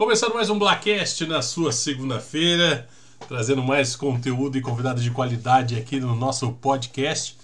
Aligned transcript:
Começando 0.00 0.32
mais 0.32 0.48
um 0.48 0.58
Blackcast 0.58 1.26
na 1.26 1.42
sua 1.42 1.72
segunda-feira, 1.72 2.88
trazendo 3.28 3.62
mais 3.62 3.94
conteúdo 3.94 4.56
e 4.56 4.62
convidados 4.62 5.02
de 5.02 5.10
qualidade 5.10 5.76
aqui 5.76 6.00
no 6.00 6.16
nosso 6.16 6.52
podcast. 6.52 7.36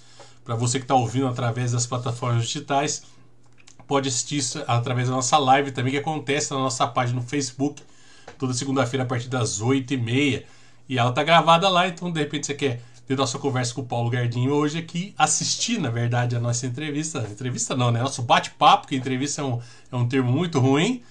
Para 0.43 0.55
você 0.55 0.79
que 0.79 0.87
está 0.87 0.95
ouvindo 0.95 1.27
através 1.27 1.73
das 1.73 1.87
plataformas 1.87 2.47
digitais, 2.47 3.03
pode 3.87 4.09
assistir 4.09 4.43
através 4.67 5.11
da 5.11 5.15
nossa 5.15 5.37
live 5.37 5.71
também, 5.71 5.93
que 5.93 5.99
acontece 5.99 6.51
na 6.51 6.57
nossa 6.57 6.87
página 6.87 7.21
no 7.21 7.27
Facebook, 7.27 7.83
toda 8.39 8.55
segunda-feira 8.55 9.05
a 9.05 9.07
partir 9.07 9.29
das 9.29 9.61
8h30. 9.61 10.45
E 10.89 10.99
ela 10.99 11.13
tá 11.13 11.23
gravada 11.23 11.69
lá, 11.69 11.87
então 11.87 12.11
de 12.11 12.21
repente 12.21 12.47
você 12.47 12.55
quer 12.55 12.81
ver 13.07 13.19
nossa 13.19 13.39
conversa 13.39 13.75
com 13.75 13.83
o 13.83 13.87
Paulo 13.87 14.09
Gardinho 14.09 14.55
hoje 14.55 14.79
aqui, 14.79 15.15
assistir, 15.19 15.79
na 15.79 15.91
verdade, 15.91 16.35
a 16.35 16.41
nossa 16.41 16.67
entrevista. 16.67 17.19
Entrevista 17.31 17.77
não, 17.77 17.91
né? 17.91 18.01
Nosso 18.01 18.23
bate-papo, 18.23 18.89
que 18.89 18.97
entrevista 18.97 19.43
é 19.43 19.45
um, 19.45 19.61
é 19.93 19.97
um 19.97 20.09
termo 20.09 20.33
muito 20.33 20.59
ruim 20.59 21.03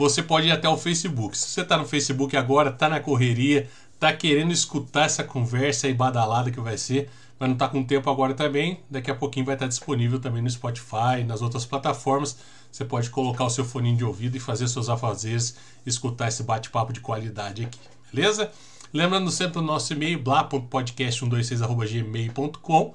você 0.00 0.22
pode 0.22 0.46
ir 0.46 0.50
até 0.50 0.66
o 0.66 0.78
Facebook. 0.78 1.36
Se 1.36 1.48
você 1.48 1.60
está 1.60 1.76
no 1.76 1.84
Facebook 1.84 2.34
agora, 2.34 2.70
está 2.70 2.88
na 2.88 3.00
correria, 3.00 3.68
está 3.92 4.10
querendo 4.10 4.50
escutar 4.50 5.04
essa 5.04 5.22
conversa 5.22 5.86
aí 5.86 5.92
badalada 5.92 6.50
que 6.50 6.58
vai 6.58 6.78
ser, 6.78 7.10
mas 7.38 7.50
não 7.50 7.54
está 7.54 7.68
com 7.68 7.84
tempo 7.84 8.08
agora 8.08 8.32
também, 8.32 8.80
daqui 8.88 9.10
a 9.10 9.14
pouquinho 9.14 9.44
vai 9.44 9.56
estar 9.56 9.66
disponível 9.66 10.18
também 10.18 10.40
no 10.40 10.48
Spotify, 10.48 11.22
nas 11.26 11.42
outras 11.42 11.66
plataformas. 11.66 12.38
Você 12.72 12.82
pode 12.82 13.10
colocar 13.10 13.44
o 13.44 13.50
seu 13.50 13.62
fone 13.62 13.94
de 13.94 14.02
ouvido 14.02 14.38
e 14.38 14.40
fazer 14.40 14.68
seus 14.68 14.88
afazeres, 14.88 15.54
escutar 15.84 16.28
esse 16.28 16.44
bate-papo 16.44 16.94
de 16.94 17.00
qualidade 17.00 17.66
aqui, 17.66 17.78
beleza? 18.10 18.50
Lembrando 18.94 19.30
sempre 19.30 19.58
o 19.58 19.62
nosso 19.62 19.92
e-mail, 19.92 20.18
blá.podcast126.gmail.com 20.22 22.94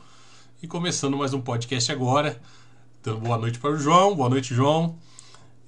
e 0.64 0.68
começando 0.68 1.16
mais 1.16 1.36
um 1.36 1.42
podcast 1.42 1.92
agora. 1.92 2.42
Dando 3.04 3.20
boa 3.20 3.38
noite 3.38 3.60
para 3.60 3.70
o 3.70 3.78
João. 3.78 4.16
Boa 4.16 4.28
noite, 4.28 4.56
João. 4.56 4.98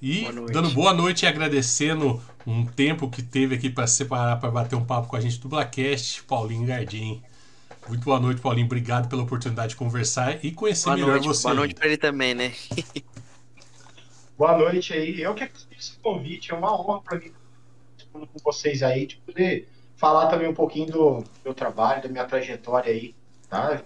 E 0.00 0.30
boa 0.30 0.46
dando 0.50 0.70
boa 0.70 0.94
noite 0.94 1.24
e 1.24 1.26
agradecendo 1.26 2.22
um 2.46 2.64
tempo 2.64 3.10
que 3.10 3.22
teve 3.22 3.56
aqui 3.56 3.68
para 3.68 3.86
separar 3.86 4.38
para 4.38 4.50
bater 4.50 4.76
um 4.76 4.84
papo 4.84 5.08
com 5.08 5.16
a 5.16 5.20
gente 5.20 5.38
do 5.40 5.48
Blackcast, 5.48 6.22
Paulinho 6.22 6.66
Gardim. 6.66 7.22
Muito 7.88 8.04
boa 8.04 8.20
noite, 8.20 8.40
Paulinho. 8.40 8.66
Obrigado 8.66 9.08
pela 9.08 9.22
oportunidade 9.22 9.70
de 9.70 9.76
conversar 9.76 10.44
e 10.44 10.52
conhecer 10.52 10.84
boa 10.84 10.96
melhor 10.96 11.10
noite, 11.12 11.26
você. 11.26 11.42
Boa 11.42 11.54
noite 11.54 11.74
para 11.74 11.86
ele 11.86 11.96
também, 11.96 12.34
né? 12.34 12.52
boa 14.38 14.56
noite 14.56 14.92
aí. 14.92 15.20
Eu 15.20 15.34
que 15.34 15.44
agradeço 15.44 15.68
esse 15.76 15.98
convite. 15.98 16.52
É 16.52 16.54
uma 16.54 16.80
honra 16.80 17.00
para 17.00 17.18
mim 17.18 17.32
com 18.12 18.26
vocês 18.44 18.82
aí 18.82 19.06
de 19.06 19.16
poder 19.16 19.68
falar 19.96 20.28
também 20.28 20.48
um 20.48 20.54
pouquinho 20.54 20.86
do 20.86 21.24
meu 21.44 21.54
trabalho, 21.54 22.02
da 22.02 22.08
minha 22.08 22.24
trajetória 22.24 22.92
aí, 22.92 23.14
tá? 23.48 23.82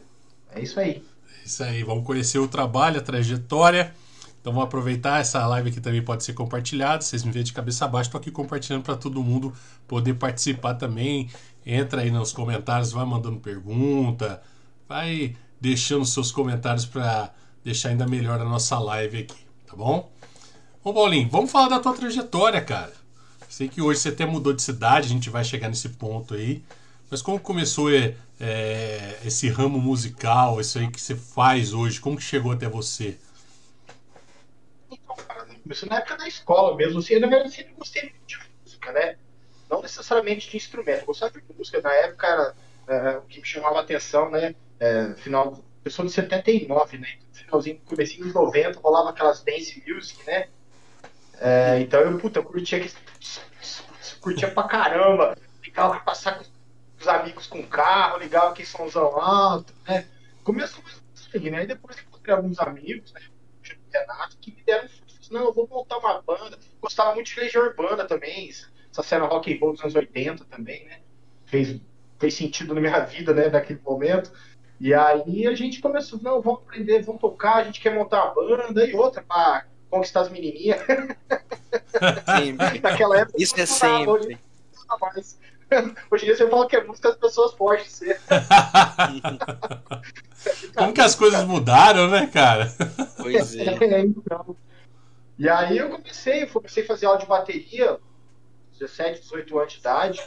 É 0.55 0.61
isso 0.61 0.79
aí. 0.79 1.03
É 1.41 1.47
isso 1.47 1.63
aí. 1.63 1.83
Vamos 1.83 2.05
conhecer 2.05 2.39
o 2.39 2.49
trabalho, 2.49 2.99
a 2.99 3.03
trajetória. 3.03 3.95
Então 4.43 4.53
vamos 4.53 4.67
aproveitar 4.67 5.21
essa 5.21 5.47
live 5.47 5.71
aqui 5.71 5.81
também 5.81 6.03
pode 6.03 6.25
ser 6.25 6.33
compartilhada. 6.33 7.01
Vocês 7.01 7.23
me 7.23 7.31
veem 7.31 7.45
de 7.45 7.53
cabeça 7.53 7.85
abaixo, 7.85 8.09
estou 8.09 8.21
aqui 8.21 8.29
compartilhando 8.29 8.83
para 8.83 8.97
todo 8.97 9.23
mundo 9.23 9.55
poder 9.87 10.15
participar 10.15 10.75
também. 10.75 11.31
Entra 11.65 12.03
aí 12.03 12.11
nos 12.11 12.33
comentários, 12.33 12.91
vai 12.91 13.05
mandando 13.07 13.39
pergunta, 13.39 14.43
vai 14.89 15.37
deixando 15.61 16.05
seus 16.05 16.33
comentários 16.33 16.85
para 16.85 17.33
deixar 17.65 17.91
ainda 17.91 18.05
melhor 18.05 18.41
a 18.41 18.45
nossa 18.45 18.77
live 18.81 19.19
aqui, 19.19 19.47
tá 19.65 19.77
bom? 19.77 20.11
Bom, 20.83 20.93
Paulinho, 20.93 21.29
vamos 21.31 21.53
falar 21.53 21.69
da 21.69 21.79
tua 21.79 21.95
trajetória, 21.95 22.61
cara. 22.61 22.93
Sei 23.49 23.69
que 23.69 23.81
hoje 23.81 24.01
você 24.01 24.09
até 24.09 24.27
mudou 24.27 24.53
de 24.53 24.61
cidade, 24.61 25.07
a 25.07 25.11
gente 25.11 25.31
vai 25.31 25.45
chegar 25.45 25.69
nesse 25.69 25.91
ponto 25.91 26.35
aí. 26.35 26.65
Mas 27.09 27.23
como 27.23 27.39
começou 27.39 27.89
é, 27.93 29.19
esse 29.25 29.49
ramo 29.49 29.79
musical, 29.79 30.61
isso 30.61 30.81
aí 30.81 30.91
que 30.91 31.01
você 31.01 31.15
faz 31.15 31.73
hoje? 31.73 32.01
Como 32.01 32.17
que 32.17 32.25
chegou 32.25 32.51
até 32.51 32.69
você? 32.69 33.19
Começou 35.63 35.89
na 35.89 35.99
época 35.99 36.17
da 36.17 36.27
escola 36.27 36.77
mesmo, 36.77 36.99
assim, 36.99 37.19
na 37.19 37.29
verdade 37.29 37.51
eu 37.51 37.55
sempre 37.55 37.75
gostei 37.75 38.13
de 38.27 38.39
música, 38.65 38.93
né? 38.93 39.17
Não 39.71 39.81
necessariamente 39.81 40.51
de 40.51 40.57
instrumento. 40.57 41.01
Eu 41.01 41.07
gostava 41.07 41.33
de 41.33 41.55
música, 41.57 41.81
na 41.81 41.93
época 41.95 42.27
era 42.27 42.55
é, 42.89 43.19
o 43.19 43.23
que 43.23 43.41
me 43.41 43.47
chamava 43.47 43.79
a 43.79 43.83
atenção, 43.83 44.31
né? 44.31 44.55
É, 44.81 45.15
final, 45.15 45.63
eu 45.85 45.91
sou 45.91 46.05
de 46.05 46.13
79, 46.13 46.99
né? 46.99 47.09
Finalzinho, 47.33 47.81
comecinho 47.87 48.25
dos 48.25 48.35
90, 48.35 48.81
rolava 48.81 49.11
aquelas 49.11 49.43
dance 49.43 49.83
music, 49.87 50.27
né? 50.27 50.49
É, 51.41 51.81
então 51.81 52.01
eu, 52.01 52.19
puta, 52.19 52.41
eu 52.41 52.45
curtia, 52.45 52.85
curtia 54.21 54.51
pra 54.51 54.65
caramba, 54.65 55.37
ficava 55.61 55.99
passar 56.01 56.39
com 56.39 56.45
os 57.01 57.09
amigos 57.09 57.47
com 57.47 57.67
carro, 57.67 58.19
ligava 58.19 58.51
aquele 58.51 58.69
somzão 58.69 59.21
alto, 59.21 59.73
né? 59.87 60.07
Começou 60.45 60.83
assim, 61.15 61.51
né? 61.51 61.65
E 61.65 61.67
depois 61.67 61.97
encontrei 61.99 62.35
alguns 62.35 62.59
amigos, 62.59 63.13
né? 63.13 63.21
Renato, 63.93 64.39
que 64.39 64.53
me 64.53 64.63
deram 64.65 64.89
não, 65.33 65.47
eu 65.47 65.53
vou 65.53 65.67
montar 65.69 65.99
uma 65.99 66.23
banda. 66.23 66.59
Gostava 66.81 67.15
muito 67.15 67.33
de 67.33 67.41
Legião 67.41 67.65
Urbana 67.65 68.05
também, 68.05 68.49
essa 68.49 69.03
cena 69.03 69.27
rock 69.27 69.53
and 69.53 69.59
roll 69.61 69.73
dos 69.73 69.81
anos 69.81 69.95
80 69.95 70.45
também, 70.45 70.85
né? 70.85 71.01
Fez, 71.47 71.81
fez 72.19 72.35
sentido 72.35 72.75
na 72.75 72.81
minha 72.81 73.01
vida, 73.01 73.33
né, 73.33 73.49
naquele 73.49 73.81
momento. 73.85 74.33
E 74.79 74.93
aí 74.93 75.47
a 75.47 75.55
gente 75.55 75.81
começou, 75.81 76.21
não, 76.21 76.43
vamos 76.43 76.63
aprender, 76.63 77.03
vamos 77.03 77.21
tocar, 77.21 77.57
a 77.57 77.65
gente 77.65 77.81
quer 77.81 77.95
montar 77.95 78.25
uma 78.25 78.35
banda 78.35 78.85
e 78.85 78.95
outra 78.95 79.23
para 79.23 79.67
conquistar 79.89 80.23
as 80.23 80.29
menininhas. 80.29 80.81
Naquela 82.83 83.21
época. 83.21 83.41
Isso 83.41 83.59
é 83.61 83.67
sempre. 83.67 84.11
Hoje, 84.11 84.39
hoje 86.11 86.25
em 86.25 86.27
dia 86.27 86.37
você 86.37 86.49
fala 86.49 86.69
que 86.69 86.77
é 86.77 86.85
música 86.85 87.11
as 87.11 87.17
pessoas 87.17 87.55
podem 87.55 87.85
ser. 87.85 88.21
Como 90.75 90.93
que 90.93 91.01
as 91.01 91.15
coisas 91.15 91.45
mudaram, 91.45 92.09
né, 92.09 92.29
cara? 92.33 92.73
Pois 93.17 93.55
é. 93.55 93.63
é 93.63 94.01
então. 94.01 94.57
E 95.43 95.49
aí 95.49 95.77
eu 95.77 95.91
comecei, 95.91 96.47
comecei 96.47 96.85
a 96.85 96.87
fazer 96.87 97.07
aula 97.07 97.19
de 97.19 97.27
bateria, 97.27 97.99
17, 98.79 99.23
18 99.23 99.59
anos 99.59 99.73
de 99.73 99.79
idade, 99.81 100.21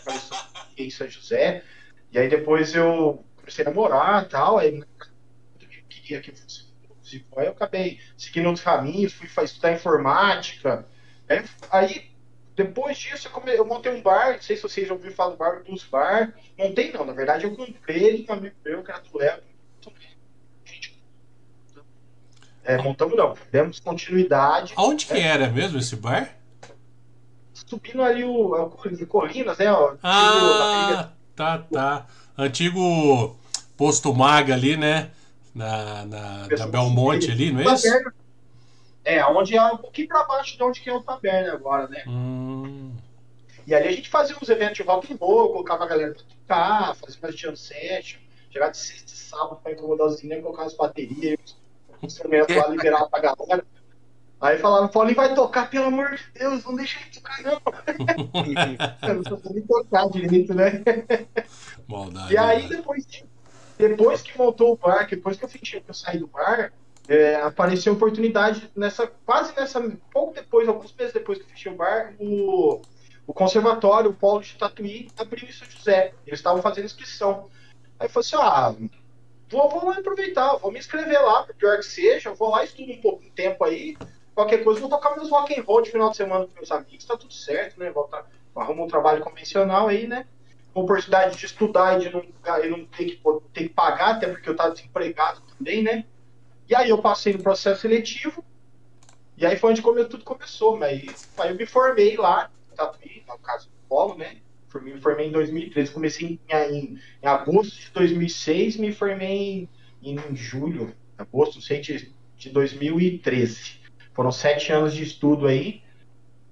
em 0.77 0.89
São 0.89 1.07
José. 1.07 1.63
E 2.11 2.19
aí 2.19 2.27
depois 2.27 2.75
eu 2.75 3.23
comecei 3.37 3.63
a 3.63 3.69
namorar 3.69 4.25
e 4.25 4.27
tal, 4.27 4.57
aí 4.57 4.77
eu 4.77 5.67
queria 5.87 6.19
que 6.19 6.33
fosse 6.33 6.65
músico. 6.89 7.39
Aí 7.39 7.45
eu 7.45 7.53
acabei 7.53 7.97
seguindo 8.17 8.47
outros 8.47 8.65
caminhos, 8.65 9.13
fui 9.13 9.29
estudar 9.45 9.71
informática. 9.71 10.85
Aí, 11.71 12.11
depois 12.53 12.97
disso, 12.97 13.29
eu, 13.29 13.31
come... 13.31 13.55
eu, 13.55 13.65
montei 13.65 13.93
um 13.93 14.01
bar, 14.01 14.33
não 14.33 14.41
sei 14.41 14.57
se 14.57 14.63
vocês 14.63 14.85
já 14.85 14.93
ouviram 14.93 15.15
falar 15.15 15.31
do 15.31 15.37
bar, 15.37 15.63
Blues 15.63 15.85
Bar. 15.85 16.37
Montei 16.57 16.91
não, 16.91 17.05
na 17.05 17.13
verdade 17.13 17.45
eu 17.45 17.55
comprei 17.55 18.03
ele, 18.03 18.25
um 18.27 18.33
amigo 18.33 18.55
meu, 18.65 18.83
que 18.83 18.91
era 18.91 18.99
do 18.99 19.17
Léo, 19.17 19.41
é, 22.65 22.81
montamos 22.81 23.15
não, 23.15 23.35
demos 23.51 23.79
continuidade. 23.79 24.73
Aonde 24.75 25.05
que 25.05 25.13
é. 25.13 25.21
era 25.21 25.49
mesmo 25.49 25.77
esse 25.77 25.95
bar? 25.95 26.29
Subindo 27.53 28.01
ali 28.01 28.23
o, 28.23 28.53
o 28.53 29.07
Colinas, 29.07 29.57
né? 29.57 29.71
Ó, 29.71 29.95
ah, 30.03 31.11
tá, 31.35 31.59
tá. 31.71 32.05
Antigo 32.37 33.37
posto 33.77 34.13
Maga 34.13 34.53
ali, 34.53 34.75
né? 34.75 35.11
Na, 35.53 36.05
na, 36.05 36.47
na 36.47 36.67
Belmonte 36.67 37.31
ali, 37.31 37.51
não 37.51 37.61
é 37.61 37.73
isso? 37.73 37.87
É, 39.05 39.23
onde 39.25 39.55
é 39.55 39.63
um 39.63 39.77
pouquinho 39.77 40.07
pra 40.07 40.23
baixo 40.23 40.57
de 40.57 40.63
onde 40.63 40.81
que 40.81 40.89
é 40.89 40.93
o 40.93 41.01
Taberna 41.01 41.53
agora, 41.53 41.87
né? 41.87 42.03
Hum. 42.07 42.91
E 43.67 43.73
ali 43.73 43.87
a 43.87 43.91
gente 43.91 44.09
fazia 44.09 44.35
uns 44.35 44.49
eventos 44.49 44.77
de 44.77 44.83
rock 44.83 45.13
and 45.13 45.17
roll, 45.17 45.51
colocava 45.51 45.85
a 45.85 45.87
galera 45.87 46.13
pra 46.13 46.23
tocar, 46.23 46.95
fazia 46.95 47.19
mais 47.21 47.39
jam 47.39 47.55
session, 47.55 48.19
chegava 48.51 48.71
de 48.71 48.77
sexta 48.77 49.13
e 49.13 49.15
sábado 49.15 49.59
pra 49.61 49.71
incomodar 49.71 50.07
os 50.07 50.21
meninos, 50.21 50.43
colocar 50.43 50.63
as 50.63 50.73
baterias, 50.73 51.55
instrumento 52.05 52.53
lá 52.53 52.67
liberado 52.67 53.09
pra 53.09 53.19
galera. 53.19 53.65
Aí 54.39 54.59
falaram, 54.59 54.87
Paulinho 54.87 55.15
vai 55.15 55.33
tocar, 55.33 55.69
pelo 55.69 55.85
amor 55.85 56.15
de 56.15 56.23
Deus, 56.37 56.63
não 56.65 56.75
deixa 56.75 56.99
ele 56.99 57.09
tocar, 57.09 57.41
não. 57.41 57.61
eu 59.09 59.15
não 59.15 59.23
tô 59.23 59.53
nem 59.53 59.63
tocar 59.63 60.09
direito, 60.09 60.53
né? 60.53 60.83
Maldade, 61.87 62.33
e 62.33 62.37
aí, 62.37 62.67
depois, 62.67 63.07
depois 63.77 64.21
que 64.21 64.37
montou 64.37 64.73
o 64.73 64.77
bar, 64.77 65.07
depois 65.09 65.37
que 65.37 65.45
eu 65.45 65.49
fechei, 65.49 65.79
que 65.79 65.89
eu 65.89 65.93
saí 65.93 66.19
do 66.19 66.27
bar, 66.27 66.71
é, 67.07 67.35
apareceu 67.35 67.93
a 67.93 67.95
oportunidade 67.95 68.69
nessa, 68.75 69.07
quase 69.25 69.55
nessa, 69.55 69.81
pouco 70.11 70.33
depois, 70.33 70.67
alguns 70.67 70.93
meses 70.93 71.13
depois 71.13 71.37
que 71.37 71.45
eu 71.45 71.49
fechei 71.49 71.71
o 71.71 71.75
bar, 71.75 72.13
o, 72.19 72.81
o 73.25 73.33
conservatório, 73.33 74.11
o 74.11 74.13
Polo 74.13 74.41
de 74.41 74.55
Tatuí, 74.55 75.07
abriu 75.17 75.47
em 75.47 75.51
São 75.51 75.67
José. 75.69 76.13
Eles 76.25 76.39
estavam 76.39 76.61
fazendo 76.61 76.85
inscrição. 76.85 77.47
Aí 77.99 78.07
eu 78.07 78.09
falei 78.09 78.27
assim, 78.27 78.35
ah, 78.37 78.75
vou, 79.49 79.69
vou 79.69 79.91
aproveitar, 79.91 80.55
vou 80.57 80.71
me 80.71 80.79
inscrever 80.79 81.21
lá, 81.21 81.43
por 81.43 81.55
pior 81.55 81.77
que 81.77 81.85
seja, 81.85 82.33
vou 82.33 82.49
lá, 82.49 82.63
estudo 82.63 82.91
um 82.91 83.01
pouco 83.01 83.23
de 83.23 83.29
tempo 83.31 83.63
aí, 83.63 83.97
qualquer 84.33 84.63
coisa, 84.63 84.79
vou 84.79 84.89
tocar 84.89 85.15
meus 85.15 85.29
rock 85.29 85.57
and 85.57 85.63
roll 85.63 85.81
de 85.81 85.91
final 85.91 86.09
de 86.09 86.17
semana 86.17 86.45
com 86.45 86.53
meus 86.53 86.71
amigos, 86.71 87.05
tá 87.05 87.15
tudo 87.17 87.33
certo, 87.33 87.79
né? 87.79 87.89
Voltar, 87.89 88.29
arrumo 88.55 88.83
um 88.83 88.87
trabalho 88.87 89.23
convencional 89.23 89.87
aí, 89.87 90.07
né? 90.07 90.27
Oportunidade 90.73 91.37
de 91.37 91.45
estudar 91.45 91.95
e 91.95 92.03
de 92.03 92.13
não, 92.13 92.21
e 92.63 92.69
não 92.69 92.85
ter, 92.85 93.05
que, 93.05 93.21
ter 93.53 93.63
que 93.63 93.69
pagar, 93.69 94.15
até 94.15 94.27
porque 94.27 94.49
eu 94.49 94.55
tava 94.55 94.73
desempregado 94.73 95.41
também, 95.57 95.81
né? 95.81 96.05
E 96.67 96.75
aí 96.75 96.89
eu 96.89 96.97
passei 97.01 97.31
no 97.33 97.43
processo 97.43 97.81
seletivo, 97.81 98.43
e 99.37 99.45
aí 99.45 99.57
foi 99.57 99.71
onde 99.71 99.81
tudo 99.81 100.23
começou, 100.23 100.77
mas 100.77 101.29
aí 101.37 101.49
eu 101.49 101.55
me 101.55 101.65
formei 101.65 102.17
lá, 102.17 102.49
no 103.27 103.37
caso 103.39 103.69
do 103.69 103.75
Polo, 103.87 104.17
né? 104.17 104.37
Me 104.81 104.99
formei 104.99 105.27
em 105.27 105.31
2013, 105.31 105.91
comecei 105.91 106.27
em, 106.27 106.39
em, 106.53 106.99
em 107.21 107.27
agosto 107.27 107.79
de 107.79 107.91
2006, 107.91 108.77
me 108.77 108.91
formei 108.91 109.69
em, 110.01 110.15
em 110.15 110.35
julho, 110.35 110.93
agosto, 111.17 111.61
sei, 111.61 111.81
de, 111.81 112.11
de 112.37 112.49
2013. 112.49 113.79
Foram 114.13 114.31
sete 114.31 114.71
anos 114.71 114.93
de 114.93 115.03
estudo 115.03 115.47
aí. 115.47 115.81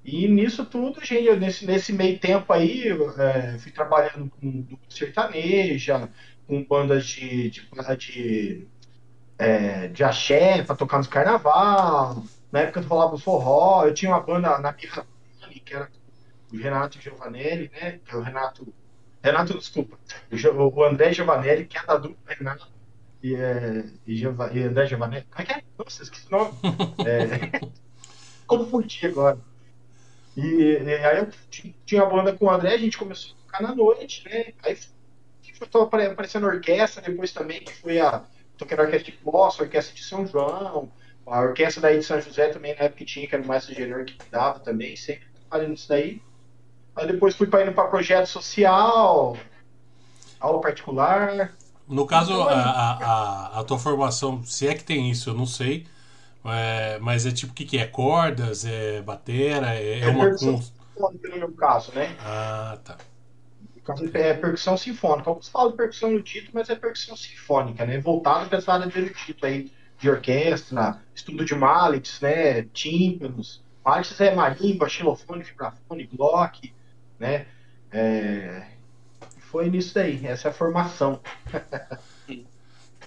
E 0.04 0.28
nisso 0.28 0.66
tudo, 0.66 1.04
gente, 1.04 1.34
nesse, 1.38 1.66
nesse 1.66 1.94
meio 1.94 2.20
tempo 2.20 2.52
aí, 2.52 2.84
é, 3.18 3.58
fui 3.58 3.72
trabalhando 3.72 4.30
com 4.30 4.66
sertaneja, 4.90 6.10
com 6.46 6.64
bandas 6.64 7.06
de, 7.06 7.50
de, 7.50 7.70
de, 7.98 8.68
é, 9.38 9.88
de 9.88 10.04
axé 10.04 10.62
para 10.64 10.76
tocar 10.76 10.98
nos 10.98 11.08
carnaval. 11.08 12.24
Na 12.52 12.62
época 12.62 12.82
eu 12.82 12.84
falava 12.84 13.18
forró, 13.18 13.86
eu 13.86 13.94
tinha 13.94 14.12
uma 14.12 14.20
banda 14.20 14.58
na 14.60 14.74
Pirra, 14.74 15.08
que 15.66 15.74
era 15.74 15.90
o 16.54 16.58
Renato 16.58 17.02
Giovanelli, 17.02 17.72
né? 17.74 18.00
O 18.14 18.20
Renato. 18.20 18.74
Renato, 19.24 19.58
desculpa. 19.58 19.98
O 20.32 20.84
André 20.84 21.14
Giovanelli, 21.14 21.66
que 21.66 21.78
é 21.78 21.86
da 21.86 21.98
dupla 21.98 22.34
Renato 22.34 22.68
e, 23.24 23.36
é, 23.36 23.86
e, 24.06 24.16
Giova, 24.16 24.52
e 24.54 24.62
André 24.62 24.86
Giovanelli. 24.86 25.26
Como 25.32 25.42
é 25.42 25.46
que 25.46 25.54
é? 25.54 25.64
Nossa, 25.78 26.04
esqueci 26.04 26.28
o 26.28 26.32
nome. 26.32 26.52
é, 27.08 27.70
confundi 28.46 29.08
agora. 29.08 29.40
E, 30.36 30.42
e, 30.42 30.96
aí 31.06 31.20
eu 31.20 31.30
tinha 31.86 32.04
a 32.04 32.06
banda 32.06 32.34
com 32.34 32.46
o 32.46 32.52
André, 32.52 32.74
a 32.74 32.78
gente 32.78 32.98
começou 32.98 33.32
a 33.34 33.46
tocar 33.46 33.64
na 33.64 33.74
noite, 33.74 34.28
né? 34.28 34.54
Aí 34.64 34.76
foi 34.76 35.82
aparecendo 35.82 36.48
orquestra 36.48 37.02
depois 37.02 37.32
também, 37.32 37.64
que 37.64 37.74
foi 37.74 38.00
a. 38.00 38.24
Toquei 38.58 38.78
na 38.78 38.84
orquestra 38.84 39.12
de 39.12 39.18
Poço, 39.18 39.64
orquestra 39.64 39.96
de 39.96 40.04
São 40.04 40.28
João, 40.28 40.92
a 41.26 41.42
orquestra 41.42 41.82
daí 41.82 41.98
de 41.98 42.06
São 42.06 42.22
José 42.22 42.50
também, 42.50 42.76
na 42.76 42.84
época 42.84 43.00
que 43.00 43.06
tinha, 43.06 43.28
que 43.28 43.34
era 43.34 43.44
o 43.44 43.48
Maestro 43.48 43.74
Gerard 43.74 44.14
que 44.14 44.30
dava 44.30 44.60
também, 44.60 44.96
sempre 44.96 45.26
fazendo 45.50 45.74
isso 45.74 45.90
daí. 45.90 46.22
Aí 46.96 47.08
depois 47.08 47.36
fui 47.36 47.48
para 47.48 47.64
indo 47.64 47.74
para 47.74 47.88
projeto 47.88 48.28
social, 48.28 49.36
aula 50.40 50.62
particular. 50.62 51.52
No 51.88 52.06
caso, 52.06 52.32
então, 52.32 52.48
a, 52.48 52.54
a, 52.54 53.60
a, 53.60 53.64
tua 53.64 53.80
formação, 53.80 54.44
se 54.44 54.68
é 54.68 54.74
que 54.74 54.84
tem 54.84 55.10
isso, 55.10 55.30
eu 55.30 55.34
não 55.34 55.46
sei. 55.46 55.86
É, 56.46 57.00
mas 57.00 57.26
é 57.26 57.32
tipo 57.32 57.52
o 57.52 57.56
que, 57.56 57.66
que 57.66 57.78
é? 57.78 57.86
Cordas? 57.86 58.66
É 58.66 59.02
batera? 59.02 59.76
É, 59.76 60.00
é, 60.00 60.00
é 60.02 60.08
uma. 60.08 60.38
Sinfônica 60.38 61.30
no 61.30 61.38
meu 61.38 61.52
caso, 61.54 61.92
né? 61.94 62.16
Ah, 62.20 62.78
tá. 62.84 62.98
No 63.88 64.18
é 64.18 64.34
percussão 64.34 64.78
sinfônica. 64.78 65.30
Alguns 65.30 65.50
falam 65.50 65.72
de 65.72 65.78
percussão 65.78 66.12
erudito, 66.12 66.52
mas 66.54 66.70
é 66.70 66.76
percussão 66.76 67.18
sinfônica, 67.18 67.86
né? 67.86 68.00
Voltado 68.00 68.48
para 68.48 68.58
essa 68.58 68.74
área 68.74 68.88
de 68.88 68.98
erudito 68.98 69.46
aí, 69.46 69.72
de 70.00 70.10
orquestra, 70.10 71.02
estudo 71.14 71.44
de 71.44 71.56
mallets, 71.56 72.22
né? 72.22 72.64
Tímpanos. 72.74 73.62
Mallets 73.84 74.20
é 74.22 74.34
marimba, 74.34 74.88
xilofone, 74.88 75.44
vibrafone, 75.44 76.10
block, 76.12 76.74
né? 77.20 77.46
É... 77.92 78.68
Foi 79.52 79.70
nisso 79.70 79.94
daí, 79.94 80.26
essa 80.26 80.48
é 80.48 80.52
a 80.52 80.54
formação. 80.54 81.22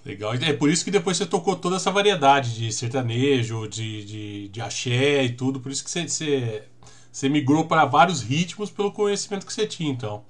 Legal. 0.05 0.35
É 0.35 0.53
por 0.53 0.71
isso 0.71 0.85
que 0.85 0.91
depois 0.93 1.17
você 1.17 1.27
tocou 1.27 1.57
toda 1.57 1.75
essa 1.75 1.91
variedade 1.91 2.55
de 2.55 2.73
sertanejo, 2.73 3.67
de, 3.67 4.05
de, 4.05 4.49
de 4.49 4.61
axé 4.61 5.25
e 5.25 5.33
tudo. 5.33 5.59
Por 5.59 5.73
isso 5.73 5.83
que 5.83 5.91
você, 5.91 6.09
você, 6.09 6.63
você 7.11 7.29
migrou 7.29 7.67
para 7.67 7.85
vários 7.85 8.23
ritmos 8.23 8.71
pelo 8.71 8.93
conhecimento 8.93 9.45
que 9.45 9.53
você 9.53 9.67
tinha, 9.67 9.91
então. 9.91 10.25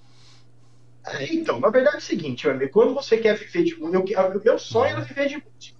É, 1.07 1.33
então, 1.33 1.61
na 1.61 1.69
verdade 1.69 1.97
é 1.97 1.99
o 1.99 2.03
seguinte, 2.03 2.47
quando 2.73 2.95
você 2.95 3.19
quer 3.19 3.37
viver 3.37 3.65
de 3.65 3.79
música, 3.79 4.29
o 4.29 4.43
meu 4.43 4.59
sonho 4.59 4.93
era 4.93 5.01
viver 5.03 5.29
de 5.29 5.35
música. 5.37 5.77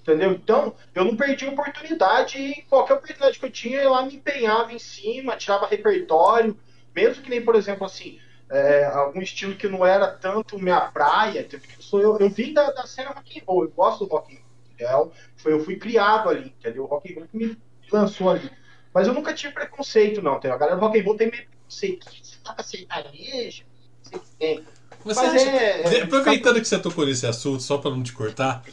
Entendeu? 0.00 0.32
Então, 0.32 0.74
eu 0.94 1.04
não 1.04 1.16
perdi 1.16 1.46
a 1.46 1.50
oportunidade 1.50 2.38
e 2.38 2.62
qualquer 2.62 2.94
oportunidade 2.94 3.38
que 3.38 3.44
eu 3.46 3.50
tinha, 3.50 3.78
eu 3.78 3.90
lá 3.90 4.04
me 4.06 4.14
empenhava 4.14 4.72
em 4.72 4.78
cima, 4.78 5.36
tirava 5.36 5.66
repertório, 5.66 6.56
mesmo 6.94 7.22
que 7.22 7.30
nem, 7.30 7.42
por 7.42 7.56
exemplo, 7.56 7.84
assim, 7.84 8.18
é, 8.50 8.84
algum 8.84 9.20
estilo 9.20 9.56
que 9.56 9.68
não 9.68 9.84
era 9.84 10.08
tanto 10.08 10.58
minha 10.58 10.80
praia, 10.80 11.44
porque 11.44 11.76
eu, 11.78 11.82
sou, 11.82 12.00
eu, 12.00 12.18
eu 12.18 12.30
vim 12.30 12.52
da, 12.52 12.70
da 12.70 12.86
cena 12.86 13.10
rock 13.10 13.38
and 13.38 13.42
roll, 13.46 13.64
eu 13.64 13.70
gosto 13.70 14.04
do 14.04 14.10
rock 14.10 14.38
and 14.80 14.86
roll, 14.86 15.12
foi, 15.36 15.52
eu 15.52 15.64
fui 15.64 15.76
criado 15.76 16.28
ali, 16.28 16.54
entendeu? 16.58 16.84
O 16.84 16.86
rock 16.86 17.12
and 17.12 17.16
roll 17.16 17.28
que 17.28 17.36
me 17.36 17.58
lançou 17.90 18.30
ali. 18.30 18.50
Mas 18.92 19.08
eu 19.08 19.14
nunca 19.14 19.34
tive 19.34 19.52
preconceito, 19.52 20.22
não, 20.22 20.36
entendeu? 20.36 20.54
A 20.54 20.58
galera 20.58 20.76
do 20.76 20.80
rock 20.86 21.00
and 21.00 21.04
roll 21.04 21.16
tem 21.16 21.30
meio 21.30 21.46
preconceito, 21.48 22.06
você 22.22 22.36
tá 22.44 22.62
sertanejo, 22.62 23.64
você 24.02 24.20
tem. 24.38 24.64
Mas 25.04 25.16
Mas 25.16 25.34
acha, 25.34 25.50
é, 25.50 25.82
é, 25.82 26.02
aproveitando 26.02 26.60
que 26.60 26.68
você 26.68 26.78
tocou 26.78 27.04
nesse 27.04 27.26
assunto, 27.26 27.62
só 27.62 27.76
para 27.76 27.90
não 27.90 28.02
te 28.02 28.12
cortar, 28.12 28.64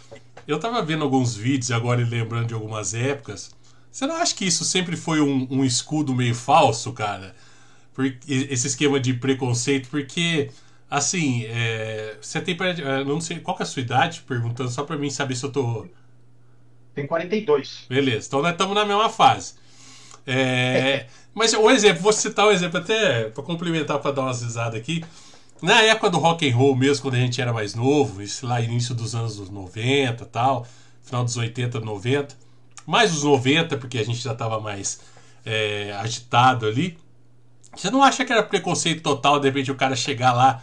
eu 0.48 0.60
tava 0.60 0.82
vendo 0.82 1.04
alguns 1.04 1.36
vídeos 1.36 1.72
agora 1.72 2.02
e 2.02 2.06
lembrando 2.06 2.48
de 2.48 2.54
algumas 2.54 2.94
épocas. 2.94 3.52
Você 3.92 4.08
não 4.08 4.16
acha 4.16 4.34
que 4.34 4.46
isso 4.46 4.64
sempre 4.64 4.96
foi 4.96 5.20
um, 5.20 5.48
um 5.50 5.66
escudo 5.66 6.16
meio 6.16 6.34
falso, 6.34 6.94
cara? 6.94 7.36
Esse 8.28 8.68
esquema 8.68 9.00
de 9.00 9.14
preconceito, 9.14 9.90
porque 9.90 10.50
assim, 10.90 11.46
é, 11.46 12.18
você 12.22 12.42
tem 12.42 12.58
é, 12.60 13.04
não 13.04 13.22
sei 13.22 13.40
qual 13.40 13.58
é 13.60 13.64
a 13.64 13.66
sua 13.66 13.82
idade, 13.82 14.24
perguntando 14.28 14.70
só 14.70 14.84
para 14.84 14.98
mim 14.98 15.10
saber 15.10 15.36
se 15.36 15.46
eu 15.46 15.52
tô 15.52 15.88
tem 16.94 17.08
42. 17.08 17.86
Beleza, 17.88 18.28
então 18.28 18.42
nós 18.42 18.52
estamos 18.52 18.76
na 18.76 18.86
mesma 18.86 19.10
fase. 19.10 19.54
É, 20.28 21.08
mas 21.34 21.54
o 21.54 21.70
exemplo, 21.70 22.02
vou 22.02 22.14
citar 22.14 22.48
um 22.48 22.52
exemplo 22.52 22.80
até 22.80 23.30
para 23.30 23.44
complementar 23.44 24.00
para 24.00 24.12
dar 24.12 24.22
uma 24.24 24.34
risada 24.34 24.78
aqui. 24.78 25.04
Na 25.62 25.82
época 25.84 26.10
do 26.10 26.18
rock 26.18 26.50
and 26.50 26.56
roll 26.56 26.76
mesmo, 26.76 27.04
quando 27.04 27.16
a 27.16 27.20
gente 27.20 27.40
era 27.40 27.54
mais 27.54 27.76
novo, 27.76 28.22
isso 28.22 28.48
lá 28.48 28.60
início 28.60 28.96
dos 28.96 29.14
anos 29.14 29.38
90 29.50 30.26
tal, 30.26 30.66
final 31.04 31.24
dos 31.24 31.38
80, 31.38 31.80
90, 31.80 32.36
mais 32.86 33.16
os 33.16 33.24
90, 33.24 33.78
porque 33.78 34.00
a 34.00 34.04
gente 34.04 34.20
já 34.20 34.34
estava 34.34 34.60
mais 34.60 35.00
é, 35.46 35.94
agitado 36.00 36.66
ali. 36.66 36.98
Você 37.76 37.90
não 37.90 38.04
acha 38.04 38.26
que 38.26 38.32
era 38.32 38.44
preconceito 38.44 39.02
total, 39.02 39.40
de 39.40 39.48
repente, 39.48 39.72
o 39.72 39.76
cara 39.76 39.96
chegar 39.96 40.34
lá, 40.34 40.62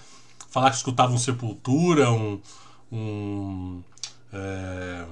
falar 0.50 0.70
que 0.70 0.76
escutava 0.76 1.12
um 1.12 1.18
Sepultura, 1.18 2.10
um. 2.10 2.40
um 2.92 3.82
é... 4.32 5.04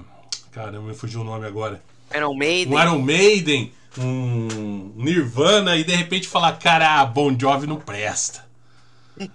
Caramba, 0.51 0.87
me 0.87 0.93
fugiu 0.93 1.21
o 1.21 1.23
nome 1.23 1.45
agora. 1.45 1.81
Iron 2.15 2.35
Maiden. 2.35 2.73
Um 2.73 2.81
Iron 2.81 2.99
Maiden, 2.99 3.73
um 3.97 4.93
Nirvana, 4.95 5.75
e 5.75 5.83
de 5.83 5.95
repente 5.95 6.27
falar, 6.27 6.57
cara, 6.57 7.05
Bon 7.05 7.35
Jovi 7.37 7.67
não 7.67 7.77
presta. 7.77 8.45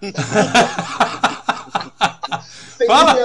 fala, 2.86 3.16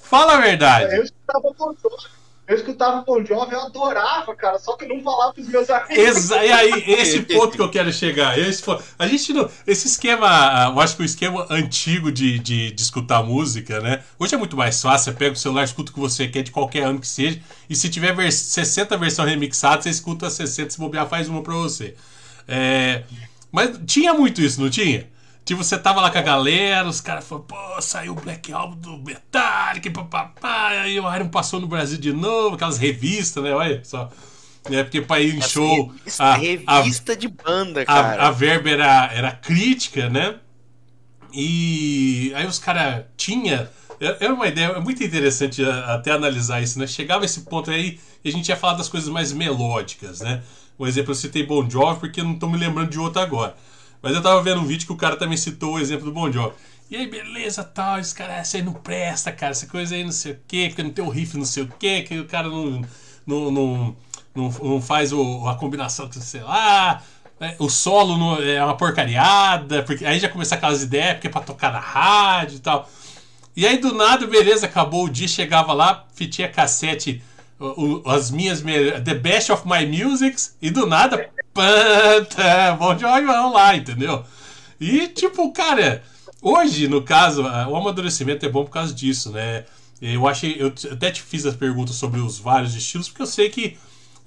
fala 0.00 0.34
a 0.34 0.40
verdade. 0.40 0.96
Eu 0.96 1.02
escutava 1.04 1.52
Bon 1.58 1.74
Jovi. 1.82 2.19
Eu 2.50 2.56
escutava 2.56 3.02
Bon 3.02 3.24
Jovi, 3.24 3.52
eu 3.52 3.60
adorava, 3.60 4.34
cara, 4.34 4.58
só 4.58 4.76
que 4.76 4.84
eu 4.84 4.88
não 4.88 5.00
falava 5.04 5.32
pros 5.32 5.46
meus 5.46 5.70
amigos. 5.70 5.96
Exa 5.96 6.44
e 6.44 6.50
aí, 6.50 6.84
esse 6.84 7.20
ponto 7.22 7.56
que 7.56 7.62
eu 7.62 7.70
quero 7.70 7.92
chegar. 7.92 8.36
Esse, 8.36 8.60
a 8.98 9.06
gente 9.06 9.32
não. 9.32 9.48
Esse 9.64 9.86
esquema, 9.86 10.72
eu 10.74 10.80
acho 10.80 10.96
que 10.96 11.02
o 11.02 11.04
esquema 11.04 11.46
antigo 11.48 12.10
de, 12.10 12.40
de, 12.40 12.72
de, 12.72 12.82
escutar 12.82 13.22
música, 13.22 13.78
né? 13.78 14.02
Hoje 14.18 14.34
é 14.34 14.36
muito 14.36 14.56
mais 14.56 14.82
fácil. 14.82 15.12
Você 15.12 15.16
pega 15.16 15.32
o 15.34 15.38
celular, 15.38 15.62
escuta 15.62 15.92
o 15.92 15.94
que 15.94 16.00
você 16.00 16.26
quer 16.26 16.42
de 16.42 16.50
qualquer 16.50 16.82
ano 16.82 16.98
que 16.98 17.06
seja. 17.06 17.40
E 17.68 17.76
se 17.76 17.88
tiver 17.88 18.12
vers 18.16 18.34
60 18.34 18.96
versão 18.96 19.24
remixada, 19.24 19.82
você 19.82 19.90
escuta 19.90 20.28
60, 20.28 20.70
se 20.70 20.78
bobear, 20.80 21.08
faz 21.08 21.28
uma 21.28 21.44
pra 21.44 21.54
você. 21.54 21.94
É, 22.48 23.04
mas 23.52 23.78
tinha 23.86 24.12
muito 24.12 24.42
isso, 24.42 24.60
não 24.60 24.68
tinha? 24.68 25.06
Tipo, 25.44 25.64
você 25.64 25.76
tava 25.78 26.00
lá 26.00 26.10
com 26.10 26.18
a 26.18 26.22
galera, 26.22 26.88
os 26.88 27.00
caras 27.00 27.26
falaram, 27.26 27.46
pô, 27.46 27.82
saiu 27.82 28.12
o 28.12 28.14
Black 28.14 28.52
Album 28.52 28.76
do 28.76 28.98
Metallica, 28.98 29.90
papapá, 29.90 30.68
aí 30.68 31.00
o 31.00 31.14
Iron 31.14 31.28
passou 31.28 31.60
no 31.60 31.66
Brasil 31.66 31.98
de 31.98 32.12
novo, 32.12 32.54
aquelas 32.54 32.78
revistas, 32.78 33.42
né? 33.42 33.52
Olha 33.52 33.82
só. 33.84 34.10
É, 34.66 34.82
porque 34.82 35.00
pra 35.00 35.20
ir 35.20 35.36
em 35.36 35.40
show. 35.40 35.88
Revista, 35.88 36.24
a, 36.24 36.34
revista 36.34 37.12
a, 37.12 37.16
de 37.16 37.28
banda, 37.28 37.84
cara. 37.84 38.22
A, 38.22 38.28
a 38.28 38.30
verba 38.30 38.68
era, 38.68 39.10
era 39.12 39.32
crítica, 39.32 40.08
né? 40.08 40.36
E 41.32 42.32
aí 42.34 42.46
os 42.46 42.58
caras 42.58 43.04
tinha. 43.16 43.70
Era 44.00 44.16
é 44.20 44.28
uma 44.28 44.46
ideia 44.46 44.66
é 44.68 44.80
muito 44.80 45.02
interessante 45.02 45.62
até 45.64 46.10
analisar 46.10 46.62
isso, 46.62 46.78
né? 46.78 46.86
Chegava 46.86 47.24
esse 47.24 47.42
ponto 47.42 47.70
aí 47.70 48.00
e 48.24 48.28
a 48.28 48.32
gente 48.32 48.48
ia 48.48 48.56
falar 48.56 48.74
das 48.74 48.88
coisas 48.88 49.08
mais 49.08 49.32
melódicas, 49.32 50.20
né? 50.20 50.42
Um 50.78 50.86
exemplo, 50.86 51.10
eu 51.10 51.14
citei 51.14 51.44
Bon 51.44 51.68
Jovi 51.68 52.00
porque 52.00 52.20
eu 52.20 52.24
não 52.24 52.38
tô 52.38 52.48
me 52.48 52.56
lembrando 52.56 52.90
de 52.90 52.98
outro 52.98 53.20
agora. 53.20 53.54
Mas 54.02 54.14
eu 54.14 54.22
tava 54.22 54.42
vendo 54.42 54.60
um 54.60 54.66
vídeo 54.66 54.86
que 54.86 54.92
o 54.92 54.96
cara 54.96 55.16
também 55.16 55.36
citou 55.36 55.74
o 55.74 55.78
exemplo 55.78 56.06
do 56.06 56.12
Bon 56.12 56.30
Jovi. 56.30 56.54
E 56.90 56.96
aí, 56.96 57.06
beleza, 57.06 57.62
tal, 57.62 58.00
esse 58.00 58.12
cara, 58.12 58.34
essa 58.34 58.56
aí 58.56 58.62
não 58.64 58.72
presta, 58.72 59.30
cara, 59.30 59.52
essa 59.52 59.66
coisa 59.66 59.94
aí 59.94 60.02
não 60.02 60.10
sei 60.10 60.32
o 60.32 60.40
quê, 60.48 60.66
porque 60.68 60.82
não 60.82 60.90
tem 60.90 61.04
o 61.04 61.08
riff 61.08 61.36
não 61.36 61.44
sei 61.44 61.62
o 61.62 61.72
quê, 61.78 62.02
que 62.02 62.18
o 62.18 62.26
cara 62.26 62.48
não, 62.48 62.82
não, 63.24 63.50
não, 63.50 63.96
não, 64.34 64.48
não 64.50 64.82
faz 64.82 65.12
o, 65.12 65.46
a 65.46 65.54
combinação, 65.54 66.10
sei 66.10 66.42
lá, 66.42 67.00
né? 67.38 67.54
o 67.60 67.68
solo 67.70 68.18
não, 68.18 68.42
é 68.42 68.64
uma 68.64 68.76
porcariada, 68.76 69.84
porque 69.84 70.04
aí 70.04 70.18
já 70.18 70.28
começa 70.28 70.56
aquelas 70.56 70.82
ideias, 70.82 71.12
porque 71.14 71.28
é 71.28 71.30
pra 71.30 71.40
tocar 71.42 71.72
na 71.72 71.78
rádio 71.78 72.56
e 72.56 72.60
tal. 72.60 72.90
E 73.56 73.64
aí, 73.66 73.78
do 73.78 73.94
nada, 73.94 74.26
beleza, 74.26 74.66
acabou 74.66 75.04
o 75.04 75.10
dia, 75.10 75.28
chegava 75.28 75.72
lá, 75.72 76.06
fitinha 76.14 76.48
cassete, 76.48 77.22
o, 77.60 78.00
o, 78.06 78.10
as 78.10 78.30
minhas, 78.30 78.62
The 79.04 79.14
Best 79.14 79.52
of 79.52 79.64
My 79.68 79.86
Musics, 79.86 80.56
e 80.60 80.70
do 80.70 80.86
nada, 80.86 81.30
Panta, 81.52 82.72
bom 82.78 82.96
vamos 82.96 83.52
lá, 83.52 83.76
entendeu? 83.76 84.24
E, 84.80 85.08
tipo, 85.08 85.52
cara, 85.52 86.02
hoje, 86.40 86.88
no 86.88 87.02
caso, 87.02 87.42
o 87.42 87.76
amadurecimento 87.76 88.46
é 88.46 88.48
bom 88.48 88.64
por 88.64 88.70
causa 88.70 88.94
disso, 88.94 89.30
né? 89.30 89.64
Eu 90.00 90.26
achei, 90.26 90.56
eu 90.58 90.72
até 90.90 91.10
te 91.10 91.20
fiz 91.20 91.44
as 91.44 91.54
perguntas 91.54 91.96
sobre 91.96 92.20
os 92.20 92.38
vários 92.38 92.74
estilos, 92.74 93.08
porque 93.08 93.20
eu 93.20 93.26
sei 93.26 93.50
que 93.50 93.76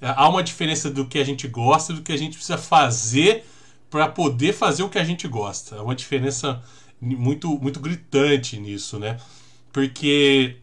é, 0.00 0.14
há 0.14 0.28
uma 0.28 0.42
diferença 0.42 0.88
do 0.88 1.06
que 1.06 1.18
a 1.18 1.24
gente 1.24 1.48
gosta 1.48 1.92
e 1.92 1.96
do 1.96 2.02
que 2.02 2.12
a 2.12 2.16
gente 2.16 2.36
precisa 2.36 2.56
fazer 2.56 3.44
para 3.90 4.06
poder 4.06 4.52
fazer 4.52 4.84
o 4.84 4.88
que 4.88 4.98
a 4.98 5.04
gente 5.04 5.26
gosta. 5.26 5.76
É 5.76 5.80
uma 5.80 5.94
diferença 5.96 6.62
muito, 7.00 7.48
muito 7.58 7.80
gritante 7.80 8.58
nisso, 8.58 8.98
né? 8.98 9.18
Porque 9.72 10.56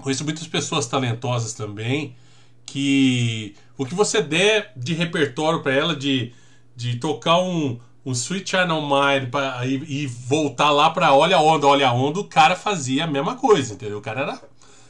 conheço 0.00 0.24
muitas 0.24 0.46
pessoas 0.46 0.86
talentosas 0.86 1.52
também 1.52 2.16
que 2.64 3.54
o 3.76 3.84
que 3.84 3.94
você 3.94 4.22
der 4.22 4.72
de 4.76 4.94
repertório 4.94 5.62
para 5.62 5.72
ela, 5.72 5.96
de, 5.96 6.32
de 6.76 6.96
tocar 6.96 7.38
um, 7.40 7.78
um 8.04 8.12
Sweet 8.12 8.50
Channel 8.50 8.80
Mind 8.80 9.30
pra, 9.30 9.66
e, 9.66 10.02
e 10.02 10.06
voltar 10.06 10.70
lá 10.70 10.90
pra 10.90 11.12
Olha 11.12 11.36
a 11.36 11.42
Onda, 11.42 11.66
Olha 11.66 11.88
a 11.88 11.92
Onda, 11.92 12.20
o 12.20 12.24
cara 12.24 12.56
fazia 12.56 13.04
a 13.04 13.06
mesma 13.06 13.36
coisa, 13.36 13.74
entendeu? 13.74 13.98
O 13.98 14.02
cara 14.02 14.22
era. 14.22 14.42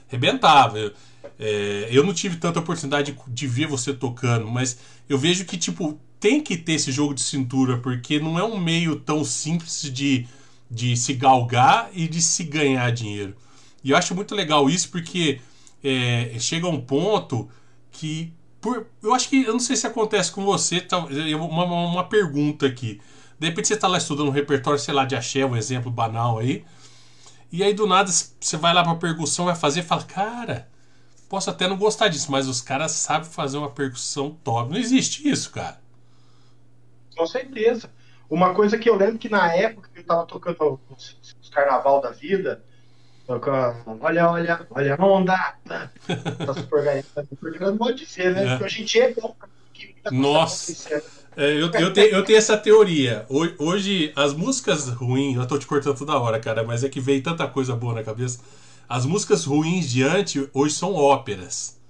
arrebentava. 0.08 0.78
Eu, 0.78 0.92
é, 1.38 1.88
eu 1.90 2.04
não 2.04 2.12
tive 2.12 2.36
tanta 2.36 2.60
oportunidade 2.60 3.12
de, 3.12 3.18
de 3.26 3.46
ver 3.46 3.66
você 3.66 3.92
tocando, 3.92 4.46
mas 4.48 4.78
eu 5.08 5.18
vejo 5.18 5.44
que, 5.44 5.56
tipo, 5.56 5.98
tem 6.20 6.40
que 6.40 6.56
ter 6.56 6.74
esse 6.74 6.92
jogo 6.92 7.14
de 7.14 7.20
cintura, 7.20 7.78
porque 7.78 8.20
não 8.20 8.38
é 8.38 8.44
um 8.44 8.58
meio 8.58 8.96
tão 8.96 9.24
simples 9.24 9.82
de, 9.82 10.26
de 10.70 10.96
se 10.96 11.14
galgar 11.14 11.90
e 11.92 12.06
de 12.06 12.22
se 12.22 12.44
ganhar 12.44 12.90
dinheiro. 12.92 13.34
E 13.82 13.90
eu 13.90 13.96
acho 13.96 14.14
muito 14.14 14.34
legal 14.34 14.68
isso, 14.70 14.90
porque 14.90 15.40
é, 15.82 16.36
chega 16.38 16.66
um 16.66 16.80
ponto 16.80 17.50
que. 17.90 18.32
Por, 18.60 18.86
eu 19.02 19.12
acho 19.14 19.28
que. 19.28 19.42
Eu 19.42 19.52
não 19.52 19.60
sei 19.60 19.76
se 19.76 19.86
acontece 19.86 20.30
com 20.30 20.44
você. 20.44 20.86
Uma, 21.34 21.64
uma 21.64 22.04
pergunta 22.04 22.66
aqui. 22.66 23.00
De 23.38 23.48
repente 23.48 23.68
você 23.68 23.74
está 23.74 23.88
lá 23.88 23.98
estudando 23.98 24.28
um 24.28 24.32
repertório, 24.32 24.78
sei 24.78 24.94
lá, 24.94 25.04
de 25.04 25.16
axé, 25.16 25.44
um 25.44 25.56
exemplo 25.56 25.90
banal 25.90 26.38
aí. 26.38 26.64
E 27.50 27.62
aí 27.62 27.74
do 27.74 27.86
nada 27.86 28.10
você 28.10 28.56
vai 28.56 28.72
lá 28.72 28.82
pra 28.82 28.94
percussão, 28.94 29.46
vai 29.46 29.56
fazer 29.56 29.80
e 29.80 29.82
fala, 29.82 30.04
cara, 30.04 30.68
posso 31.28 31.50
até 31.50 31.66
não 31.66 31.76
gostar 31.76 32.08
disso, 32.08 32.30
mas 32.30 32.46
os 32.46 32.60
caras 32.60 32.92
sabem 32.92 33.28
fazer 33.28 33.58
uma 33.58 33.70
percussão 33.70 34.30
top. 34.44 34.70
Não 34.70 34.78
existe 34.78 35.28
isso, 35.28 35.50
cara. 35.50 35.80
Com 37.16 37.26
certeza. 37.26 37.90
Uma 38.30 38.54
coisa 38.54 38.78
que 38.78 38.88
eu 38.88 38.96
lembro 38.96 39.18
que 39.18 39.28
na 39.28 39.52
época 39.52 39.90
que 39.92 40.00
eu 40.00 40.04
tava 40.04 40.24
tocando 40.24 40.80
os, 40.88 41.16
os 41.42 41.50
carnaval 41.50 42.00
da 42.00 42.10
vida, 42.10 42.64
olha, 43.28 44.30
olha, 44.30 44.66
olha 44.70 44.94
a 44.94 45.06
onda, 45.06 45.54
tá 45.66 46.54
super 46.54 47.04
porque 47.40 47.58
não 47.58 47.76
pode 47.76 48.06
ser, 48.06 48.34
né? 48.34 48.44
É. 48.44 48.48
Porque 48.50 48.64
hoje 48.64 48.82
em 48.82 48.84
dia 48.84 49.04
é 49.04 49.14
bom. 49.14 49.34
Tá 50.02 50.10
Nossa! 50.10 51.02
É, 51.36 51.52
eu, 51.52 51.70
eu, 51.70 51.92
te, 51.92 52.00
eu 52.00 52.24
tenho 52.24 52.38
essa 52.38 52.56
teoria. 52.56 53.24
Hoje, 53.58 54.12
as 54.14 54.34
músicas 54.34 54.88
ruins, 54.88 55.36
eu 55.36 55.46
tô 55.46 55.58
te 55.58 55.66
cortando 55.66 55.96
toda 55.96 56.18
hora, 56.18 56.38
cara, 56.38 56.62
mas 56.62 56.84
é 56.84 56.88
que 56.88 57.00
veio 57.00 57.22
tanta 57.22 57.46
coisa 57.46 57.74
boa 57.74 57.94
na 57.94 58.02
cabeça. 58.02 58.40
As 58.88 59.06
músicas 59.06 59.44
ruins 59.44 59.90
de 59.90 60.02
antes 60.02 60.46
hoje 60.52 60.74
são 60.74 60.94
óperas. 60.94 61.80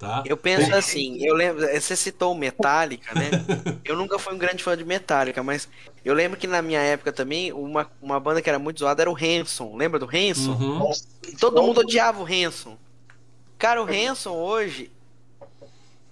Tá? 0.00 0.22
Eu 0.24 0.34
penso 0.34 0.74
assim, 0.74 1.22
eu 1.22 1.34
lembro, 1.34 1.60
você 1.60 1.94
citou 1.94 2.32
o 2.32 2.34
Metallica, 2.34 3.14
né? 3.14 3.28
eu 3.84 3.94
nunca 3.94 4.18
fui 4.18 4.32
um 4.32 4.38
grande 4.38 4.64
fã 4.64 4.74
de 4.74 4.82
Metallica, 4.82 5.42
mas 5.42 5.68
eu 6.02 6.14
lembro 6.14 6.38
que 6.38 6.46
na 6.46 6.62
minha 6.62 6.80
época 6.80 7.12
também, 7.12 7.52
uma, 7.52 7.86
uma 8.00 8.18
banda 8.18 8.40
que 8.40 8.48
era 8.48 8.58
muito 8.58 8.78
zoada 8.78 9.02
era 9.02 9.10
o 9.10 9.14
Hanson. 9.14 9.76
Lembra 9.76 9.98
do 9.98 10.06
Hanson? 10.06 10.52
Uhum. 10.52 10.90
Todo 11.38 11.62
mundo 11.62 11.82
odiava 11.82 12.18
o 12.18 12.24
Hanson. 12.24 12.78
Cara, 13.58 13.82
o 13.82 13.86
Hanson 13.86 14.32
hoje, 14.32 14.90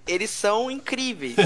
eles 0.07 0.29
são 0.29 0.71
incríveis. 0.71 1.37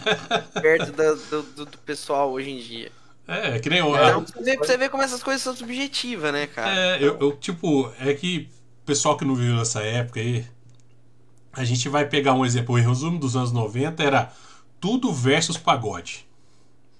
perto 0.62 0.92
do, 0.92 1.42
do, 1.42 1.66
do, 1.66 1.78
pessoal 1.80 2.32
hoje 2.32 2.52
em 2.52 2.58
dia. 2.58 2.90
É, 3.28 3.58
que 3.58 3.68
nem 3.68 3.82
o. 3.82 3.94
Então, 3.94 4.24
você, 4.24 4.42
vê, 4.42 4.56
você 4.56 4.76
vê 4.78 4.88
como 4.88 5.02
essas 5.02 5.22
coisas 5.22 5.42
são 5.42 5.54
subjetivas, 5.54 6.32
né, 6.32 6.46
cara? 6.46 6.74
É, 6.74 7.04
eu, 7.04 7.18
eu, 7.20 7.36
tipo, 7.36 7.92
é 8.00 8.14
que 8.14 8.48
pessoal 8.86 9.14
que 9.14 9.26
não 9.26 9.34
viveu 9.34 9.56
nessa 9.56 9.82
época 9.82 10.20
aí, 10.20 10.46
a 11.52 11.64
gente 11.64 11.88
vai 11.88 12.06
pegar 12.08 12.34
um 12.34 12.44
exemplo, 12.44 12.74
o 12.74 12.78
resumo 12.78 13.18
dos 13.18 13.36
anos 13.36 13.52
90 13.52 14.02
era 14.02 14.32
tudo 14.80 15.12
versus 15.12 15.56
pagode. 15.56 16.26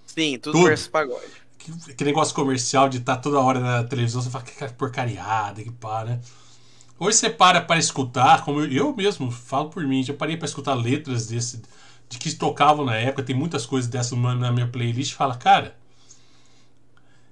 Sim, 0.06 0.38
tudo, 0.38 0.52
tudo. 0.52 0.66
versus 0.66 0.88
pagode. 0.88 1.42
Que, 1.58 1.94
que, 1.94 2.04
negócio 2.04 2.34
comercial 2.34 2.88
de 2.88 2.98
estar 2.98 3.16
tá 3.16 3.22
toda 3.22 3.38
hora 3.38 3.60
na 3.60 3.84
televisão, 3.84 4.20
você 4.20 4.30
fala 4.30 4.44
que 4.44 4.68
porcariada, 4.74 5.62
que 5.62 5.70
para, 5.70 6.10
né? 6.10 6.20
Hoje 6.98 7.16
você 7.16 7.30
para 7.30 7.60
para 7.60 7.78
escutar, 7.78 8.44
como 8.44 8.60
eu, 8.60 8.70
eu, 8.70 8.96
mesmo 8.96 9.30
falo 9.30 9.70
por 9.70 9.84
mim, 9.84 10.02
já 10.02 10.12
parei 10.14 10.36
para 10.36 10.46
escutar 10.46 10.74
letras 10.74 11.26
desse, 11.26 11.62
de 12.08 12.18
que 12.18 12.32
tocavam 12.34 12.84
na 12.84 12.96
época, 12.96 13.22
tem 13.22 13.34
muitas 13.34 13.64
coisas 13.64 13.90
dessas 13.90 14.16
na 14.18 14.52
minha 14.52 14.68
playlist, 14.68 15.14
fala, 15.14 15.36
cara, 15.36 15.76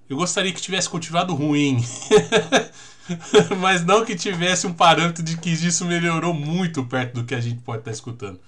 eu 0.08 0.16
gostaria 0.16 0.52
que 0.52 0.60
tivesse 0.60 0.88
continuado 0.88 1.34
ruim. 1.34 1.84
mas 3.58 3.84
não 3.84 4.04
que 4.04 4.14
tivesse 4.14 4.66
um 4.66 4.72
parâmetro 4.72 5.22
de 5.22 5.36
que 5.36 5.50
isso 5.50 5.84
melhorou 5.84 6.32
muito 6.32 6.84
perto 6.84 7.14
do 7.14 7.24
que 7.24 7.34
a 7.34 7.40
gente 7.40 7.60
pode 7.60 7.80
estar 7.80 7.90
escutando. 7.90 8.40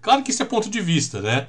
Claro 0.00 0.22
que 0.22 0.30
isso 0.30 0.42
é 0.42 0.46
ponto 0.46 0.68
de 0.68 0.80
vista, 0.80 1.20
né? 1.20 1.48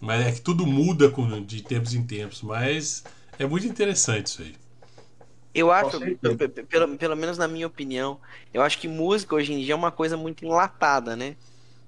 Mas 0.00 0.26
é 0.26 0.32
que 0.32 0.40
tudo 0.40 0.66
muda 0.66 1.10
com, 1.10 1.42
de 1.42 1.62
tempos 1.62 1.94
em 1.94 2.02
tempos, 2.02 2.42
mas 2.42 3.02
é 3.38 3.46
muito 3.46 3.66
interessante 3.66 4.26
isso 4.26 4.42
aí. 4.42 4.54
Eu 5.54 5.72
acho, 5.72 5.98
pelo, 6.68 6.98
pelo 6.98 7.16
menos 7.16 7.38
na 7.38 7.48
minha 7.48 7.66
opinião, 7.66 8.20
eu 8.52 8.60
acho 8.60 8.78
que 8.78 8.86
música 8.86 9.34
hoje 9.34 9.54
em 9.54 9.60
dia 9.60 9.72
é 9.72 9.76
uma 9.76 9.90
coisa 9.90 10.14
muito 10.16 10.44
enlatada, 10.44 11.16
né? 11.16 11.34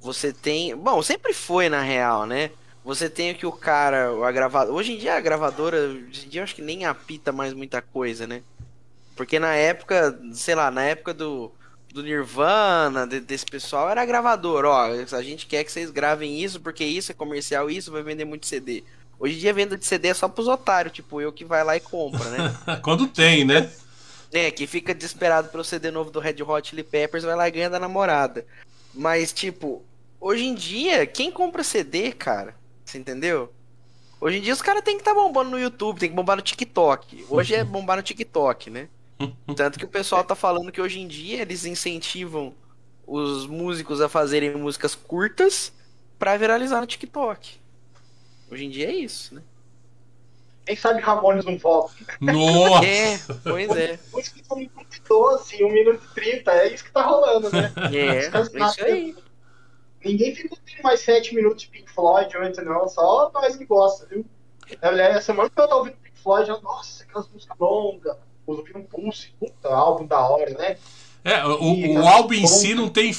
Você 0.01 0.33
tem. 0.33 0.75
Bom, 0.75 1.03
sempre 1.03 1.35
foi 1.35 1.69
na 1.69 1.83
real, 1.83 2.25
né? 2.25 2.51
Você 2.83 3.11
tem 3.11 3.33
o 3.33 3.35
que 3.35 3.45
o 3.45 3.53
cara, 3.53 4.09
a 4.27 4.33
gravadora. 4.33 4.75
Hoje 4.75 4.93
em 4.93 4.99
dia 4.99 5.17
a 5.17 5.21
gravadora, 5.21 5.77
hoje 5.77 6.25
em 6.25 6.29
dia 6.31 6.41
eu 6.41 6.45
acho 6.45 6.55
que 6.55 6.63
nem 6.63 6.87
apita 6.87 7.31
mais 7.31 7.53
muita 7.53 7.83
coisa, 7.83 8.27
né? 8.27 8.43
Porque 9.19 9.41
na 9.41 9.53
época, 9.53 10.17
sei 10.33 10.55
lá, 10.55 10.71
na 10.71 10.85
época 10.85 11.13
do, 11.13 11.51
do 11.93 12.05
Nirvana, 12.05 13.05
de, 13.05 13.19
desse 13.19 13.45
pessoal, 13.45 13.91
era 13.91 14.07
gravador. 14.07 14.65
Ó, 14.65 14.93
a 15.11 15.23
gente 15.23 15.45
quer 15.49 15.65
que 15.65 15.73
vocês 15.73 15.91
gravem 15.91 16.41
isso 16.41 16.61
porque 16.61 16.85
isso 16.85 17.11
é 17.11 17.15
comercial, 17.17 17.69
isso 17.69 17.91
vai 17.91 18.01
vender 18.05 18.25
muito 18.25 18.47
CD. 18.47 18.85
Hoje 19.19 19.35
em 19.35 19.39
dia, 19.39 19.53
venda 19.53 19.77
de 19.77 19.85
CD 19.85 20.07
é 20.07 20.15
só 20.15 20.29
pros 20.29 20.47
otários, 20.47 20.95
tipo 20.95 21.21
eu 21.21 21.33
que 21.33 21.45
vai 21.45 21.65
lá 21.65 21.77
e 21.77 21.81
compra, 21.81 22.31
né? 22.31 22.57
Quando 22.81 23.09
tem, 23.09 23.45
né? 23.45 23.69
É, 24.33 24.53
que 24.53 24.69
fica 24.69 24.95
desesperado 24.95 25.49
pelo 25.49 25.65
CD 25.65 25.91
novo 25.91 26.13
do 26.13 26.21
Red 26.21 26.41
Hot 26.41 26.69
Chili 26.69 26.85
Peppers, 26.85 27.25
vai 27.25 27.35
lá 27.35 27.49
e 27.49 27.51
ganha 27.51 27.69
da 27.69 27.81
namorada. 27.81 28.47
Mas, 28.95 29.33
tipo, 29.33 29.85
hoje 30.21 30.45
em 30.45 30.55
dia, 30.55 31.05
quem 31.07 31.33
compra 31.33 31.65
CD, 31.65 32.13
cara? 32.13 32.55
Você 32.85 32.99
entendeu? 32.99 33.53
Hoje 34.21 34.39
em 34.39 34.43
dia 34.43 34.53
os 34.53 34.63
caras 34.63 34.85
tem 34.85 34.95
que 34.95 35.01
estar 35.01 35.13
tá 35.13 35.21
bombando 35.21 35.51
no 35.51 35.59
YouTube, 35.59 35.99
tem 35.99 36.09
que 36.09 36.15
bombar 36.15 36.37
no 36.37 36.43
TikTok. 36.43 37.27
Hoje 37.29 37.57
é 37.57 37.65
bombar 37.65 37.97
no 37.97 38.03
TikTok, 38.05 38.71
né? 38.71 38.89
Tanto 39.57 39.79
que 39.79 39.85
o 39.85 39.89
pessoal 39.89 40.23
tá 40.23 40.35
falando 40.35 40.71
que 40.71 40.81
hoje 40.81 41.01
em 41.01 41.09
dia 41.09 41.43
eles 41.43 41.65
incentivam 41.65 42.55
os 43.07 43.47
músicos 43.47 44.01
a 44.01 44.09
fazerem 44.09 44.55
músicas 44.57 44.95
curtas 44.95 45.73
para 46.19 46.37
viralizar 46.37 46.81
no 46.81 46.87
TikTok. 46.87 47.59
Hoje 48.51 48.65
em 48.65 48.71
dia 48.71 48.89
é 48.89 48.95
isso, 48.95 49.35
né? 49.35 49.43
Quem 50.67 50.77
sabe 50.77 51.01
Ramones 51.01 51.47
não 51.47 51.57
volta? 51.57 51.95
Nossa! 52.21 52.85
É, 52.85 53.19
pois 53.43 53.71
é. 53.71 53.99
Música 54.13 54.41
com 54.47 54.57
1 54.57 54.59
minuto 54.59 54.97
e 54.97 55.01
12, 55.09 55.65
1 55.65 55.73
minuto 55.73 56.05
e 56.05 56.15
30, 56.15 56.53
é 56.53 56.75
isso 56.75 56.85
que 56.85 56.93
tá 56.93 57.03
rolando, 57.03 57.51
né? 57.51 57.73
É, 57.91 58.27
é 58.27 58.67
isso 58.67 58.85
aí. 58.85 59.17
Ninguém 60.05 60.35
fica 60.35 60.55
tendo 60.65 60.83
mais 60.83 61.01
7 61.01 61.35
minutos 61.35 61.63
de 61.63 61.69
Pink 61.71 61.91
Floyd 61.91 62.37
ontem, 62.37 62.65
não. 62.65 62.87
Só 62.87 63.31
nós 63.33 63.57
que 63.57 63.65
gosta, 63.65 64.07
viu? 64.07 64.25
Essa 64.81 65.23
semana 65.23 65.49
que 65.49 65.59
eu 65.59 65.67
tava 65.67 65.77
ouvindo 65.77 65.97
Pink 65.97 66.19
Floyd, 66.21 66.51
nossa, 66.63 67.03
aquelas 67.03 67.29
músicas 67.29 67.57
longas 67.59 68.17
ouviram 68.57 68.83
Pulse, 68.83 69.33
puta 69.39 69.69
álbum 69.69 70.07
da 70.07 70.21
hora, 70.21 70.51
né? 70.51 70.77
É, 71.25 71.45
o, 71.45 71.75
e, 71.75 71.99
o 71.99 72.07
álbum 72.07 72.35
em 72.35 72.47
si 72.47 72.75
não 72.75 72.89
tem. 72.89 73.13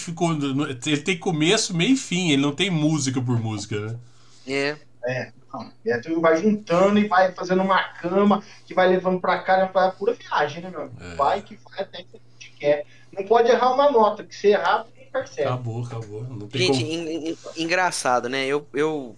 Ele 0.86 1.02
tem 1.02 1.18
começo, 1.18 1.76
meio 1.76 1.94
e 1.94 1.98
fim, 1.98 2.32
ele 2.32 2.42
não 2.42 2.54
tem 2.54 2.70
música 2.70 3.22
por 3.22 3.40
música, 3.40 3.80
né? 3.80 4.00
É. 4.48 4.78
É, 5.06 5.32
não. 5.54 5.72
E 5.86 5.92
aí 5.92 6.02
tu 6.02 6.20
vai 6.20 6.42
juntando 6.42 7.00
e 7.00 7.08
vai 7.08 7.32
fazendo 7.32 7.62
uma 7.62 7.82
cama 7.84 8.44
que 8.66 8.74
vai 8.74 8.88
levando 8.88 9.20
pra 9.20 9.40
cá, 9.40 9.58
é 9.58 9.92
pura 9.92 10.14
viagem, 10.14 10.64
né, 10.64 10.70
meu 10.70 10.82
amigo? 10.82 10.98
É. 11.02 11.16
Vai 11.16 11.42
que 11.42 11.58
vai 11.70 11.82
até 11.82 12.04
que 12.04 12.16
a 12.16 12.20
gente 12.34 12.52
quer. 12.60 12.86
Não 13.12 13.24
pode 13.26 13.50
errar 13.50 13.74
uma 13.74 13.92
nota, 13.92 14.24
que 14.24 14.36
se 14.36 14.48
errar, 14.48 14.86
ninguém 14.88 15.10
percebe. 15.12 15.48
Acabou, 15.48 15.84
acabou. 15.84 16.24
Não 16.24 16.48
tem 16.48 16.74
gente, 16.74 17.38
como... 17.42 17.58
engraçado, 17.58 18.30
né? 18.30 18.46
Eu, 18.46 18.68
eu. 18.74 19.16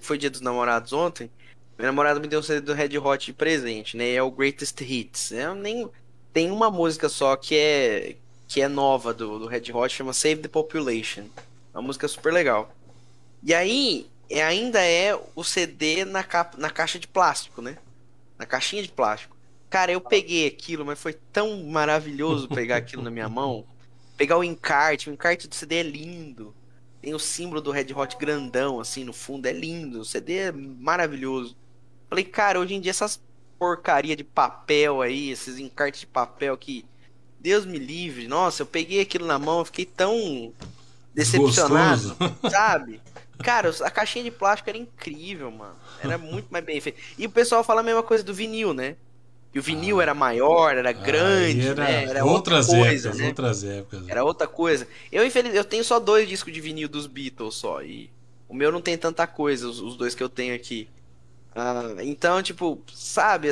Foi 0.00 0.16
dia 0.16 0.30
dos 0.30 0.40
namorados 0.40 0.92
ontem. 0.92 1.30
Minha 1.78 1.88
namorada 1.90 2.20
me 2.20 2.28
deu 2.28 2.40
um 2.40 2.42
CD 2.42 2.60
do 2.60 2.74
Red 2.74 2.96
Hot 2.98 3.26
de 3.26 3.32
presente, 3.32 3.96
né? 3.96 4.12
É 4.12 4.22
o 4.22 4.30
Greatest 4.30 4.80
Hits. 4.80 5.32
Eu 5.32 5.54
nem 5.54 5.88
tem 6.32 6.50
uma 6.50 6.70
música 6.70 7.08
só 7.08 7.36
que 7.36 7.56
é 7.56 8.16
que 8.46 8.60
é 8.60 8.68
nova 8.68 9.14
do, 9.14 9.38
do 9.38 9.46
Red 9.46 9.72
Hot, 9.72 9.94
chama 9.94 10.12
Save 10.12 10.42
the 10.42 10.48
Population. 10.48 11.24
É 11.72 11.78
uma 11.78 11.82
música 11.82 12.06
super 12.06 12.32
legal. 12.32 12.74
E 13.42 13.54
aí 13.54 14.06
é, 14.28 14.42
ainda 14.42 14.80
é 14.80 15.18
o 15.34 15.42
CD 15.42 16.04
na, 16.04 16.22
capa, 16.22 16.56
na 16.58 16.70
caixa 16.70 16.98
de 16.98 17.08
plástico, 17.08 17.62
né? 17.62 17.78
Na 18.38 18.46
caixinha 18.46 18.82
de 18.82 18.90
plástico. 18.90 19.36
Cara, 19.68 19.90
eu 19.92 20.00
peguei 20.00 20.46
aquilo, 20.46 20.84
mas 20.84 21.00
foi 21.00 21.14
tão 21.32 21.64
maravilhoso 21.64 22.48
pegar 22.48 22.76
aquilo 22.76 23.02
na 23.02 23.10
minha 23.10 23.28
mão. 23.30 23.64
Pegar 24.16 24.36
o 24.36 24.44
encarte, 24.44 25.08
o 25.08 25.12
encarte 25.12 25.48
do 25.48 25.54
CD 25.54 25.76
é 25.76 25.82
lindo. 25.82 26.54
Tem 27.00 27.14
o 27.14 27.18
símbolo 27.18 27.60
do 27.60 27.70
Red 27.70 27.92
Hot 27.94 28.16
grandão, 28.16 28.78
assim, 28.78 29.02
no 29.02 29.12
fundo. 29.12 29.46
É 29.46 29.52
lindo. 29.52 30.00
O 30.00 30.04
CD 30.04 30.34
é 30.34 30.52
maravilhoso. 30.52 31.56
Falei, 32.12 32.24
cara, 32.24 32.60
hoje 32.60 32.74
em 32.74 32.80
dia 32.80 32.90
essas 32.90 33.18
porcaria 33.58 34.14
de 34.14 34.22
papel 34.22 35.00
aí, 35.00 35.30
esses 35.30 35.58
encartes 35.58 36.00
de 36.00 36.06
papel 36.06 36.54
que. 36.58 36.84
Deus 37.40 37.64
me 37.64 37.78
livre. 37.78 38.28
Nossa, 38.28 38.60
eu 38.60 38.66
peguei 38.66 39.00
aquilo 39.00 39.26
na 39.26 39.38
mão, 39.38 39.60
eu 39.60 39.64
fiquei 39.64 39.86
tão 39.86 40.52
decepcionado, 41.14 42.14
Gostoso. 42.14 42.34
sabe? 42.52 43.00
Cara, 43.42 43.74
a 43.80 43.90
caixinha 43.90 44.24
de 44.24 44.30
plástico 44.30 44.68
era 44.68 44.76
incrível, 44.76 45.50
mano. 45.50 45.74
Era 46.04 46.18
muito 46.18 46.48
mais 46.50 46.62
bem 46.62 46.78
feito. 46.82 47.00
E 47.16 47.24
o 47.24 47.30
pessoal 47.30 47.64
fala 47.64 47.80
a 47.80 47.82
mesma 47.82 48.02
coisa 48.02 48.22
do 48.22 48.34
vinil, 48.34 48.74
né? 48.74 48.94
E 49.54 49.58
o 49.58 49.62
vinil 49.62 49.98
ah, 49.98 50.02
era 50.02 50.12
maior, 50.12 50.76
era 50.76 50.92
grande, 50.92 51.68
era, 51.68 51.82
né? 51.82 52.04
Era 52.04 52.24
outras 52.26 52.68
outra 52.68 52.82
coisa, 52.82 53.08
épocas, 53.08 53.18
né? 53.22 53.28
outras 53.28 53.64
épocas. 53.64 54.08
Era 54.08 54.22
outra 54.22 54.46
coisa. 54.46 54.86
Eu, 55.10 55.24
infeliz... 55.24 55.54
eu 55.54 55.64
tenho 55.64 55.82
só 55.82 55.98
dois 55.98 56.28
discos 56.28 56.52
de 56.52 56.60
vinil 56.60 56.90
dos 56.90 57.06
Beatles 57.06 57.54
só. 57.54 57.82
E 57.82 58.10
o 58.50 58.54
meu 58.54 58.70
não 58.70 58.82
tem 58.82 58.98
tanta 58.98 59.26
coisa, 59.26 59.66
os, 59.66 59.80
os 59.80 59.96
dois 59.96 60.14
que 60.14 60.22
eu 60.22 60.28
tenho 60.28 60.54
aqui. 60.54 60.90
Ah, 61.54 61.96
então, 62.00 62.42
tipo, 62.42 62.82
sabe, 62.94 63.48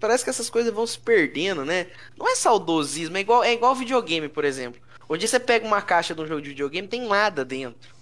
parece 0.00 0.24
que 0.24 0.30
essas 0.30 0.50
coisas 0.50 0.72
vão 0.72 0.86
se 0.86 0.98
perdendo, 0.98 1.64
né? 1.64 1.86
Não 2.16 2.28
é 2.28 2.34
saudosismo, 2.34 3.16
é 3.16 3.20
igual, 3.20 3.44
é 3.44 3.52
igual 3.52 3.74
videogame, 3.74 4.28
por 4.28 4.44
exemplo. 4.44 4.80
Hoje 5.08 5.28
você 5.28 5.38
pega 5.38 5.66
uma 5.66 5.80
caixa 5.82 6.14
de 6.14 6.20
um 6.20 6.26
jogo 6.26 6.42
de 6.42 6.48
videogame, 6.48 6.88
tem 6.88 7.06
nada 7.06 7.44
dentro. 7.44 7.94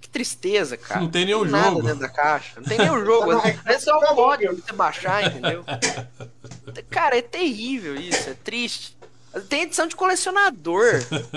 Que 0.00 0.08
tristeza, 0.08 0.76
cara. 0.76 1.00
Não 1.00 1.10
tem 1.10 1.24
nem 1.26 1.34
o 1.34 1.44
nada 1.44 1.70
jogo. 1.70 1.82
dentro 1.82 1.98
da 2.00 2.08
caixa. 2.08 2.60
Não 2.60 2.64
tem 2.64 2.78
nem 2.78 2.90
o 2.90 3.04
jogo. 3.04 3.32
É 3.66 3.78
só 3.78 3.96
o 3.98 4.14
código 4.14 4.54
pra 4.56 4.64
você 4.66 4.72
baixar, 4.72 5.26
entendeu? 5.26 5.64
Cara, 6.90 7.18
é 7.18 7.22
terrível 7.22 7.94
isso, 7.96 8.30
é 8.30 8.34
triste. 8.34 8.96
Tem 9.48 9.62
edição 9.62 9.86
de 9.86 9.96
colecionador. 9.96 10.84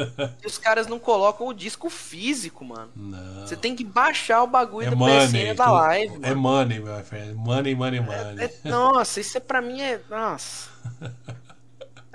e 0.43 0.47
os 0.47 0.57
caras 0.57 0.87
não 0.87 0.99
colocam 0.99 1.47
o 1.47 1.53
disco 1.53 1.89
físico, 1.89 2.65
mano. 2.65 2.91
Não. 2.95 3.47
Você 3.47 3.55
tem 3.55 3.75
que 3.75 3.83
baixar 3.83 4.43
o 4.43 4.47
bagulho 4.47 4.87
É 4.87 4.89
do 4.89 4.97
money. 4.97 5.27
PSN 5.27 5.53
da 5.55 5.65
tu- 5.65 5.71
live. 5.71 6.15
É 6.15 6.35
mano. 6.35 6.41
money, 6.41 6.79
meu 6.79 7.03
friend. 7.03 7.33
Money, 7.35 7.75
money, 7.75 7.99
money. 8.01 8.45
É- 8.45 8.69
nossa, 8.69 9.19
isso 9.21 9.37
é 9.37 9.39
pra 9.39 9.61
mim 9.61 9.81
é. 9.81 9.99
Nossa. 10.09 10.69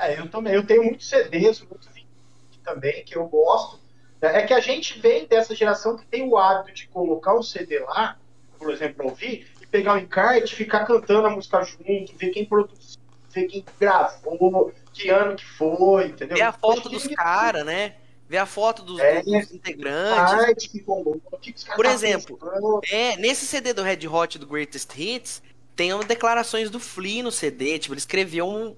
É, 0.03 0.19
eu 0.19 0.27
também. 0.31 0.55
Eu 0.55 0.65
tenho 0.67 0.83
muitos 0.83 1.07
CDs, 1.11 1.61
muitos 1.61 1.87
também 2.65 3.05
que 3.05 3.17
eu 3.19 3.27
gosto. 3.29 3.79
É 4.23 4.43
que 4.47 4.55
a 4.55 4.61
gente 4.61 4.99
vem 4.99 5.27
dessa 5.27 5.55
geração 5.55 5.95
que 5.97 6.07
tem 6.07 6.27
o 6.27 6.39
hábito 6.39 6.73
de 6.75 6.89
colocar 6.89 7.35
o 7.35 7.43
CD 7.43 7.79
lá, 7.81 8.17
por 8.59 8.71
exemplo, 8.71 8.95
pra 8.97 9.07
ouvir, 9.07 9.47
e 9.61 9.67
pegar 9.67 9.95
o 9.95 9.99
encarte, 9.99 10.55
ficar 10.55 10.87
cantando 10.87 11.27
a 11.27 11.31
música 11.31 11.63
junto, 11.65 12.17
ver 12.17 12.31
quem 12.31 12.47
produziu, 12.47 12.99
ver 13.31 13.45
quem 13.47 13.63
gravou, 13.79 14.73
que 15.03 15.09
ano 15.09 15.37
que 15.37 15.45
foi, 15.47 16.07
entendeu? 16.09 16.37
Ver 16.37 16.43
a 16.43 16.53
foto 16.53 16.81
Hoje 16.81 16.89
dos 16.91 17.03
ninguém- 17.03 17.17
caras, 17.17 17.65
né? 17.67 17.95
Ver 18.29 18.39
a 18.39 18.47
foto 18.47 18.83
dos, 18.83 18.99
É. 19.01 19.23
dos 19.23 19.51
integrantes. 19.53 20.67
que 20.69 20.85
Por 21.75 21.87
exemplo. 21.87 22.39
É, 22.91 23.17
nesse 23.17 23.47
CD 23.47 23.73
do 23.73 23.83
Red 23.83 24.07
Hot 24.07 24.39
do 24.39 24.47
Greatest 24.47 24.91
Hits, 24.97 25.43
tem 25.75 25.93
umas 25.93 26.07
declarações 26.07 26.71
do 26.71 26.79
Flea 26.79 27.23
no 27.23 27.33
CD. 27.33 27.79
Tipo, 27.79 27.95
ele 27.95 27.99
escreveu 28.01 28.49
um- 28.49 28.77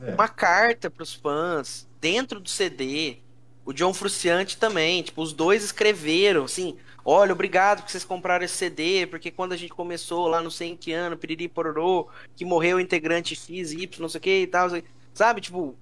É. 0.00 0.12
uma 0.12 0.28
carta 0.28 0.90
pros 0.90 1.14
fãs 1.14 1.88
dentro 2.00 2.38
do 2.40 2.48
CD. 2.50 3.18
O 3.64 3.72
John 3.72 3.94
Frusciante 3.94 4.56
também. 4.58 5.02
Tipo, 5.02 5.22
os 5.22 5.32
dois 5.32 5.64
escreveram, 5.64 6.44
assim. 6.44 6.76
Olha, 7.04 7.32
obrigado 7.32 7.84
que 7.84 7.90
vocês 7.90 8.04
compraram 8.04 8.44
esse 8.44 8.54
CD, 8.56 9.06
porque 9.06 9.30
quando 9.30 9.52
a 9.52 9.56
gente 9.56 9.72
começou 9.72 10.26
lá 10.28 10.42
não 10.42 10.50
sei 10.50 10.70
em 10.70 10.76
que 10.76 10.92
ano, 10.92 11.16
piriri 11.16 11.48
pororô, 11.48 12.08
que 12.34 12.44
morreu 12.44 12.76
o 12.78 12.80
integrante 12.80 13.34
X, 13.34 13.72
Y, 13.72 14.00
não 14.00 14.08
sei 14.08 14.18
o 14.18 14.22
que 14.22 14.40
e 14.42 14.46
tal, 14.46 14.68
sabe? 15.16 15.40
Tipo, 15.40 15.76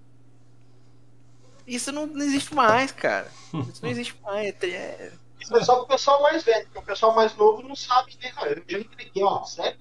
isso 1.67 1.91
não, 1.93 2.07
não 2.07 2.25
existe 2.25 2.55
mais, 2.55 2.93
cara. 2.93 3.31
Isso 3.53 3.83
não 3.83 3.91
existe 3.91 4.15
mais. 4.23 4.55
É, 4.63 5.13
Isso 5.41 5.57
é 5.57 5.65
só 5.65 5.77
pro 5.77 5.87
pessoal 5.87 6.23
mais 6.23 6.43
velho, 6.43 6.65
porque 6.67 6.79
o 6.79 6.83
pessoal 6.83 7.15
mais 7.15 7.35
novo 7.37 7.63
não 7.63 7.75
sabe, 7.77 8.17
né? 8.23 8.33
Ah, 8.37 8.47
Eu 8.49 8.63
já 8.67 8.79
entreguei, 8.79 9.23
ó, 9.23 9.45
sério. 9.45 9.79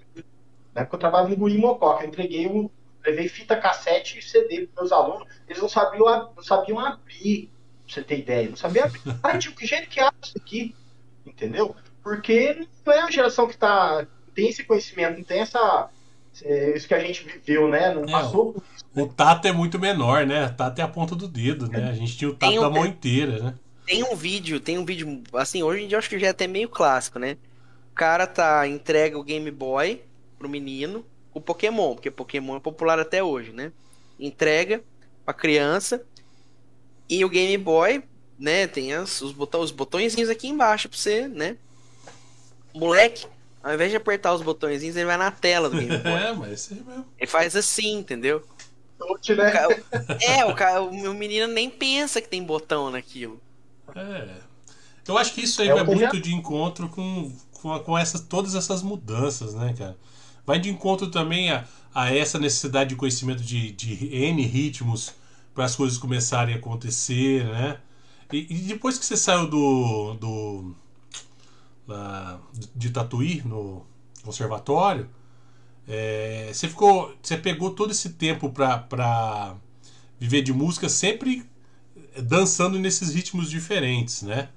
Na 0.73 0.81
época 0.81 0.95
eu 0.95 0.99
trabalhava 0.99 1.29
no 1.29 1.37
Guri 1.37 1.57
Mococa, 1.57 2.03
eu 2.03 2.07
entreguei 2.09 2.47
um. 2.47 2.69
Levei 3.05 3.27
fita 3.27 3.57
cassete 3.57 4.19
e 4.19 4.21
CD 4.21 4.65
pros 4.67 4.75
meus 4.75 4.91
alunos, 4.93 5.27
eles 5.47 5.61
não 5.61 5.67
sabiam, 5.67 6.05
não 6.33 6.41
sabiam 6.43 6.79
abrir, 6.79 7.51
pra 7.85 7.93
você 7.93 8.01
ter 8.01 8.19
ideia. 8.19 8.49
Não 8.49 8.55
sabiam 8.55 8.85
abrir. 8.85 9.01
Ai, 9.21 9.37
tio, 9.39 9.53
que 9.53 9.65
jeito 9.65 9.89
que 9.89 9.99
abre 9.99 10.17
isso 10.23 10.37
aqui? 10.37 10.73
Entendeu? 11.25 11.75
Porque 12.01 12.65
não 12.85 12.93
é 12.93 13.01
a 13.01 13.11
geração 13.11 13.45
que 13.47 13.57
tá. 13.57 14.07
tem 14.33 14.47
esse 14.47 14.63
conhecimento, 14.63 15.17
não 15.17 15.23
tem 15.23 15.41
essa. 15.41 15.89
É, 16.43 16.75
Isso 16.75 16.87
que 16.87 16.93
a 16.93 16.99
gente 16.99 17.23
viveu, 17.23 17.67
né? 17.67 17.93
Não 17.93 18.03
É, 18.03 18.11
passou 18.11 18.53
por 18.53 18.63
isso. 18.75 18.85
O 18.95 19.07
tato 19.07 19.47
é 19.47 19.51
muito 19.51 19.79
menor, 19.79 20.25
né? 20.25 20.45
O 20.47 20.53
tato 20.53 20.79
é 20.79 20.83
a 20.83 20.87
ponta 20.87 21.15
do 21.15 21.27
dedo, 21.27 21.67
né? 21.67 21.89
A 21.89 21.93
gente 21.93 22.17
tinha 22.17 22.29
o 22.29 22.35
tato 22.35 22.53
um- 22.57 22.61
da 22.61 22.69
mão 22.69 22.85
inteira, 22.85 23.39
né? 23.41 23.55
Tem 23.85 24.03
um 24.03 24.15
vídeo, 24.15 24.59
tem 24.59 24.77
um 24.77 24.85
vídeo, 24.85 25.21
assim, 25.33 25.61
hoje 25.61 25.83
em 25.83 25.87
dia 25.87 25.95
eu 25.95 25.99
acho 25.99 26.09
que 26.09 26.17
já 26.17 26.27
é 26.27 26.29
até 26.29 26.47
meio 26.47 26.69
clássico, 26.69 27.19
né? 27.19 27.37
O 27.91 27.95
cara 27.95 28.25
tá, 28.25 28.67
entrega 28.67 29.17
o 29.19 29.23
Game 29.23 29.49
Boy 29.51 30.01
pro 30.39 30.47
menino, 30.47 31.05
o 31.33 31.41
Pokémon, 31.41 31.93
porque 31.93 32.09
Pokémon 32.09 32.55
é 32.55 32.59
popular 32.59 32.97
até 32.99 33.21
hoje, 33.23 33.51
né? 33.51 33.71
Entrega 34.19 34.81
pra 35.25 35.33
criança 35.33 36.03
e 37.09 37.25
o 37.25 37.29
Game 37.29 37.57
Boy, 37.57 38.03
né, 38.39 38.67
tem 38.67 38.93
as, 38.93 39.21
os, 39.21 39.31
botão, 39.31 39.61
os 39.61 39.71
botõezinhos 39.71 40.29
aqui 40.29 40.47
embaixo 40.47 40.87
pra 40.87 40.97
você, 40.97 41.27
né? 41.27 41.57
Moleque, 42.73 43.27
ao 43.63 43.73
invés 43.73 43.89
de 43.91 43.97
apertar 43.97 44.33
os 44.33 44.41
botõezinhos, 44.41 44.95
ele 44.95 45.05
vai 45.05 45.17
na 45.17 45.31
tela 45.31 45.69
do 45.69 45.77
Game 45.77 45.97
Boy. 46.03 46.11
É, 46.11 46.33
mas 46.33 46.49
é 46.49 46.53
isso 46.53 46.73
aí 46.73 46.83
mesmo. 46.83 47.05
ele 47.19 47.27
faz 47.31 47.55
assim, 47.55 47.97
entendeu? 47.99 48.43
Touch, 48.99 49.35
né? 49.35 49.49
O 49.49 49.51
ca- 49.51 50.17
É, 50.21 50.45
o, 50.45 50.55
ca- 50.55 50.81
o 50.81 50.93
meu 50.93 51.13
menino 51.13 51.47
nem 51.47 51.69
pensa 51.69 52.21
que 52.21 52.27
tem 52.29 52.43
botão 52.43 52.91
naquilo. 52.91 53.41
É. 53.95 54.27
Eu 55.07 55.17
acho 55.17 55.33
que 55.33 55.41
isso 55.41 55.61
aí 55.61 55.69
É 55.69 55.73
vai 55.73 55.83
muito 55.83 55.99
já- 56.15 56.21
de 56.21 56.33
encontro 56.33 56.87
com, 56.89 57.31
com, 57.53 57.79
com 57.79 57.97
essas, 57.97 58.21
todas 58.21 58.55
essas 58.55 58.81
mudanças, 58.81 59.53
né, 59.53 59.73
cara? 59.77 59.97
Vai 60.45 60.59
de 60.59 60.69
encontro 60.69 61.09
também 61.09 61.51
a, 61.51 61.65
a 61.93 62.13
essa 62.13 62.39
necessidade 62.39 62.89
de 62.91 62.95
conhecimento 62.95 63.41
de, 63.43 63.71
de 63.71 63.93
N 64.15 64.41
ritmos 64.45 65.13
para 65.53 65.65
as 65.65 65.75
coisas 65.75 65.97
começarem 65.97 66.55
a 66.55 66.57
acontecer, 66.57 67.45
né? 67.45 67.77
E, 68.31 68.47
e 68.49 68.57
depois 68.61 68.97
que 68.97 69.05
você 69.05 69.15
saiu 69.17 69.47
do, 69.49 70.13
do 70.15 70.75
lá, 71.87 72.39
de 72.75 72.89
Tatuí 72.89 73.41
no 73.45 73.85
conservatório, 74.23 75.09
é, 75.87 76.49
você 76.53 76.67
ficou, 76.67 77.13
você 77.21 77.37
pegou 77.37 77.71
todo 77.71 77.91
esse 77.91 78.11
tempo 78.11 78.49
para 78.49 79.55
viver 80.19 80.41
de 80.41 80.53
música 80.53 80.87
sempre 80.87 81.45
dançando 82.21 82.79
nesses 82.79 83.13
ritmos 83.13 83.49
diferentes, 83.49 84.21
né? 84.21 84.49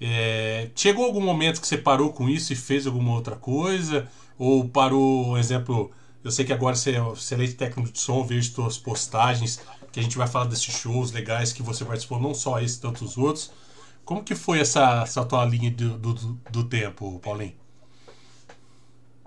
É, 0.00 0.68
chegou 0.74 1.04
algum 1.04 1.20
momento 1.20 1.60
que 1.60 1.66
você 1.66 1.78
parou 1.78 2.12
com 2.12 2.28
isso 2.28 2.52
e 2.52 2.56
fez 2.56 2.86
alguma 2.86 3.12
outra 3.12 3.36
coisa? 3.36 4.08
Ou 4.36 4.68
parou, 4.68 5.28
um 5.28 5.38
exemplo, 5.38 5.92
eu 6.24 6.30
sei 6.30 6.44
que 6.44 6.52
agora 6.52 6.74
você 6.74 6.96
é 6.96 7.12
excelente 7.12 7.54
técnico 7.54 7.92
de 7.92 8.00
som, 8.00 8.24
vejo 8.24 8.52
suas 8.52 8.76
postagens, 8.76 9.60
que 9.92 10.00
a 10.00 10.02
gente 10.02 10.18
vai 10.18 10.26
falar 10.26 10.46
desses 10.46 10.74
shows 10.74 11.12
legais 11.12 11.52
que 11.52 11.62
você 11.62 11.84
participou, 11.84 12.18
não 12.20 12.34
só 12.34 12.58
esse, 12.60 12.80
tantos 12.80 13.16
outros. 13.16 13.52
Como 14.04 14.24
que 14.24 14.34
foi 14.34 14.60
essa, 14.60 15.02
essa 15.02 15.24
tua 15.24 15.44
linha 15.44 15.70
do, 15.70 15.96
do, 15.98 16.14
do 16.50 16.64
tempo, 16.68 17.18
Paulinho? 17.20 17.54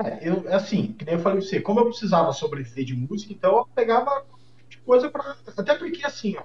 É, 0.03 0.27
eu, 0.29 0.53
assim, 0.53 0.93
que 0.93 1.05
nem 1.05 1.15
eu 1.15 1.21
falei 1.21 1.39
pra 1.39 1.47
você, 1.47 1.61
como 1.61 1.79
eu 1.79 1.85
precisava 1.85 2.33
sobreviver 2.33 2.83
de 2.85 2.93
música, 2.95 3.31
então 3.33 3.57
eu 3.57 3.65
pegava 3.73 4.25
coisa 4.85 5.09
pra. 5.09 5.37
Até 5.57 5.75
porque, 5.75 6.05
assim, 6.05 6.35
ó, 6.37 6.43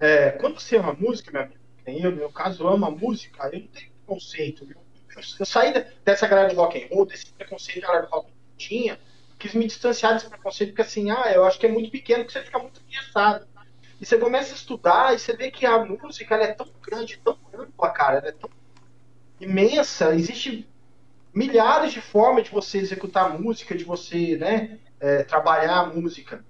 é, 0.00 0.32
quando 0.32 0.60
você 0.60 0.76
ama 0.78 0.94
música, 0.94 1.32
meu 1.32 1.42
amigo, 1.42 1.58
eu, 1.86 2.12
no 2.12 2.18
meu 2.18 2.32
caso, 2.32 2.64
eu 2.64 2.68
amo 2.68 2.90
música, 2.92 3.50
eu 3.52 3.60
não 3.60 3.68
tenho 3.68 3.90
preconceito. 4.06 4.64
Eu, 4.64 4.76
eu, 5.16 5.22
eu 5.40 5.46
saí 5.46 5.72
de- 5.74 5.86
dessa 6.04 6.28
galera 6.28 6.54
do 6.54 6.60
rock 6.60 6.82
and 6.84 6.88
roll, 6.94 7.06
desse 7.06 7.32
preconceito 7.32 7.80
que 7.80 7.84
a 7.86 7.88
galera 7.88 8.06
do 8.06 8.12
rock 8.12 8.30
tinha, 8.58 9.00
quis 9.38 9.54
me 9.54 9.66
distanciar 9.66 10.14
desse 10.14 10.28
preconceito, 10.28 10.70
porque 10.70 10.82
assim, 10.82 11.10
ah, 11.10 11.32
eu 11.32 11.44
acho 11.44 11.58
que 11.58 11.66
é 11.66 11.72
muito 11.72 11.90
pequeno, 11.90 12.24
que 12.26 12.32
você 12.32 12.42
fica 12.44 12.58
muito 12.60 12.82
engessado. 12.88 13.47
E 14.00 14.06
você 14.06 14.18
começa 14.18 14.52
a 14.52 14.56
estudar 14.56 15.14
e 15.14 15.18
você 15.18 15.36
vê 15.36 15.50
que 15.50 15.66
a 15.66 15.84
música 15.84 16.36
é 16.36 16.54
tão 16.54 16.72
grande, 16.82 17.18
tão 17.18 17.38
ampla, 17.54 17.90
cara, 17.90 18.18
ela 18.18 18.28
é 18.28 18.32
tão 18.32 18.50
imensa, 19.40 20.14
existe 20.14 20.68
milhares 21.34 21.92
de 21.92 22.00
formas 22.00 22.44
de 22.44 22.50
você 22.50 22.78
executar 22.78 23.38
música, 23.40 23.76
de 23.76 23.84
você, 23.84 24.36
né, 24.38 24.80
é, 25.00 25.24
trabalhar 25.24 25.80
a 25.80 25.86
música. 25.86 26.44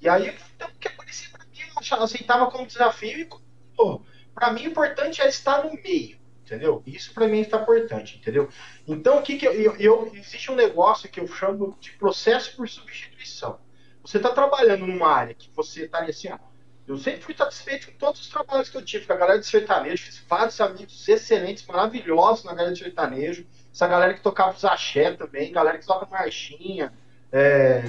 E 0.00 0.08
aí, 0.08 0.36
então, 0.56 0.68
o 0.68 0.78
que 0.78 0.88
aparecia 0.88 1.30
pra 1.30 1.44
mim, 1.46 1.58
eu 1.92 2.02
aceitava 2.04 2.50
como 2.50 2.66
desafio 2.66 3.18
e, 3.20 3.28
pô, 3.76 4.02
pra 4.34 4.52
mim 4.52 4.66
o 4.66 4.70
importante 4.70 5.22
é 5.22 5.28
estar 5.28 5.64
no 5.64 5.72
meio, 5.82 6.18
entendeu? 6.44 6.82
Isso 6.86 7.12
pra 7.14 7.28
mim 7.28 7.40
está 7.40 7.60
importante, 7.62 8.18
entendeu? 8.18 8.48
Então, 8.86 9.18
o 9.18 9.22
que 9.22 9.38
que 9.38 9.46
eu, 9.46 9.52
eu, 9.54 9.76
eu- 9.76 10.12
existe 10.14 10.50
um 10.50 10.54
negócio 10.56 11.08
que 11.10 11.20
eu 11.20 11.26
chamo 11.28 11.76
de 11.80 11.92
processo 11.92 12.56
por 12.56 12.68
substituição. 12.68 13.60
Você 14.04 14.18
está 14.18 14.30
trabalhando 14.32 14.86
numa 14.86 15.08
área 15.08 15.34
que 15.34 15.50
você 15.54 15.84
está 15.86 16.00
assim, 16.04 16.28
ó, 16.30 16.38
eu 16.86 16.96
sempre 16.98 17.22
fui 17.22 17.34
satisfeito 17.36 17.90
com 17.90 17.98
todos 17.98 18.20
os 18.20 18.28
trabalhos 18.28 18.68
que 18.68 18.76
eu 18.76 18.84
tive, 18.84 19.06
com 19.06 19.12
a 19.12 19.16
galera 19.16 19.40
de 19.40 19.46
sertanejo, 19.46 20.04
fiz 20.04 20.18
vários 20.28 20.60
amigos 20.60 21.08
excelentes, 21.08 21.66
maravilhosos 21.66 22.44
na 22.44 22.54
galera 22.54 22.72
de 22.74 22.78
sertanejo, 22.82 23.46
essa 23.72 23.86
galera 23.88 24.14
que 24.14 24.22
tocava 24.22 24.56
os 24.56 24.64
axé 24.64 25.12
também, 25.16 25.52
galera 25.52 25.78
que 25.78 25.86
toca 25.86 26.06
marchinha, 26.06 26.92
é, 27.32 27.82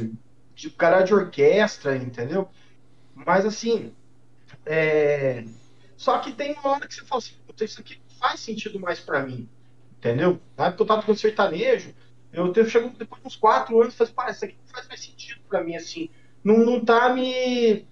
de, 0.56 0.70
galera 0.72 1.04
de 1.06 1.14
orquestra, 1.14 1.96
entendeu? 1.96 2.50
Mas 3.16 3.46
assim, 3.46 3.96
é, 4.66 5.46
só 5.96 6.20
que 6.20 6.32
tem 6.34 6.54
uma 6.54 6.72
hora 6.72 6.88
que 6.88 6.94
você 6.96 7.06
fala 7.06 7.20
assim, 7.20 7.36
"Puta, 7.46 7.64
isso 7.66 7.80
aqui 7.82 8.00
faz 8.20 8.40
sentido 8.40 8.80
mais 8.80 9.00
pra 9.00 9.22
mim, 9.26 9.50
entendeu? 9.98 10.40
Na 10.58 10.66
época 10.66 10.78
que 10.78 10.84
eu 10.84 10.88
tava 10.88 11.02
tocando 11.02 11.18
sertanejo, 11.20 11.94
eu 12.32 12.52
te- 12.54 12.66
chego 12.70 12.90
depois 12.92 13.22
de 13.22 13.28
uns 13.28 13.36
quatro 13.36 13.80
anos 13.82 13.94
e 13.94 13.98
falei, 13.98 14.14
pá, 14.14 14.32
isso 14.32 14.46
aqui 14.46 14.58
não 14.60 14.68
faz 14.74 14.88
mais 14.88 15.02
sentido 15.02 15.42
pra 15.50 15.64
mim, 15.64 15.76
assim, 15.76 16.10
não, 16.44 16.58
não 16.60 16.84
tá 16.86 17.14
me 17.14 17.88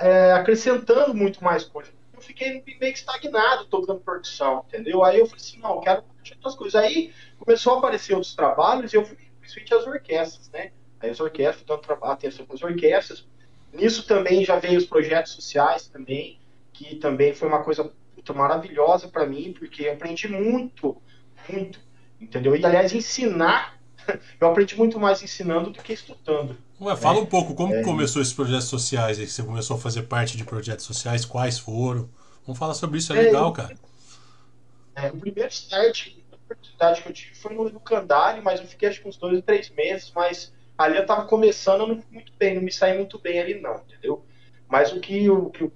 é, 0.00 0.32
acrescentando 0.32 1.14
muito 1.14 1.44
mais 1.44 1.64
coisa. 1.64 1.90
Eu 2.14 2.20
fiquei 2.20 2.62
meio 2.66 2.92
que 2.92 2.98
estagnado 2.98 3.66
tocando 3.66 4.00
percussão, 4.00 4.64
entendeu? 4.66 5.04
Aí 5.04 5.18
eu 5.18 5.26
falei 5.26 5.40
assim, 5.40 5.58
não, 5.60 5.76
eu 5.76 5.80
quero 5.80 6.04
outras 6.36 6.54
coisas. 6.54 6.74
Aí 6.74 7.12
começou 7.38 7.74
a 7.74 7.78
aparecer 7.78 8.14
outros 8.14 8.34
trabalhos 8.34 8.92
e 8.92 8.96
eu 8.96 9.04
fui 9.04 9.16
principalmente 9.38 9.74
as 9.74 9.86
orquestras, 9.86 10.50
né? 10.50 10.72
Aí 11.00 11.10
as 11.10 11.20
orquestras, 11.20 11.64
dando 11.64 12.04
atenção 12.04 12.46
com 12.46 12.54
as 12.54 12.62
orquestras. 12.62 13.26
Nisso 13.72 14.06
também 14.06 14.44
já 14.44 14.58
veio 14.58 14.78
os 14.78 14.86
projetos 14.86 15.32
sociais 15.32 15.86
também, 15.86 16.40
que 16.72 16.96
também 16.96 17.34
foi 17.34 17.48
uma 17.48 17.62
coisa 17.62 17.92
maravilhosa 18.34 19.08
para 19.08 19.26
mim, 19.26 19.52
porque 19.58 19.84
eu 19.84 19.92
aprendi 19.92 20.28
muito, 20.28 21.00
muito, 21.48 21.80
entendeu? 22.20 22.54
E 22.54 22.64
aliás, 22.64 22.92
ensinar 22.92 23.80
eu 24.40 24.48
aprendi 24.48 24.76
muito 24.76 25.00
mais 25.00 25.22
ensinando 25.22 25.70
do 25.70 25.82
que 25.82 25.92
estudando. 25.92 26.56
Ué, 26.80 26.96
fala 26.96 27.18
é, 27.18 27.20
um 27.20 27.26
pouco, 27.26 27.54
como 27.54 27.74
é, 27.74 27.82
começou 27.82 28.22
esses 28.22 28.32
projetos 28.32 28.68
sociais 28.68 29.18
aí? 29.18 29.28
Você 29.28 29.42
começou 29.42 29.76
a 29.76 29.80
fazer 29.80 30.02
parte 30.04 30.36
de 30.36 30.44
projetos 30.44 30.86
sociais? 30.86 31.26
Quais 31.26 31.58
foram? 31.58 32.08
Vamos 32.46 32.58
falar 32.58 32.72
sobre 32.72 32.98
isso, 32.98 33.12
é, 33.12 33.18
é 33.18 33.22
legal, 33.22 33.52
cara. 33.52 33.76
É, 34.94 35.08
o 35.08 35.16
primeiro 35.18 35.50
start, 35.50 36.08
a 36.32 36.36
oportunidade 36.36 37.02
que 37.02 37.08
eu 37.08 37.12
tive 37.12 37.34
foi 37.34 37.54
no, 37.54 37.80
Candale, 37.80 38.40
mas 38.40 38.60
eu 38.60 38.66
fiquei 38.66 38.88
acho 38.88 39.02
que 39.02 39.08
uns 39.08 39.18
dois 39.18 39.36
ou 39.36 39.42
três 39.42 39.68
meses, 39.70 40.10
mas 40.14 40.52
ali 40.78 40.96
eu 40.96 41.04
tava 41.04 41.26
começando, 41.26 41.82
eu 41.82 41.88
não 41.88 41.96
fui 41.96 42.12
muito 42.12 42.32
bem, 42.38 42.54
não 42.54 42.62
me 42.62 42.72
saí 42.72 42.96
muito 42.96 43.18
bem 43.18 43.38
ali 43.38 43.60
não, 43.60 43.76
entendeu? 43.76 44.24
Mas 44.66 44.90
o 44.90 45.00
que 45.00 45.28
o, 45.28 45.50
que, 45.50 45.64
o 45.64 45.72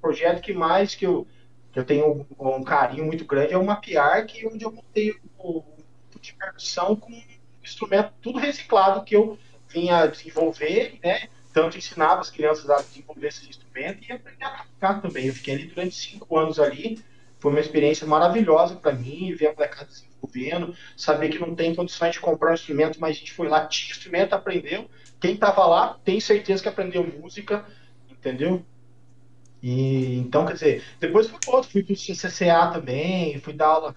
projeto 0.00 0.40
que 0.40 0.54
mais 0.54 0.94
que 0.94 1.06
eu, 1.06 1.26
que 1.70 1.78
eu 1.78 1.84
tenho 1.84 2.26
um, 2.38 2.56
um 2.56 2.64
carinho 2.64 3.04
muito 3.04 3.26
grande 3.26 3.52
é 3.52 3.58
o 3.58 3.64
Mapear, 3.64 4.24
que 4.26 4.46
onde 4.46 4.64
eu 4.64 4.72
montei 4.72 5.10
o, 5.38 5.58
o 5.58 5.64
de 6.18 6.32
percussão 6.32 6.96
com 6.96 7.12
instrumento 7.62 8.12
tudo 8.22 8.38
reciclado 8.38 9.04
que 9.04 9.14
eu 9.14 9.38
vinha 9.68 10.06
desenvolver, 10.06 10.98
né? 11.02 11.28
Tanto 11.52 11.78
ensinava 11.78 12.20
as 12.20 12.30
crianças 12.30 12.68
a 12.68 12.76
desenvolver 12.82 13.28
esse 13.28 13.48
instrumento 13.48 14.04
e 14.06 14.12
aprender 14.12 14.44
a 14.44 14.64
tocar 14.64 15.00
também. 15.00 15.26
Eu 15.26 15.34
fiquei 15.34 15.54
ali 15.54 15.66
durante 15.66 15.94
cinco 15.94 16.38
anos 16.38 16.58
ali. 16.58 17.02
Foi 17.38 17.50
uma 17.50 17.60
experiência 17.60 18.06
maravilhosa 18.06 18.76
para 18.76 18.92
mim, 18.92 19.34
ver 19.34 19.48
a 19.48 19.54
molecada 19.54 19.86
desenvolvendo, 19.86 20.74
saber 20.96 21.28
que 21.28 21.38
não 21.38 21.54
tem 21.54 21.74
condições 21.74 22.12
de 22.12 22.20
comprar 22.20 22.50
um 22.50 22.54
instrumento, 22.54 22.98
mas 23.00 23.16
a 23.16 23.18
gente 23.18 23.32
foi 23.32 23.48
lá, 23.48 23.66
tinha 23.66 23.90
instrumento, 23.90 24.32
aprendeu. 24.34 24.88
Quem 25.20 25.34
estava 25.34 25.66
lá 25.66 25.98
tem 26.04 26.20
certeza 26.20 26.62
que 26.62 26.68
aprendeu 26.68 27.06
música, 27.06 27.64
entendeu? 28.10 28.64
E, 29.62 30.18
então, 30.18 30.46
quer 30.46 30.54
dizer, 30.54 30.84
depois 31.00 31.28
fui 31.28 31.38
outro, 31.46 31.70
fui 31.70 31.82
para 31.82 31.92
o 31.92 31.96
CCA 31.96 32.70
também, 32.72 33.38
fui 33.40 33.52
dar 33.52 33.66
aula 33.66 33.94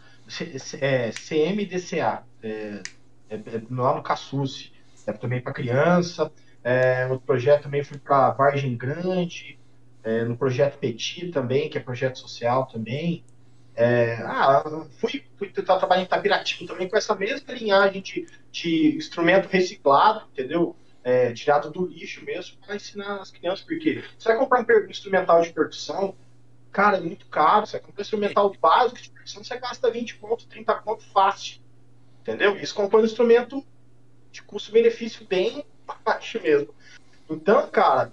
é, 0.81 1.11
CMDCA, 1.11 2.23
é, 2.41 2.81
é, 3.29 3.35
é, 3.35 3.61
lá 3.69 3.95
no 3.95 4.01
Cassucci 4.01 4.71
é, 5.09 5.13
também 5.13 5.41
para 5.41 5.53
criança. 5.53 6.31
É, 6.63 7.07
no 7.07 7.19
projeto 7.19 7.63
também 7.63 7.83
fui 7.83 7.97
para 7.97 8.31
Vargem 8.31 8.75
Grande, 8.75 9.59
é, 10.03 10.23
no 10.23 10.37
projeto 10.37 10.77
Petit 10.77 11.31
também, 11.31 11.69
que 11.69 11.77
é 11.77 11.81
projeto 11.81 12.19
social 12.19 12.65
também. 12.67 13.23
É, 13.75 14.15
ah, 14.23 14.63
fui, 14.99 15.23
fui 15.37 15.49
tentar 15.49 15.77
trabalhar 15.77 16.01
em 16.01 16.05
Tabiratiba 16.05 16.69
também 16.69 16.89
com 16.89 16.97
essa 16.97 17.15
mesma 17.15 17.53
linhagem 17.53 18.01
de, 18.01 18.27
de 18.51 18.97
instrumento 18.97 19.47
reciclado, 19.47 20.27
entendeu? 20.33 20.75
É, 21.01 21.31
tirado 21.31 21.71
do 21.71 21.85
lixo 21.85 22.23
mesmo, 22.25 22.57
para 22.57 22.75
ensinar 22.75 23.21
as 23.21 23.31
crianças, 23.31 23.63
porque 23.63 24.03
você 24.17 24.27
vai 24.27 24.37
comprar 24.37 24.59
um 24.59 24.89
instrumental 24.89 25.41
de 25.41 25.53
percussão, 25.53 26.13
cara, 26.73 26.97
é 26.97 26.99
muito 26.99 27.25
caro, 27.27 27.65
você 27.65 27.77
vai 27.77 27.85
comprar 27.85 28.01
um 28.01 28.03
instrumental 28.03 28.53
básico 28.61 29.01
de 29.01 29.09
percussão, 29.09 29.41
você 29.41 29.57
gasta 29.57 29.89
20 29.89 30.17
pontos, 30.17 30.45
30 30.45 30.75
pontos 30.75 31.05
fácil, 31.05 31.61
entendeu? 32.19 32.57
Isso 32.57 32.75
comprando 32.75 33.03
um 33.03 33.07
instrumento 33.07 33.65
de 34.31 34.41
custo-benefício 34.43 35.25
bem 35.25 35.65
baixo 36.05 36.39
mesmo. 36.41 36.73
Então, 37.29 37.67
cara, 37.69 38.11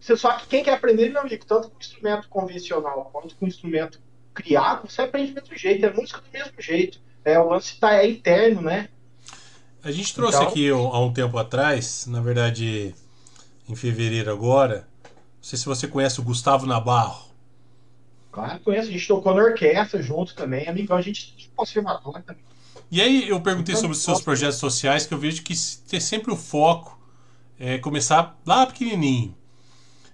você 0.00 0.16
só 0.16 0.32
que 0.32 0.46
quem 0.46 0.64
quer 0.64 0.74
aprender, 0.74 1.10
meu 1.10 1.20
amigo, 1.20 1.44
tanto 1.44 1.70
com 1.70 1.78
instrumento 1.78 2.28
convencional 2.28 3.10
quanto 3.12 3.34
com 3.36 3.46
instrumento 3.46 4.00
criado, 4.32 4.88
você 4.88 5.02
aprende 5.02 5.32
do 5.32 5.42
mesmo 5.42 5.56
jeito, 5.56 5.84
é 5.84 5.92
música 5.92 6.20
do 6.20 6.32
mesmo 6.32 6.52
jeito. 6.60 7.00
É, 7.24 7.38
o 7.38 7.48
lance 7.48 7.78
tá, 7.78 7.94
é 7.94 8.08
interno, 8.08 8.62
né? 8.62 8.88
A 9.82 9.90
gente 9.90 10.14
trouxe 10.14 10.38
então, 10.38 10.48
aqui 10.48 10.70
há 10.70 10.98
um 11.00 11.12
tempo 11.12 11.36
atrás, 11.36 12.06
na 12.06 12.20
verdade, 12.20 12.94
em 13.68 13.76
fevereiro 13.76 14.30
agora. 14.30 14.88
Não 15.04 15.42
sei 15.42 15.58
se 15.58 15.66
você 15.66 15.86
conhece 15.86 16.20
o 16.20 16.22
Gustavo 16.22 16.66
Nabarro. 16.66 17.28
Claro, 18.32 18.60
conheço. 18.60 18.88
A 18.88 18.92
gente 18.92 19.06
tocou 19.06 19.34
na 19.34 19.42
orquestra 19.42 20.02
junto 20.02 20.34
também, 20.34 20.68
amigão. 20.68 20.96
A 20.96 21.02
gente 21.02 21.50
conservatório 21.54 22.22
também. 22.22 22.42
E 22.90 23.02
aí 23.02 23.28
eu 23.28 23.40
perguntei 23.40 23.76
sobre 23.76 23.92
os 23.92 24.02
seus 24.02 24.20
projetos 24.20 24.56
sociais, 24.56 25.06
que 25.06 25.12
eu 25.12 25.18
vejo 25.18 25.42
que 25.42 25.54
ter 25.88 26.00
sempre 26.00 26.32
o 26.32 26.36
foco 26.36 26.98
é 27.58 27.78
começar 27.78 28.38
lá 28.46 28.66
pequenininho. 28.66 29.36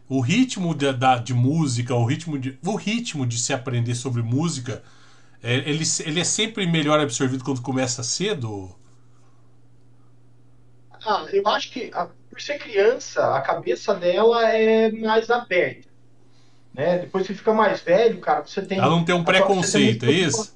O 0.08 0.20
ritmo 0.20 0.74
de, 0.74 0.92
da, 0.92 1.16
de 1.16 1.32
música, 1.32 1.94
o 1.94 2.04
ritmo 2.04 2.38
de, 2.38 2.58
o 2.64 2.74
ritmo 2.74 3.26
de 3.26 3.38
se 3.38 3.52
aprender 3.52 3.94
sobre 3.94 4.22
música, 4.22 4.82
é, 5.42 5.54
ele, 5.54 5.84
ele 6.04 6.20
é 6.20 6.24
sempre 6.24 6.66
melhor 6.66 6.98
absorvido 6.98 7.44
quando 7.44 7.62
começa 7.62 8.02
cedo? 8.02 8.74
Ah, 11.06 11.26
eu 11.32 11.46
acho 11.48 11.70
que 11.70 11.90
a, 11.94 12.08
por 12.28 12.40
ser 12.40 12.58
criança, 12.58 13.36
a 13.36 13.40
cabeça 13.40 13.94
dela 13.94 14.48
é 14.48 14.90
mais 14.90 15.30
aberta. 15.30 15.88
Né? 16.72 16.98
Depois 16.98 17.26
que 17.26 17.34
fica 17.34 17.52
mais 17.52 17.80
velho, 17.80 18.18
cara, 18.20 18.42
você 18.42 18.60
tem. 18.62 18.78
Ela 18.78 18.90
não 18.90 19.04
tem 19.04 19.14
um 19.14 19.22
preconceito, 19.22 20.06
é 20.06 20.10
isso? 20.10 20.52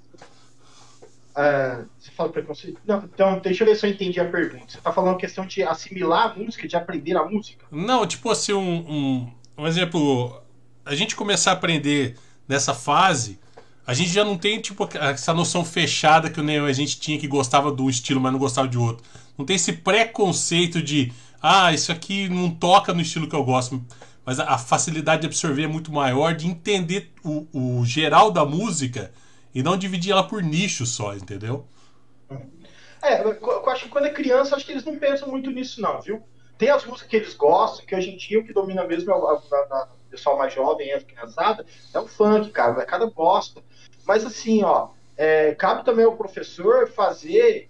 Você 1.37 1.87
fala 2.18 2.31
preconceito? 2.31 2.81
Não, 2.85 2.98
então, 2.98 3.38
deixa 3.38 3.62
eu 3.62 3.68
ver 3.68 3.76
se 3.76 3.87
eu 3.87 3.90
entendi 3.90 4.20
a 4.20 4.28
pergunta. 4.28 4.64
Você 4.68 4.78
está 4.78 4.92
falando 4.92 5.16
questão 5.16 5.46
de 5.46 5.62
assimilar 5.62 6.33
a 6.33 6.35
música, 6.35 6.66
de 6.66 6.76
aprender 6.76 7.16
a 7.16 7.24
música? 7.24 7.64
Não, 7.70 8.04
tipo 8.07 8.28
assim, 8.28 8.52
um, 8.52 8.78
um, 8.90 9.33
um 9.57 9.66
exemplo. 9.66 10.42
A 10.85 10.94
gente 10.94 11.14
começar 11.14 11.52
a 11.52 11.54
aprender 11.54 12.16
nessa 12.48 12.74
fase, 12.74 13.38
a 13.87 13.94
gente 13.94 14.11
já 14.11 14.24
não 14.24 14.37
tem 14.37 14.61
tipo 14.61 14.88
essa 14.94 15.33
noção 15.33 15.64
fechada 15.64 16.28
que 16.28 16.40
a 16.40 16.72
gente 16.72 16.98
tinha 16.98 17.18
que 17.18 17.28
gostava 17.28 17.70
de 17.70 17.81
um 17.81 17.88
estilo, 17.88 18.20
mas 18.20 18.33
não 18.33 18.38
gostava 18.38 18.66
de 18.66 18.76
outro. 18.76 19.04
Não 19.37 19.46
tem 19.46 19.57
esse 19.57 19.72
preconceito 19.74 20.83
de, 20.83 21.12
ah, 21.40 21.72
isso 21.72 21.92
aqui 21.92 22.28
não 22.28 22.50
toca 22.50 22.92
no 22.92 23.00
estilo 23.00 23.28
que 23.28 23.37
eu 23.37 23.44
gosto. 23.44 23.83
Mas 24.26 24.40
a, 24.40 24.59
facilidade 24.59 25.22
de 25.22 25.26
absorver 25.26 25.62
é 25.62 25.68
muito 25.68 25.90
maior, 25.90 26.35
de 26.35 26.46
entender 26.46 27.12
o, 27.24 27.46
o 27.52 27.85
geral 27.87 28.31
da 28.31 28.44
música 28.44 29.11
e 29.54 29.62
não 29.62 29.76
dividir 29.76 30.12
ela 30.12 30.22
por 30.22 30.42
nichos 30.42 30.90
só, 30.90 31.14
entendeu? 31.14 31.66
É, 33.02 33.22
eu 33.22 33.70
acho 33.70 33.84
que 33.84 33.90
quando 33.90 34.06
é 34.06 34.11
criança, 34.11 34.56
acho 34.56 34.66
que 34.66 34.72
eles 34.72 34.84
não 34.84 34.98
pensam 34.98 35.28
muito 35.28 35.50
nisso, 35.50 35.80
não, 35.80 36.00
viu? 36.00 36.22
Tem 36.56 36.70
as 36.70 36.84
músicas 36.84 37.08
que 37.08 37.16
eles 37.16 37.34
gostam, 37.34 37.87
que 37.87 37.94
hoje 37.94 38.11
em 38.11 38.16
dia 38.16 38.40
o 38.40 38.44
que 38.44 38.52
domina 38.52 38.84
mesmo 38.84 39.12
é 39.12 39.14
o, 39.14 39.28
a, 39.28 39.88
pessoal 40.11 40.37
mais 40.37 40.52
jovem, 40.52 40.92
a 40.92 41.00
criançada, 41.00 41.64
é 41.94 41.98
o 41.98 42.08
funk, 42.08 42.50
cara, 42.50 42.84
cada 42.84 43.06
gosta. 43.06 43.62
Mas 44.04 44.24
assim, 44.24 44.64
ó, 44.64 44.88
é, 45.16 45.54
cabe 45.54 45.84
também 45.84 46.04
ao 46.04 46.16
professor 46.16 46.88
fazer 46.88 47.68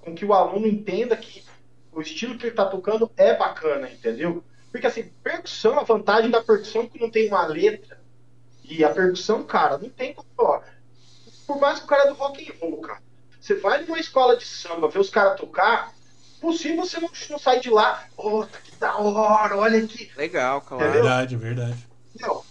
com 0.00 0.14
que 0.14 0.24
o 0.24 0.32
aluno 0.32 0.66
entenda 0.66 1.16
que 1.16 1.44
o 1.92 2.00
estilo 2.00 2.36
que 2.36 2.44
ele 2.44 2.50
está 2.50 2.66
tocando 2.66 3.10
é 3.16 3.34
bacana, 3.34 3.90
entendeu? 3.90 4.42
Porque 4.70 4.86
assim, 4.86 5.04
percussão, 5.22 5.78
a 5.78 5.84
vantagem 5.84 6.30
da 6.30 6.42
percussão 6.42 6.82
é 6.82 6.86
que 6.86 7.00
não 7.00 7.10
tem 7.10 7.28
uma 7.28 7.46
letra. 7.46 7.98
E 8.62 8.84
a 8.84 8.90
percussão, 8.90 9.42
cara, 9.44 9.78
não 9.78 9.88
tem 9.88 10.12
como. 10.12 10.28
Ó, 10.38 10.60
por 11.46 11.60
mais 11.60 11.78
que 11.78 11.84
o 11.84 11.88
cara 11.88 12.04
é 12.04 12.08
do 12.08 12.14
rock 12.14 12.50
and 12.50 12.54
roll, 12.60 12.80
cara. 12.80 13.05
Você 13.46 13.54
vai 13.54 13.84
numa 13.84 14.00
escola 14.00 14.36
de 14.36 14.44
samba, 14.44 14.88
ver 14.88 14.98
os 14.98 15.08
caras 15.08 15.38
tocar, 15.38 15.92
possível 16.40 16.84
você 16.84 16.98
não, 16.98 17.08
não 17.30 17.38
sair 17.38 17.60
de 17.60 17.70
lá, 17.70 18.04
oh, 18.16 18.44
que 18.44 18.74
da 18.74 18.96
hora, 18.96 19.56
olha 19.56 19.78
aqui. 19.78 20.10
Legal, 20.16 20.60
claro. 20.62 20.82
Entendeu? 20.82 21.02
Verdade, 21.04 21.36
verdade. 21.36 21.86
Não, 22.18 22.42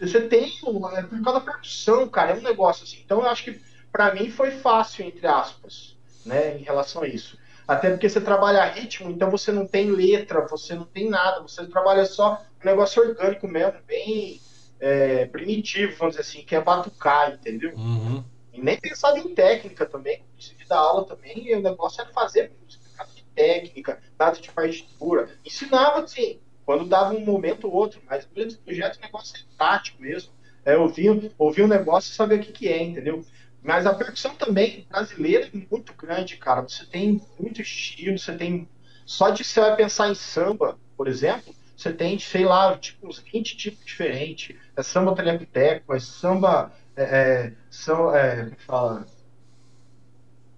você 0.00 0.22
tem, 0.22 0.46
é 0.46 1.02
por 1.02 1.22
causa 1.22 1.40
da 1.40 1.40
percussão, 1.40 2.08
cara, 2.08 2.30
é 2.30 2.34
um 2.36 2.40
negócio 2.40 2.84
assim. 2.84 3.02
Então 3.04 3.20
eu 3.20 3.28
acho 3.28 3.44
que 3.44 3.60
para 3.92 4.14
mim 4.14 4.30
foi 4.30 4.52
fácil, 4.52 5.04
entre 5.04 5.26
aspas, 5.26 5.98
né, 6.24 6.56
em 6.56 6.62
relação 6.62 7.02
a 7.02 7.06
isso. 7.06 7.36
Até 7.68 7.90
porque 7.90 8.08
você 8.08 8.18
trabalha 8.18 8.64
ritmo, 8.64 9.10
então 9.10 9.30
você 9.30 9.52
não 9.52 9.66
tem 9.66 9.90
letra, 9.90 10.46
você 10.46 10.74
não 10.74 10.86
tem 10.86 11.10
nada, 11.10 11.42
você 11.42 11.66
trabalha 11.66 12.06
só 12.06 12.42
um 12.62 12.66
negócio 12.66 13.02
orgânico 13.02 13.46
mesmo, 13.46 13.78
bem 13.86 14.40
é, 14.80 15.26
primitivo, 15.26 15.98
vamos 15.98 16.16
dizer 16.16 16.26
assim, 16.26 16.46
que 16.46 16.56
é 16.56 16.62
batucar, 16.62 17.34
entendeu? 17.34 17.74
Uhum. 17.74 18.24
Nem 18.62 18.78
pensava 18.78 19.18
em 19.18 19.34
técnica 19.34 19.86
também, 19.86 20.22
decidi 20.36 20.64
dar 20.66 20.78
aula 20.78 21.06
também, 21.06 21.48
e 21.48 21.54
o 21.54 21.62
negócio 21.62 22.00
era 22.00 22.12
fazer 22.12 22.52
música, 22.62 22.84
de 23.14 23.24
técnica, 23.34 24.00
nada 24.18 24.38
de 24.38 24.50
partitura. 24.50 25.30
Ensinava, 25.44 26.00
assim, 26.00 26.38
quando 26.64 26.84
dava 26.84 27.14
um 27.14 27.24
momento 27.24 27.66
ou 27.66 27.74
outro, 27.74 28.00
mas 28.08 28.26
grande 28.26 28.56
projeto 28.56 28.98
o 28.98 29.00
negócio 29.00 29.36
é 29.36 29.56
tático 29.56 30.00
mesmo. 30.00 30.32
É 30.64 30.76
ouvir, 30.76 31.32
ouvir 31.38 31.62
um 31.62 31.68
negócio 31.68 32.10
e 32.10 32.14
saber 32.14 32.38
o 32.38 32.42
que, 32.42 32.52
que 32.52 32.68
é, 32.68 32.82
entendeu? 32.82 33.24
Mas 33.62 33.86
a 33.86 33.94
percussão 33.94 34.34
também 34.34 34.86
brasileira 34.88 35.46
é 35.52 35.66
muito 35.70 35.92
grande, 35.94 36.36
cara. 36.36 36.62
Você 36.62 36.84
tem 36.86 37.20
muito 37.38 37.60
estilo, 37.60 38.18
você 38.18 38.36
tem. 38.36 38.68
Só 39.04 39.30
de 39.30 39.42
você 39.42 39.60
vai 39.60 39.76
pensar 39.76 40.10
em 40.10 40.14
samba, 40.14 40.78
por 40.96 41.08
exemplo, 41.08 41.54
você 41.76 41.92
tem, 41.92 42.18
sei 42.18 42.44
lá, 42.44 42.76
tipo, 42.76 43.08
uns 43.08 43.18
20 43.18 43.56
tipos 43.56 43.84
diferentes. 43.84 44.56
É 44.80 44.82
samba 44.82 45.14
telepiteco, 45.14 45.94
é 45.94 46.00
samba. 46.00 46.72
É, 46.96 47.02
é, 47.02 47.52
são, 47.70 48.14
é, 48.16 48.50
fala. 48.66 49.06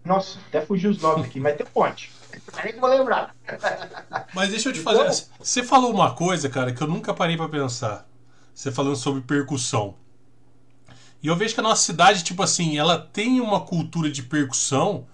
Nossa, 0.05 0.39
até 0.47 0.61
fugiu 0.61 0.91
os 0.93 1.01
nomes 1.01 1.27
aqui, 1.27 1.41
mas 1.41 1.57
tem 1.57 1.67
um 1.67 1.81
monte. 1.81 2.13
Eu 2.65 2.81
vou 2.81 2.89
lembrar. 2.89 3.35
Mas 4.33 4.51
deixa 4.51 4.69
eu 4.69 4.73
te 4.73 4.81
fazer. 4.81 5.01
Então, 5.01 5.27
você 5.41 5.63
falou 5.63 5.93
uma 5.93 6.15
coisa, 6.15 6.49
cara, 6.49 6.73
que 6.73 6.81
eu 6.81 6.87
nunca 6.87 7.13
parei 7.13 7.37
para 7.37 7.49
pensar. 7.49 8.07
Você 8.55 8.71
falando 8.71 8.97
sobre 8.97 9.23
percussão. 9.23 9.97
E 11.21 11.27
eu 11.27 11.37
vejo 11.37 11.55
que 11.55 11.61
a 11.61 11.65
nossa 11.65 11.83
cidade, 11.83 12.23
tipo 12.23 12.43
assim, 12.43 12.79
ela 12.79 12.99
tem 12.99 13.41
uma 13.41 13.61
cultura 13.61 14.11
de 14.11 14.23
percussão. 14.23 15.07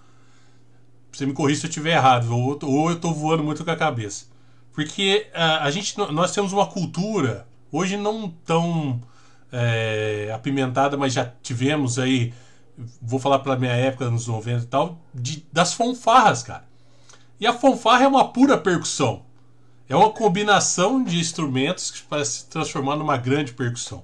Você 1.11 1.25
me 1.25 1.33
corrija 1.33 1.61
se 1.61 1.65
eu 1.65 1.69
estiver 1.69 1.95
errado, 1.95 2.31
ou, 2.31 2.59
ou 2.63 2.89
eu 2.91 2.99
tô 2.99 3.11
voando 3.11 3.43
muito 3.43 3.65
com 3.65 3.71
a 3.71 3.75
cabeça. 3.75 4.25
Porque 4.71 5.27
a, 5.33 5.63
a 5.65 5.71
gente, 5.71 5.97
nós 5.97 6.31
temos 6.31 6.53
uma 6.53 6.67
cultura, 6.67 7.48
hoje 7.71 7.97
não 7.97 8.29
tão 8.29 9.01
é, 9.51 10.31
apimentada, 10.33 10.97
mas 10.97 11.13
já 11.13 11.31
tivemos 11.41 11.97
aí, 11.99 12.33
vou 13.01 13.19
falar 13.19 13.39
pela 13.39 13.57
minha 13.57 13.73
época, 13.73 14.09
nos 14.09 14.27
90 14.27 14.63
e 14.63 14.67
tal, 14.67 14.99
de, 15.13 15.45
das 15.51 15.73
fanfarras, 15.73 16.43
cara. 16.43 16.63
E 17.39 17.47
a 17.47 17.53
fanfarra 17.53 18.03
é 18.03 18.07
uma 18.07 18.27
pura 18.27 18.57
percussão. 18.57 19.23
É 19.87 19.95
uma 19.95 20.11
combinação 20.11 21.03
de 21.03 21.17
instrumentos 21.19 21.89
que 21.89 22.03
para 22.03 22.23
se 22.23 22.45
transformar 22.45 22.95
numa 22.95 23.17
grande 23.17 23.53
percussão, 23.53 24.03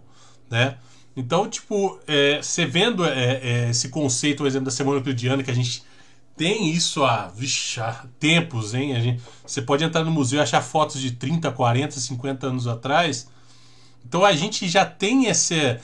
né? 0.50 0.78
Então, 1.16 1.48
tipo, 1.48 2.00
é, 2.08 2.42
você 2.42 2.66
vendo 2.66 3.06
é, 3.06 3.40
é, 3.42 3.70
esse 3.70 3.90
conceito, 3.90 4.40
por 4.40 4.48
exemplo, 4.48 4.66
da 4.66 4.72
semana 4.72 4.98
euclidiana, 4.98 5.44
que 5.44 5.52
a 5.52 5.56
gente 5.56 5.84
tem 6.36 6.72
isso 6.72 7.06
há, 7.06 7.28
vixe, 7.28 7.80
há 7.80 8.06
tempos, 8.20 8.74
hein? 8.74 9.20
Você 9.46 9.62
pode 9.62 9.84
entrar 9.84 10.04
no 10.04 10.12
museu 10.12 10.40
e 10.40 10.42
achar 10.42 10.62
fotos 10.62 11.00
de 11.00 11.12
30, 11.12 11.52
40, 11.52 12.00
50 12.00 12.48
anos 12.48 12.68
atrás. 12.68 13.30
Então 14.08 14.24
a 14.24 14.34
gente 14.34 14.68
já 14.68 14.86
tem 14.86 15.26
esse, 15.26 15.56
é, 15.56 15.80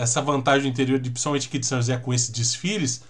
essa 0.00 0.20
vantagem 0.20 0.70
interior, 0.70 0.98
de, 0.98 1.10
principalmente 1.10 1.48
aqui 1.48 1.58
de 1.58 1.66
São 1.66 1.78
José, 1.78 1.96
com 1.96 2.12
esses 2.12 2.30
desfiles, 2.30 3.02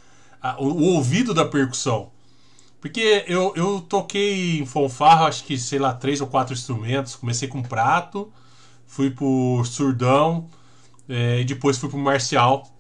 o, 0.59 0.67
o, 0.67 0.83
ouvido 0.95 1.35
da 1.35 1.45
percussão. 1.45 2.11
Porque 2.81 3.25
eu, 3.27 3.53
eu 3.57 3.81
toquei 3.81 4.59
em 4.61 4.67
fanfarra, 4.67 5.27
acho 5.27 5.45
que, 5.45 5.57
sei 5.57 5.79
lá, 5.79 5.95
três 5.95 6.21
ou 6.21 6.27
quatro 6.27 6.53
instrumentos. 6.53 7.17
Comecei 7.17 7.49
com 7.49 7.63
prato, 7.63 8.31
fui 8.87 9.11
pro 9.11 9.65
surdão, 9.65 10.49
é, 11.09 11.41
e 11.41 11.45
depois 11.45 11.79
fui 11.79 11.89
pro 11.89 11.99
marcial. 11.99 12.71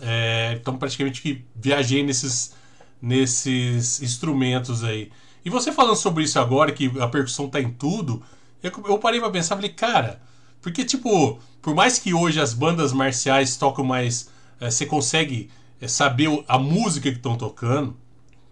É, 0.00 0.56
então 0.60 0.76
praticamente 0.76 1.22
que 1.22 1.44
viajei 1.56 2.02
nesses 2.02 2.54
nesses 3.02 4.00
instrumentos 4.00 4.84
aí. 4.84 5.10
E 5.44 5.50
você 5.50 5.72
falando 5.72 5.96
sobre 5.96 6.22
isso 6.22 6.38
agora, 6.38 6.70
que 6.70 6.90
a 7.00 7.08
percussão 7.08 7.48
tá 7.48 7.60
em 7.60 7.72
tudo, 7.72 8.22
eu, 8.62 8.70
eu 8.86 8.98
parei 8.98 9.18
pra 9.18 9.28
pensar, 9.28 9.56
falei, 9.56 9.72
cara, 9.72 10.22
porque 10.62 10.84
tipo, 10.84 11.38
por 11.60 11.74
mais 11.74 11.98
que 11.98 12.14
hoje 12.14 12.40
as 12.40 12.54
bandas 12.54 12.92
marciais 12.92 13.56
tocam 13.56 13.84
mais, 13.84 14.30
é, 14.60 14.70
você 14.70 14.86
consegue 14.86 15.50
é, 15.80 15.88
saber 15.88 16.28
a 16.48 16.58
música 16.58 17.10
que 17.10 17.16
estão 17.16 17.36
tocando, 17.36 17.96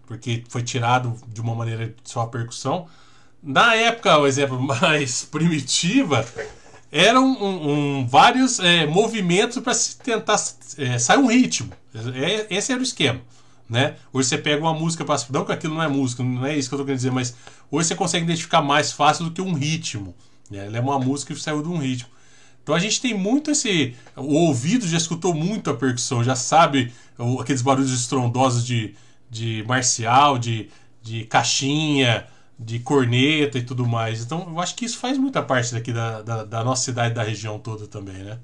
porque 0.05 0.43
foi 0.49 0.61
tirado 0.61 1.15
de 1.27 1.41
uma 1.41 1.55
maneira 1.55 1.95
só 2.03 2.21
a 2.21 2.27
percussão. 2.27 2.87
Na 3.41 3.73
época, 3.73 4.17
o 4.19 4.27
exemplo 4.27 4.59
mais 4.61 5.23
primitiva, 5.23 6.23
eram 6.91 7.25
um, 7.25 7.71
um, 7.71 8.07
vários 8.07 8.59
é, 8.59 8.85
movimentos 8.85 9.57
para 9.59 9.73
se 9.73 9.97
tentar 9.97 10.37
é, 10.77 10.99
sair 10.99 11.17
um 11.17 11.27
ritmo. 11.27 11.71
É, 12.13 12.47
esse 12.55 12.71
era 12.71 12.79
o 12.79 12.83
esquema 12.83 13.21
né? 13.71 13.95
Hoje 14.11 14.27
você 14.27 14.37
pega 14.37 14.61
uma 14.61 14.73
música 14.73 15.05
para 15.05 15.17
não 15.29 15.45
que 15.45 15.51
aquilo 15.53 15.75
não 15.75 15.81
é 15.81 15.87
música, 15.87 16.21
não 16.21 16.45
é 16.45 16.57
isso 16.57 16.67
que 16.67 16.75
eu 16.75 16.79
tô 16.79 16.83
querendo 16.83 16.97
dizer, 16.97 17.11
mas 17.11 17.33
hoje 17.71 17.87
você 17.87 17.95
consegue 17.95 18.25
identificar 18.25 18.61
mais 18.61 18.91
fácil 18.91 19.23
do 19.23 19.31
que 19.31 19.41
um 19.41 19.53
ritmo? 19.53 20.13
Ela 20.57 20.77
é 20.77 20.81
uma 20.81 20.99
música 20.99 21.33
que 21.33 21.39
saiu 21.39 21.61
de 21.61 21.69
um 21.69 21.77
ritmo. 21.77 22.09
Então 22.63 22.75
a 22.75 22.79
gente 22.79 23.01
tem 23.01 23.13
muito 23.13 23.51
esse 23.51 23.95
o 24.15 24.33
ouvido 24.47 24.87
já 24.87 24.97
escutou 24.97 25.33
muito 25.33 25.69
a 25.69 25.75
percussão, 25.75 26.23
já 26.23 26.35
sabe 26.35 26.93
aqueles 27.39 27.61
barulhos 27.61 27.91
estrondosos 27.91 28.65
de, 28.65 28.95
de 29.29 29.63
marcial, 29.67 30.37
de, 30.37 30.69
de 31.01 31.25
caixinha, 31.25 32.27
de 32.59 32.79
corneta 32.79 33.57
e 33.57 33.63
tudo 33.63 33.85
mais. 33.87 34.23
Então 34.23 34.47
eu 34.49 34.59
acho 34.59 34.75
que 34.75 34.85
isso 34.85 34.99
faz 34.99 35.17
muita 35.17 35.41
parte 35.41 35.73
daqui 35.73 35.91
da, 35.93 36.21
da, 36.21 36.43
da 36.43 36.63
nossa 36.63 36.83
cidade, 36.85 37.15
da 37.15 37.23
região 37.23 37.59
toda 37.59 37.87
também, 37.87 38.23
né? 38.23 38.39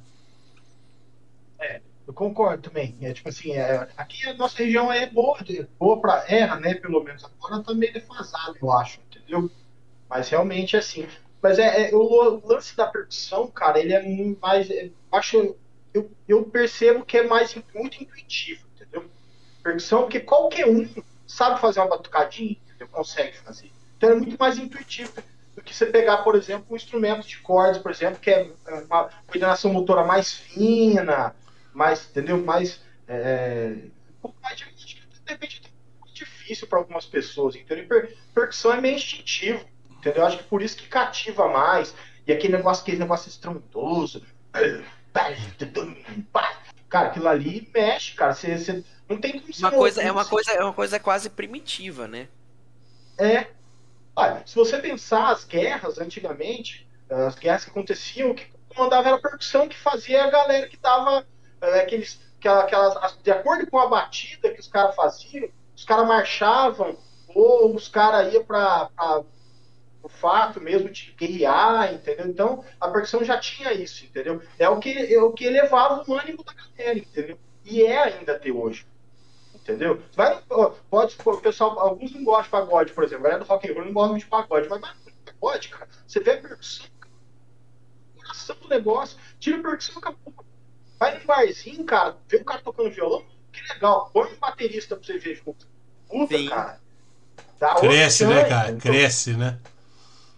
Eu 2.08 2.14
concordo 2.14 2.64
também. 2.64 2.98
É 3.02 3.14
tipo 3.14 3.28
assim, 3.28 3.52
é, 3.52 3.90
aqui 3.98 4.26
a 4.28 4.34
nossa 4.34 4.58
região 4.60 4.92
é 4.92 5.08
boa, 5.08 5.38
boa 5.78 6.00
para 6.00 6.24
erra, 6.32 6.58
né? 6.58 6.76
Pelo 6.76 7.04
menos 7.04 7.24
agora 7.26 7.62
tá 7.62 7.74
meio 7.74 7.92
defasado, 7.92 8.58
eu 8.62 8.72
acho, 8.72 9.02
entendeu? 9.02 9.52
Mas 10.10 10.30
realmente 10.30 10.76
é 10.78 10.80
assim. 10.80 11.06
Mas 11.42 11.60
é, 11.60 11.90
é 11.90 11.96
o 11.96 12.42
lance 12.46 12.76
da 12.76 12.88
percussão, 12.88 13.48
cara, 13.48 13.80
ele 13.80 13.94
é 13.94 14.36
mais. 14.42 14.70
É, 14.70 14.90
acho, 15.12 15.56
eu, 15.94 16.12
eu 16.28 16.44
percebo 16.44 17.06
que 17.06 17.18
é 17.18 17.24
mais 17.24 17.56
muito 17.74 18.02
intuitivo, 18.02 18.66
entendeu? 18.76 19.06
Percussão, 19.64 20.02
porque 20.02 20.20
qualquer 20.20 20.68
um 20.68 20.88
sabe 21.28 21.60
fazer 21.60 21.80
uma 21.80 21.90
batucadinha, 21.90 22.58
entendeu? 22.66 22.88
consegue 22.88 23.38
fazer. 23.38 23.72
Então 23.98 24.12
é 24.12 24.16
muito 24.16 24.38
mais 24.40 24.58
intuitivo 24.58 25.14
do 25.56 25.62
que 25.62 25.76
você 25.76 25.88
pegar, 25.88 26.18
por 26.18 26.36
exemplo, 26.36 26.68
um 26.70 26.76
instrumento 26.76 27.28
de 27.28 27.38
cordas, 27.40 27.82
por 27.82 27.92
exemplo, 27.92 28.20
que 28.20 28.30
é 28.30 28.50
uma 28.86 29.10
coordenação 29.26 29.74
motora 29.74 30.04
mais 30.06 30.34
fina, 30.34 31.36
mais, 31.74 32.08
entendeu? 32.10 32.38
Mais, 32.44 32.82
é, 33.08 33.76
um 34.18 34.22
pouco 34.22 34.38
mais 34.42 34.58
de 34.58 35.34
repente 35.34 35.62
é 35.66 36.14
difícil 36.14 36.68
para 36.68 36.80
algumas 36.80 37.06
pessoas, 37.06 37.56
entendeu? 37.56 37.88
Per, 37.88 38.16
percussão 38.34 38.72
é 38.74 38.80
meio 38.80 38.96
instintivo, 38.96 39.66
entendeu? 40.08 40.26
Acho 40.26 40.38
que 40.38 40.44
por 40.44 40.62
isso 40.62 40.78
que 40.78 40.88
cativa 40.88 41.48
mais. 41.48 41.94
E 42.26 42.32
aquele 42.32 42.58
negócio, 42.58 42.84
aquele 42.84 43.00
negócio 43.00 43.30
estrondoso. 43.30 44.24
Cara, 46.90 47.08
aquilo 47.08 47.28
ali 47.28 47.70
mexe, 47.74 48.14
cara. 48.14 48.34
Você, 48.34 48.58
você 48.58 48.84
não 49.10 49.20
tem 49.20 49.40
como 49.40 49.54
uma 49.58 49.72
coisa 49.72 50.02
É 50.02 50.12
uma 50.12 50.26
coisa, 50.26 50.52
é 50.52 50.64
uma 50.64 50.74
coisa 50.74 51.00
quase 51.00 51.30
primitiva, 51.30 52.08
né? 52.08 52.28
É. 53.18 53.48
Olha, 54.16 54.42
se 54.46 54.56
você 54.56 54.78
pensar 54.80 55.30
as 55.30 55.44
guerras 55.44 56.00
antigamente, 56.00 56.88
as 57.10 57.36
guerras 57.36 57.64
que 57.64 57.70
aconteciam, 57.70 58.32
o 58.32 58.36
que 58.36 58.48
comandava 58.70 59.08
era 59.08 59.18
a 59.18 59.22
percussão 59.22 59.68
que 59.68 59.78
fazia 59.78 60.24
a 60.24 60.30
galera 60.30 60.68
que 60.68 60.78
tava 60.78 61.26
é, 61.62 61.82
aqueles, 61.82 62.20
aquelas, 62.44 63.18
de 63.22 63.32
acordo 63.32 63.70
com 63.70 63.80
a 63.80 63.88
batida 63.88 64.52
que 64.52 64.60
os 64.60 64.68
caras 64.68 64.96
faziam, 64.96 65.50
os 65.76 65.84
caras 65.86 66.08
marchavam, 66.08 66.98
ou 67.28 67.76
os 67.76 67.88
caras 67.88 68.34
iam 68.34 68.44
para 68.44 68.90
o 70.08 70.10
fato 70.10 70.62
mesmo 70.62 70.90
de 70.90 71.14
guerrear, 71.18 71.94
entendeu? 71.94 72.28
Então 72.28 72.64
a 72.80 72.88
percussão 72.88 73.26
já 73.26 73.38
tinha 73.38 73.74
isso, 73.74 74.06
entendeu? 74.06 74.42
É 74.58 74.70
o 74.70 74.80
que, 74.80 75.14
é 75.14 75.22
o 75.22 75.34
que 75.34 75.44
elevava 75.44 76.02
o 76.08 76.14
ânimo 76.14 76.46
da 76.46 76.54
galera, 76.54 76.98
entendeu? 76.98 77.38
E 77.66 77.84
é 77.84 78.04
ainda 78.04 78.34
até 78.34 78.50
hoje. 78.50 78.88
Entendeu? 79.54 80.02
Vai, 80.16 80.42
pode, 80.90 81.18
o 81.26 81.38
pessoal, 81.38 81.78
alguns 81.78 82.14
não 82.14 82.24
gostam 82.24 82.44
de 82.44 82.50
pagode, 82.68 82.94
por 82.94 83.04
exemplo, 83.04 83.26
a 83.26 83.30
galera 83.30 83.44
do 83.44 83.50
rock 83.50 83.70
and 83.70 83.74
roll 83.74 83.86
não 83.86 83.94
gosta 83.94 84.18
de 84.18 84.26
pagode, 84.26 84.70
mas 84.70 84.80
vai 84.80 84.92
pagode, 85.26 85.68
cara. 85.68 85.90
Você 86.08 86.22
vê 86.22 86.32
a 86.32 86.42
percussão, 86.42 86.86
o 88.16 88.22
coração 88.22 88.56
do 88.62 88.70
negócio, 88.70 89.18
tira 89.38 89.60
a 89.60 89.62
percussão, 89.62 89.98
acabou. 89.98 90.34
Vai 90.98 91.20
num 91.20 91.26
barzinho, 91.26 91.84
cara, 91.84 92.16
vê 92.30 92.38
o 92.38 92.46
cara 92.46 92.62
tocando 92.62 92.90
violão, 92.90 93.26
que 93.52 93.62
legal. 93.74 94.10
Põe 94.14 94.32
um 94.32 94.40
baterista 94.40 94.96
pra 94.96 95.06
você 95.06 95.18
ver 95.18 95.36
junto. 95.36 95.68
Puta, 96.08 96.38
Sim. 96.38 96.48
cara. 96.48 96.80
Dá 97.60 97.76
Cresce, 97.76 98.26
né, 98.26 98.46
cara? 98.46 98.72
Então... 98.72 98.92
Cresce, 98.92 99.34
né? 99.36 99.60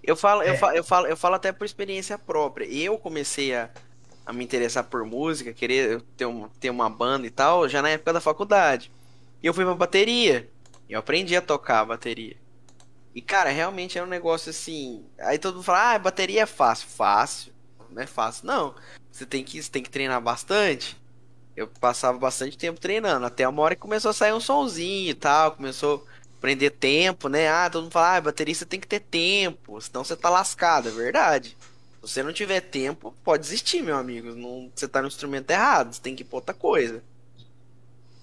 Eu 0.04 0.16
falo, 0.16 0.42
é. 0.42 0.50
eu, 0.50 0.56
falo, 0.58 0.76
eu, 0.76 0.84
falo, 0.84 1.08
eu 1.08 1.18
falo 1.18 1.36
até 1.36 1.52
por 1.52 1.66
experiência 1.66 2.18
própria. 2.18 2.66
Eu 2.66 2.98
comecei 2.98 3.54
a, 3.54 3.70
a 4.26 4.34
me 4.34 4.44
interessar 4.44 4.84
por 4.86 5.04
música, 5.06 5.54
querer 5.54 6.02
ter, 6.16 6.26
um, 6.26 6.48
ter 6.60 6.70
uma 6.70 6.90
banda 6.90 7.28
e 7.28 7.30
tal, 7.30 7.68
já 7.68 7.82
na 7.82 7.90
época 7.90 8.14
da 8.14 8.22
faculdade. 8.22 8.92
E 9.42 9.48
eu 9.48 9.54
fui 9.54 9.66
pra 9.66 9.76
bateria. 9.76 10.50
Eu 10.90 11.00
aprendi 11.00 11.36
a 11.36 11.42
tocar 11.42 11.82
a 11.82 11.86
bateria. 11.86 12.38
E, 13.14 13.22
cara, 13.22 13.50
realmente 13.50 13.98
é 13.98 14.04
um 14.04 14.08
negócio 14.08 14.50
assim. 14.50 15.06
Aí 15.20 15.38
todo 15.38 15.56
mundo 15.56 15.64
fala, 15.64 15.94
ah, 15.96 16.00
bateria 16.00 16.44
é 16.44 16.46
fácil. 16.46 16.88
Fácil. 16.88 17.54
Não 17.90 18.02
é 18.02 18.06
fácil, 18.06 18.46
não 18.46 18.76
você 19.20 19.26
tem 19.26 19.44
que, 19.44 19.62
você 19.62 19.70
tem 19.70 19.84
que 19.84 19.90
treinar 19.90 20.22
bastante. 20.22 20.98
Eu 21.56 21.68
passava 21.68 22.18
bastante 22.18 22.58
tempo 22.58 22.80
treinando, 22.80 23.26
até 23.26 23.48
uma 23.48 23.62
hora 23.62 23.76
que 23.76 23.82
começou 23.82 24.12
a 24.12 24.14
sair 24.14 24.34
um 24.34 24.40
sonzinho 24.40 25.10
e 25.10 25.14
tal, 25.14 25.52
começou 25.52 26.06
prender 26.40 26.72
tempo, 26.72 27.28
né? 27.28 27.50
Ah, 27.50 27.70
todo 27.70 27.84
mundo 27.84 27.92
fala, 27.92 28.18
ah, 28.18 28.22
baterista 28.22 28.66
tem 28.66 28.80
que 28.80 28.88
ter 28.88 29.00
tempo, 29.00 29.80
senão 29.82 30.04
você 30.04 30.16
tá 30.16 30.30
lascado, 30.30 30.90
é 30.90 30.92
verdade. 30.92 31.58
Se 32.02 32.14
você 32.14 32.24
não 32.24 32.32
tiver 32.32 32.62
tempo, 32.62 33.14
pode 33.24 33.44
desistir, 33.44 33.82
meu 33.82 33.98
amigo. 33.98 34.34
Não, 34.34 34.72
você 34.74 34.88
tá 34.88 35.02
no 35.02 35.08
instrumento 35.08 35.50
errado, 35.52 35.94
você 35.94 36.02
tem 36.02 36.16
que 36.16 36.24
ir 36.24 36.26
pra 36.26 36.38
outra 36.38 36.54
coisa. 36.54 37.04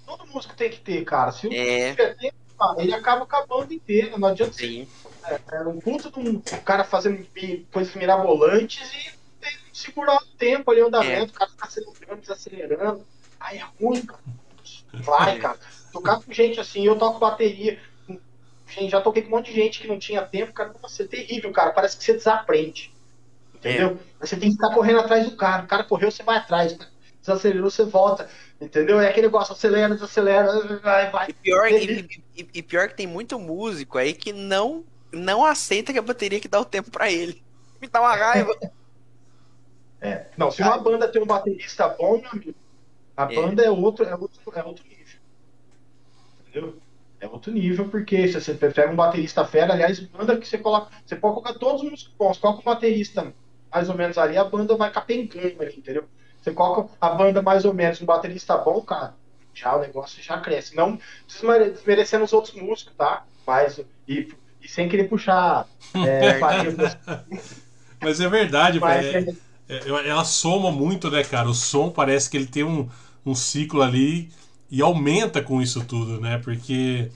Todo 0.07 0.27
músico 0.27 0.55
tem 0.55 0.71
que 0.71 0.81
ter, 0.81 1.05
cara. 1.05 1.31
Se 1.33 1.55
é... 1.55 1.91
tiver 1.91 2.15
tempo, 2.17 2.37
ele 2.79 2.95
acaba 2.95 3.25
acabando 3.25 3.73
inteiro. 3.73 4.19
Não 4.19 4.29
adianta 4.29 4.55
Sim. 4.55 4.89
é, 5.25 5.41
é 5.57 5.61
um 5.61 5.79
puto 5.79 6.11
de 6.11 6.29
um 6.29 6.41
cara 6.41 6.85
fazendo 6.85 7.27
coisas 7.71 7.95
mirabolantes 7.95 8.91
e 8.95 9.17
segurar 9.73 10.17
o 10.17 10.27
tempo 10.39 10.71
ali, 10.71 10.81
o 10.81 10.87
andamento, 10.87 11.33
é. 11.33 11.37
o 11.37 11.39
cara 11.39 11.51
fica 11.51 11.67
acelerando, 11.67 12.21
desacelerando. 12.21 13.07
Aí 13.39 13.59
é 13.59 13.65
ruim, 13.79 14.01
cara. 14.07 14.23
Vai, 14.95 15.39
cara. 15.39 15.59
Tocar 15.93 16.21
com 16.21 16.33
gente 16.33 16.59
assim, 16.59 16.87
eu 16.87 16.97
toco 16.97 17.19
bateria. 17.19 17.79
Gente, 18.67 18.91
já 18.91 19.01
toquei 19.01 19.23
com 19.23 19.29
um 19.29 19.33
monte 19.33 19.53
de 19.53 19.55
gente 19.55 19.81
que 19.81 19.87
não 19.87 19.99
tinha 19.99 20.23
tempo, 20.23 20.53
cara. 20.53 20.75
Nossa, 20.83 21.03
é 21.03 21.07
terrível, 21.07 21.53
cara. 21.53 21.71
Parece 21.71 21.97
que 21.97 22.05
você 22.05 22.15
desaprende. 22.15 22.93
Entendeu? 23.55 23.99
É. 24.21 24.27
Você 24.27 24.37
tem 24.37 24.51
que 24.51 24.57
ficar 24.57 24.75
correndo 24.75 25.01
atrás 25.01 25.25
do 25.29 25.37
cara. 25.37 25.65
O 25.65 25.67
cara 25.67 25.85
correu, 25.85 26.11
você 26.11 26.23
vai 26.23 26.39
atrás. 26.39 26.77
Desacelerou, 27.21 27.71
você 27.71 27.85
volta. 27.85 28.29
Entendeu? 28.61 29.01
É 29.01 29.09
aquele 29.09 29.27
negócio, 29.27 29.53
acelera, 29.53 29.95
desacelera, 29.95 30.79
vai, 30.79 31.11
vai. 31.11 31.29
E 31.29 31.33
pior, 31.33 31.71
e, 31.71 32.21
e, 32.37 32.49
e 32.55 32.63
pior 32.63 32.89
que 32.89 32.97
tem 32.97 33.07
muito 33.07 33.39
músico 33.39 33.99
aí 33.99 34.15
que 34.15 34.33
não, 34.33 34.85
não 35.13 35.45
aceita 35.45 35.93
que 35.93 35.99
a 35.99 36.03
bateria 36.03 36.41
que 36.41 36.49
dá 36.49 36.61
o 36.61 36.65
tempo 36.65 36.91
para 36.91 37.11
ele. 37.11 37.43
Me 37.81 37.89
dá 37.89 38.01
uma 38.01 38.17
raiva. 38.17 38.57
É. 40.01 40.27
Não, 40.37 40.51
se 40.51 40.63
uma 40.63 40.79
banda 40.79 41.09
tem 41.09 41.23
um 41.23 41.27
baterista 41.27 41.89
bom, 41.89 42.21
meu 42.21 42.31
amigo, 42.31 42.55
a 43.17 43.25
é. 43.25 43.35
banda 43.35 43.63
é 43.63 43.71
outro, 43.71 44.05
é, 44.05 44.15
outro, 44.15 44.41
é 44.55 44.63
outro 44.63 44.85
nível. 44.85 45.19
Entendeu? 46.49 46.79
É 47.21 47.27
outro 47.27 47.53
nível, 47.53 47.89
porque 47.89 48.29
se 48.29 48.41
você 48.41 48.55
pega 48.55 48.91
um 48.91 48.97
baterista 48.97 49.45
fera, 49.45 49.73
aliás, 49.73 50.01
banda 50.01 50.37
que 50.37 50.47
você 50.47 50.59
coloca. 50.59 50.91
Você 51.05 51.17
pode 51.17 51.35
colocar 51.35 51.55
todos 51.55 51.83
os 51.83 51.91
músicos 51.91 52.15
bons, 52.19 52.39
coloca 52.39 52.61
um 52.61 52.65
baterista 52.65 53.33
mais 53.73 53.89
ou 53.89 53.97
menos 53.97 54.17
ali, 54.19 54.37
a 54.37 54.45
banda 54.45 54.77
vai 54.77 54.91
capengando 54.91 55.63
ali, 55.63 55.75
entendeu? 55.77 56.05
Você 56.41 56.53
coloca 56.53 56.93
a 57.01 57.11
banda 57.11 57.43
mais 57.43 57.65
ou 57.65 57.75
menos, 57.75 58.01
um 58.01 58.07
baterista 58.07 58.57
bom, 58.57 58.81
cara, 58.83 59.15
já 59.53 59.75
o 59.75 59.81
negócio 59.81 60.23
já 60.23 60.39
cresce. 60.39 60.77
Não 60.77 60.99
desmerecendo 61.27 62.25
os 62.25 62.33
outros 62.33 62.55
músicos, 62.55 62.95
tá? 62.97 63.25
Mas 63.47 63.81
E, 64.07 64.29
e 64.63 64.69
sem 64.69 64.89
querer 64.89 65.09
puxar 65.09 65.67
é, 65.95 66.39
Mas 68.01 68.21
é 68.21 68.29
verdade, 68.29 68.79
Mas 68.79 69.07
é, 69.07 69.25
é, 69.69 70.09
ela 70.09 70.25
soma 70.25 70.71
muito, 70.71 71.11
né, 71.11 71.25
cara? 71.25 71.49
O 71.49 71.55
som 71.55 71.91
parece 71.91 72.29
que 72.29 72.37
ele 72.37 72.47
tem 72.47 72.65
um, 72.65 72.89
um 73.25 73.35
ciclo 73.35 73.83
ali 73.83 74.31
e 74.71 74.83
aumenta 74.83 75.41
com 75.43 75.63
isso 75.63 75.85
tudo, 75.85 76.21
né? 76.21 76.39
Porque 76.39 77.11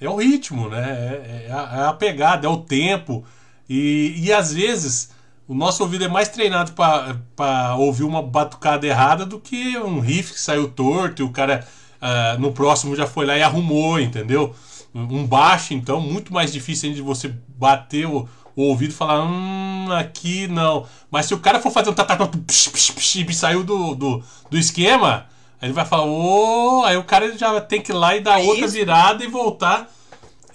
é 0.00 0.08
o 0.08 0.16
ritmo, 0.16 0.68
né? 0.68 0.82
É, 0.82 1.46
é, 1.48 1.52
a, 1.52 1.82
é 1.82 1.88
a, 1.88 1.92
pegada, 1.92 2.46
é 2.46 2.50
o 2.50 2.58
tempo. 2.58 3.24
E, 3.68 4.14
e 4.18 4.32
às 4.32 4.52
vezes 4.52 5.10
o 5.46 5.54
nosso 5.54 5.82
ouvido 5.82 6.04
é 6.04 6.08
mais 6.08 6.28
treinado 6.28 6.72
para 6.72 7.76
ouvir 7.76 8.04
uma 8.04 8.22
batucada 8.22 8.86
errada 8.86 9.26
do 9.26 9.38
que 9.38 9.76
um 9.78 10.00
riff 10.00 10.32
que 10.32 10.40
saiu 10.40 10.68
torto 10.68 11.22
e 11.22 11.24
o 11.24 11.30
cara 11.30 11.66
uh, 12.00 12.40
no 12.40 12.52
próximo 12.52 12.96
já 12.96 13.06
foi 13.06 13.26
lá 13.26 13.36
e 13.36 13.42
arrumou, 13.42 14.00
entendeu? 14.00 14.54
Um 14.94 15.26
baixo, 15.26 15.74
então, 15.74 16.00
muito 16.00 16.32
mais 16.32 16.52
difícil 16.52 16.94
de 16.94 17.02
você 17.02 17.34
bater 17.58 18.06
o, 18.06 18.28
o 18.54 18.62
ouvido 18.62 18.90
e 18.90 18.94
falar, 18.94 19.24
hum, 19.24 19.88
aqui 19.90 20.46
não. 20.46 20.86
Mas 21.10 21.26
se 21.26 21.34
o 21.34 21.40
cara 21.40 21.60
for 21.60 21.72
fazer 21.72 21.90
um 21.90 21.94
tatá, 21.94 22.16
e 22.46 23.34
saiu 23.34 23.64
do, 23.64 23.94
do, 23.96 24.22
do 24.48 24.56
esquema, 24.56 25.26
aí 25.60 25.68
ele 25.68 25.72
vai 25.72 25.84
falar, 25.84 26.04
ô, 26.04 26.80
oh! 26.80 26.84
aí 26.84 26.96
o 26.96 27.04
cara 27.04 27.36
já 27.36 27.60
tem 27.60 27.80
que 27.80 27.92
ir 27.92 27.94
lá 27.94 28.16
e 28.16 28.20
dar 28.20 28.40
é 28.40 28.44
outra 28.44 28.64
isso? 28.64 28.74
virada 28.74 29.24
e 29.24 29.28
voltar. 29.28 29.90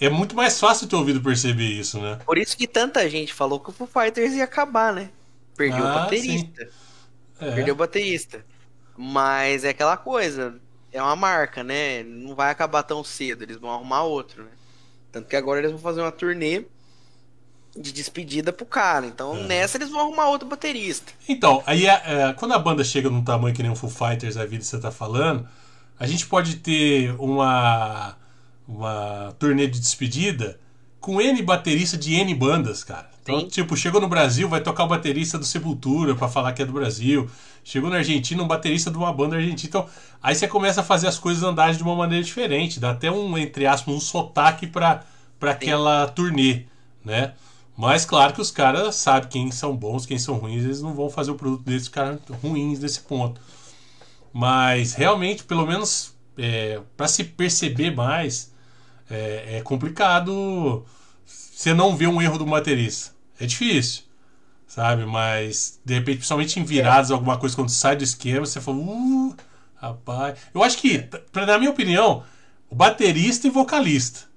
É 0.00 0.08
muito 0.08 0.34
mais 0.34 0.58
fácil 0.58 0.88
ter 0.88 0.96
ouvido 0.96 1.20
perceber 1.20 1.66
isso, 1.66 2.00
né? 2.00 2.18
Por 2.24 2.38
isso 2.38 2.56
que 2.56 2.66
tanta 2.66 3.08
gente 3.08 3.34
falou 3.34 3.60
que 3.60 3.68
o 3.68 3.72
Foo 3.72 3.86
Fighters 3.86 4.32
ia 4.32 4.44
acabar, 4.44 4.94
né? 4.94 5.10
Perdeu 5.54 5.86
ah, 5.86 5.90
o 5.90 5.94
baterista. 5.94 6.68
É. 7.38 7.50
Perdeu 7.52 7.74
o 7.74 7.76
baterista. 7.76 8.44
Mas 8.96 9.62
é 9.62 9.70
aquela 9.70 9.96
coisa, 9.98 10.58
é 10.90 11.02
uma 11.02 11.16
marca, 11.16 11.62
né? 11.62 12.02
Não 12.02 12.34
vai 12.34 12.50
acabar 12.50 12.82
tão 12.82 13.04
cedo, 13.04 13.42
eles 13.42 13.56
vão 13.56 13.70
arrumar 13.70 14.04
outro, 14.04 14.42
né? 14.44 14.50
Tanto 15.12 15.28
que 15.28 15.36
agora 15.36 15.60
eles 15.60 15.70
vão 15.70 15.80
fazer 15.80 16.00
uma 16.00 16.12
turnê 16.12 16.64
de 17.76 17.92
despedida 17.92 18.52
pro 18.52 18.66
cara. 18.66 19.06
Então 19.06 19.36
é. 19.36 19.42
nessa 19.44 19.76
eles 19.76 19.90
vão 19.90 20.00
arrumar 20.00 20.28
outro 20.28 20.48
baterista. 20.48 21.12
Então, 21.28 21.62
aí 21.66 21.86
é, 21.86 22.02
é, 22.04 22.32
quando 22.34 22.52
a 22.52 22.58
banda 22.58 22.82
chega 22.84 23.10
num 23.10 23.22
tamanho 23.22 23.54
que 23.54 23.62
nem 23.62 23.70
o 23.70 23.76
Foo 23.76 23.90
Fighters 23.90 24.36
a 24.36 24.44
vida 24.44 24.64
você 24.64 24.78
tá 24.78 24.90
falando, 24.90 25.46
a 25.98 26.06
gente 26.06 26.26
pode 26.26 26.56
ter 26.56 27.14
uma 27.18 28.16
uma 28.66 29.34
turnê 29.38 29.66
de 29.66 29.80
despedida 29.80 30.58
com 31.00 31.20
N 31.20 31.42
baterista 31.42 31.96
de 31.96 32.14
N 32.14 32.34
bandas, 32.34 32.84
cara. 32.84 33.10
Então, 33.22 33.40
Sim. 33.40 33.48
tipo, 33.48 33.76
chegou 33.76 34.00
no 34.00 34.08
Brasil, 34.08 34.48
vai 34.48 34.60
tocar 34.60 34.84
o 34.84 34.88
baterista 34.88 35.38
do 35.38 35.44
Sepultura 35.44 36.14
para 36.14 36.28
falar 36.28 36.52
que 36.52 36.62
é 36.62 36.64
do 36.64 36.72
Brasil. 36.72 37.28
Chegou 37.64 37.90
na 37.90 37.96
Argentina, 37.96 38.42
um 38.42 38.46
baterista 38.46 38.90
de 38.90 38.96
uma 38.96 39.12
banda 39.12 39.36
argentina. 39.36 39.68
Então, 39.68 39.86
aí 40.22 40.34
você 40.34 40.48
começa 40.48 40.80
a 40.80 40.84
fazer 40.84 41.06
as 41.06 41.18
coisas 41.18 41.42
andarem 41.42 41.76
de 41.76 41.82
uma 41.82 41.94
maneira 41.94 42.24
diferente. 42.24 42.80
Dá 42.80 42.90
até 42.90 43.10
um, 43.10 43.36
entre 43.36 43.66
aspas, 43.66 43.94
um 43.94 44.00
sotaque 44.00 44.66
para 44.66 45.04
aquela 45.40 46.06
turnê, 46.08 46.64
né? 47.04 47.32
Mas 47.76 48.04
claro 48.04 48.34
que 48.34 48.40
os 48.40 48.50
caras 48.50 48.96
sabem 48.96 49.28
quem 49.28 49.50
são 49.50 49.76
bons, 49.76 50.04
quem 50.04 50.18
são 50.18 50.36
ruins, 50.36 50.64
eles 50.64 50.82
não 50.82 50.94
vão 50.94 51.08
fazer 51.08 51.30
o 51.30 51.34
produto 51.34 51.62
desses 51.62 51.88
caras 51.88 52.20
ruins 52.42 52.80
nesse 52.80 53.00
ponto. 53.00 53.40
Mas 54.32 54.92
realmente, 54.92 55.44
pelo 55.44 55.66
menos 55.66 56.14
é, 56.36 56.80
para 56.96 57.08
se 57.08 57.24
perceber 57.24 57.90
mais, 57.94 58.52
é, 59.10 59.58
é 59.58 59.62
complicado 59.62 60.84
você 61.26 61.74
não 61.74 61.94
ver 61.94 62.06
um 62.06 62.22
erro 62.22 62.38
do 62.38 62.46
baterista. 62.46 63.12
É 63.38 63.46
difícil, 63.46 64.04
sabe? 64.66 65.04
Mas, 65.04 65.78
de 65.84 65.94
repente, 65.94 66.18
principalmente 66.18 66.58
em 66.58 66.64
viradas, 66.64 67.10
alguma 67.10 67.38
coisa, 67.38 67.56
quando 67.56 67.68
sai 67.68 67.96
do 67.96 68.04
esquema, 68.04 68.46
você 68.46 68.60
fala, 68.60 68.78
uh, 68.78 69.36
rapaz. 69.76 70.38
Eu 70.54 70.62
acho 70.62 70.78
que, 70.78 71.06
na 71.34 71.58
minha 71.58 71.70
opinião, 71.70 72.24
o 72.68 72.74
baterista 72.74 73.46
e 73.46 73.50
vocalista. 73.50 74.29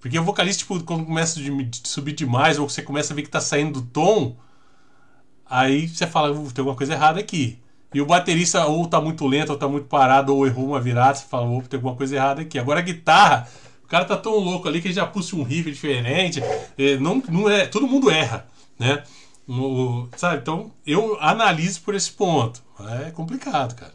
Porque 0.00 0.18
o 0.18 0.24
vocalista, 0.24 0.60
tipo, 0.60 0.82
quando 0.84 1.04
começa 1.04 1.40
a 1.40 1.42
subir 1.84 2.12
demais, 2.12 2.58
ou 2.58 2.68
você 2.68 2.82
começa 2.82 3.12
a 3.12 3.16
ver 3.16 3.22
que 3.22 3.28
tá 3.28 3.40
saindo 3.40 3.80
do 3.80 3.86
tom, 3.86 4.36
aí 5.44 5.88
você 5.88 6.06
fala, 6.06 6.30
uh, 6.30 6.52
tem 6.52 6.62
alguma 6.62 6.76
coisa 6.76 6.92
errada 6.92 7.18
aqui. 7.18 7.58
E 7.92 8.00
o 8.00 8.06
baterista 8.06 8.66
ou 8.66 8.86
tá 8.86 9.00
muito 9.00 9.26
lento, 9.26 9.50
ou 9.50 9.58
tá 9.58 9.66
muito 9.66 9.86
parado, 9.86 10.34
ou 10.34 10.46
errou 10.46 10.66
uma 10.66 10.80
virada, 10.80 11.14
você 11.14 11.26
fala, 11.26 11.48
opa, 11.48 11.68
tem 11.68 11.78
alguma 11.78 11.96
coisa 11.96 12.14
errada 12.14 12.42
aqui. 12.42 12.58
Agora 12.58 12.80
a 12.80 12.82
guitarra, 12.82 13.48
o 13.82 13.88
cara 13.88 14.04
tá 14.04 14.16
tão 14.16 14.36
louco 14.36 14.68
ali 14.68 14.80
que 14.80 14.88
ele 14.88 14.94
já 14.94 15.06
puxa 15.06 15.34
um 15.34 15.42
riff 15.42 15.70
diferente. 15.70 16.40
É, 16.76 16.96
não, 16.98 17.22
não 17.28 17.48
é, 17.48 17.66
todo 17.66 17.88
mundo 17.88 18.10
erra, 18.10 18.46
né? 18.78 19.02
No, 19.46 20.08
sabe? 20.16 20.42
Então 20.42 20.70
eu 20.86 21.16
analiso 21.20 21.80
por 21.80 21.94
esse 21.94 22.12
ponto. 22.12 22.62
É 23.06 23.10
complicado, 23.10 23.74
cara. 23.74 23.94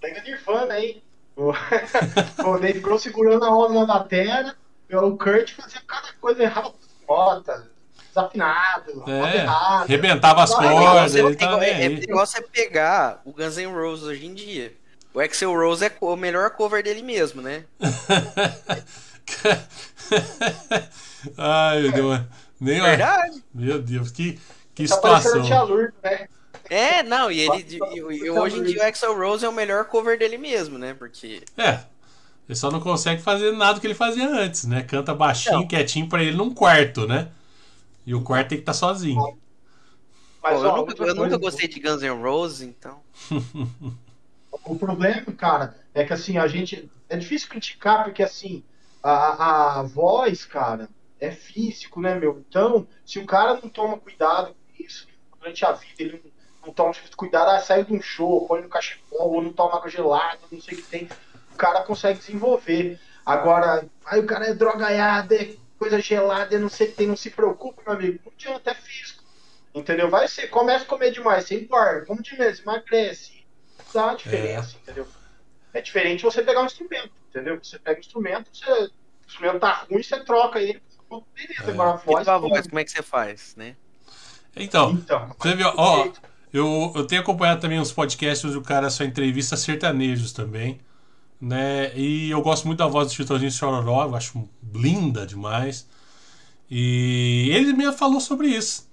Pega 0.00 0.22
Nirvana, 0.22 0.78
hein? 0.78 1.02
O, 1.34 1.50
o 2.44 2.58
Dave 2.58 2.80
Grohl 2.80 2.98
segurando 2.98 3.44
a 3.44 3.56
onda 3.56 3.86
na 3.86 4.00
terra, 4.00 4.54
o 4.96 5.16
Kurt 5.16 5.54
fazia 5.54 5.80
cada 5.86 6.12
coisa 6.20 6.42
errada 6.42 6.72
nota, 7.08 7.66
desafinado, 8.08 9.04
é, 9.06 9.46
arrebentava 9.46 10.42
as 10.42 10.54
cordas. 10.54 11.16
É, 11.16 11.20
é, 11.20 11.84
é 11.84 11.86
igual 11.86 12.26
você 12.26 12.42
pegar 12.42 13.22
o 13.24 13.32
Guns 13.32 13.56
N' 13.56 13.72
Roses 13.72 14.04
hoje 14.04 14.26
em 14.26 14.34
dia. 14.34 14.74
O 15.14 15.20
Axel 15.20 15.54
Rose 15.54 15.84
é 15.84 15.92
o 16.00 16.16
melhor 16.16 16.50
cover 16.50 16.82
dele 16.82 17.02
mesmo, 17.02 17.40
né? 17.40 17.64
Ai, 21.36 21.80
meu 21.80 21.92
Deus. 21.92 22.20
Nem 22.60 22.80
Verdade. 22.80 23.42
Meu 23.54 23.80
Deus, 23.80 24.10
que, 24.10 24.38
que 24.74 24.86
tá 24.86 24.94
situação. 24.94 25.42
Tia 25.42 25.62
Lourdes, 25.62 25.94
né? 26.02 26.28
É, 26.70 27.02
não, 27.02 27.30
e 27.30 27.40
ele 27.40 27.66
e, 27.70 28.24
e, 28.24 28.30
hoje 28.30 28.58
em 28.58 28.64
dia 28.64 28.82
o 28.82 28.86
Axel 28.86 29.16
Rose 29.16 29.44
é 29.44 29.48
o 29.48 29.52
melhor 29.52 29.86
cover 29.86 30.18
dele 30.18 30.36
mesmo, 30.36 30.78
né? 30.78 30.94
Porque. 30.94 31.42
É. 31.56 31.80
Ele 32.48 32.56
só 32.56 32.70
não 32.70 32.80
consegue 32.80 33.20
fazer 33.20 33.52
nada 33.52 33.78
que 33.78 33.86
ele 33.86 33.94
fazia 33.94 34.26
antes, 34.26 34.64
né? 34.64 34.82
Canta 34.82 35.14
baixinho, 35.14 35.60
não. 35.60 35.68
quietinho 35.68 36.08
pra 36.08 36.22
ele 36.22 36.36
num 36.36 36.54
quarto, 36.54 37.06
né? 37.06 37.30
E 38.06 38.14
o 38.14 38.22
quarto 38.22 38.48
tem 38.48 38.58
que 38.58 38.62
estar 38.62 38.72
tá 38.72 38.78
sozinho. 38.78 39.38
Mas, 40.42 40.58
Pô, 40.58 40.64
eu, 40.66 40.76
nunca, 40.76 41.04
eu 41.04 41.14
nunca 41.14 41.36
gostei 41.36 41.68
de 41.68 41.78
Guns 41.78 42.00
N' 42.00 42.22
Roses, 42.22 42.62
então. 42.62 43.00
O 44.64 44.76
problema, 44.76 45.32
cara, 45.32 45.76
é 45.94 46.04
que 46.04 46.12
assim, 46.12 46.36
a 46.36 46.46
gente. 46.46 46.90
É 47.08 47.16
difícil 47.16 47.48
criticar, 47.48 48.04
porque 48.04 48.22
assim, 48.22 48.62
a, 49.02 49.80
a 49.80 49.82
voz, 49.82 50.44
cara, 50.44 50.88
é 51.18 51.30
físico, 51.30 52.00
né, 52.00 52.18
meu? 52.18 52.44
Então, 52.46 52.86
se 53.04 53.18
o 53.18 53.26
cara 53.26 53.58
não 53.62 53.68
toma 53.68 53.98
cuidado 53.98 54.48
com 54.48 54.82
isso, 54.82 55.08
durante 55.38 55.64
a 55.64 55.72
vida, 55.72 55.94
ele 55.98 56.22
não, 56.22 56.66
não 56.66 56.74
toma 56.74 56.92
cuidado, 57.16 57.50
ah, 57.50 57.60
sai 57.60 57.84
de 57.84 57.92
um 57.94 58.02
show, 58.02 58.46
põe 58.46 58.60
no 58.60 58.68
cachecol, 58.68 59.32
ou 59.32 59.42
não 59.42 59.52
toma 59.52 59.76
água 59.76 59.88
gelada, 59.88 60.40
não 60.50 60.60
sei 60.60 60.74
o 60.74 60.82
que 60.82 60.90
tem, 60.90 61.08
cara 61.58 61.82
consegue 61.82 62.18
desenvolver. 62.18 62.98
Agora, 63.26 63.84
aí 64.06 64.20
o 64.20 64.26
cara 64.26 64.46
é 64.46 64.54
drogaiado, 64.54 65.34
é 65.34 65.54
coisa 65.78 66.00
gelada, 66.00 66.58
não 66.58 66.68
sei 66.68 66.86
o 66.86 66.90
que 66.90 66.96
tem, 66.96 67.06
não 67.06 67.16
se 67.16 67.30
preocupe, 67.30 67.82
meu 67.84 67.94
amigo, 67.94 68.20
não 68.24 68.32
adianta, 68.32 68.70
é 68.70 68.74
físico. 68.74 69.22
Entendeu? 69.74 70.08
Vai 70.08 70.26
ser, 70.26 70.48
começa 70.48 70.84
a 70.84 70.88
comer 70.88 71.10
demais, 71.12 71.44
você 71.44 71.60
engorda, 71.60 72.06
como 72.06 72.22
de 72.22 72.36
mesmo, 72.38 72.70
emagrece, 72.70 73.44
dá 73.92 74.06
uma 74.06 74.16
diferença, 74.16 74.76
é. 74.76 74.78
entendeu? 74.80 75.06
É 75.74 75.80
diferente 75.82 76.24
você 76.24 76.42
pegar 76.42 76.62
um 76.62 76.66
instrumento, 76.66 77.10
entendeu? 77.28 77.58
Você 77.62 77.78
pega 77.78 77.98
um 77.98 78.00
instrumento, 78.00 78.50
você, 78.52 78.70
o 78.70 78.90
instrumento 79.26 79.60
tá 79.60 79.86
ruim, 79.90 80.02
você 80.02 80.24
troca 80.24 80.60
ele, 80.60 80.82
beleza. 81.34 81.70
É. 81.70 81.70
Agora 81.70 81.90
a 81.90 81.96
voz. 81.96 82.26
E 82.26 82.30
a 82.30 82.38
voz, 82.38 82.66
como 82.66 82.78
é 82.78 82.84
que 82.84 82.90
você 82.90 83.02
faz, 83.02 83.54
né? 83.56 83.76
Então, 84.56 84.92
então 84.92 85.34
você 85.38 85.54
viu, 85.54 85.70
ó, 85.76 86.10
eu, 86.52 86.92
eu 86.96 87.06
tenho 87.06 87.20
acompanhado 87.20 87.60
também 87.60 87.78
uns 87.78 87.92
podcasts 87.92 88.44
onde 88.44 88.56
o 88.56 88.62
cara 88.62 88.90
só 88.90 89.04
entrevista 89.04 89.56
sertanejos 89.56 90.32
também, 90.32 90.80
né? 91.40 91.96
E 91.96 92.30
eu 92.30 92.42
gosto 92.42 92.66
muito 92.66 92.78
da 92.78 92.86
voz 92.86 93.08
do 93.08 93.14
Chitãozinho 93.14 93.50
Chororó, 93.50 94.04
eu 94.04 94.16
acho 94.16 94.48
linda 94.74 95.26
demais. 95.26 95.88
E 96.70 97.48
ele 97.52 97.72
mesmo 97.72 97.94
falou 97.94 98.20
sobre 98.20 98.48
isso. 98.48 98.88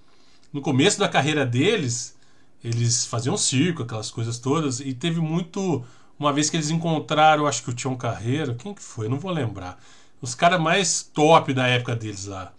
No 0.53 0.62
começo 0.62 0.99
da 0.99 1.10
carreira 1.10 1.45
deles, 1.45 2.15
eles 2.63 3.05
faziam 3.05 3.38
circo, 3.38 3.84
aquelas 3.84 4.10
coisas 4.10 4.39
todas, 4.39 4.79
e 4.79 4.93
teve 4.93 5.19
muito. 5.19 5.84
Uma 6.17 6.31
vez 6.31 6.49
que 6.49 6.55
eles 6.55 6.69
encontraram, 6.69 7.45
acho 7.45 7.61
que 7.61 7.70
o 7.70 7.74
Tião 7.74 7.95
Carreiro, 7.95 8.55
quem 8.55 8.74
que 8.74 8.82
foi? 8.82 9.09
Não 9.09 9.20
vou 9.20 9.32
lembrar. 9.32 9.78
Os 10.22 10.34
caras 10.34 10.61
mais 10.61 11.03
top 11.03 11.53
da 11.53 11.67
época 11.67 11.93
deles 11.95 12.26
lá. 12.26 12.53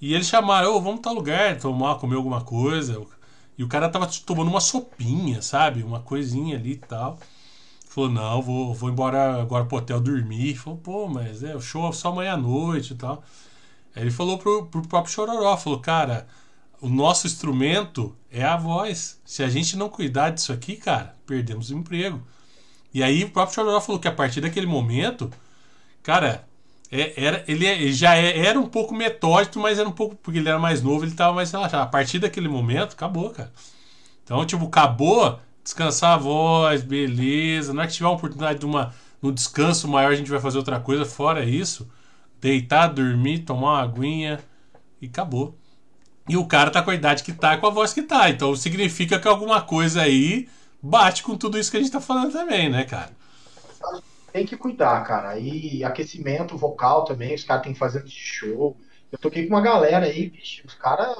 E 0.00 0.14
eles 0.14 0.28
chamaram, 0.28 0.76
oh, 0.76 0.80
vamos 0.80 1.00
tal 1.00 1.12
lugar, 1.12 1.58
tomar, 1.58 1.96
comer 1.96 2.14
alguma 2.14 2.42
coisa. 2.42 3.04
E 3.58 3.64
o 3.64 3.68
cara 3.68 3.88
tava 3.88 4.08
tomando 4.24 4.48
uma 4.48 4.60
sopinha, 4.60 5.42
sabe? 5.42 5.82
Uma 5.82 6.00
coisinha 6.00 6.56
ali 6.56 6.72
e 6.72 6.76
tal. 6.76 7.18
Falou, 7.88 8.10
não, 8.10 8.42
vou, 8.42 8.74
vou 8.74 8.90
embora 8.90 9.40
agora 9.40 9.64
pro 9.64 9.78
hotel 9.78 9.98
dormir. 9.98 10.56
Falou, 10.56 10.78
pô, 10.78 11.08
mas 11.08 11.42
é, 11.42 11.56
o 11.56 11.60
show 11.60 11.88
é 11.88 11.92
só 11.92 12.10
amanhã 12.10 12.34
à 12.34 12.36
noite 12.36 12.92
e 12.92 12.96
tal. 12.96 13.24
Aí 13.96 14.02
ele 14.02 14.10
falou 14.10 14.38
pro, 14.38 14.66
pro 14.66 14.86
próprio 14.86 15.12
Chororó, 15.12 15.56
falou, 15.56 15.80
cara, 15.80 16.26
o 16.80 16.88
nosso 16.88 17.26
instrumento 17.26 18.14
é 18.30 18.44
a 18.44 18.56
voz. 18.56 19.20
Se 19.24 19.42
a 19.42 19.48
gente 19.48 19.76
não 19.76 19.88
cuidar 19.88 20.30
disso 20.30 20.52
aqui, 20.52 20.76
cara, 20.76 21.14
perdemos 21.26 21.70
o 21.70 21.74
emprego. 21.74 22.22
E 22.92 23.02
aí 23.02 23.24
o 23.24 23.30
próprio 23.30 23.54
Chororó 23.54 23.80
falou 23.80 24.00
que 24.00 24.08
a 24.08 24.12
partir 24.12 24.40
daquele 24.42 24.66
momento, 24.66 25.30
cara, 26.02 26.46
é, 26.90 27.12
era, 27.22 27.44
ele, 27.48 27.92
já 27.92 28.16
é, 28.16 28.46
era 28.46 28.60
um 28.60 28.66
pouco 28.68 28.94
metódico, 28.94 29.58
mas 29.58 29.78
era 29.78 29.88
um 29.88 29.92
pouco, 29.92 30.14
porque 30.16 30.38
ele 30.38 30.48
era 30.48 30.58
mais 30.58 30.82
novo, 30.82 31.04
ele 31.04 31.12
estava 31.12 31.34
mais 31.34 31.50
relaxado. 31.50 31.82
A 31.82 31.86
partir 31.86 32.18
daquele 32.18 32.48
momento, 32.48 32.92
acabou, 32.92 33.30
cara. 33.30 33.52
Então, 34.24 34.44
tipo, 34.44 34.66
acabou, 34.66 35.40
descansar 35.68 36.14
a 36.14 36.16
voz, 36.16 36.82
beleza. 36.82 37.74
Não 37.74 37.82
é 37.82 37.86
que 37.86 37.92
tiver 37.92 38.06
uma 38.06 38.16
oportunidade 38.16 38.58
de 38.58 38.66
uma, 38.66 38.94
um 39.22 39.30
descanso 39.30 39.86
maior, 39.86 40.12
a 40.12 40.16
gente 40.16 40.30
vai 40.30 40.40
fazer 40.40 40.56
outra 40.56 40.80
coisa. 40.80 41.04
Fora 41.04 41.44
isso, 41.44 41.88
deitar, 42.40 42.88
dormir, 42.88 43.40
tomar 43.40 43.72
uma 43.72 43.82
aguinha 43.82 44.40
e 45.00 45.06
acabou. 45.06 45.54
E 46.26 46.36
o 46.36 46.46
cara 46.46 46.70
tá 46.70 46.82
com 46.82 46.90
a 46.90 46.94
idade 46.94 47.22
que 47.22 47.32
tá, 47.32 47.56
com 47.58 47.66
a 47.66 47.70
voz 47.70 47.92
que 47.92 48.02
tá. 48.02 48.30
Então 48.30 48.56
significa 48.56 49.18
que 49.18 49.28
alguma 49.28 49.60
coisa 49.60 50.02
aí 50.02 50.48
bate 50.82 51.22
com 51.22 51.36
tudo 51.36 51.58
isso 51.58 51.70
que 51.70 51.76
a 51.76 51.80
gente 51.80 51.92
tá 51.92 52.00
falando 52.00 52.32
também, 52.32 52.70
né, 52.70 52.84
cara? 52.84 53.10
Tem 54.32 54.46
que 54.46 54.56
cuidar, 54.56 55.04
cara. 55.04 55.38
E 55.38 55.84
aquecimento 55.84 56.56
vocal 56.56 57.04
também, 57.04 57.34
os 57.34 57.44
caras 57.44 57.62
têm 57.62 57.72
que 57.74 57.78
fazer 57.78 58.04
show. 58.06 58.76
Eu 59.12 59.18
toquei 59.18 59.46
com 59.46 59.54
uma 59.54 59.62
galera 59.62 60.06
aí, 60.06 60.30
bicho, 60.30 60.62
os 60.66 60.74
caras 60.74 61.18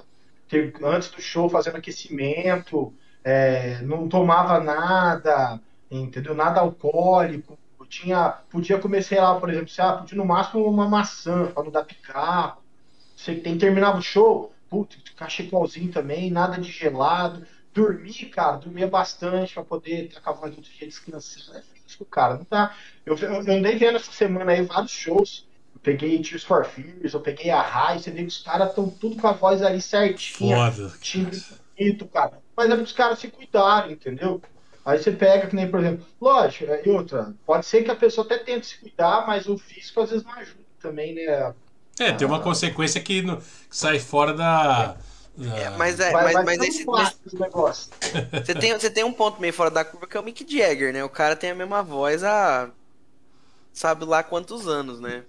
antes 0.83 1.11
do 1.11 1.21
show 1.21 1.51
fazendo 1.51 1.77
aquecimento, 1.77 2.95
é, 3.29 3.83
não 3.83 4.09
tomava 4.09 4.59
nada, 4.59 5.61
entendeu? 5.91 6.35
Nada 6.35 6.61
alcoólico. 6.61 7.59
Tinha, 7.91 8.31
podia 8.51 8.79
comer, 8.79 9.03
sei 9.03 9.19
lá, 9.19 9.39
por 9.39 9.49
exemplo, 9.51 9.69
sei 9.69 9.85
lá, 9.85 9.99
podia 9.99 10.17
no 10.17 10.25
máximo 10.25 10.65
uma 10.67 10.89
maçã 10.89 11.47
para 11.47 11.63
não 11.63 11.71
dar 11.71 11.85
picar. 11.85 12.59
Você 13.17 13.35
tem 13.35 13.57
terminava 13.57 13.99
o 13.99 14.03
show, 14.03 14.53
putz, 14.69 14.97
cachecolzinho 15.17 15.91
também, 15.91 16.31
nada 16.31 16.59
de 16.59 16.71
gelado. 16.71 17.47
Dormir, 17.73 18.27
cara, 18.27 18.57
dormia 18.57 18.87
bastante 18.87 19.55
para 19.55 19.65
poder 19.65 20.11
com 20.23 20.31
a 20.31 20.33
voz 20.33 20.53
do 20.53 20.59
outro 20.59 20.73
dia 20.73 20.87
descansando. 20.87 21.59
É 21.59 21.63
físico, 21.63 22.05
cara. 22.05 22.37
Não 22.37 22.45
tá. 22.45 22.75
Eu, 23.07 23.17
eu, 23.17 23.43
eu 23.43 23.57
andei 23.57 23.77
vendo 23.77 23.97
essa 23.97 24.13
semana 24.13 24.53
aí 24.53 24.63
vários 24.63 24.93
shows. 24.93 25.47
Eu 25.75 25.81
peguei 25.83 26.21
Tears 26.23 26.45
for 26.45 26.65
Fears, 26.65 27.15
eu 27.15 27.21
peguei 27.21 27.51
a 27.51 27.61
High, 27.61 27.99
você 27.99 28.11
vê 28.11 28.23
que 28.23 28.29
os 28.29 28.43
caras 28.43 28.71
estão 28.71 28.89
tudo 28.89 29.17
com 29.17 29.29
a 29.29 29.33
voz 29.33 29.63
ali 29.63 29.81
certinha. 29.81 30.57
Foda. 30.57 30.93
Timbre 31.01 31.41
bonito, 31.79 32.07
cara. 32.07 32.41
Mas 32.57 32.71
é 32.71 32.75
para 32.75 32.83
os 32.85 32.93
caras 32.93 33.19
se 33.19 33.29
cuidarem, 33.29 33.93
entendeu? 33.93 34.41
Aí 34.85 34.99
você 34.99 35.13
pega, 35.13 35.47
que 35.47 35.55
nem, 35.57 35.71
por 35.71 35.81
exemplo, 35.81 36.07
lógico, 36.21 36.65
e 36.85 36.89
outra, 36.91 37.35
pode 37.45 37.67
ser 37.67 37.83
que 37.85 37.91
a 37.91 37.97
pessoa 37.97 38.25
até 38.25 38.39
tente 38.39 38.67
se 38.67 38.79
cuidar, 38.79 39.27
mas 39.27 39.47
o 39.47 39.59
físico 39.59 40.01
às 40.01 40.11
vezes 40.11 40.25
não 40.25 40.33
ajuda 40.33 40.65
também, 40.81 41.15
né? 41.15 41.55
É, 42.01 42.13
tem 42.13 42.27
uma 42.27 42.41
consequência 42.41 43.01
que, 43.01 43.23
no, 43.23 43.37
que 43.39 43.45
sai 43.71 43.99
fora 43.99 44.33
da. 44.33 44.97
da- 45.37 45.57
É, 45.59 45.71
mas 45.71 46.01
é, 46.01 46.11
Vai, 46.13 46.25
mas, 46.25 46.33
vai 46.35 46.45
mas 46.45 46.59
você- 46.59 46.85
clássico 46.85 47.23
esse 47.27 47.39
negócio. 47.41 47.91
você 48.45 48.55
tem, 48.55 48.73
você 48.73 48.91
tem 48.91 49.05
um 49.05 49.13
ponto 49.13 49.41
meio 49.41 49.53
fora 49.53 49.71
da 49.71 49.85
curva 49.85 50.07
que 50.07 50.17
é 50.17 50.21
o 50.21 50.23
Mick 50.23 50.47
Jagger, 50.49 50.93
né? 50.93 51.05
O 51.05 51.09
cara 51.11 51.37
tem 51.37 51.51
a 51.51 51.55
mesma 51.55 51.83
voz 51.83 52.23
há 52.25 52.71
sabe 53.73 54.05
lá 54.05 54.23
quantos 54.23 54.67
anos, 54.69 55.01
né? 55.01 55.25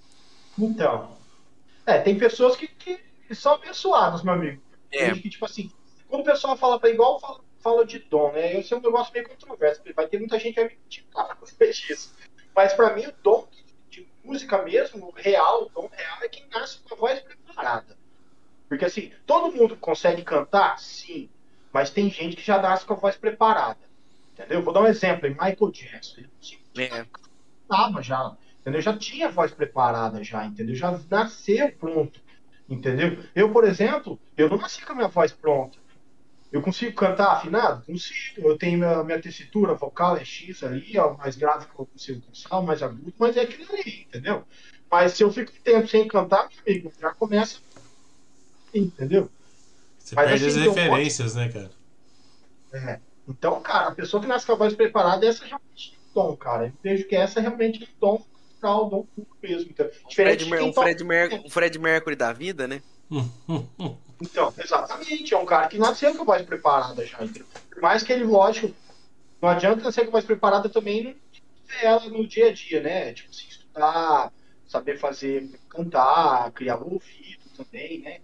Então. 0.57 1.17
É, 1.85 1.99
tem 1.99 2.17
pessoas 2.17 2.55
que, 2.55 2.67
que 2.67 2.99
são 3.33 3.55
abençoadas, 3.55 4.23
meu 4.23 4.33
amigo. 4.33 4.61
Tem 4.91 5.01
É. 5.01 5.05
gente 5.09 5.21
que, 5.21 5.29
tipo 5.29 5.45
assim, 5.45 5.71
quando 6.10 6.22
o 6.22 6.26
pessoal 6.26 6.57
fala 6.57 6.80
pra 6.80 6.89
igual 6.89 7.20
fala, 7.20 7.39
fala 7.60 7.86
de 7.86 7.99
dom, 7.99 8.32
né? 8.32 8.57
Esse 8.57 8.74
é 8.74 8.78
um 8.78 8.82
negócio 8.82 9.14
meio 9.14 9.28
controverso, 9.30 9.82
porque 9.82 9.93
vai 9.93 10.07
ter 10.07 10.18
muita 10.18 10.39
gente 10.39 10.55
que 10.55 10.62
vai 10.62 10.70
me 10.70 10.76
criticar 10.76 11.38
disso. 11.88 12.14
Mas 12.55 12.74
pra 12.74 12.93
mim, 12.93 13.05
o 13.05 13.14
dom 13.24 13.47
de 13.89 14.07
música 14.24 14.62
mesmo, 14.64 15.07
o 15.07 15.12
real, 15.12 15.64
o 15.66 15.70
dom 15.70 15.89
real, 15.91 16.18
é 16.24 16.28
quem 16.28 16.45
nasce 16.49 16.80
com 16.80 16.95
a 16.95 16.97
voz 16.97 17.20
preparada. 17.22 17.97
Porque 18.68 18.86
assim, 18.86 19.12
todo 19.26 19.51
mundo 19.55 19.78
consegue 19.78 20.24
cantar? 20.24 20.78
Sim. 20.80 21.30
Mas 21.72 21.89
tem 21.89 22.10
gente 22.10 22.36
que 22.36 22.41
já 22.41 22.60
nasce 22.62 22.86
com 22.86 22.93
a 22.93 22.97
voz 22.97 23.16
preparada. 23.16 23.80
Entendeu? 24.34 24.62
Vou 24.62 24.74
dar 24.74 24.82
um 24.82 24.88
exemplo 24.88 25.30
Michael 25.30 25.72
Jackson. 25.72 26.22
Ele 26.76 26.84
É. 26.86 27.05
cantava 27.68 28.01
já, 28.01 28.36
entendeu? 28.62 28.82
Já 28.82 28.97
tinha 28.97 29.28
a 29.28 29.32
voz 29.32 29.51
preparada 29.51 30.24
já, 30.24 30.45
entendeu? 30.45 30.76
Já 30.76 30.97
nasceu 31.10 31.72
pronto, 31.74 32.22
entendeu? 32.70 33.24
Eu, 33.36 33.51
por 33.51 33.64
exemplo, 33.66 34.20
eu 34.38 34.49
não 34.49 34.57
nasci 34.57 34.84
com 34.86 34.93
a 34.93 34.95
minha 34.95 35.07
voz 35.07 35.32
pronta. 35.32 35.78
Eu 36.51 36.61
consigo 36.63 36.95
cantar 36.95 37.33
afinado? 37.33 37.85
Consigo. 37.85 38.47
Eu 38.49 38.57
tenho 38.57 38.79
minha, 38.79 39.03
minha 39.03 39.21
tessitura 39.21 39.75
vocal 39.75 40.17
é 40.17 40.25
X 40.25 40.63
ali, 40.63 40.97
ó, 40.97 41.13
o 41.13 41.17
mais 41.17 41.35
grave 41.35 41.67
que 41.67 41.79
eu 41.79 41.85
consigo 41.85 42.21
alcançar, 42.21 42.59
o 42.59 42.63
mais 42.63 42.81
agudo, 42.81 43.13
mas 43.19 43.37
é 43.37 43.41
aquilo 43.41 43.71
ali, 43.71 44.01
entendeu? 44.07 44.43
Mas 44.89 45.13
se 45.13 45.23
eu 45.23 45.31
fico 45.31 45.51
tempo 45.63 45.87
sem 45.87 46.07
cantar, 46.07 46.49
meu 46.49 46.59
amigo, 46.65 46.93
já 46.99 47.13
começa. 47.13 47.59
Entendeu? 48.73 49.29
Você 49.97 50.15
Mas 50.15 50.29
perde 50.29 50.45
assim, 50.47 50.59
as 50.69 50.75
referências, 50.75 51.35
né, 51.35 51.49
cara? 51.49 51.71
É. 52.73 52.99
Então, 53.27 53.61
cara, 53.61 53.89
a 53.89 53.95
pessoa 53.95 54.21
que 54.21 54.27
nasce 54.27 54.45
com 54.45 54.53
a 54.53 54.55
voz 54.55 54.73
preparada, 54.73 55.25
essa 55.25 55.45
realmente 55.45 55.93
é 55.95 55.97
um 56.09 56.13
dom, 56.13 56.35
cara. 56.35 56.65
Eu 56.67 56.73
vejo 56.81 57.07
que 57.07 57.15
essa 57.15 57.39
realmente 57.39 57.83
é 57.83 57.85
um 57.85 57.99
dom 57.99 58.25
natural, 58.53 58.87
um 58.87 58.89
dom 58.89 59.05
puro 59.15 59.27
mesmo. 59.41 59.69
Então, 59.69 59.85
Um 59.85 60.07
diferente 60.07 60.45
Fred, 60.45 60.63
de 60.63 60.69
um 60.69 60.71
toca- 60.73 60.81
Fred 60.87 61.03
Mer- 61.03 61.41
um 61.45 61.49
Fred 61.49 61.79
Mercury 61.79 62.15
da 62.15 62.33
vida, 62.33 62.67
né? 62.67 62.81
Então, 64.22 64.53
exatamente. 64.57 65.34
É 65.34 65.38
um 65.38 65.45
cara 65.45 65.68
que 65.68 65.78
nasceu 65.78 66.14
com 66.14 66.24
a 66.24 66.26
voz 66.26 66.41
preparada 66.41 67.05
já. 67.05 67.18
Por 67.20 67.82
mais 67.82 68.03
que 68.03 68.12
ele, 68.12 68.26
lógico, 68.26 68.76
não 69.41 69.47
adianta 69.47 69.82
nascer 69.82 70.01
com 70.01 70.10
a 70.10 70.12
voz 70.12 70.26
preparada 70.26 70.68
também 70.68 71.03
não 71.03 71.12
ver 71.12 71.86
ela 71.86 72.05
no 72.10 72.28
dia 72.28 72.49
a 72.49 72.53
dia, 72.53 72.82
né? 72.82 73.14
Tipo 73.14 73.30
assim, 73.30 73.47
estudar, 73.47 74.34
saber 74.68 74.99
fazer, 74.99 75.49
cantar, 75.70 76.51
criar 76.51 76.78
o 76.78 76.93
ouvido 76.95 77.39
também, 77.55 77.99
né? 77.99 78.20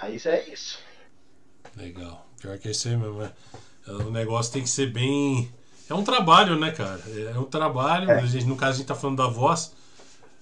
Mas 0.00 0.26
é 0.26 0.48
isso. 0.48 0.78
Legal. 1.76 2.26
Pior 2.40 2.58
que 2.58 2.68
é 2.68 2.70
isso 2.70 2.88
aí 2.88 2.96
mesmo. 2.96 3.22
é. 3.22 3.32
O 3.86 4.10
negócio 4.10 4.52
tem 4.52 4.62
que 4.62 4.68
ser 4.68 4.92
bem. 4.92 5.52
É 5.88 5.94
um 5.94 6.04
trabalho, 6.04 6.58
né, 6.58 6.70
cara? 6.70 7.00
É 7.34 7.38
um 7.38 7.44
trabalho. 7.44 8.10
É. 8.10 8.22
No 8.44 8.56
caso, 8.56 8.72
a 8.72 8.76
gente 8.78 8.86
tá 8.86 8.94
falando 8.94 9.18
da 9.18 9.26
voz. 9.26 9.74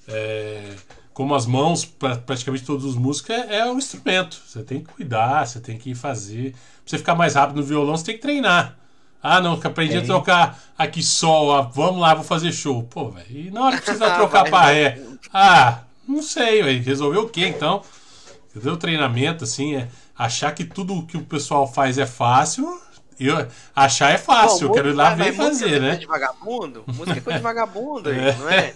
É, 0.09 0.77
como 1.13 1.35
as 1.35 1.47
mãos, 1.47 1.85
pra, 1.85 2.17
praticamente 2.17 2.65
todos 2.65 2.85
os 2.85 2.97
músicos, 2.97 3.31
é, 3.31 3.59
é 3.59 3.67
um 3.71 3.79
instrumento. 3.79 4.41
Você 4.47 4.63
tem 4.63 4.81
que 4.81 4.93
cuidar, 4.93 5.47
você 5.47 5.61
tem 5.61 5.77
que 5.79 5.95
fazer. 5.95 6.53
Pra 6.53 6.61
você 6.87 6.99
ficar 6.99 7.15
mais 7.15 7.35
rápido 7.35 7.57
no 7.57 7.63
violão, 7.63 7.97
você 7.97 8.05
tem 8.05 8.15
que 8.17 8.23
treinar. 8.23 8.77
Ah, 9.23 9.41
não, 9.41 9.59
que 9.59 9.67
aprendi 9.67 9.97
a 9.97 10.01
Tem. 10.01 10.09
trocar 10.09 10.59
aqui 10.77 11.01
sol, 11.03 11.53
ah, 11.55 11.61
vamos 11.63 12.01
lá, 12.01 12.13
vou 12.15 12.25
fazer 12.25 12.51
show. 12.51 12.83
Pô, 12.83 13.11
velho, 13.11 13.27
e 13.31 13.51
na 13.53 13.63
hora 13.67 13.77
que 13.77 13.83
precisa 13.85 14.07
Ah, 14.13 14.17
trocar 14.17 14.43
pra 14.45 14.51
vai. 14.51 14.75
ré? 14.75 15.03
Ah, 15.33 15.79
não 16.09 16.21
sei, 16.23 16.63
velho. 16.63 16.83
Resolveu 16.83 17.23
o 17.23 17.29
quê 17.29 17.47
então? 17.47 17.83
Entendeu? 18.51 18.77
Treinamento, 18.77 19.45
assim, 19.45 19.77
é 19.77 19.89
achar 20.19 20.53
que 20.53 20.65
tudo 20.65 21.07
que 21.07 21.17
o 21.17 21.25
pessoal 21.25 21.73
faz 21.73 21.99
é 21.99 22.07
fácil. 22.07 22.67
Eu, 23.27 23.47
achar 23.75 24.13
é 24.13 24.19
fácil, 24.19 24.65
eu 24.65 24.69
Bom, 24.69 24.75
quero 24.75 24.89
ir 24.91 24.93
lá 24.95 25.11
música- 25.11 25.25
ver 25.25 25.33
e 25.33 25.37
fazer, 25.37 25.67
é 25.75 25.79
né? 25.81 25.87
coisa 25.89 26.01
de 26.01 26.07
vagabundo? 26.07 26.85
Música 26.89 27.19
é 27.19 27.21
coisa 27.21 27.39
de 27.39 27.43
vagabundo, 27.43 28.09
aí, 28.11 28.17
não 28.39 28.49
é? 28.51 28.75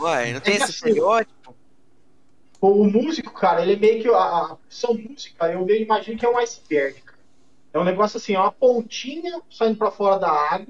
Ué, 0.00 0.32
não 0.32 0.40
tem 0.40 0.54
É 0.54 0.56
esse 0.56 0.64
assim, 0.64 0.72
estereótipo? 0.74 1.54
O, 2.60 2.82
o 2.82 2.84
músico, 2.90 3.32
cara, 3.32 3.62
ele 3.62 3.72
é 3.72 3.76
meio 3.76 4.02
que. 4.02 4.08
A, 4.08 4.18
a 4.18 4.56
são 4.68 4.94
música, 4.94 5.46
eu 5.50 5.64
meio 5.64 5.82
imagino 5.82 6.18
que 6.18 6.26
é 6.26 6.28
um 6.28 6.38
iceberg, 6.38 7.00
cara. 7.02 7.18
É 7.72 7.78
um 7.78 7.84
negócio 7.84 8.16
assim, 8.18 8.34
é 8.34 8.38
uma 8.38 8.52
pontinha 8.52 9.40
saindo 9.50 9.76
pra 9.78 9.90
fora 9.90 10.18
da 10.18 10.28
água 10.30 10.66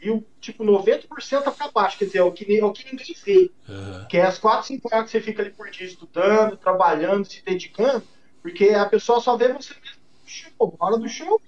e 0.00 0.10
o 0.10 0.22
tipo 0.40 0.62
90% 0.62 1.42
tá 1.42 1.50
pra 1.50 1.70
baixo. 1.72 1.98
Quer 1.98 2.04
dizer, 2.04 2.18
é 2.18 2.22
o 2.22 2.30
que, 2.30 2.56
é 2.58 2.64
o 2.64 2.70
que 2.72 2.84
ninguém 2.84 3.16
vê. 3.24 3.50
Aham. 3.68 4.06
Que 4.08 4.18
é 4.18 4.22
as 4.26 4.38
4, 4.38 4.66
5 4.68 4.88
horas 4.92 5.06
que 5.06 5.10
você 5.10 5.20
fica 5.20 5.42
ali 5.42 5.50
por 5.50 5.68
dia 5.70 5.86
estudando, 5.86 6.56
trabalhando, 6.56 7.24
se 7.24 7.42
dedicando, 7.44 8.04
porque 8.42 8.68
a 8.68 8.86
pessoa 8.86 9.20
só 9.20 9.36
vê 9.36 9.48
você 9.52 9.74
mesmo 9.82 9.98
no 10.22 10.28
show, 10.28 10.76
na 10.78 10.86
hora 10.86 10.98
do 10.98 11.08
show. 11.08 11.40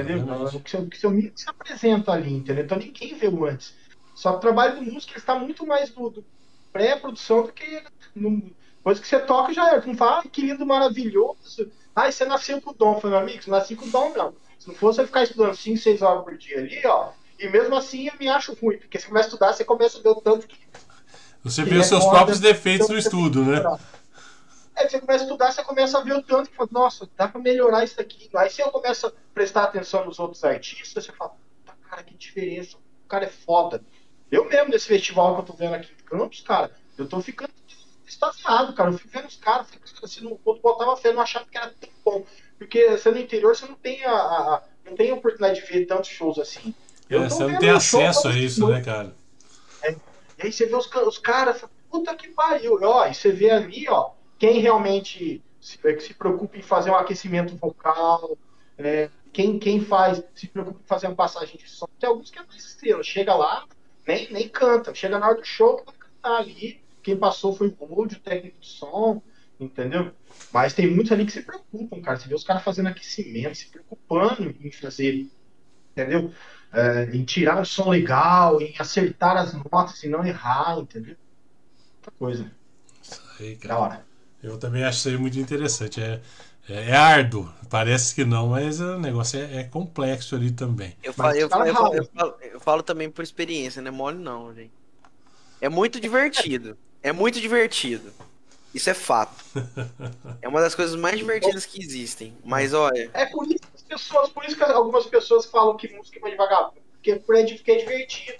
Entendeu? 0.00 0.16
Exatamente. 0.18 0.56
O 0.56 0.60
que 0.60 0.70
seu, 0.70 0.80
o 0.80 0.90
que 0.90 0.98
seu 0.98 1.10
mídia 1.10 1.32
se 1.34 1.48
apresenta 1.48 2.12
ali, 2.12 2.34
entendeu? 2.34 2.64
Então 2.64 2.78
ninguém 2.78 3.14
vê 3.14 3.28
o 3.28 3.44
antes. 3.44 3.74
Só 4.14 4.32
que 4.32 4.38
o 4.38 4.40
trabalho 4.40 4.76
do 4.76 4.92
músico 4.92 5.16
está 5.16 5.34
muito 5.34 5.66
mais 5.66 5.90
do, 5.90 6.10
do 6.10 6.24
pré-produção 6.72 7.42
do 7.42 7.52
que 7.52 7.82
no, 8.14 8.50
coisa 8.82 9.00
que 9.00 9.06
você 9.06 9.18
toca 9.20 9.52
já 9.52 9.74
é. 9.74 9.80
Tu 9.80 9.88
não 9.88 9.94
fala, 9.94 10.20
ah, 10.20 10.28
que 10.28 10.42
lindo, 10.42 10.64
maravilhoso. 10.66 11.70
Ah, 11.94 12.10
você 12.10 12.24
nasceu 12.24 12.60
com 12.60 12.70
o 12.70 12.74
dom. 12.74 13.00
Falei, 13.00 13.16
meu 13.16 13.26
amigo, 13.26 13.42
você 13.42 13.50
nasceu 13.50 13.76
com 13.76 13.86
o 13.86 13.90
dom, 13.90 14.12
não. 14.16 14.34
Se 14.58 14.68
não 14.68 14.74
fosse 14.74 15.00
eu 15.00 15.06
ficar 15.06 15.22
estudando 15.22 15.54
5, 15.54 15.78
6 15.78 16.02
horas 16.02 16.24
por 16.24 16.36
dia 16.36 16.58
ali, 16.58 16.80
ó. 16.86 17.10
E 17.38 17.48
mesmo 17.48 17.76
assim 17.76 18.08
eu 18.08 18.14
me 18.18 18.28
acho 18.28 18.54
ruim, 18.54 18.78
porque 18.78 18.98
você 18.98 19.06
começa 19.06 19.26
a 19.26 19.30
estudar, 19.30 19.52
você 19.52 19.64
começa 19.64 19.98
a 19.98 20.02
ver 20.02 20.08
o 20.08 20.16
tanto 20.16 20.48
que 20.48 20.56
Você 21.44 21.62
Sim, 21.62 21.70
vê 21.70 21.76
os 21.76 21.86
é 21.86 21.88
seus 21.88 22.04
próprios 22.04 22.40
defeitos 22.40 22.86
Então, 22.86 22.96
no 22.96 23.02
você 23.02 23.08
estudo, 23.08 23.44
né? 23.44 23.62
Aí 24.78 24.88
você 24.88 25.00
começa 25.00 25.24
a 25.24 25.26
estudar, 25.26 25.52
você 25.52 25.64
começa 25.64 25.98
a 25.98 26.02
ver 26.02 26.12
o 26.14 26.22
tanto 26.22 26.50
que 26.50 26.56
fala, 26.56 26.68
nossa, 26.72 27.10
dá 27.16 27.28
pra 27.28 27.40
melhorar 27.40 27.84
isso 27.84 28.00
aqui. 28.00 28.30
Aí 28.36 28.48
você 28.50 28.62
começa 28.70 29.08
a 29.08 29.12
prestar 29.34 29.64
atenção 29.64 30.04
nos 30.04 30.18
outros 30.18 30.44
artistas, 30.44 31.04
você 31.04 31.12
fala, 31.12 31.30
puta, 31.30 31.76
cara, 31.88 32.02
que 32.04 32.16
diferença, 32.16 32.76
o 32.76 33.08
cara 33.08 33.24
é 33.26 33.28
foda. 33.28 33.84
Eu 34.30 34.44
mesmo, 34.48 34.68
nesse 34.70 34.86
festival 34.86 35.34
que 35.34 35.40
eu 35.42 35.44
tô 35.46 35.52
vendo 35.54 35.74
aqui 35.74 35.92
em 35.92 36.04
Campos, 36.04 36.40
cara, 36.42 36.74
eu 36.96 37.08
tô 37.08 37.20
ficando 37.20 37.52
extasiado, 38.06 38.74
cara. 38.74 38.90
Eu 38.90 38.98
fico 38.98 39.10
vendo 39.12 39.26
os 39.26 39.36
caras, 39.36 39.68
assim, 40.02 40.24
não, 40.24 40.36
quando 40.38 40.60
botava 40.60 40.96
fé, 40.96 41.08
eu 41.08 41.14
não 41.14 41.22
achava 41.22 41.46
que 41.46 41.56
era 41.58 41.70
tão 41.70 41.90
bom. 42.04 42.24
Porque 42.58 42.86
no 43.06 43.18
interior, 43.18 43.56
você 43.56 43.66
não 43.66 43.74
tem 43.76 44.04
a, 44.04 44.12
a- 44.12 44.62
não 44.84 44.94
tem 44.96 45.10
a 45.10 45.14
oportunidade 45.14 45.60
de 45.60 45.66
ver 45.66 45.86
tantos 45.86 46.08
shows 46.10 46.38
assim. 46.38 46.74
É, 47.10 47.28
você 47.28 47.42
não 47.42 47.58
tem 47.58 47.58
um 47.58 47.60
show 47.62 47.76
acesso 48.02 48.28
a 48.28 48.32
isso, 48.32 48.66
né, 48.68 48.80
cara? 48.82 49.16
E 50.38 50.46
aí 50.46 50.52
você 50.52 50.66
vê 50.66 50.74
os, 50.76 50.86
os 51.06 51.18
caras, 51.18 51.64
puta 51.90 52.14
que 52.16 52.28
pariu. 52.28 52.78
Ó, 52.82 53.06
e 53.06 53.14
você 53.14 53.30
vê 53.32 53.50
ali, 53.50 53.88
ó, 53.88 54.12
quem 54.38 54.60
realmente 54.60 55.42
se, 55.60 55.78
é, 55.84 55.98
se 55.98 56.14
preocupa 56.14 56.56
em 56.56 56.62
fazer 56.62 56.90
um 56.90 56.96
aquecimento 56.96 57.56
vocal, 57.56 58.36
é, 58.76 59.10
quem, 59.32 59.58
quem 59.58 59.80
faz, 59.84 60.22
se 60.34 60.46
preocupa 60.46 60.80
em 60.82 60.86
fazer 60.86 61.06
uma 61.06 61.16
passagem 61.16 61.56
de 61.56 61.68
som. 61.68 61.88
Tem 61.98 62.08
alguns 62.08 62.30
que 62.30 62.38
é 62.38 62.42
mais 62.44 62.64
estrela. 62.64 63.02
Chega 63.02 63.34
lá, 63.34 63.66
nem, 64.06 64.30
nem 64.32 64.48
canta. 64.48 64.94
Chega 64.94 65.18
na 65.18 65.28
hora 65.28 65.40
do 65.40 65.44
show, 65.44 65.82
vai 65.84 65.94
cantar 65.94 66.36
ali. 66.38 66.80
Quem 67.02 67.16
passou 67.16 67.54
foi 67.54 67.74
o 67.78 67.86
Mood, 67.86 68.16
o 68.16 68.20
técnico 68.20 68.60
de 68.60 68.66
som, 68.66 69.22
entendeu? 69.58 70.12
Mas 70.52 70.72
tem 70.74 70.86
muitos 70.86 71.12
ali 71.12 71.24
que 71.26 71.32
se 71.32 71.42
preocupam, 71.42 72.00
cara. 72.00 72.18
Você 72.18 72.28
vê 72.28 72.34
os 72.34 72.44
caras 72.44 72.62
fazendo 72.62 72.88
aquecimento, 72.88 73.54
se 73.56 73.66
preocupando 73.66 74.54
em 74.60 74.70
fazer, 74.70 75.26
entendeu? 75.92 76.32
É, 76.72 77.04
em 77.14 77.24
tirar 77.24 77.60
um 77.60 77.64
som 77.64 77.88
legal, 77.88 78.60
em 78.60 78.74
acertar 78.78 79.36
as 79.36 79.54
notas 79.54 80.02
e 80.02 80.08
não 80.08 80.24
errar, 80.24 80.78
entendeu? 80.78 81.16
outra 81.96 82.12
coisa. 82.18 82.50
Isso 83.02 83.22
aí, 83.40 83.54
Da 83.56 83.68
cara. 83.68 83.80
hora. 83.80 84.06
Eu 84.42 84.58
também 84.58 84.84
acho 84.84 84.98
isso 84.98 85.08
aí 85.08 85.16
muito 85.16 85.38
interessante. 85.38 86.00
É, 86.00 86.20
é, 86.68 86.90
é 86.90 86.96
árduo, 86.96 87.50
parece 87.70 88.14
que 88.14 88.24
não, 88.24 88.48
mas 88.48 88.80
o 88.80 88.98
negócio 88.98 89.40
é, 89.40 89.60
é 89.60 89.64
complexo 89.64 90.34
ali 90.36 90.50
também. 90.50 90.96
Eu, 91.02 91.14
Mas 91.16 91.36
falo, 91.38 91.38
eu, 91.38 91.48
falo, 91.48 91.66
eu, 91.66 91.74
falo, 91.74 91.94
eu, 91.94 92.04
falo, 92.04 92.34
eu 92.40 92.60
falo 92.60 92.82
também 92.82 93.10
por 93.10 93.22
experiência, 93.22 93.80
não 93.82 93.88
é 93.88 93.92
mole 93.92 94.18
não, 94.18 94.54
gente. 94.54 94.72
É 95.60 95.68
muito 95.68 96.00
divertido. 96.00 96.76
É 97.02 97.12
muito 97.12 97.40
divertido. 97.40 98.12
Isso 98.74 98.90
é 98.90 98.94
fato. 98.94 99.44
É 100.40 100.48
uma 100.48 100.60
das 100.60 100.74
coisas 100.74 100.94
mais 100.94 101.18
divertidas 101.18 101.66
que 101.66 101.82
existem. 101.82 102.36
Mas 102.44 102.72
olha, 102.72 103.10
É 103.12 103.26
por 103.26 103.44
isso 103.46 103.58
que 103.58 103.74
as 103.74 103.82
pessoas, 103.82 104.28
por 104.28 104.44
isso 104.44 104.56
que 104.56 104.62
algumas 104.62 105.04
pessoas 105.06 105.46
falam 105.46 105.76
que 105.76 105.92
música 105.92 106.18
é 106.18 106.20
coisa 106.20 106.36
de 106.36 106.38
vagabundo, 106.38 106.80
porque 106.92 107.16
por 107.16 107.34
aí 107.34 107.58
fica 107.58 107.76
divertido. 107.76 108.38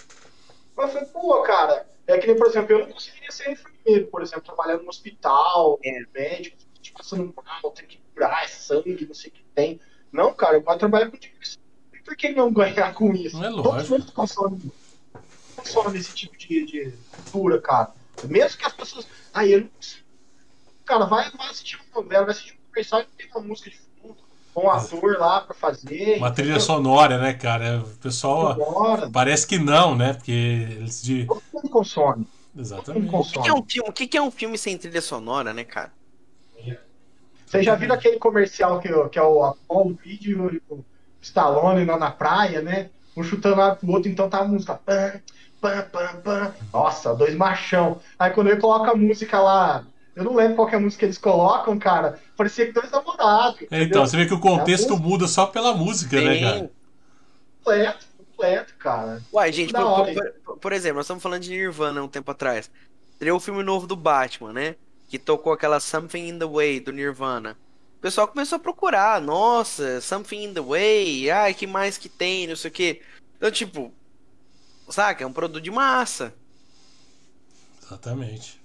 Mas 0.77 0.95
eu 0.95 1.07
falei, 1.07 1.09
pô, 1.09 1.43
cara, 1.43 1.87
é 2.15 2.19
que 2.19 2.27
nem, 2.27 2.37
por 2.37 2.47
exemplo, 2.47 2.73
eu 2.73 2.79
não 2.81 2.93
conseguiria 2.93 3.31
ser 3.31 3.51
enfermeiro, 3.53 4.07
por 4.09 4.23
exemplo, 4.23 4.43
trabalhando 4.45 4.83
no 4.83 4.89
hospital, 4.89 5.79
É. 5.85 6.01
médico, 6.15 6.57
te 6.81 6.93
passando 6.93 7.33
mal, 7.37 7.71
tem 7.73 7.87
que 7.87 7.99
curar, 8.15 8.45
é 8.45 8.49
sangue, 8.49 9.07
não 9.07 9.15
sei 9.15 9.31
o 9.31 9.33
que 9.35 9.45
tem. 9.55 9.81
Não, 10.13 10.33
cara, 10.35 10.57
eu 10.57 10.63
gosto 10.63 10.77
de 10.77 10.81
trabalhar 10.81 11.11
com 11.11 11.19
diversão. 11.19 11.61
E 11.93 11.99
por 12.03 12.17
que 12.17 12.31
não 12.31 12.53
ganhar 12.53 12.95
com 12.95 13.13
isso? 13.13 13.37
É 13.45 13.49
Todo 13.51 13.63
lógico. 13.63 13.99
mundo 13.99 14.13
consome, 14.13 14.73
consome 15.57 15.99
esse 15.99 16.15
tipo 16.15 16.37
de, 16.37 16.65
de 16.65 16.95
cultura, 17.11 17.61
cara. 17.61 17.93
Mesmo 18.23 18.59
que 18.59 18.65
as 18.65 18.73
pessoas. 18.73 19.07
Aí 19.33 19.53
eu 19.53 19.61
não 19.63 19.71
Cara, 20.85 21.05
vai, 21.05 21.31
vai 21.33 21.49
assistir 21.51 21.77
uma 21.93 22.01
novela, 22.03 22.25
vai 22.25 22.31
assistir 22.35 22.55
um 22.55 22.69
comercial 22.71 23.03
e 23.03 23.05
tem 23.05 23.29
uma 23.31 23.41
música 23.43 23.69
de 23.69 23.77
com 24.61 24.67
um 24.67 24.71
ator 24.71 25.19
lá 25.19 25.41
pra 25.41 25.55
fazer. 25.55 26.17
Uma 26.19 26.31
trilha 26.31 26.51
entendeu? 26.51 26.61
sonora, 26.61 27.19
né, 27.19 27.33
cara? 27.35 27.81
O 27.81 27.97
pessoal 27.99 28.55
Bora. 28.55 29.11
parece 29.11 29.47
que 29.47 29.59
não, 29.59 29.95
né? 29.95 30.15
Porque 30.15 30.33
eles 30.33 31.03
de. 31.03 31.27
Todo 31.27 31.43
mundo 31.53 31.69
consome. 31.69 32.27
Exatamente. 32.57 33.15
o 33.15 33.23
que, 33.23 33.41
que 33.41 33.49
é 33.49 33.55
um 33.55 33.63
filme, 33.63 33.89
o 33.89 33.93
que, 33.93 34.17
é 34.17 34.23
um 34.23 34.31
filme 34.31 34.59
sem 34.59 34.77
trilha 34.77 35.01
sonora, 35.01 35.53
né, 35.53 35.65
cara? 35.65 35.93
Vocês 37.47 37.65
já 37.65 37.75
viram 37.77 37.95
aquele 37.95 38.19
comercial 38.19 38.79
que, 38.79 38.89
que 39.09 39.19
é 39.19 39.23
o 39.23 39.43
Apollo 39.43 39.99
vídeo 40.05 40.51
e 40.53 40.75
o 40.75 40.85
Stallone 41.23 41.85
lá 41.85 41.97
na 41.97 42.11
praia, 42.11 42.61
né? 42.61 42.91
Um 43.17 43.23
chutando 43.23 43.57
lá 43.57 43.75
pro 43.75 43.91
outro, 43.91 44.11
então 44.11 44.29
tá 44.29 44.41
a 44.41 44.45
música. 44.45 44.79
Nossa, 46.73 47.15
dois 47.15 47.35
machão. 47.35 48.01
Aí 48.19 48.31
quando 48.33 48.49
ele 48.49 48.61
coloca 48.61 48.91
a 48.91 48.95
música 48.95 49.41
lá, 49.41 49.87
eu 50.15 50.25
não 50.25 50.35
lembro 50.35 50.57
qual 50.57 50.69
que 50.69 50.75
é 50.75 50.79
a 50.79 50.81
música 50.81 51.01
que 51.01 51.07
eles 51.07 51.17
colocam, 51.17 51.79
cara. 51.79 52.19
Parecia 52.39 52.67
que 52.67 52.73
dois 52.73 52.89
namorados. 52.93 53.67
É? 53.69 53.83
Então, 53.83 54.07
você 54.07 54.17
vê 54.17 54.25
que 54.25 54.33
o 54.33 54.39
contexto 54.39 54.95
É 54.95 54.97
muda 54.97 55.27
só 55.27 55.45
pela 55.47 55.75
música, 55.75 56.21
né, 56.21 56.35
Tem- 56.35 56.41
cara? 56.43 56.71
Completo, 57.59 58.07
completo, 58.17 58.75
cara. 58.79 59.23
Uai, 59.33 59.53
gente, 59.53 59.73
por, 59.73 59.83
hora, 59.83 60.15
por- 60.15 60.33
por- 60.45 60.57
por 60.59 60.73
exemplo, 60.73 60.99
nós 60.99 61.07
estamos 61.07 61.21
falando 61.21 61.43
de 61.43 61.51
Nirvana 61.51 62.01
um 62.01 62.07
tempo 62.09 62.31
atrás. 62.31 62.71
Teria 63.19 63.35
o 63.35 63.41
filme 63.41 63.65
novo 63.65 63.89
do 63.89 63.97
Batman, 63.97 64.53
né? 64.53 64.77
Que 65.09 65.19
tocou 65.19 65.53
aquela 65.53 65.81
Something 65.81 66.29
in 66.29 66.39
the 66.39 66.47
Way 66.47 66.79
do 66.79 66.93
Nirvana. 66.93 67.57
O 67.99 68.01
pessoal 68.01 68.29
começou 68.29 68.55
a 68.55 68.61
procurar, 68.61 69.21
nossa, 69.21 70.01
Something 70.01 70.45
in 70.45 70.55
the 70.55 70.61
Way, 70.61 71.31
ai, 71.33 71.53
que 71.55 71.67
mais 71.67 71.99
que 71.99 72.09
tem, 72.09 72.47
não 72.47 72.55
sei 72.55 72.71
o 72.71 72.73
quê. 72.73 73.03
Então, 73.37 73.51
tipo, 73.51 73.93
saca? 74.89 75.25
É 75.25 75.27
um 75.27 75.33
produto 75.33 75.61
de 75.61 75.73
massa. 75.73 76.33
Exatamente. 77.85 78.58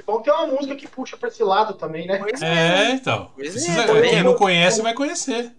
Que 0.00 0.06
bom 0.06 0.22
ter 0.22 0.30
uma 0.30 0.46
música 0.46 0.74
que 0.74 0.88
puxa 0.88 1.14
pra 1.16 1.28
esse 1.28 1.42
lado 1.42 1.74
também, 1.74 2.06
né? 2.06 2.18
Pois 2.18 2.40
É, 2.40 2.92
então. 2.92 3.30
Pois 3.34 3.48
é, 3.48 3.50
Precisa- 3.52 4.00
quem 4.02 4.22
não 4.22 4.34
conhece 4.34 4.80
vai 4.80 4.94
conhecer. 4.94 5.52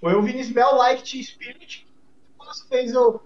Foi 0.00 0.14
o 0.14 0.22
Vini 0.22 0.40
Smell 0.42 0.74
Like 0.76 1.02
Teen 1.02 1.22
Spirit 1.22 1.84
que 2.38 2.68
fez 2.68 2.92
eu. 2.92 3.20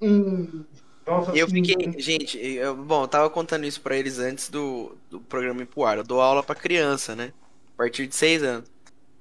Hum, 0.00 0.64
nossa, 1.04 1.34
E 1.34 1.40
eu 1.40 1.48
fiquei, 1.48 1.74
gente, 2.00 2.38
eu- 2.38 2.76
bom, 2.76 3.02
eu 3.02 3.08
tava 3.08 3.28
contando 3.28 3.64
isso 3.66 3.80
pra 3.80 3.96
eles 3.96 4.18
antes 4.20 4.48
do, 4.48 4.96
do 5.10 5.18
programa 5.20 5.62
ir 5.62 5.66
pro 5.66 5.84
ar. 5.84 5.96
Eu 5.98 6.04
dou 6.04 6.20
aula 6.20 6.42
pra 6.42 6.54
criança, 6.54 7.16
né? 7.16 7.32
A 7.74 7.78
partir 7.78 8.06
de 8.06 8.14
seis 8.14 8.42
anos. 8.42 8.70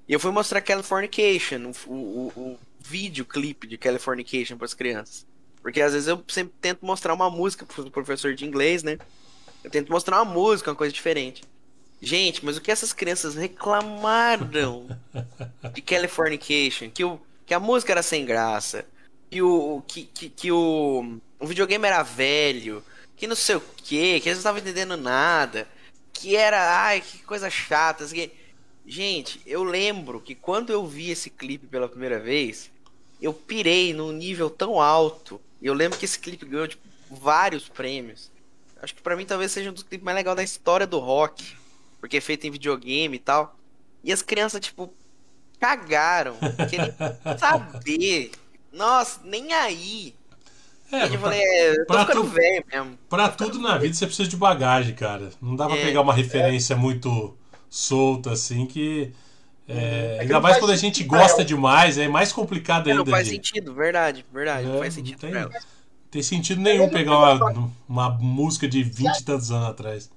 E 0.07 0.13
eu 0.13 0.19
fui 0.19 0.31
mostrar 0.31 0.61
Californication, 0.61 1.71
o, 1.87 1.91
o, 1.93 2.31
o 2.35 2.59
videoclipe 2.79 3.65
de 3.67 3.77
Californication 3.77 4.57
pras 4.57 4.73
crianças. 4.75 5.25
Porque 5.61 5.81
às 5.81 5.93
vezes 5.93 6.07
eu 6.07 6.23
sempre 6.27 6.53
tento 6.61 6.85
mostrar 6.85 7.13
uma 7.13 7.29
música 7.29 7.65
pro 7.65 7.89
professor 7.89 8.35
de 8.35 8.45
inglês, 8.45 8.83
né? 8.83 8.99
Eu 9.63 9.69
tento 9.69 9.91
mostrar 9.91 10.21
uma 10.21 10.33
música, 10.33 10.69
uma 10.69 10.75
coisa 10.75 10.93
diferente. 10.93 11.43
Gente, 12.01 12.45
mas 12.45 12.57
o 12.57 12.61
que 12.61 12.71
essas 12.71 12.93
crianças 12.93 13.35
reclamaram 13.35 14.47
de 15.73 15.81
Californication? 15.81 16.89
Que, 16.89 17.03
o, 17.03 17.19
que 17.45 17.53
a 17.53 17.59
música 17.59 17.91
era 17.91 18.03
sem 18.03 18.25
graça. 18.25 18.85
Que 19.29 19.41
o, 19.41 19.83
que, 19.87 20.03
que, 20.03 20.29
que 20.29 20.51
o, 20.51 21.19
o 21.39 21.47
videogame 21.47 21.85
era 21.85 22.03
velho. 22.03 22.83
Que 23.15 23.27
não 23.27 23.35
sei 23.35 23.55
o 23.55 23.61
que. 23.77 24.19
Que 24.19 24.29
eles 24.29 24.37
não 24.37 24.51
estavam 24.51 24.61
entendendo 24.61 24.95
nada. 24.95 25.67
Que 26.13 26.35
era. 26.35 26.83
Ai, 26.83 27.01
que 27.01 27.19
coisa 27.19 27.49
chata. 27.49 28.03
assim, 28.03 28.29
Gente, 28.85 29.41
eu 29.45 29.65
lembro 29.65 30.21
que 30.21 30.33
quando 30.33 30.71
eu 30.71 30.87
vi 30.87 31.09
esse 31.09 31.29
clipe 31.29 31.67
pela 31.67 31.89
primeira 31.89 32.19
vez, 32.19 32.71
eu 33.21 33.33
pirei 33.33 33.93
num 33.93 34.13
nível 34.13 34.49
tão 34.49 34.79
alto. 34.79 35.41
E 35.61 35.65
eu 35.65 35.73
lembro 35.73 35.97
que 35.97 36.05
esse 36.05 36.17
clipe 36.17 36.45
ganhou 36.45 36.67
tipo, 36.69 36.87
vários 37.11 37.67
prêmios. 37.67 38.31
Acho 38.81 38.95
que 38.95 39.01
pra 39.01 39.15
mim 39.15 39.25
talvez 39.25 39.51
seja 39.51 39.69
um 39.69 39.73
dos 39.73 39.83
clipes 39.83 40.03
mais 40.05 40.15
legais 40.15 40.35
da 40.37 40.43
história 40.43 40.85
do 40.87 40.99
rock. 40.99 41.55
Porque 41.99 42.17
é 42.17 42.21
feito 42.21 42.45
em 42.45 42.51
videogame 42.51 43.15
e 43.15 43.19
tal. 43.19 43.55
E 44.03 44.11
as 44.13 44.21
crianças, 44.21 44.59
tipo, 44.61 44.93
cagaram. 45.59 46.35
Querem 46.69 46.93
saber. 47.37 48.31
Nossa, 48.71 49.19
nem 49.23 49.53
aí. 49.53 50.13
É, 50.91 51.05
eu 51.05 51.19
falei, 51.19 51.39
é, 51.41 51.71
eu 51.81 51.85
pra 51.85 52.05
ficando 52.05 52.21
tu- 52.21 52.27
velho 52.29 52.63
mesmo. 52.71 52.97
Pra 53.09 53.27
tudo 53.29 53.59
na 53.59 53.77
vida 53.77 53.93
você 53.93 54.05
precisa 54.05 54.29
de 54.29 54.37
bagagem, 54.37 54.93
cara. 54.95 55.31
Não 55.41 55.55
dá 55.55 55.65
pra 55.67 55.75
É. 55.77 55.83
pegar 55.83 56.01
uma 56.01 56.13
referência 56.13 56.75
muito 56.77 57.35
solta 57.69 58.31
assim 58.31 58.65
que. 58.65 59.11
é, 59.67 60.13
É 60.13 60.15
que 60.17 60.21
ainda 60.21 60.39
mais 60.39 60.57
quando 60.59 60.71
a 60.71 60.75
gente 60.77 60.99
sentido 60.99 61.09
gosta 61.09 61.43
demais, 61.43 61.97
é 61.97 62.07
mais 62.07 62.31
complicado 62.31 62.87
É, 62.87 62.91
ainda. 62.91 63.03
não 63.03 63.11
faz 63.11 63.25
de- 63.27 63.33
sentido, 63.33 63.73
verdade, 63.73 64.25
verdade. 64.31 64.65
É, 64.65 64.69
não 64.71 64.79
faz 64.79 64.93
sentido 64.93 65.19
tem- 65.19 65.31
pra 65.31 65.39
ela. 65.41 65.51
Tem 66.09 66.23
sentido 66.23 66.61
nenhum 66.61 66.89
pegar 66.89 67.17
uma, 67.17 67.71
uma 67.87 68.09
música 68.09 68.67
de 68.67 68.81
20 68.83 69.17
e 69.19 69.23
tantos 69.25 69.51
anos 69.51 69.67
atrás. 69.69 70.09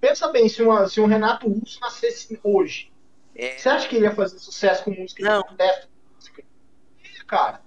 Pensa 0.00 0.28
bem, 0.30 0.48
se, 0.48 0.62
uma, 0.62 0.88
se 0.88 1.00
um 1.00 1.06
Renato 1.06 1.48
Russo 1.48 1.80
nascesse 1.80 2.38
hoje, 2.42 2.90
É, 3.34 3.56
você 3.58 3.68
acha 3.68 3.88
que 3.88 3.96
ele 3.96 4.04
ia 4.06 4.14
fazer 4.14 4.38
sucesso 4.38 4.84
com 4.84 4.90
música 4.90 5.22
Não. 5.22 5.40
de 5.42 5.46
protesto? 5.48 5.88
Cara. 7.26 7.60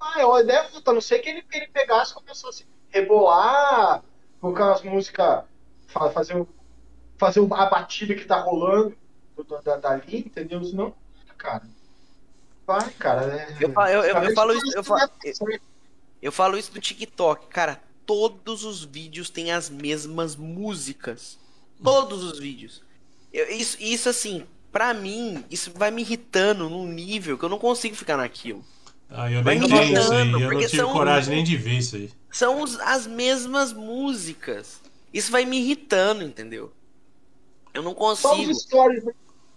Ah, 0.00 0.20
eu 0.20 0.38
ideia 0.40 0.64
puta, 0.64 0.90
a 0.90 0.94
não 0.94 1.00
sei 1.00 1.18
que 1.20 1.28
ele, 1.30 1.42
que 1.42 1.56
ele 1.56 1.68
pegasse 1.68 2.12
e 2.12 2.14
começasse 2.14 2.64
a 2.92 2.98
rebolar, 2.98 4.02
colocar 4.40 4.72
as 4.72 4.82
músicas, 4.82 5.44
fa- 5.86 6.10
fazer, 6.10 6.36
o- 6.36 6.48
fazer 7.16 7.40
a 7.40 7.66
batida 7.66 8.14
que 8.14 8.24
tá 8.26 8.38
rolando 8.40 8.94
do- 9.36 9.44
do- 9.44 9.62
da, 9.62 9.76
dali, 9.76 10.18
entendeu? 10.18 10.62
Senão, 10.64 10.94
cara. 11.38 11.62
Vai, 12.66 12.90
cara. 12.92 13.22
é- 13.34 13.56
Eu 13.60 13.72
eu- 13.72 14.04
eu- 14.04 14.22
eu 14.24 14.34
falo 14.34 14.52
isso- 14.52 14.76
eu 14.76 14.84
fa- 14.84 15.08
eu... 16.22 16.30
Falo 16.32 16.56
isso 16.56 16.72
do 16.72 16.80
TikTok, 16.80 17.48
cara. 17.48 17.82
Todos 18.06 18.64
os 18.64 18.84
vídeos 18.84 19.28
têm 19.28 19.52
as 19.52 19.68
mesmas 19.68 20.34
músicas. 20.36 21.38
Todos 21.82 22.22
os 22.22 22.38
vídeos. 22.38 22.82
Eu- 23.32 23.50
isso, 23.50 23.76
isso 23.80 24.08
assim, 24.08 24.46
pra 24.70 24.94
mim, 24.94 25.44
isso 25.50 25.72
vai 25.74 25.90
me 25.90 26.02
irritando 26.02 26.68
num 26.70 26.86
nível 26.86 27.36
que 27.36 27.44
eu 27.44 27.48
não 27.48 27.58
consigo 27.58 27.94
ficar 27.96 28.16
naquilo. 28.16 28.64
Ah, 29.10 29.30
eu 29.30 29.42
Vai 29.42 29.58
nem 29.58 29.68
me 29.68 29.78
vi 29.78 29.92
isso 29.92 30.12
aí. 30.12 30.30
Eu 30.32 30.40
não 30.52 30.60
tive 30.60 30.76
são- 30.76 30.92
coragem 30.92 31.34
nem 31.34 31.44
de 31.44 31.56
ver 31.56 31.78
isso 31.78 31.96
aí. 31.96 32.10
São 32.30 32.62
os- 32.62 32.78
as 32.80 33.06
mesmas 33.06 33.72
músicas. 33.72 34.80
Isso 35.12 35.30
vai 35.30 35.44
me 35.44 35.58
irritando, 35.58 36.22
entendeu? 36.22 36.72
Eu 37.74 37.82
não 37.82 37.92
Só 37.92 37.96
consigo. 38.30 38.50
os 38.50 38.62
stories, 38.62 39.04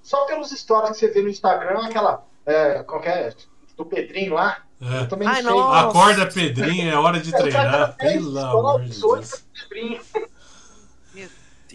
só 0.01 0.25
pelos 0.25 0.49
stories 0.51 0.91
que 0.91 0.97
você 0.99 1.07
vê 1.09 1.21
no 1.21 1.29
Instagram, 1.29 1.85
aquela. 1.85 2.25
É, 2.45 2.83
qualquer. 2.83 3.35
Do 3.77 3.85
Pedrinho 3.85 4.33
lá. 4.33 4.64
É. 4.81 5.01
Eu 5.01 5.07
também 5.07 5.27
Ai, 5.27 5.41
não 5.41 5.51
sei. 5.51 5.59
nossa. 5.59 5.87
Acorda, 5.89 6.25
Pedrinho, 6.27 6.89
é 6.91 6.95
hora 6.95 7.19
de 7.19 7.31
treinar. 7.31 7.95
Pelo 7.95 8.37
amor 8.39 8.81
de 8.83 8.99
Deus. 8.99 9.43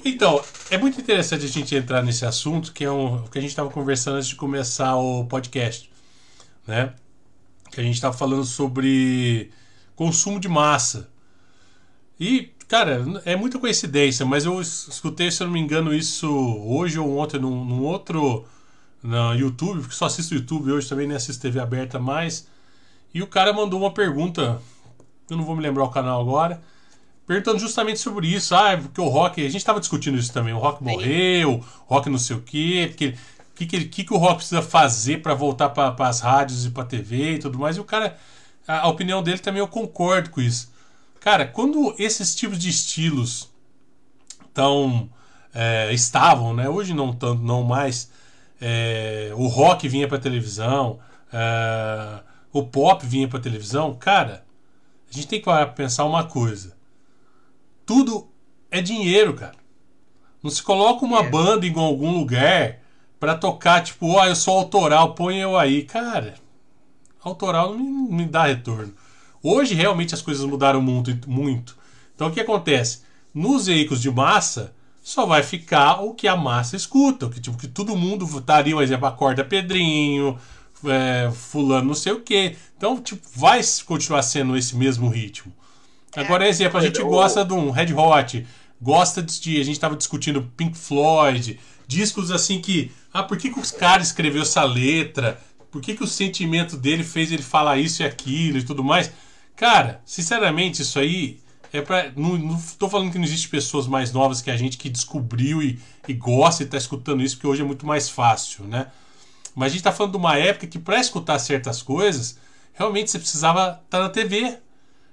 Então, 0.04 0.42
é 0.70 0.78
muito 0.78 1.00
interessante 1.00 1.44
a 1.44 1.48
gente 1.48 1.74
entrar 1.74 2.02
nesse 2.02 2.24
assunto, 2.24 2.72
que 2.72 2.84
é 2.84 2.90
um, 2.90 3.16
o 3.24 3.28
que 3.28 3.38
a 3.38 3.40
gente 3.40 3.50
estava 3.50 3.68
conversando 3.70 4.16
antes 4.16 4.28
de 4.28 4.36
começar 4.36 4.96
o 4.96 5.26
podcast, 5.26 5.90
né? 6.66 6.94
Que 7.70 7.80
a 7.80 7.84
gente 7.84 7.94
estava 7.96 8.16
falando 8.16 8.44
sobre 8.44 9.50
consumo 9.94 10.40
de 10.40 10.48
massa. 10.48 11.08
E, 12.18 12.50
cara, 12.66 13.04
é 13.26 13.36
muita 13.36 13.58
coincidência, 13.58 14.24
mas 14.24 14.44
eu 14.46 14.60
es- 14.60 14.88
escutei, 14.88 15.30
se 15.30 15.42
eu 15.42 15.46
não 15.48 15.54
me 15.54 15.60
engano, 15.60 15.94
isso 15.94 16.28
hoje 16.66 16.98
ou 16.98 17.18
ontem 17.18 17.38
num, 17.38 17.64
num 17.64 17.82
outro 17.82 18.46
no 19.02 19.34
YouTube, 19.34 19.80
porque 19.80 19.94
só 19.94 20.06
assisto 20.06 20.34
YouTube 20.34 20.72
hoje 20.72 20.88
também, 20.88 21.06
nem 21.08 21.16
assisto 21.16 21.42
TV 21.42 21.60
aberta 21.60 21.98
mais. 21.98 22.46
E 23.12 23.22
o 23.22 23.26
cara 23.26 23.52
mandou 23.52 23.80
uma 23.80 23.92
pergunta, 23.92 24.60
eu 25.28 25.36
não 25.36 25.44
vou 25.44 25.56
me 25.56 25.62
lembrar 25.62 25.84
o 25.84 25.90
canal 25.90 26.20
agora, 26.20 26.62
perguntando 27.26 27.58
justamente 27.58 28.00
sobre 28.00 28.28
isso. 28.28 28.54
Ah, 28.54 28.76
porque 28.76 29.00
o 29.00 29.08
rock, 29.08 29.40
a 29.40 29.48
gente 29.48 29.56
estava 29.56 29.80
discutindo 29.80 30.18
isso 30.18 30.32
também. 30.32 30.52
O 30.52 30.58
rock 30.58 30.82
morreu, 30.82 31.64
o 31.88 31.94
rock 31.94 32.08
não 32.08 32.18
sei 32.18 32.36
o 32.36 32.42
quê, 32.42 32.86
porque 32.88 33.08
o 33.08 33.54
que, 33.54 33.66
que, 33.66 34.04
que, 34.04 34.14
o 34.14 34.16
rock 34.16 34.36
precisa 34.36 34.62
fazer 34.62 35.22
para 35.22 35.34
voltar 35.34 35.70
para 35.70 35.94
as 36.08 36.20
rádios 36.20 36.66
e 36.66 36.70
para 36.70 36.84
TV 36.84 37.34
e 37.34 37.38
tudo 37.38 37.58
mais. 37.58 37.76
E 37.76 37.80
o 37.80 37.84
cara, 37.84 38.16
a, 38.66 38.80
a 38.80 38.88
opinião 38.88 39.22
dele 39.22 39.38
também 39.38 39.60
eu 39.60 39.68
concordo 39.68 40.30
com 40.30 40.40
isso. 40.40 40.72
Cara, 41.20 41.46
quando 41.46 41.94
esses 41.98 42.34
tipos 42.34 42.58
de 42.58 42.70
estilos 42.70 43.50
tão 44.54 45.10
é, 45.54 45.92
estavam, 45.92 46.54
né? 46.54 46.68
Hoje 46.68 46.94
não 46.94 47.12
tanto, 47.12 47.42
não 47.42 47.62
mais. 47.62 48.10
É, 48.60 49.32
o 49.34 49.46
rock 49.46 49.88
vinha 49.88 50.06
para 50.06 50.18
televisão, 50.18 50.98
é, 51.32 52.20
o 52.52 52.62
pop 52.64 53.04
vinha 53.06 53.28
para 53.28 53.40
televisão. 53.40 53.94
Cara, 53.94 54.44
a 55.10 55.14
gente 55.14 55.28
tem 55.28 55.40
que 55.40 55.50
pensar 55.74 56.04
uma 56.04 56.24
coisa. 56.24 56.76
Tudo 57.84 58.28
é 58.70 58.80
dinheiro, 58.80 59.34
cara. 59.34 59.56
Não 60.42 60.50
se 60.50 60.62
coloca 60.62 61.04
uma 61.04 61.20
é. 61.20 61.28
banda 61.28 61.66
em 61.66 61.78
algum 61.78 62.18
lugar 62.18 62.78
para 63.18 63.34
tocar, 63.34 63.82
tipo, 63.82 64.06
ó, 64.12 64.22
oh, 64.22 64.24
eu 64.24 64.34
sou 64.34 64.56
autoral, 64.56 65.14
põe 65.14 65.38
eu 65.38 65.58
aí. 65.58 65.82
Cara, 65.82 66.34
autoral 67.22 67.74
não 67.74 67.78
me, 67.78 68.12
me 68.12 68.26
dá 68.26 68.44
retorno. 68.44 68.94
Hoje 69.42 69.74
realmente 69.74 70.14
as 70.14 70.22
coisas 70.22 70.44
mudaram 70.44 70.80
muito, 70.80 71.28
muito. 71.28 71.76
Então 72.14 72.28
o 72.28 72.30
que 72.30 72.40
acontece? 72.40 73.02
Nos 73.34 73.66
veículos 73.66 74.00
de 74.00 74.10
massa, 74.10 74.74
só 75.02 75.26
vai 75.26 75.42
ficar 75.42 76.02
o 76.02 76.14
que 76.14 76.28
a 76.28 76.36
massa 76.36 76.76
escuta, 76.76 77.26
o 77.26 77.30
que, 77.30 77.40
tipo, 77.40 77.56
que 77.56 77.68
todo 77.68 77.96
mundo 77.96 78.24
estaria, 78.24 78.74
por 78.74 78.82
exemplo, 78.82 79.06
acorda 79.06 79.44
Pedrinho, 79.44 80.38
é, 80.86 81.30
fulano 81.32 81.88
não 81.88 81.94
sei 81.94 82.12
o 82.12 82.20
que. 82.20 82.56
Então, 82.76 83.00
tipo, 83.00 83.22
vai 83.34 83.60
continuar 83.84 84.22
sendo 84.22 84.56
esse 84.56 84.76
mesmo 84.76 85.08
ritmo. 85.08 85.52
É, 86.14 86.20
Agora, 86.20 86.48
exemplo, 86.48 86.78
a 86.78 86.82
gente 86.82 87.02
gosta 87.02 87.44
de 87.44 87.52
um 87.52 87.70
Red 87.70 87.92
Hot, 87.94 88.46
gosta 88.80 89.22
de. 89.22 89.60
A 89.60 89.64
gente 89.64 89.76
estava 89.76 89.96
discutindo 89.96 90.50
Pink 90.56 90.76
Floyd, 90.76 91.58
discos 91.86 92.30
assim 92.30 92.60
que. 92.60 92.90
Ah, 93.12 93.22
por 93.22 93.36
que, 93.36 93.50
que 93.50 93.60
os 93.60 93.70
caras 93.70 94.08
escreveu 94.08 94.42
essa 94.42 94.64
letra? 94.64 95.40
Por 95.70 95.80
que, 95.80 95.94
que 95.94 96.02
o 96.02 96.06
sentimento 96.06 96.76
dele 96.76 97.04
fez 97.04 97.30
ele 97.30 97.42
falar 97.42 97.78
isso 97.78 98.02
e 98.02 98.06
aquilo 98.06 98.58
e 98.58 98.62
tudo 98.62 98.82
mais? 98.82 99.10
Cara, 99.56 100.00
sinceramente, 100.04 100.82
isso 100.82 100.98
aí 100.98 101.38
é 101.72 101.80
pra. 101.80 102.10
Não, 102.16 102.36
não 102.36 102.60
tô 102.78 102.88
falando 102.88 103.12
que 103.12 103.18
não 103.18 103.24
existe 103.24 103.48
pessoas 103.48 103.86
mais 103.86 104.12
novas 104.12 104.42
que 104.42 104.50
a 104.50 104.56
gente 104.56 104.76
que 104.76 104.88
descobriu 104.88 105.62
e, 105.62 105.78
e 106.08 106.12
gosta 106.12 106.62
e 106.62 106.66
tá 106.66 106.76
escutando 106.76 107.22
isso, 107.22 107.36
porque 107.36 107.46
hoje 107.46 107.62
é 107.62 107.64
muito 107.64 107.86
mais 107.86 108.08
fácil, 108.08 108.64
né? 108.64 108.86
Mas 109.54 109.66
a 109.66 109.72
gente 109.74 109.82
tá 109.82 109.92
falando 109.92 110.12
de 110.12 110.18
uma 110.18 110.36
época 110.36 110.66
que 110.66 110.78
para 110.78 111.00
escutar 111.00 111.38
certas 111.38 111.82
coisas, 111.82 112.38
realmente 112.72 113.10
você 113.10 113.18
precisava 113.18 113.80
estar 113.84 113.98
tá 113.98 114.00
na 114.00 114.08
TV. 114.08 114.58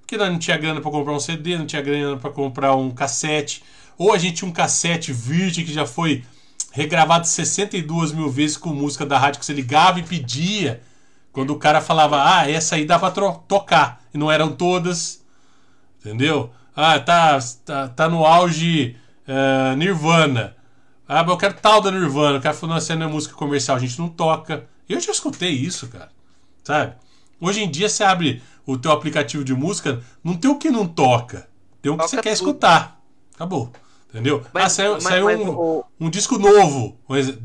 Porque 0.01 0.17
não 0.17 0.39
tinha 0.39 0.57
grana 0.57 0.79
para 0.79 0.89
comprar 0.89 1.13
um 1.13 1.19
CD, 1.19 1.57
não 1.57 1.65
tinha 1.65 1.81
grana 1.81 2.15
para 2.17 2.29
comprar 2.29 2.75
um 2.75 2.91
cassete. 2.91 3.61
Ou 3.97 4.13
a 4.13 4.17
gente 4.17 4.37
tinha 4.37 4.49
um 4.49 4.53
cassete 4.53 5.11
virgem 5.11 5.65
que 5.65 5.73
já 5.73 5.85
foi 5.85 6.23
regravado 6.71 7.27
62 7.27 8.11
mil 8.11 8.29
vezes 8.29 8.55
com 8.55 8.69
música 8.69 9.05
da 9.05 9.17
rádio 9.17 9.39
que 9.39 9.45
você 9.45 9.53
ligava 9.53 9.99
e 9.99 10.03
pedia. 10.03 10.81
Quando 11.33 11.51
o 11.51 11.59
cara 11.59 11.81
falava, 11.81 12.23
ah, 12.23 12.49
essa 12.49 12.75
aí 12.75 12.85
dá 12.85 12.97
pra 12.97 13.11
tocar. 13.11 14.01
E 14.13 14.17
não 14.17 14.31
eram 14.31 14.53
todas. 14.53 15.23
Entendeu? 15.99 16.51
Ah, 16.75 16.99
tá, 16.99 17.39
tá, 17.65 17.87
tá 17.89 18.07
no 18.07 18.25
auge 18.25 18.95
uh, 19.27 19.75
Nirvana. 19.75 20.55
Ah, 21.07 21.23
mas 21.23 21.29
eu 21.29 21.37
quero 21.37 21.53
tal 21.55 21.81
da 21.81 21.91
Nirvana. 21.91 22.37
O 22.37 22.41
cara 22.41 22.53
falou, 22.53 22.71
não, 22.71 22.77
essa 22.77 22.95
não 22.95 23.05
é 23.05 23.09
música 23.09 23.33
comercial, 23.35 23.77
a 23.77 23.79
gente 23.79 23.97
não 23.97 24.09
toca. 24.09 24.67
Eu 24.89 24.99
já 24.99 25.11
escutei 25.11 25.51
isso, 25.51 25.87
cara. 25.87 26.09
Sabe? 26.63 26.95
Hoje 27.39 27.63
em 27.63 27.69
dia 27.69 27.87
você 27.87 28.03
abre 28.03 28.41
o 28.65 28.77
teu 28.77 28.91
aplicativo 28.91 29.43
de 29.43 29.53
música, 29.53 30.03
não 30.23 30.35
tem 30.35 30.51
o 30.51 30.57
que 30.57 30.69
não 30.69 30.85
toca. 30.85 31.47
Tem 31.81 31.91
o 31.91 31.95
que 31.95 31.99
toca 31.99 32.09
você 32.09 32.15
quer 32.17 32.35
tudo. 32.35 32.49
escutar. 32.49 32.99
Acabou. 33.33 33.71
Entendeu? 34.09 34.43
Mas, 34.53 34.63
ah, 34.63 34.69
saiu, 34.69 34.93
mas, 34.93 35.03
saiu 35.03 35.25
mas, 35.25 35.39
um, 35.39 35.49
o... 35.49 35.85
um 35.99 36.09
disco 36.09 36.37
novo, 36.37 36.97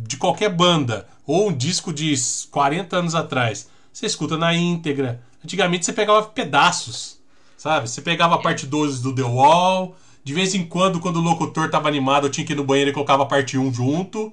de 0.06 0.16
qualquer 0.16 0.48
banda, 0.48 1.06
ou 1.26 1.48
um 1.48 1.52
disco 1.52 1.92
de 1.92 2.14
40 2.50 2.96
anos 2.96 3.14
atrás. 3.14 3.68
Você 3.92 4.06
escuta 4.06 4.36
na 4.38 4.54
íntegra. 4.54 5.22
Antigamente 5.44 5.84
você 5.84 5.92
pegava 5.92 6.22
pedaços, 6.22 7.20
sabe? 7.56 7.88
Você 7.88 8.00
pegava 8.00 8.36
a 8.36 8.38
parte 8.38 8.66
12 8.66 9.02
do 9.02 9.14
The 9.14 9.22
Wall. 9.22 9.94
De 10.24 10.32
vez 10.32 10.54
em 10.54 10.64
quando, 10.64 11.00
quando 11.00 11.16
o 11.16 11.22
locutor 11.22 11.70
tava 11.70 11.88
animado, 11.88 12.26
eu 12.26 12.30
tinha 12.30 12.46
que 12.46 12.52
ir 12.52 12.56
no 12.56 12.64
banheiro 12.64 12.90
e 12.90 12.92
colocava 12.92 13.24
a 13.24 13.26
parte 13.26 13.58
1 13.58 13.72
junto. 13.74 14.32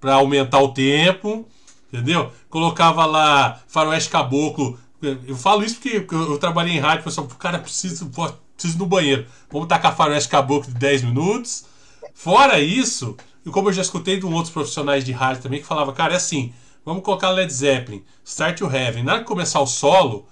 para 0.00 0.14
aumentar 0.14 0.60
o 0.60 0.72
tempo. 0.72 1.46
Entendeu? 1.92 2.32
Colocava 2.48 3.04
lá 3.04 3.60
Faroeste 3.68 4.10
Caboclo. 4.10 4.78
Eu 5.26 5.36
falo 5.36 5.64
isso 5.64 5.76
porque 5.76 6.14
eu 6.14 6.38
trabalhei 6.38 6.74
em 6.74 6.80
rádio, 6.80 7.04
pessoal, 7.04 7.26
cara, 7.38 7.58
preciso, 7.58 8.10
preciso 8.56 8.78
no 8.78 8.86
banheiro. 8.86 9.26
Vamos 9.50 9.68
tacar 9.68 9.94
Faroeste 9.94 10.28
Caboclo 10.28 10.72
de 10.72 10.78
10 10.78 11.02
minutos. 11.02 11.66
Fora 12.14 12.60
isso, 12.60 13.16
e 13.44 13.50
como 13.50 13.68
eu 13.68 13.72
já 13.72 13.82
escutei 13.82 14.18
de 14.18 14.26
um 14.26 14.32
outros 14.32 14.52
profissionais 14.52 15.04
de 15.04 15.12
rádio 15.12 15.42
também 15.42 15.60
que 15.60 15.66
falava, 15.66 15.92
cara, 15.92 16.14
é 16.14 16.16
assim, 16.16 16.52
Vamos 16.84 17.04
colocar 17.04 17.30
Led 17.30 17.52
Zeppelin, 17.52 18.02
Start 18.24 18.58
to 18.58 18.66
Heaven. 18.66 19.04
Na 19.04 19.12
hora 19.12 19.20
que 19.20 19.28
começar 19.28 19.60
o 19.60 19.66
solo, 19.66 20.26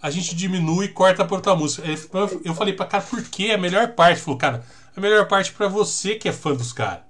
a 0.00 0.10
gente 0.10 0.34
diminui 0.34 0.86
e 0.86 0.88
corta 0.88 1.24
por 1.24 1.36
outra 1.36 1.54
música. 1.54 1.86
Eu 2.44 2.54
falei 2.54 2.74
pra 2.74 2.86
cara, 2.86 3.02
por 3.02 3.22
que 3.22 3.50
a 3.50 3.58
melhor 3.58 3.88
parte? 3.88 4.20
Falou, 4.20 4.38
cara, 4.38 4.64
a 4.96 5.00
melhor 5.00 5.26
parte 5.26 5.52
para 5.52 5.68
você 5.68 6.14
que 6.14 6.28
é 6.28 6.32
fã 6.32 6.54
dos 6.54 6.72
caras. 6.72 7.04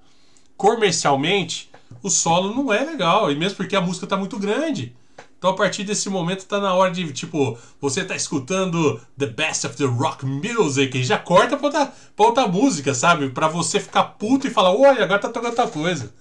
Comercialmente, 0.56 1.70
o 2.02 2.10
solo 2.10 2.54
não 2.54 2.72
é 2.72 2.84
legal, 2.84 3.30
e 3.30 3.36
mesmo 3.36 3.56
porque 3.56 3.76
a 3.76 3.80
música 3.80 4.06
tá 4.06 4.16
muito 4.16 4.38
grande. 4.38 4.94
Então 5.38 5.50
a 5.50 5.54
partir 5.54 5.84
desse 5.84 6.08
momento 6.08 6.46
tá 6.46 6.58
na 6.58 6.74
hora 6.74 6.90
de, 6.90 7.12
tipo, 7.12 7.58
você 7.80 8.04
tá 8.04 8.16
escutando 8.16 9.00
The 9.18 9.26
Best 9.26 9.66
of 9.66 9.76
the 9.76 9.84
Rock 9.84 10.24
Music 10.24 10.96
e 10.96 11.04
já 11.04 11.18
corta 11.18 11.56
pra 11.56 11.66
outra, 11.66 11.92
pra 12.16 12.26
outra 12.26 12.48
música, 12.48 12.94
sabe? 12.94 13.28
Pra 13.28 13.46
você 13.46 13.78
ficar 13.78 14.04
puto 14.04 14.46
e 14.46 14.50
falar, 14.50 14.72
olha, 14.74 15.04
agora 15.04 15.20
tá 15.20 15.28
tocando 15.28 15.50
outra 15.50 15.68
coisa. 15.68 16.14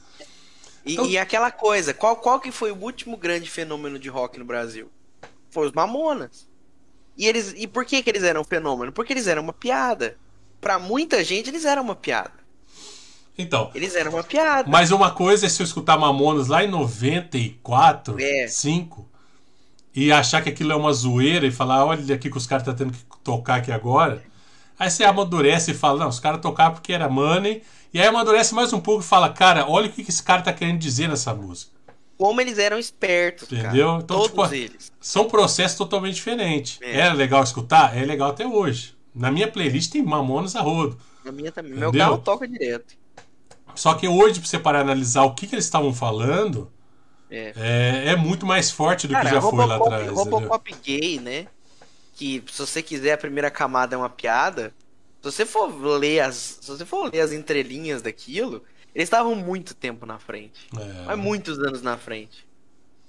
E, 0.85 0.93
então... 0.93 1.05
e, 1.05 1.17
aquela 1.17 1.49
coisa, 1.49 1.93
qual, 1.93 2.17
qual 2.17 2.39
que 2.39 2.51
foi 2.51 2.71
o 2.71 2.77
último 2.77 3.15
grande 3.17 3.49
fenômeno 3.49 3.97
de 3.97 4.09
rock 4.09 4.37
no 4.37 4.45
Brasil? 4.45 4.91
Foi 5.49 5.65
os 5.67 5.73
Mamonas. 5.73 6.47
E 7.17 7.25
eles 7.27 7.53
e 7.55 7.67
por 7.67 7.85
que 7.85 8.03
que 8.03 8.09
eles 8.09 8.23
eram 8.23 8.41
um 8.41 8.45
fenômeno? 8.45 8.91
Porque 8.91 9.13
eles 9.13 9.27
eram 9.27 9.41
uma 9.41 9.53
piada. 9.53 10.17
Para 10.59 10.79
muita 10.79 11.23
gente 11.23 11.49
eles 11.49 11.65
eram 11.65 11.83
uma 11.83 11.95
piada. 11.95 12.33
Então. 13.37 13.71
Eles 13.75 13.95
eram 13.95 14.11
uma 14.11 14.23
piada. 14.23 14.69
Mas 14.69 14.91
uma 14.91 15.11
coisa 15.11 15.45
é 15.45 15.49
se 15.49 15.61
eu 15.61 15.65
escutar 15.65 15.97
Mamonas 15.97 16.47
lá 16.47 16.63
em 16.63 16.67
94, 16.67 18.17
é. 18.19 18.47
5 18.47 19.09
e 19.95 20.11
achar 20.11 20.41
que 20.41 20.49
aquilo 20.49 20.73
é 20.73 20.75
uma 20.75 20.91
zoeira 20.91 21.47
e 21.47 21.51
falar, 21.51 21.85
olha 21.85 22.15
aqui 22.15 22.29
que 22.29 22.37
os 22.37 22.45
caras 22.45 22.63
estão 22.63 22.73
tá 22.73 22.83
tendo 22.83 22.93
que 22.93 23.17
tocar 23.23 23.55
aqui 23.55 23.71
agora. 23.71 24.21
Aí 24.77 24.91
você 24.91 25.05
amadurece 25.05 25.71
e 25.71 25.73
fala, 25.73 25.99
não, 25.99 26.09
os 26.09 26.19
caras 26.19 26.41
tocaram 26.41 26.73
porque 26.73 26.91
era 26.91 27.07
money 27.07 27.63
e 27.93 27.99
aí 27.99 28.05
amadurece 28.05 28.53
mais 28.53 28.73
um 28.73 28.79
pouco 28.81 29.01
e 29.01 29.07
fala, 29.07 29.29
cara, 29.29 29.65
olha 29.69 29.87
o 29.87 29.91
que 29.91 30.01
esse 30.01 30.21
cara 30.21 30.41
tá 30.41 30.51
querendo 30.51 30.79
dizer 30.79 31.07
nessa 31.07 31.33
música. 31.33 31.71
Como 32.17 32.39
eles 32.39 32.57
eram 32.57 32.79
espertos, 32.79 33.51
Entendeu? 33.51 33.87
Cara. 33.87 34.03
Então, 34.03 34.17
Todos 34.17 34.27
tipo, 34.27 34.53
eles. 34.53 34.91
São 35.01 35.27
processos 35.27 35.77
totalmente 35.77 36.15
diferentes. 36.15 36.79
É. 36.81 37.01
é. 37.01 37.13
legal 37.13 37.43
escutar? 37.43 37.97
É 37.97 38.05
legal 38.05 38.29
até 38.29 38.47
hoje. 38.47 38.95
Na 39.13 39.31
minha 39.31 39.49
playlist 39.49 39.91
tem 39.91 40.01
Mamonas 40.01 40.55
a 40.55 40.61
rodo. 40.61 40.97
Na 41.23 41.31
minha 41.31 41.51
também. 41.51 41.71
Entendeu? 41.71 41.91
Meu 41.91 42.01
carro 42.01 42.17
toca 42.17 42.47
direto. 42.47 42.95
Só 43.75 43.93
que 43.93 44.07
hoje, 44.07 44.39
pra 44.39 44.47
você 44.47 44.57
parar 44.57 44.81
analisar 44.81 45.23
o 45.23 45.33
que, 45.33 45.47
que 45.47 45.55
eles 45.55 45.65
estavam 45.65 45.93
falando, 45.93 46.71
é. 47.29 47.53
é. 47.55 48.03
É, 48.11 48.15
muito 48.15 48.45
mais 48.45 48.71
forte 48.71 49.07
do 49.07 49.13
Cara, 49.13 49.25
que 49.25 49.35
já 49.35 49.39
Robocop, 49.39 49.67
foi 49.67 49.77
lá 49.77 49.85
atrás. 49.85 50.11
Robocop 50.11 50.75
gay, 50.83 51.19
né? 51.19 51.47
Que 52.13 52.41
se 52.49 52.59
você 52.59 52.81
quiser 52.81 53.13
a 53.13 53.17
primeira 53.17 53.51
camada 53.51 53.95
é 53.95 53.97
uma 53.97 54.09
piada, 54.09 54.73
se 55.21 55.31
você 55.31 55.45
for 55.45 55.67
ler 55.97 56.21
as, 56.21 56.59
se 56.61 56.67
você 56.67 56.85
for 56.85 57.11
ler 57.11 57.19
as 57.19 57.33
entrelinhas 57.33 58.01
daquilo, 58.01 58.63
eles 58.95 59.07
estavam 59.07 59.35
muito 59.35 59.75
tempo 59.75 60.05
na 60.05 60.17
frente. 60.17 60.67
É. 60.73 61.05
Mas 61.05 61.19
muitos 61.19 61.59
anos 61.59 61.81
na 61.81 61.97
frente. 61.97 62.47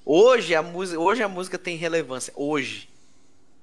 Hoje 0.05 0.53
a 0.53 0.62
música, 0.62 0.99
hoje 0.99 1.22
a 1.22 1.28
música 1.28 1.57
tem 1.57 1.76
relevância. 1.76 2.32
Hoje. 2.34 2.89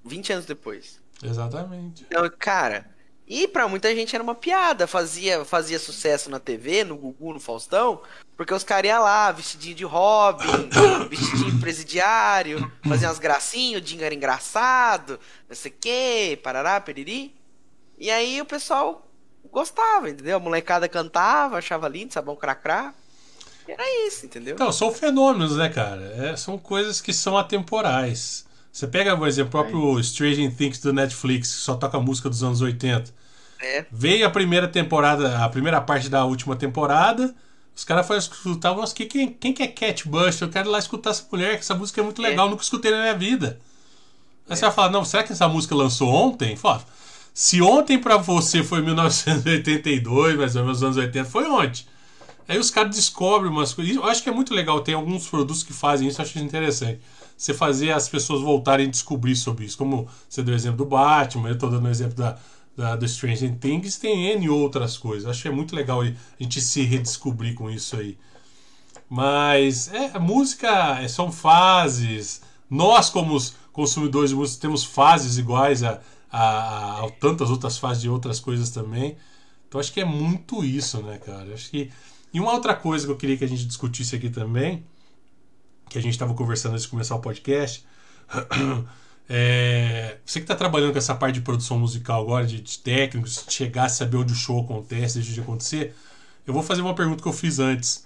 20 0.06 0.34
anos 0.34 0.46
depois. 0.46 1.02
Exatamente. 1.22 2.06
Então, 2.08 2.30
cara, 2.40 2.90
e 3.28 3.48
para 3.48 3.68
muita 3.68 3.94
gente 3.94 4.16
era 4.16 4.24
uma 4.24 4.36
piada, 4.36 4.88
fazia, 4.88 5.44
fazia 5.44 5.80
sucesso 5.80 6.30
na 6.30 6.40
TV, 6.40 6.84
no 6.84 6.98
Gugu, 6.98 7.34
no 7.34 7.40
Faustão, 7.40 8.02
porque 8.36 8.54
os 8.54 8.64
caras 8.64 8.90
iam 8.90 9.02
lá, 9.02 9.32
vestidinho 9.32 9.76
de 9.76 9.86
Robin, 9.86 10.70
vestidinho 11.10 11.60
presidiário, 11.60 12.72
faziam 12.88 13.10
umas 13.10 13.20
gracinhas, 13.20 13.82
o 13.82 13.84
Dinho 13.84 14.04
era 14.04 14.14
engraçado, 14.14 15.20
não 15.48 15.56
sei 15.56 15.72
o 15.72 15.76
que, 15.80 16.38
parará, 16.44 16.80
periri. 16.82 17.34
E 17.98 18.12
aí 18.12 18.42
o 18.42 18.46
pessoal 18.46 19.08
gostava, 19.54 20.10
entendeu? 20.10 20.38
A 20.38 20.40
molecada 20.40 20.90
cantava, 20.90 21.58
achava 21.58 21.88
lindo, 21.88 22.12
sabão 22.12 22.36
cracrá. 22.36 22.94
Era 23.68 24.08
isso, 24.08 24.26
entendeu? 24.26 24.56
Então, 24.56 24.72
são 24.72 24.92
fenômenos, 24.92 25.56
né, 25.56 25.70
cara? 25.70 26.02
É, 26.18 26.36
são 26.36 26.58
coisas 26.58 27.00
que 27.00 27.14
são 27.14 27.38
atemporais. 27.38 28.46
Você 28.72 28.88
pega, 28.88 29.16
por 29.16 29.28
exemplo, 29.28 29.50
o 29.50 29.52
próprio 29.52 30.00
é. 30.00 30.04
Stranger 30.04 30.54
Things 30.54 30.80
do 30.80 30.92
Netflix, 30.92 31.52
que 31.54 31.62
só 31.62 31.76
toca 31.76 32.00
música 32.00 32.28
dos 32.28 32.44
anos 32.44 32.60
80. 32.60 33.14
É. 33.62 33.86
Veio 33.92 34.26
a 34.28 34.30
primeira 34.30 34.68
temporada, 34.68 35.46
a 35.46 35.48
primeira 35.48 35.80
parte 35.80 36.10
da 36.10 36.26
última 36.26 36.56
temporada. 36.56 37.34
Os 37.76 37.86
caras 37.86 38.06
foram 38.06 38.20
escutar, 38.20 38.76
nossa, 38.76 38.94
quem, 38.94 39.32
quem 39.34 39.54
que 39.54 39.64
é 39.64 39.68
Cat 39.68 40.08
Buster? 40.08 40.48
Eu 40.48 40.52
quero 40.52 40.68
ir 40.70 40.72
lá 40.72 40.80
escutar 40.80 41.12
essa 41.12 41.26
mulher, 41.32 41.54
que 41.56 41.62
essa 41.62 41.74
música 41.74 42.02
é 42.02 42.04
muito 42.04 42.24
é. 42.24 42.30
legal, 42.30 42.48
é. 42.48 42.50
nunca 42.50 42.64
escutei 42.64 42.92
na 42.92 43.00
minha 43.00 43.16
vida. 43.16 43.60
Aí 44.48 44.54
é. 44.54 44.56
você 44.56 44.66
vai 44.66 44.72
falar, 44.72 44.90
não, 44.90 45.06
será 45.06 45.24
que 45.24 45.32
essa 45.32 45.48
música 45.48 45.74
lançou 45.74 46.10
ontem? 46.10 46.56
Fala, 46.56 46.84
se 47.34 47.62
ontem 47.62 47.98
para 47.98 48.18
você 48.18 48.64
foi 48.64 48.82
1982, 48.82 50.38
mais 50.38 50.56
ou 50.56 50.62
menos 50.62 50.82
nos 50.82 50.84
anos 50.84 50.98
80, 50.98 51.30
foi 51.30 51.50
ontem. 51.50 51.86
Aí 52.48 52.60
os 52.60 52.70
caras 52.70 52.96
descobrem 52.96 53.52
umas 53.52 53.74
coisas. 53.74 53.96
Eu 53.96 54.04
acho 54.04 54.22
que 54.22 54.30
é 54.30 54.32
muito 54.32 54.54
legal. 54.54 54.82
Tem 54.82 54.94
alguns 54.94 55.28
produtos 55.28 55.64
que 55.64 55.74
fazem 55.74 56.08
isso, 56.08 56.22
eu 56.22 56.26
acho 56.26 56.38
interessante. 56.40 57.00
Você 57.36 57.54
fazer 57.54 57.92
as 57.92 58.08
pessoas 58.08 58.42
voltarem 58.42 58.88
a 58.88 58.90
descobrir 58.90 59.36
sobre 59.36 59.66
isso. 59.66 59.78
Como 59.78 60.08
você 60.30 60.44
deu 60.44 60.54
o 60.54 60.58
exemplo 60.58 60.78
do 60.78 60.86
Batman, 60.86 61.50
eu 61.50 61.56
estou 61.56 61.70
dando 61.70 61.86
o 61.86 61.90
exemplo 61.90 62.16
da, 62.16 62.38
da, 62.78 62.96
do 62.96 63.08
Stranger 63.08 63.56
Things, 63.58 63.98
tem 63.98 64.28
N 64.34 64.50
outras 64.50 64.98
coisas. 64.98 65.28
Acho 65.28 65.42
que 65.42 65.48
é 65.48 65.52
muito 65.52 65.76
legal 65.76 66.02
a 66.02 66.14
gente 66.40 66.62
se 66.62 66.84
redescobrir 66.84 67.56
com 67.56 67.70
isso 67.70 67.96
aí. 67.96 68.18
Mas 69.10 69.92
é, 69.92 70.20
música 70.20 71.00
é, 71.02 71.08
são 71.08 71.32
fases. 71.32 72.42
Nós, 72.70 73.10
como 73.10 73.38
consumidores 73.72 74.30
de 74.30 74.36
música, 74.36 74.62
temos 74.62 74.84
fases 74.84 75.38
iguais 75.38 75.84
a, 75.84 76.00
a, 76.34 77.06
a, 77.06 77.12
tantas 77.20 77.52
outras 77.52 77.78
fases 77.78 78.02
de 78.02 78.10
outras 78.10 78.40
coisas 78.40 78.72
também. 78.72 79.16
Então 79.68 79.80
acho 79.80 79.94
que 79.94 80.02
é 80.02 80.06
muito 80.06 80.66
isso, 80.66 81.02
né, 81.04 81.20
cara? 81.20 81.54
Acho 81.54 81.70
que. 81.70 81.92
E 82.34 82.40
uma 82.40 82.52
outra 82.52 82.74
coisa 82.74 83.06
que 83.06 83.12
eu 83.12 83.18
queria 83.18 83.38
que 83.38 83.44
a 83.46 83.48
gente 83.48 83.66
discutisse 83.66 84.16
aqui 84.16 84.32
também, 84.32 84.84
que 85.88 86.00
a 86.00 86.02
gente 86.02 86.14
estava 86.14 86.34
conversando 86.34 86.72
antes 86.72 86.86
de 86.86 86.90
começar 86.90 87.16
o 87.16 87.20
podcast. 87.20 87.86
É, 89.30 90.18
você 90.26 90.42
que 90.42 90.44
está 90.44 90.54
trabalhando 90.54 90.92
com 90.92 90.98
essa 90.98 91.16
parte 91.16 91.36
de 91.36 91.42
produção 91.42 91.80
musical 91.80 92.22
agora, 92.22 92.46
de, 92.46 92.60
de 92.60 92.78
técnicos, 92.80 93.46
chegar 93.48 93.86
a 93.86 93.90
saber 93.90 94.18
onde 94.18 94.34
o 94.34 94.36
show 94.36 94.60
acontece, 94.62 95.18
deixa 95.18 95.32
de 95.32 95.40
acontecer, 95.40 95.96
eu 96.46 96.54
vou 96.54 96.62
fazer 96.62 96.82
uma 96.82 96.94
pergunta 96.94 97.24
que 97.24 97.30
eu 97.30 97.32
fiz 97.32 97.58
antes. 97.58 98.06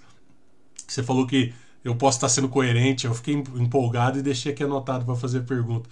Você 0.86 1.02
falou 1.02 1.26
que 1.26 1.52
eu 1.84 1.96
posso 1.96 2.18
estar 2.18 2.28
sendo 2.28 2.48
coerente, 2.48 3.04
eu 3.04 3.12
fiquei 3.14 3.34
empolgado 3.34 4.20
e 4.20 4.22
deixei 4.22 4.52
aqui 4.52 4.62
anotado 4.62 5.04
para 5.04 5.16
fazer 5.16 5.40
a 5.40 5.42
pergunta. 5.42 5.90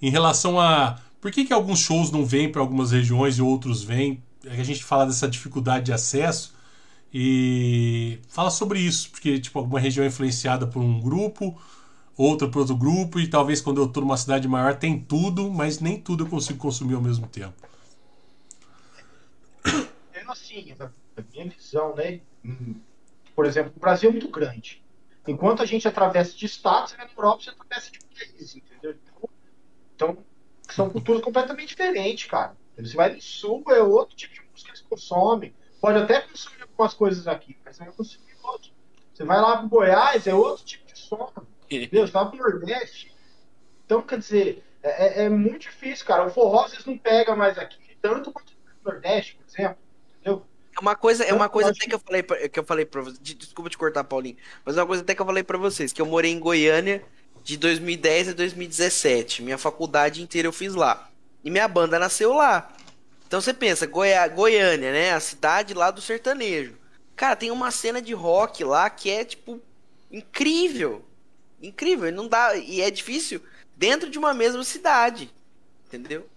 Em 0.00 0.08
relação 0.08 0.58
a 0.60 1.00
por 1.20 1.30
que, 1.30 1.44
que 1.44 1.52
alguns 1.52 1.80
shows 1.80 2.10
não 2.10 2.24
vêm 2.24 2.50
para 2.50 2.60
algumas 2.60 2.92
regiões 2.92 3.36
e 3.36 3.42
outros 3.42 3.82
vêm, 3.82 4.22
é 4.44 4.60
a 4.60 4.64
gente 4.64 4.82
fala 4.82 5.06
dessa 5.06 5.28
dificuldade 5.28 5.86
de 5.86 5.92
acesso 5.92 6.54
e 7.12 8.20
fala 8.28 8.50
sobre 8.50 8.80
isso, 8.80 9.10
porque 9.10 9.38
tipo 9.38 9.58
alguma 9.58 9.78
região 9.78 10.04
é 10.04 10.08
influenciada 10.08 10.66
por 10.66 10.80
um 10.80 11.00
grupo, 11.00 11.60
outra 12.16 12.48
por 12.48 12.60
outro 12.60 12.76
grupo, 12.76 13.20
e 13.20 13.26
talvez 13.26 13.60
quando 13.60 13.80
eu 13.80 13.86
estou 13.86 14.02
numa 14.02 14.16
cidade 14.16 14.48
maior 14.48 14.76
tem 14.76 14.98
tudo, 14.98 15.50
mas 15.50 15.80
nem 15.80 16.00
tudo 16.00 16.24
eu 16.24 16.28
consigo 16.28 16.58
consumir 16.58 16.94
ao 16.94 17.02
mesmo 17.02 17.26
tempo. 17.26 17.68
É 20.14 20.22
assim, 20.26 20.74
na 20.78 20.90
minha 21.32 21.50
visão, 21.50 21.94
né? 21.94 22.20
Hum, 22.44 22.76
por 23.34 23.44
exemplo, 23.44 23.72
o 23.76 23.80
Brasil 23.80 24.08
é 24.08 24.12
muito 24.12 24.28
grande. 24.28 24.82
Enquanto 25.26 25.62
a 25.62 25.66
gente 25.66 25.86
atravessa 25.86 26.34
de 26.34 26.46
estados, 26.46 26.96
na 26.96 27.04
Europa 27.04 27.42
você 27.44 27.50
atravessa 27.50 27.90
de 27.90 27.98
países, 27.98 28.56
entendeu? 28.56 28.96
Então, 29.94 30.18
então, 30.72 30.86
são 30.86 30.90
culturas 30.90 31.22
completamente 31.22 31.68
diferentes, 31.68 32.28
cara. 32.28 32.56
Você 32.78 32.96
vai 32.96 33.14
no 33.14 33.20
sul, 33.20 33.62
é 33.68 33.82
outro 33.82 34.16
tipo 34.16 34.34
de 34.34 34.40
música 34.40 34.72
que 34.72 34.78
eles 34.78 34.86
consomem. 34.88 35.54
Pode 35.80 35.98
até 35.98 36.20
consumir 36.20 36.62
algumas 36.62 36.94
coisas 36.94 37.26
aqui, 37.26 37.56
mas 37.64 37.76
você 37.76 37.84
vai 37.84 37.92
consumir 37.92 38.36
outro. 38.42 38.70
Você 39.12 39.24
vai 39.24 39.40
lá 39.40 39.58
pro 39.58 39.68
Goiás, 39.68 40.26
é 40.26 40.34
outro 40.34 40.64
tipo 40.64 40.86
de 40.86 40.98
som. 40.98 41.30
Entendeu? 41.70 42.06
Você 42.06 42.12
vai 42.12 42.28
pro 42.30 42.38
Nordeste. 42.38 43.14
Então, 43.84 44.02
quer 44.02 44.18
dizer, 44.18 44.64
é, 44.82 45.22
é, 45.22 45.24
é 45.24 45.28
muito 45.28 45.62
difícil, 45.62 46.06
cara. 46.06 46.26
O 46.26 46.30
forró 46.30 46.66
vocês 46.66 46.84
não 46.84 46.96
pega 46.96 47.36
mais 47.36 47.58
aqui, 47.58 47.78
tanto 48.00 48.32
quanto 48.32 48.52
no 48.84 48.92
Nordeste, 48.92 49.36
por 49.36 49.44
exemplo. 49.46 49.78
Entendeu? 50.14 50.46
É 50.76 50.80
uma 50.80 50.94
coisa, 50.94 51.24
é 51.24 51.34
uma 51.34 51.48
coisa 51.48 51.70
até 51.70 51.86
que 51.86 51.94
eu 51.94 51.98
falei 51.98 52.22
pra, 52.22 52.48
que 52.48 52.58
eu 52.58 52.64
falei 52.64 52.86
para 52.86 53.02
vocês. 53.02 53.18
Desculpa 53.18 53.68
te 53.68 53.76
cortar, 53.76 54.04
Paulinho. 54.04 54.36
Mas 54.64 54.76
é 54.76 54.80
uma 54.80 54.86
coisa 54.86 55.02
até 55.02 55.14
que 55.14 55.20
eu 55.20 55.26
falei 55.26 55.42
para 55.42 55.58
vocês, 55.58 55.92
que 55.92 56.00
eu 56.00 56.06
morei 56.06 56.30
em 56.30 56.38
Goiânia 56.38 57.04
de 57.42 57.56
2010 57.56 58.28
a 58.28 58.32
2017. 58.32 59.42
Minha 59.42 59.58
faculdade 59.58 60.22
inteira 60.22 60.48
eu 60.48 60.52
fiz 60.52 60.74
lá. 60.74 61.10
E 61.44 61.50
minha 61.50 61.68
banda 61.68 61.98
nasceu 61.98 62.32
lá. 62.32 62.72
Então 63.26 63.40
você 63.40 63.54
pensa, 63.54 63.86
Goiânia, 63.86 64.92
né? 64.92 65.12
A 65.12 65.20
cidade 65.20 65.74
lá 65.74 65.90
do 65.90 66.00
sertanejo. 66.00 66.76
Cara, 67.16 67.36
tem 67.36 67.50
uma 67.50 67.70
cena 67.70 68.00
de 68.02 68.12
rock 68.12 68.64
lá 68.64 68.88
que 68.90 69.10
é, 69.10 69.24
tipo, 69.24 69.60
incrível 70.10 71.04
incrível, 71.62 72.10
não 72.12 72.28
dá. 72.28 72.56
E 72.56 72.80
é 72.80 72.90
difícil 72.90 73.42
dentro 73.76 74.10
de 74.10 74.18
uma 74.18 74.32
mesma 74.32 74.64
cidade. 74.64 75.32
Entendeu? 75.86 76.28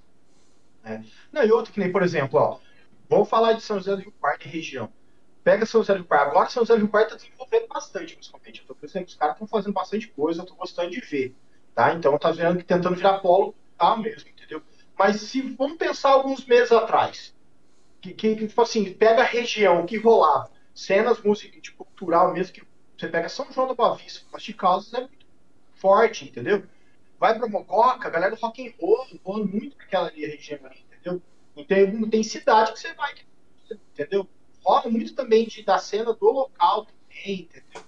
É. 0.84 1.02
Não, 1.32 1.44
e 1.44 1.52
outro 1.52 1.72
que 1.72 1.80
nem, 1.80 1.92
por 1.92 2.04
exemplo, 2.04 2.40
ó. 2.40 2.60
Vamos 3.10 3.30
falar 3.30 3.54
de 3.54 3.62
São 3.62 3.78
José 3.78 3.96
do 3.96 4.02
Rio 4.02 4.14
Pardo 4.20 4.44
e 4.46 4.50
região. 4.50 4.92
Pega 5.44 5.66
São 5.66 5.82
José 5.82 5.96
do 5.96 6.06
Pardo. 6.06 6.32
Agora 6.32 6.50
São 6.50 6.66
José 6.66 6.80
do 6.80 6.88
Pardo 6.88 7.14
está 7.14 7.18
desenvolvendo 7.18 7.68
bastante, 7.68 8.16
principalmente. 8.16 8.62
Eu 8.62 8.68
tô 8.68 8.76
que 8.76 8.86
os 8.86 9.16
caras 9.16 9.36
estão 9.36 9.48
fazendo 9.48 9.74
bastante 9.74 10.08
coisa, 10.08 10.42
eu 10.42 10.46
tô 10.46 10.56
gostando 10.56 10.92
de 10.92 11.02
ver. 11.02 11.36
Tá? 11.76 11.94
Então 11.94 12.18
tá 12.18 12.32
vendo 12.32 12.58
que 12.58 12.64
tentando 12.64 12.96
virar 12.96 13.20
polo 13.20 13.56
tá 13.78 13.98
mesmo, 13.98 14.30
entendeu? 14.30 14.62
Mas 14.98 15.22
se 15.22 15.42
vamos 15.42 15.78
pensar 15.78 16.12
alguns 16.12 16.46
meses 16.46 16.72
atrás, 16.72 17.36
que, 18.00 18.14
que, 18.14 18.36
que 18.36 18.48
tipo 18.48 18.62
assim, 18.62 18.94
pega 18.94 19.22
a 19.22 19.26
região 19.26 19.86
que 19.86 19.98
rolava, 19.98 20.52
cenas 20.74 21.22
música 21.22 21.60
de 21.60 21.72
cultural 21.72 22.34
mesmo, 22.34 22.54
que 22.54 22.64
você 22.98 23.08
pega 23.08 23.28
São 23.28 23.52
João 23.52 23.68
da 23.68 23.74
Boa 23.74 23.96
Vista, 23.96 24.26
mas 24.32 24.44
de 24.44 24.54
Caldas 24.54 24.94
é 24.94 25.00
muito 25.02 25.26
forte, 25.74 26.26
entendeu? 26.26 26.64
Vai 27.20 27.38
pra 27.38 27.48
Mococa, 27.48 28.08
a 28.08 28.12
galera 28.12 28.36
do 28.36 28.42
rock 28.42 28.68
and 28.68 28.74
roll 28.80 29.08
rola 29.24 29.46
muito 29.46 29.78
naquela 29.78 30.10
região 30.10 30.60
ali, 30.66 30.86
entendeu? 30.92 31.22
Então 31.56 32.10
tem 32.10 32.24
cidade 32.24 32.74
que 32.74 32.80
você 32.80 32.94
vai, 32.94 33.14
entendeu? 33.94 34.28
Rola 34.64 34.90
muito 34.90 35.14
também 35.14 35.46
de, 35.46 35.64
da 35.64 35.78
cena 35.78 36.14
do 36.14 36.26
local 36.26 36.86
também, 36.86 37.42
entendeu? 37.42 37.84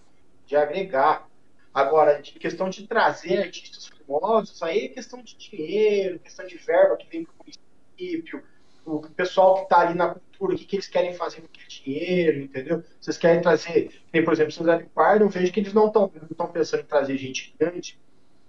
De 0.46 0.56
agregar. 0.56 1.28
Agora, 1.74 2.22
de 2.22 2.34
questão 2.34 2.70
de 2.70 2.88
trazer 2.88 3.40
artistas 3.40 3.88
famosos, 3.88 4.62
aí 4.64 4.86
é 4.86 4.90
questão 4.90 5.22
de 5.22 5.36
dinheiro, 5.36 6.20
questão 6.20 6.46
de 6.48 6.58
verba 6.58 6.96
que 6.96 7.08
vem 7.10 7.26
pro 7.26 7.34
município, 7.40 8.44
o 8.86 9.02
pessoal 9.10 9.56
que 9.56 9.64
está 9.64 9.80
ali 9.80 9.96
na 9.96 10.10
cultura, 10.10 10.54
o 10.54 10.58
que, 10.58 10.66
que 10.66 10.76
eles 10.76 10.88
querem 10.88 11.14
fazer 11.14 11.42
com 11.42 11.48
aquele 11.48 11.68
dinheiro, 11.68 12.40
entendeu? 12.40 12.84
Vocês 13.02 13.18
querem 13.18 13.42
trazer, 13.42 14.02
tem, 14.12 14.24
por 14.24 14.34
exemplo, 14.34 14.54
do 14.54 14.90
Pardo, 14.90 15.26
eu 15.26 15.30
vejo 15.30 15.52
que 15.52 15.60
eles 15.60 15.74
não 15.74 15.88
estão 15.88 16.10
pensando 16.54 16.82
em 16.82 16.86
trazer 16.86 17.18
gente 17.18 17.54
grande 17.60 18.00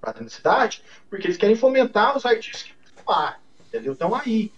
para 0.01 0.13
dentro 0.13 0.27
da 0.27 0.31
cidade, 0.31 0.83
porque 1.09 1.27
eles 1.27 1.37
querem 1.37 1.57
fomentar 1.57 2.17
os 2.17 2.27
artistas 2.27 2.65
que 2.65 2.75
estão 2.85 3.05
lá, 3.09 3.41
entendeu? 3.67 3.95
Estão 3.95 4.15
aí. 4.15 4.53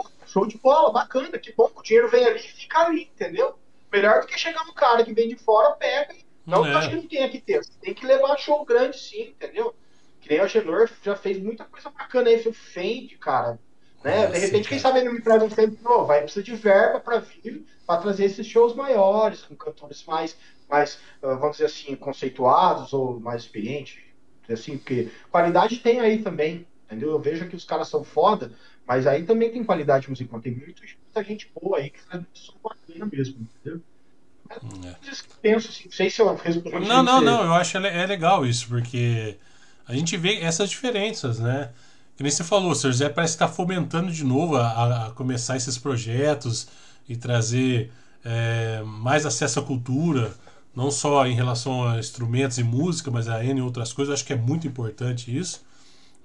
Pô, 0.00 0.08
show 0.26 0.46
de 0.46 0.56
bola, 0.58 0.92
bacana, 0.92 1.38
que 1.38 1.52
bom 1.52 1.68
que 1.68 1.80
o 1.80 1.82
dinheiro 1.82 2.08
vem 2.08 2.24
ali 2.24 2.38
e 2.38 2.52
fica 2.52 2.78
ali, 2.80 3.10
entendeu? 3.14 3.58
Melhor 3.92 4.22
do 4.22 4.26
que 4.26 4.38
chegar 4.38 4.62
um 4.62 4.72
cara 4.72 5.04
que 5.04 5.12
vem 5.12 5.28
de 5.28 5.36
fora, 5.36 5.74
pega 5.74 6.14
e. 6.14 6.24
Não, 6.46 6.64
é. 6.64 6.72
eu 6.72 6.78
acho 6.78 6.90
que 6.90 6.96
não 6.96 7.06
tem 7.06 7.30
que 7.30 7.40
ter. 7.40 7.62
Tem 7.80 7.94
que 7.94 8.06
levar 8.06 8.36
show 8.38 8.64
grande, 8.64 8.98
sim, 8.98 9.28
entendeu? 9.28 9.74
Que 10.20 10.30
nem 10.30 10.40
o 10.40 10.48
Genor 10.48 10.88
já 11.02 11.14
fez 11.14 11.38
muita 11.38 11.64
coisa 11.64 11.90
bacana 11.90 12.30
aí, 12.30 12.48
o 12.48 12.52
Fende, 12.52 13.16
cara 13.18 13.58
né? 14.02 14.26
de 14.26 14.38
repente, 14.38 14.68
quem 14.68 14.78
sabe 14.78 15.00
ele 15.00 15.10
me 15.10 15.20
traz 15.20 15.42
um 15.42 15.48
tempo 15.48 15.76
novo, 15.82 16.06
vai 16.06 16.22
precisar 16.22 16.44
de 16.44 16.54
verba 16.54 17.00
para 17.00 17.18
vir, 17.18 17.64
para 17.86 18.00
trazer 18.00 18.24
esses 18.24 18.46
shows 18.46 18.74
maiores, 18.74 19.42
com 19.42 19.54
cantores 19.54 20.04
mais, 20.04 20.36
mais, 20.68 20.98
ah, 21.22 21.34
vamos 21.34 21.52
dizer 21.56 21.66
assim, 21.66 21.94
conceituados 21.94 22.92
ou 22.92 23.20
mais 23.20 23.42
experientes. 23.42 24.02
Assim, 24.50 24.76
porque 24.76 25.08
qualidade 25.30 25.78
tem 25.78 26.00
aí 26.00 26.20
também, 26.20 26.66
entendeu? 26.84 27.10
Eu 27.10 27.18
vejo 27.20 27.48
que 27.48 27.56
os 27.56 27.64
caras 27.64 27.88
são 27.88 28.02
foda, 28.02 28.52
mas 28.86 29.06
aí 29.06 29.24
também 29.24 29.50
tem 29.50 29.64
qualidade 29.64 30.08
musical, 30.08 30.40
tem 30.40 30.52
muita, 30.52 30.82
muita 30.82 31.24
gente 31.24 31.50
boa 31.60 31.78
aí 31.78 31.90
que 31.90 32.00
faz 32.00 32.22
som 32.34 32.54
bacana 32.62 33.08
mesmo, 33.12 33.36
entendeu? 33.40 33.80
É. 34.50 34.94
Penso 35.40 35.68
assim, 35.68 35.84
não 35.86 35.92
sei 35.92 36.10
se 36.10 36.20
eu 36.20 36.34
respondi. 36.34 36.86
Não, 36.86 37.02
não, 37.02 37.20
não, 37.20 37.44
eu 37.44 37.54
acho 37.54 37.78
é 37.78 38.06
legal 38.06 38.44
isso, 38.44 38.68
porque 38.68 39.36
a 39.86 39.94
gente 39.94 40.16
vê 40.16 40.40
essas 40.40 40.68
diferenças, 40.70 41.38
né? 41.38 41.70
Que 42.16 42.22
nem 42.22 42.30
você 42.30 42.44
falou, 42.44 42.70
o 42.70 42.74
Sr. 42.74 42.92
Zé 42.92 43.08
parece 43.08 43.34
estar 43.34 43.48
tá 43.48 43.52
fomentando 43.52 44.12
de 44.12 44.24
novo 44.24 44.56
a, 44.56 45.06
a, 45.06 45.10
começar 45.12 45.56
esses 45.56 45.78
projetos 45.78 46.68
e 47.08 47.16
trazer 47.16 47.90
é, 48.24 48.82
mais 48.84 49.24
acesso 49.24 49.58
à 49.58 49.62
cultura, 49.62 50.34
não 50.74 50.90
só 50.90 51.26
em 51.26 51.34
relação 51.34 51.88
a 51.88 51.98
instrumentos 51.98 52.58
e 52.58 52.62
música, 52.62 53.10
mas 53.10 53.28
a 53.28 53.42
N 53.44 53.60
e 53.60 53.62
outras 53.62 53.92
coisas. 53.92 54.14
Acho 54.14 54.24
que 54.24 54.32
é 54.32 54.36
muito 54.36 54.66
importante 54.66 55.36
isso. 55.36 55.64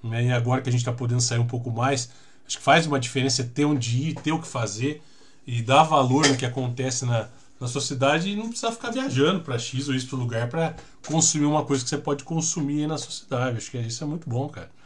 Né? 0.03 0.25
E 0.25 0.31
agora 0.31 0.61
que 0.61 0.69
a 0.69 0.71
gente 0.71 0.81
está 0.81 0.91
podendo 0.91 1.21
sair 1.21 1.39
um 1.39 1.47
pouco 1.47 1.71
mais, 1.71 2.11
acho 2.47 2.57
que 2.57 2.63
faz 2.63 2.87
uma 2.87 2.99
diferença 2.99 3.43
ter 3.43 3.65
onde 3.65 4.09
ir, 4.09 4.15
ter 4.15 4.31
o 4.31 4.41
que 4.41 4.47
fazer 4.47 5.01
e 5.45 5.61
dar 5.61 5.83
valor 5.83 6.27
no 6.27 6.37
que 6.37 6.45
acontece 6.45 7.05
na, 7.05 7.27
na 7.59 7.67
sociedade 7.67 8.29
e 8.29 8.35
não 8.35 8.47
precisar 8.47 8.71
ficar 8.71 8.91
viajando 8.91 9.41
para 9.41 9.59
X 9.59 9.89
ou 9.89 9.95
Y 9.95 10.17
lugar 10.17 10.49
para 10.49 10.75
consumir 11.05 11.45
uma 11.45 11.63
coisa 11.65 11.83
que 11.83 11.89
você 11.89 11.97
pode 11.97 12.23
consumir 12.23 12.87
na 12.87 12.97
sociedade. 12.97 13.57
Acho 13.57 13.71
que 13.71 13.77
isso 13.77 14.03
é 14.03 14.07
muito 14.07 14.29
bom, 14.29 14.47
cara 14.47 14.77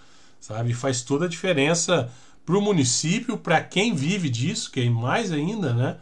sabe? 0.42 0.74
Faz 0.74 1.04
toda 1.04 1.26
a 1.26 1.30
diferença 1.30 2.12
para 2.44 2.58
o 2.58 2.62
município, 2.62 3.38
para 3.38 3.62
quem 3.62 3.94
vive 3.94 4.30
disso, 4.30 4.72
que 4.72 4.82
é 4.82 4.90
mais 4.90 5.32
ainda, 5.32 5.74
né? 5.74 5.98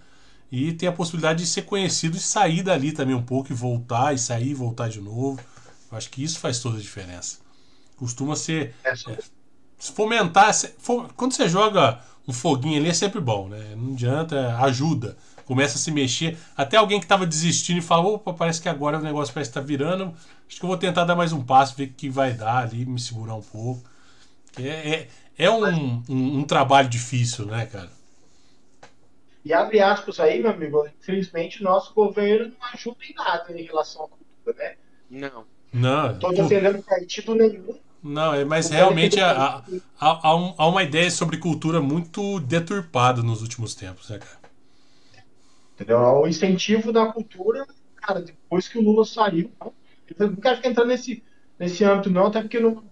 E 0.52 0.74
tem 0.74 0.90
a 0.90 0.92
possibilidade 0.92 1.44
de 1.44 1.50
ser 1.50 1.64
conhecido 1.64 2.18
e 2.18 2.20
sair 2.20 2.64
dali 2.64 2.92
também 2.92 3.14
um 3.14 3.22
pouco 3.22 3.52
e 3.52 3.56
voltar, 3.56 4.16
e 4.16 4.18
sair 4.18 4.50
e 4.50 4.54
voltar 4.54 4.90
de 4.90 5.00
novo. 5.00 5.40
Eu 5.92 5.98
acho 5.98 6.10
que 6.10 6.24
isso 6.24 6.40
faz 6.40 6.60
toda 6.60 6.78
a 6.78 6.82
diferença. 6.82 7.38
Costuma 7.98 8.36
ser. 8.36 8.74
É, 8.84 8.96
fomentar. 9.80 10.54
Quando 11.16 11.34
você 11.34 11.48
joga 11.48 12.00
um 12.28 12.34
foguinho 12.34 12.80
ali 12.80 12.90
é 12.90 12.94
sempre 12.94 13.20
bom, 13.20 13.48
né? 13.48 13.74
Não 13.76 13.94
adianta, 13.94 14.58
ajuda. 14.58 15.18
Começa 15.46 15.78
a 15.78 15.80
se 15.80 15.92
mexer. 15.92 16.38
Até 16.56 16.78
alguém 16.78 17.00
que 17.00 17.06
estava 17.06 17.26
desistindo 17.26 17.80
e 17.80 17.82
fala: 17.82 18.08
opa, 18.08 18.34
parece 18.34 18.62
que 18.62 18.70
agora 18.70 19.00
o 19.00 19.02
negócio 19.02 19.34
parece 19.34 19.50
estar 19.50 19.62
tá 19.62 19.66
virando. 19.66 20.14
Acho 20.48 20.60
que 20.60 20.64
eu 20.64 20.68
vou 20.68 20.78
tentar 20.78 21.06
dar 21.06 21.16
mais 21.16 21.34
um 21.34 21.44
passo, 21.44 21.76
ver 21.76 21.86
o 21.86 21.94
que 21.94 22.10
vai 22.10 22.34
dar 22.34 22.58
ali, 22.58 22.86
me 22.86 23.00
segurar 23.00 23.36
um 23.36 23.42
pouco. 23.42 23.82
É, 24.60 24.68
é, 24.68 25.08
é 25.38 25.50
um, 25.50 26.04
um, 26.10 26.40
um, 26.40 26.44
trabalho 26.44 26.90
difícil, 26.90 27.46
né, 27.46 27.66
cara? 27.66 27.90
E 29.44 29.54
abre 29.54 29.80
aspas 29.80 30.20
aí, 30.20 30.42
meu 30.42 30.52
amigo, 30.52 30.88
infelizmente 31.00 31.64
nosso 31.64 31.94
governo 31.94 32.54
não 32.60 32.68
ajuda 32.74 32.98
em 33.04 33.14
nada 33.16 33.52
em 33.52 33.64
relação 33.64 34.06
à 34.06 34.08
cultura, 34.08 34.58
né? 34.58 34.76
Não. 35.10 35.46
Não. 35.72 36.12
Estou 36.12 36.34
defendendo 36.34 36.84
partido 36.84 37.36
nenhum, 37.36 37.76
Não, 38.04 38.34
é, 38.34 38.44
mas 38.46 38.70
realmente 38.70 39.20
há, 39.20 39.58
há, 40.00 40.28
há 40.30 40.36
um- 40.36 40.54
há 40.58 40.68
uma 40.68 40.84
ideia 40.84 41.10
sobre 41.12 41.38
cultura 41.38 41.82
muito 41.82 42.40
deturpada 42.42 43.22
nos 43.24 43.42
últimos 43.42 43.76
tempos, 43.76 44.10
né, 44.10 44.20
cara? 44.20 44.40
Entendeu? 45.76 46.00
O 46.00 46.28
incentivo 46.28 46.92
da 46.92 47.12
cultura, 47.12 47.66
cara, 47.96 48.22
depois 48.22 48.68
que 48.68 48.78
o 48.78 48.82
Lula 48.82 49.06
saiu, 49.06 49.52
não, 49.60 49.74
eu 50.18 50.28
não 50.32 50.36
quero 50.36 50.58
ficar 50.58 50.70
entrando 50.70 50.88
nesse, 50.90 51.24
nesse 51.58 51.84
âmbito, 51.86 52.10
não, 52.10 52.28
até 52.28 52.42
porque 52.42 52.60
não, 52.60 52.84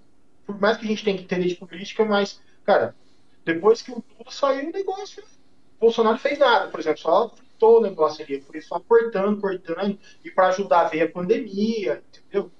por 0.45 0.59
mais 0.59 0.77
que 0.77 0.85
a 0.85 0.87
gente 0.89 1.03
tenha 1.03 1.17
que 1.17 1.23
entender 1.23 1.47
de 1.47 1.55
política, 1.55 2.05
mas, 2.05 2.41
cara, 2.63 2.95
depois 3.43 3.81
que 3.81 3.91
o 3.91 3.95
Lula 3.95 4.31
saiu, 4.31 4.69
o 4.69 4.71
negócio, 4.71 5.23
o 5.23 5.79
Bolsonaro 5.81 6.17
fez 6.17 6.39
nada, 6.39 6.69
por 6.71 6.79
exemplo, 6.79 6.99
só 7.01 7.29
fritou 7.29 7.79
o 7.79 7.81
negócio 7.81 8.23
ali, 8.25 8.41
foi 8.41 8.61
só 8.61 8.79
cortando, 8.79 9.41
cortando, 9.41 9.99
e 10.23 10.31
para 10.31 10.47
ajudar 10.49 10.81
a 10.85 10.89
ver 10.89 11.01
a 11.03 11.11
pandemia, 11.11 12.03
entendeu? 12.09 12.51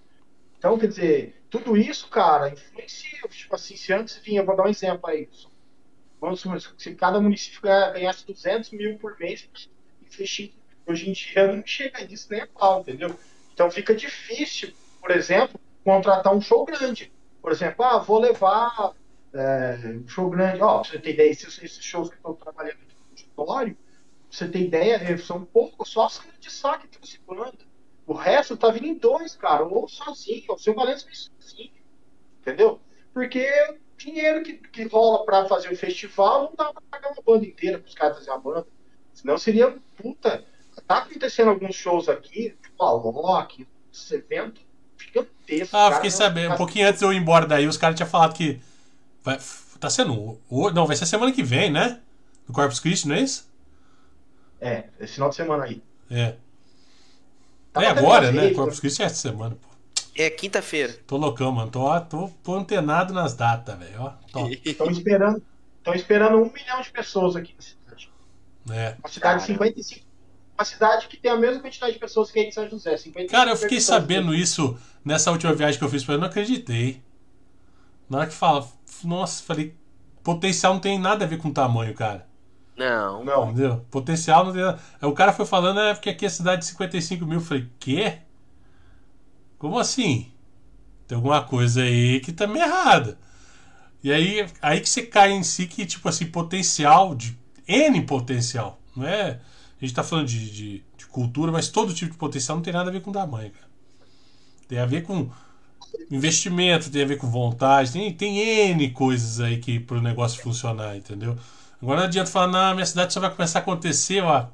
Então, 0.58 0.78
quer 0.80 0.88
dizer, 0.88 1.37
tudo 1.50 1.78
isso, 1.78 2.10
cara, 2.10 2.50
influencia, 2.50 3.20
tipo 3.30 3.56
assim, 3.56 3.76
se 3.76 3.93
antes 3.93 4.18
vinha, 4.18 4.43
vou 4.43 4.56
dar 4.56 4.64
um 4.66 4.70
exemplo 4.70 5.10
aí, 5.10 5.30
vamos 6.22 6.43
se 6.78 6.95
cada 6.95 7.20
município 7.22 7.62
ganha- 7.62 7.91
ganhasse 7.91 8.26
200 8.28 8.72
mil 8.72 8.98
por 9.00 9.18
mês, 9.20 9.50
hoje 10.88 11.10
em 11.10 11.14
dia 11.14 11.54
não 11.54 11.66
chega 11.66 12.04
nisso 12.06 12.28
nem 12.32 12.41
a 12.41 12.48
pau, 12.48 12.82
entendeu? 12.82 13.18
Então 13.54 13.70
fica 13.72 13.95
difícil, 13.95 14.74
por 15.02 15.12
exemplo, 15.12 15.60
contratar 15.84 16.34
um 16.36 16.41
show 16.41 16.66
grande. 16.66 17.12
Por 17.41 17.52
exemplo, 17.52 17.84
ah, 17.86 17.98
vou 18.00 18.20
levar 18.20 18.93
é, 19.34 19.78
um 19.89 20.08
show 20.08 20.30
grande. 20.30 20.62
Ó, 20.62 20.82
pra 20.82 20.91
você 20.91 21.00
ter 21.00 21.14
ideia, 21.14 21.30
esses, 21.32 21.62
esses 21.64 21.84
shows 21.84 22.10
que 22.10 22.16
estão 22.16 22.34
trabalhando 22.36 22.78
aqui 22.82 22.95
no 22.95 23.10
auditório, 23.10 23.76
pra 23.76 23.86
você 24.38 24.48
ter 24.50 24.60
ideia, 24.62 24.95
é, 24.95 25.18
são 25.18 25.45
poucos, 25.45 25.89
só 25.89 26.06
a 26.06 26.10
cena 26.10 26.34
de 26.39 26.52
saque 26.52 26.88
trouxe 26.88 27.20
banda. 27.26 27.58
O 28.08 28.14
resto 28.14 28.55
tá 28.55 28.72
vindo 28.72 28.88
em 28.88 28.93
dois, 28.93 29.36
cara, 29.36 29.66
ou 29.66 29.86
sozinho, 29.88 30.45
ou 30.47 30.55
o 30.55 30.60
seu 30.60 30.74
Valença 30.74 31.05
vem 31.05 31.14
sozinho, 31.14 31.72
entendeu? 32.39 32.80
Porque 33.14 33.45
o 33.70 33.78
dinheiro 33.97 34.43
que, 34.43 34.53
que 34.53 34.88
rola 34.88 35.26
pra 35.26 35.45
fazer 35.45 35.70
o 35.70 35.76
festival 35.76 36.43
não 36.43 36.55
dá 36.55 36.72
pra 36.72 36.82
pagar 36.89 37.12
uma 37.12 37.22
banda 37.22 37.45
inteira 37.45 37.80
pros 37.80 37.93
caras 37.93 38.18
fazer 38.18 38.32
a 38.32 38.38
banda. 38.38 38.66
Senão 39.14 39.38
seria 39.38 39.76
puta. 39.97 40.45
Tá 40.88 40.99
acontecendo 40.99 41.49
alguns 41.49 41.76
shows 41.76 42.08
aqui, 42.08 42.55
tipo 42.64 42.82
a 42.82 42.91
Loki, 42.91 43.68
esse 43.91 44.16
evento 44.16 44.62
gigantesco. 44.97 45.76
Ah, 45.76 45.95
fiquei 45.95 46.12
sabendo. 46.12 46.53
Um 46.53 46.58
pouquinho 46.58 46.88
antes 46.88 46.99
de 46.99 47.05
eu 47.05 47.12
ir 47.12 47.18
embora 47.18 47.45
daí, 47.45 47.68
os 47.68 47.76
caras 47.76 47.97
tinham 47.97 48.10
falado 48.10 48.34
que. 48.34 48.62
Vai, 49.22 49.38
tá 49.80 49.89
sendo. 49.89 50.39
Não, 50.74 50.88
vai 50.88 50.95
ser 50.95 51.05
semana 51.05 51.34
que 51.34 51.43
vem, 51.43 51.70
né? 51.70 51.99
Do 52.45 52.53
Corpus 52.53 52.80
Christi, 52.80 53.08
não 53.08 53.16
é 53.16 53.22
isso? 53.22 53.51
É, 54.62 54.86
esse 54.99 55.16
final 55.16 55.30
de 55.30 55.36
semana 55.36 55.66
aí. 55.66 55.82
É. 56.10 56.36
Tá 57.78 57.84
é 57.84 57.88
agora, 57.88 58.32
né? 58.32 58.54
Corpus 58.54 58.80
Christi 58.80 59.02
é 59.02 59.06
essa 59.06 59.16
semana, 59.16 59.56
pô. 59.56 59.68
É 60.16 60.30
quinta-feira. 60.30 60.94
Tô 61.06 61.16
loucão, 61.18 61.52
mano. 61.52 61.70
Tô, 61.70 62.02
tô, 62.02 62.30
tô 62.44 62.56
antenado 62.56 63.14
nas 63.14 63.36
datas, 63.36 63.78
velho. 63.78 64.14
Estão 64.66 64.90
esperando, 64.90 65.44
estão 65.78 65.94
esperando 65.94 66.38
um 66.38 66.52
milhão 66.52 66.82
de 66.82 66.92
pessoas 66.92 67.36
aqui 67.36 67.54
na 67.56 67.62
cidade. 67.62 68.12
É. 68.72 68.96
Uma 69.00 69.10
cidade 69.10 69.42
de 69.42 69.48
Caramba. 69.48 69.66
55. 69.66 70.08
Uma 70.58 70.66
cidade 70.66 71.08
que 71.08 71.18
tem 71.18 71.32
a 71.32 71.38
mesma 71.38 71.62
quantidade 71.62 71.94
de 71.94 72.00
pessoas 72.00 72.32
que 72.32 72.40
a 72.40 72.44
de 72.44 72.52
São 72.52 72.68
José. 72.68 72.98
55 72.98 73.32
Cara, 73.32 73.52
eu 73.52 73.56
fiquei 73.56 73.80
sabendo 73.80 74.34
isso 74.34 74.76
nessa 75.06 75.32
última 75.32 75.54
viagem 75.54 75.78
que 75.78 75.86
eu 75.86 75.90
fiz 75.90 76.04
pra 76.04 76.16
ele, 76.16 76.20
eu 76.20 76.22
não 76.22 76.30
acreditei. 76.30 77.02
Na 78.10 78.20
hora 78.20 78.28
que 78.28 78.34
fala, 78.34 78.68
nossa, 79.04 79.44
falei, 79.44 79.76
potencial 80.24 80.74
não 80.74 80.82
tem 80.82 80.98
nada 80.98 81.26
a 81.26 81.28
ver 81.28 81.38
com 81.38 81.54
tamanho, 81.54 81.94
cara. 81.94 82.27
Não. 82.78 83.26
Não, 83.26 83.50
Entendeu? 83.50 83.86
Potencial 83.90 84.46
não 84.46 84.54
tem 84.54 84.62
nada. 84.62 84.80
O 85.02 85.12
cara 85.14 85.34
foi 85.34 85.46
falando, 85.46 85.80
é 85.80 85.94
porque 85.94 86.10
aqui 86.10 86.26
é 86.26 86.30
cidade 86.30 86.62
de 86.62 86.68
55 86.68 87.26
mil. 87.26 87.40
Eu 87.40 87.46
falei, 87.46 87.68
quê? 87.80 88.20
Como 89.58 89.80
assim? 89.80 90.32
Tem 91.08 91.16
alguma 91.16 91.44
coisa 91.44 91.82
aí 91.82 92.20
que 92.20 92.32
tá 92.32 92.46
meio 92.46 92.66
errada. 92.66 93.18
E 94.04 94.12
aí, 94.12 94.48
aí 94.62 94.80
que 94.80 94.90
você 94.90 95.04
cai 95.04 95.32
em 95.32 95.44
si 95.44 95.68
que, 95.68 95.86
tipo 95.86 96.08
assim, 96.08 96.28
potencial, 96.28 97.16
de 97.16 97.38
N 97.68 98.02
potencial. 98.04 98.80
Não 98.96 99.08
é. 99.08 99.40
A 99.82 99.86
gente 99.86 99.96
tá 99.96 100.04
falando 100.04 100.28
de, 100.28 100.52
de, 100.52 100.84
de 100.98 101.06
cultura, 101.08 101.52
mas 101.52 101.70
todo 101.70 101.94
tipo 101.94 102.12
de 102.12 102.18
potencial 102.18 102.58
não 102.58 102.64
tem 102.64 102.74
nada 102.74 102.90
a 102.90 102.94
ver 102.94 103.02
com 103.02 103.12
tamanho, 103.12 103.52
cara. 103.52 103.68
Tem 104.68 104.80
a 104.80 104.86
ver 104.86 105.04
com 105.04 105.30
investimento, 106.12 106.92
tem 106.92 107.04
a 107.04 107.08
ver 107.08 107.18
com 107.18 107.28
vontade, 107.30 107.92
tem, 107.92 108.14
tem 108.14 108.40
N 108.72 108.92
coisas 108.92 109.40
aí 109.40 109.58
que 109.58 109.80
pro 109.80 110.02
negócio 110.02 110.42
funcionar, 110.42 110.96
entendeu? 110.98 111.38
Agora 111.82 112.00
não 112.02 112.06
adianta 112.08 112.30
falar, 112.30 112.48
não, 112.48 112.74
minha 112.76 112.86
cidade 112.86 113.14
só 113.14 113.20
vai 113.20 113.30
começar 113.34 113.60
a 113.60 113.62
acontecer, 113.62 114.22
ó. 114.24 114.48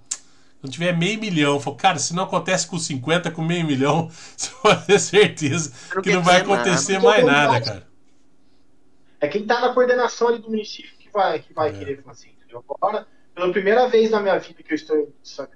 Quando 0.62 0.72
tiver 0.74 0.96
meio 0.98 1.20
milhão, 1.20 1.54
eu 1.56 1.60
falo, 1.60 1.76
cara, 1.76 2.00
se 2.00 2.14
não 2.16 2.24
acontece 2.24 2.68
com 2.68 2.80
50, 2.80 3.32
com 3.32 3.42
meio 3.44 3.66
milhão, 3.66 4.10
você 4.36 4.50
pode 4.62 4.86
ter 4.86 5.00
certeza 5.00 5.74
Não 5.94 6.02
que 6.02 6.12
não 6.12 6.22
vai 6.24 6.42
nada. 6.44 6.54
acontecer 6.56 6.94
Porque 6.94 7.08
mais 7.08 7.26
nada, 7.26 7.62
cara. 7.62 7.88
É 9.20 9.28
quem 9.28 9.46
tá 9.46 9.60
na 9.62 9.74
coordenação 9.74 10.28
ali 10.28 10.40
do 10.40 10.50
município 10.50 10.92
que 10.98 11.10
vai, 11.10 11.40
que 11.40 11.54
vai 11.54 11.70
É. 11.70 11.72
querer 11.72 12.02
fazer, 12.04 12.28
entendeu? 12.30 12.64
Agora, 12.70 13.08
pela 13.34 13.52
primeira 13.52 13.88
vez 13.88 14.12
na 14.12 14.20
minha 14.22 14.38
vida 14.38 14.62
que 14.62 14.72
eu 14.74 14.76
estou 14.76 14.98
em 14.98 15.08
e 15.24 15.28
São 15.28 15.48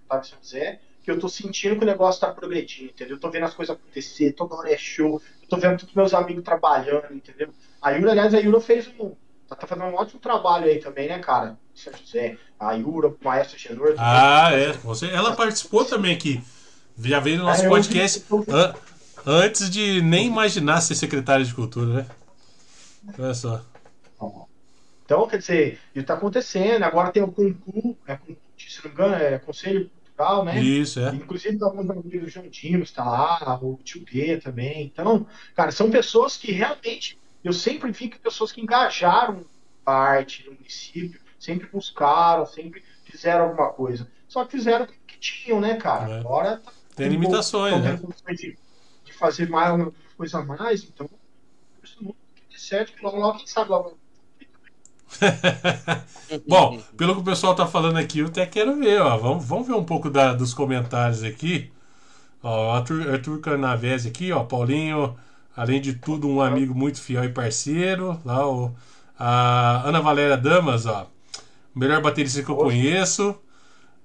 José, 0.41 0.79
que 1.03 1.11
eu 1.11 1.19
tô 1.19 1.29
sentindo 1.29 1.77
que 1.77 1.83
o 1.83 1.87
negócio 1.87 2.21
tá 2.21 2.33
progredindo, 2.33 2.89
entendeu? 2.91 3.15
Eu 3.15 3.19
tô 3.19 3.29
vendo 3.29 3.43
as 3.45 3.53
coisas 3.53 3.75
acontecer, 3.75 4.33
toda 4.33 4.55
hora 4.55 4.71
é 4.71 4.77
show, 4.77 5.21
eu 5.41 5.47
tô 5.47 5.57
vendo 5.57 5.79
todos 5.79 5.93
meus 5.95 6.13
amigos 6.13 6.43
trabalhando, 6.43 7.13
entendeu? 7.13 7.53
A 7.81 7.91
Yura, 7.91 8.11
aliás, 8.11 8.33
a 8.33 8.39
Yura 8.39 8.59
fez 8.59 8.87
um. 8.99 9.15
Tá 9.47 9.55
tá 9.55 9.67
fazendo 9.67 9.85
um 9.87 9.95
ótimo 9.95 10.19
trabalho 10.19 10.65
aí 10.65 10.79
também, 10.79 11.07
né, 11.07 11.19
cara? 11.19 11.57
A 12.59 12.71
Yura, 12.73 13.07
o 13.07 13.17
Maestro 13.21 13.57
Genor. 13.57 13.93
Ah, 13.97 14.49
é. 14.51 14.73
Você, 14.73 15.07
ela 15.09 15.35
participou 15.35 15.85
também 15.85 16.13
aqui. 16.13 16.41
Já 16.99 17.19
veio 17.19 17.37
no 17.37 17.45
nosso 17.45 17.63
eu 17.63 17.69
podcast 17.69 18.23
eu 18.29 18.45
an- 18.49 18.73
antes 19.25 19.69
de 19.69 20.01
nem 20.01 20.25
imaginar 20.27 20.81
ser 20.81 20.95
secretário 20.95 21.45
de 21.45 21.53
cultura, 21.53 21.93
né? 22.01 22.05
Olha 23.17 23.33
só. 23.33 23.63
Então, 25.05 25.25
quer 25.27 25.37
dizer, 25.37 25.79
isso 25.95 26.05
tá 26.05 26.15
acontecendo. 26.15 26.83
Agora 26.83 27.11
tem 27.11 27.23
o 27.23 27.31
concurso, 27.31 27.95
é, 28.05 28.17
se 28.57 28.79
não 28.83 28.85
me 28.85 28.89
engano, 28.91 29.15
é 29.15 29.39
Conselho 29.39 29.89
Cultural, 30.03 30.43
né? 30.43 30.59
Isso, 30.59 30.99
é. 30.99 31.09
Inclusive, 31.15 31.57
amigos 31.63 32.23
do 32.23 32.29
João 32.29 32.49
Dimos 32.49 32.89
está 32.89 33.05
lá, 33.05 33.57
o 33.61 33.79
Tio 33.85 34.03
G 34.05 34.37
também. 34.37 34.83
Então, 34.83 35.25
cara, 35.55 35.71
são 35.71 35.89
pessoas 35.89 36.35
que 36.35 36.51
realmente, 36.51 37.17
eu 37.47 37.53
sempre 37.53 37.91
vi 37.91 38.09
que 38.09 38.19
pessoas 38.19 38.51
que 38.51 38.61
engajaram 38.61 39.45
a 39.85 39.93
arte 39.93 40.45
no 40.45 40.53
município, 40.53 41.19
sempre 41.39 41.67
buscaram, 41.67 42.45
sempre 42.45 42.83
fizeram 43.05 43.45
alguma 43.45 43.69
coisa. 43.71 44.09
Só 44.27 44.43
que 44.45 44.51
fizeram 44.51 44.85
o 44.85 44.87
que 44.87 45.17
tinham, 45.19 45.61
né, 45.61 45.75
cara? 45.75 46.09
É. 46.15 46.19
Agora 46.19 46.57
tá- 46.57 46.71
Tem 46.95 47.07
limitações, 47.07 47.81
né? 47.83 47.99
de, 48.35 48.57
de 49.05 49.13
fazer 49.13 49.49
mais 49.49 49.73
uma 49.73 49.93
coisa 50.17 50.39
a 50.39 50.43
mais, 50.45 50.83
então, 50.83 51.09
isso 51.83 51.97
não 52.03 52.13
dê 52.51 52.57
certo, 52.59 52.93
que 52.93 53.03
logo, 53.03 53.17
logo, 53.17 53.37
quem 53.37 53.47
sabe, 53.47 53.69
logo. 53.69 53.97
Bom, 56.47 56.81
pelo 56.97 57.15
que 57.15 57.21
o 57.21 57.23
pessoal 57.23 57.55
tá 57.55 57.65
falando 57.65 57.97
aqui, 57.97 58.19
eu 58.19 58.27
até 58.27 58.45
quero 58.45 58.75
ver, 58.75 59.01
ó. 59.01 59.17
Vamos, 59.17 59.45
vamos 59.45 59.67
ver 59.67 59.73
um 59.73 59.83
pouco 59.85 60.09
da- 60.09 60.33
dos 60.33 60.53
comentários 60.53 61.23
aqui. 61.23 61.71
Ó, 62.43 62.71
Arthur, 62.73 63.09
Arthur 63.09 63.39
Carnavese 63.39 64.09
aqui, 64.09 64.31
ó. 64.31 64.43
Paulinho, 64.43 65.17
além 65.57 65.81
de 65.81 65.95
tudo, 65.95 66.29
um 66.29 66.41
amigo 66.41 66.75
muito 66.75 67.01
fiel 67.01 67.25
e 67.25 67.29
parceiro. 67.33 68.21
Lá, 68.25 68.47
o, 68.47 68.73
a 69.19 69.83
Ana 69.89 70.01
Valéria 70.01 70.37
Damas, 70.37 70.85
ó. 70.85 71.07
Melhor 71.75 72.01
baterista 72.01 72.43
que 72.43 72.49
eu 72.49 72.57
conheço. 72.57 73.35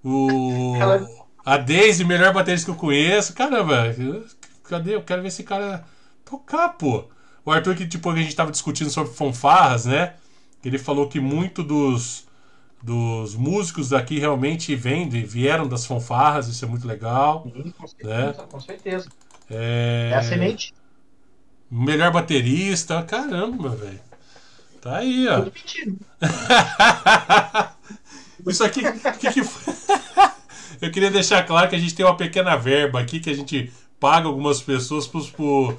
O. 0.05 0.75
A 1.45 1.57
Daisy, 1.59 2.05
melhor 2.05 2.33
baterista 2.35 2.67
que 2.67 2.71
eu 2.73 2.81
conheço. 2.81 3.35
Caramba, 3.35 3.95
cadê? 4.65 4.95
Eu 4.97 5.03
quero 5.03 5.23
ver 5.23 5.29
esse 5.29 5.45
cara 5.45 5.85
tocar, 6.25 6.71
pô. 6.71 7.05
O 7.45 7.51
Arthur, 7.53 7.75
que 7.77 7.87
tipo, 7.89 8.11
a 8.11 8.17
gente 8.17 8.35
tava 8.37 8.51
discutindo 8.53 8.91
sobre 8.91 9.13
fanfarras, 9.13 9.87
né? 9.87 10.15
Ele 10.65 10.79
falou 10.79 11.09
que 11.09 11.21
muito 11.21 11.63
dos, 11.65 12.27
dos 12.83 13.35
músicos 13.35 13.91
daqui 13.91 14.19
realmente 14.19 14.75
vêm, 14.77 15.09
vieram 15.09 15.69
das 15.69 15.87
fanfarras, 15.87 16.49
isso 16.49 16.65
é 16.65 16.69
muito 16.69 16.87
legal. 16.87 17.53
Sim, 17.53 17.73
com 17.73 17.87
certeza, 17.87 18.47
com 18.47 18.61
certeza. 18.61 19.09
É, 19.51 20.11
É 20.13 20.17
a 20.17 20.23
semente. 20.23 20.73
Melhor 21.73 22.13
baterista, 22.13 23.03
caramba, 23.03 23.71
velho. 23.71 24.01
Tá 24.81 24.99
aí, 24.99 25.27
ó. 25.29 25.45
Isso 28.51 28.65
aqui, 28.65 28.83
que 29.21 29.33
que 29.33 29.45
foi? 29.45 29.73
Eu 30.81 30.91
queria 30.91 31.11
deixar 31.11 31.45
claro 31.47 31.69
que 31.69 31.77
a 31.77 31.79
gente 31.79 31.95
tem 31.95 32.05
uma 32.05 32.17
pequena 32.17 32.57
verba 32.57 33.01
aqui 33.01 33.21
que 33.21 33.31
a 33.31 33.35
gente 33.35 33.73
paga 34.01 34.27
algumas 34.27 34.61
pessoas 34.61 35.07
para 35.07 35.21
o 35.41 35.77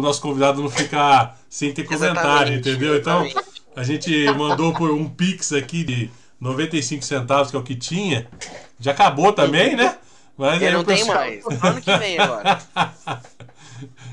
nosso 0.00 0.20
convidado 0.20 0.60
não 0.60 0.68
ficar 0.68 1.38
sem 1.48 1.72
ter 1.72 1.84
comentário, 1.84 2.54
Exatamente, 2.54 2.68
entendeu? 2.68 2.96
Então, 2.96 3.24
exatamente. 3.24 3.62
a 3.76 3.82
gente 3.84 4.24
mandou 4.32 4.74
por 4.74 4.90
um 4.90 5.08
Pix 5.08 5.52
aqui 5.52 5.84
de 5.84 6.10
95 6.40 7.04
centavos, 7.04 7.50
que 7.52 7.56
é 7.56 7.60
o 7.60 7.62
que 7.62 7.76
tinha. 7.76 8.26
Já 8.80 8.90
acabou 8.90 9.32
também, 9.32 9.76
né? 9.76 9.96
Mas 10.36 10.60
Eu 10.60 10.72
não 10.72 10.84
tenho 10.84 10.98
pessoal- 11.06 11.18
mais. 11.18 11.44
Ano 11.62 11.80
que 11.80 11.96
vem 11.96 12.18
agora. 12.18 12.58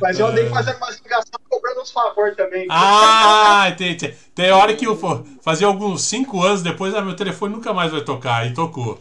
Mas 0.02 0.20
eu 0.20 0.28
andei 0.28 0.50
fazendo 0.50 0.78
umas 0.78 1.00
ligações 1.00 1.32
cobrando 1.50 1.82
uns 1.82 1.92
favor 1.92 2.36
também. 2.36 2.68
Ah, 2.70 3.74
tem, 3.78 3.98
tem, 3.98 4.16
tem 4.36 4.52
hora 4.52 4.76
que 4.76 4.86
eu 4.86 4.96
for 4.96 5.26
fazer 5.42 5.66
alguns 5.66 6.04
5 6.04 6.44
anos 6.44 6.62
depois, 6.62 6.94
ah, 6.94 7.02
meu 7.02 7.16
telefone 7.16 7.56
nunca 7.56 7.74
mais 7.74 7.92
vai 7.92 8.02
tocar. 8.02 8.46
E 8.48 8.54
tocou. 8.54 9.00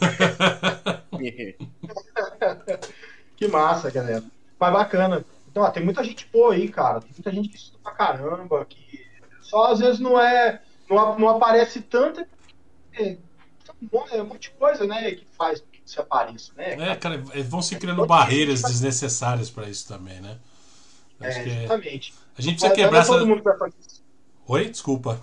Que 3.42 3.48
massa, 3.48 3.90
galera. 3.90 4.22
Mas 4.58 4.72
bacana. 4.72 5.24
Então, 5.50 5.64
ó, 5.64 5.70
tem 5.70 5.84
muita 5.84 6.04
gente 6.04 6.28
boa 6.32 6.54
aí, 6.54 6.68
cara. 6.68 7.00
Tem 7.00 7.10
muita 7.10 7.32
gente 7.32 7.48
que 7.48 7.56
estuda 7.56 7.78
pra 7.82 7.92
caramba, 7.92 8.64
que 8.64 9.04
só 9.40 9.72
às 9.72 9.80
vezes 9.80 9.98
não 9.98 10.20
é. 10.20 10.62
Não, 10.88 11.18
não 11.18 11.28
aparece 11.28 11.80
tanto. 11.80 12.24
É, 12.94 13.16
é 14.12 14.22
um 14.22 14.26
monte 14.26 14.42
de 14.42 14.50
coisa, 14.50 14.86
né, 14.86 15.10
que 15.10 15.26
faz 15.36 15.60
se 15.84 16.00
apareça, 16.00 16.52
né? 16.56 16.90
É, 16.90 16.96
cara, 16.96 17.22
vão 17.44 17.60
se 17.60 17.76
criando 17.76 18.06
barreiras 18.06 18.62
desnecessárias 18.62 19.50
para 19.50 19.68
isso 19.68 19.86
também, 19.86 20.20
né? 20.20 20.38
Acho 21.20 21.38
é, 21.38 21.64
exatamente. 21.64 22.14
É... 22.16 22.22
A 22.38 22.42
gente 22.42 22.54
precisa 22.54 22.74
quebrar 22.74 23.00
essa. 23.00 23.12
Todo 23.12 23.26
mundo 23.26 23.42
vai 23.42 23.56
fazer 23.56 23.74
isso. 23.86 24.02
Oi, 24.46 24.68
desculpa. 24.68 25.20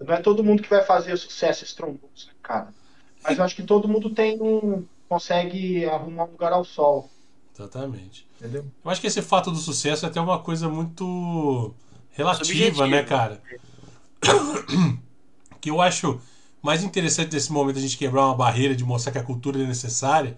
Não 0.00 0.14
é 0.14 0.20
todo 0.20 0.44
mundo 0.44 0.62
que 0.62 0.68
vai 0.68 0.84
fazer 0.84 1.16
sucesso 1.16 1.64
estrondoso, 1.64 2.26
né, 2.26 2.32
cara. 2.42 2.68
Mas 3.22 3.38
eu 3.38 3.44
acho 3.44 3.56
que 3.56 3.62
todo 3.62 3.88
mundo 3.88 4.10
tem 4.10 4.40
um. 4.40 4.84
consegue 5.08 5.84
arrumar 5.86 6.24
um 6.24 6.32
lugar 6.32 6.52
ao 6.52 6.64
sol. 6.64 7.10
Exatamente. 7.54 8.26
Entendeu? 8.38 8.66
Eu 8.84 8.90
acho 8.90 9.00
que 9.00 9.06
esse 9.06 9.22
fato 9.22 9.50
do 9.50 9.56
sucesso 9.56 10.04
é 10.04 10.08
até 10.08 10.20
uma 10.20 10.38
coisa 10.38 10.68
muito 10.68 11.74
relativa, 12.10 12.86
né, 12.86 13.02
cara? 13.02 13.40
que 15.60 15.70
eu 15.70 15.80
acho 15.80 16.20
mais 16.66 16.82
interessante 16.82 17.32
nesse 17.32 17.52
momento 17.52 17.78
a 17.78 17.80
gente 17.80 17.96
quebrar 17.96 18.26
uma 18.26 18.34
barreira 18.34 18.74
de 18.74 18.84
mostrar 18.84 19.12
que 19.12 19.18
a 19.18 19.22
cultura 19.22 19.62
é 19.62 19.66
necessária. 19.66 20.36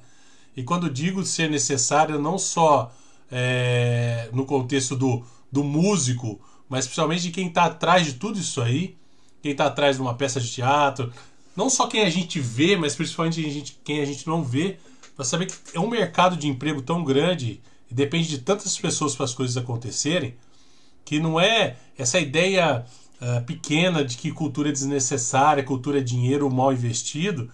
E 0.54 0.62
quando 0.62 0.90
digo 0.90 1.24
ser 1.24 1.48
necessária, 1.48 2.18
não 2.18 2.38
só 2.38 2.92
é, 3.32 4.28
no 4.30 4.44
contexto 4.44 4.94
do, 4.94 5.24
do 5.50 5.64
músico, 5.64 6.38
mas 6.68 6.84
principalmente 6.84 7.22
de 7.22 7.30
quem 7.30 7.48
está 7.48 7.64
atrás 7.64 8.04
de 8.04 8.12
tudo 8.14 8.38
isso 8.38 8.60
aí, 8.60 8.94
quem 9.42 9.52
está 9.52 9.66
atrás 9.66 9.96
de 9.96 10.02
uma 10.02 10.14
peça 10.14 10.38
de 10.38 10.50
teatro, 10.50 11.10
não 11.56 11.70
só 11.70 11.86
quem 11.86 12.02
a 12.02 12.10
gente 12.10 12.38
vê, 12.38 12.76
mas 12.76 12.94
principalmente 12.94 13.44
a 13.44 13.50
gente, 13.50 13.80
quem 13.82 14.02
a 14.02 14.04
gente 14.04 14.26
não 14.26 14.44
vê, 14.44 14.78
para 15.16 15.24
saber 15.24 15.46
que 15.46 15.54
é 15.72 15.80
um 15.80 15.88
mercado 15.88 16.36
de 16.36 16.46
emprego 16.46 16.82
tão 16.82 17.02
grande 17.02 17.62
e 17.90 17.94
depende 17.94 18.28
de 18.28 18.38
tantas 18.38 18.76
pessoas 18.76 19.16
para 19.16 19.24
as 19.24 19.32
coisas 19.32 19.56
acontecerem, 19.56 20.34
que 21.06 21.18
não 21.18 21.40
é 21.40 21.76
essa 21.96 22.20
ideia 22.20 22.84
uh, 23.20 23.44
pequena 23.44 24.04
de 24.04 24.16
que 24.16 24.32
cultura 24.32 24.68
é 24.68 24.72
desnecessária, 24.72 25.62
cultura 25.62 25.98
é 25.98 26.02
dinheiro 26.02 26.50
mal 26.50 26.72
investido. 26.72 27.50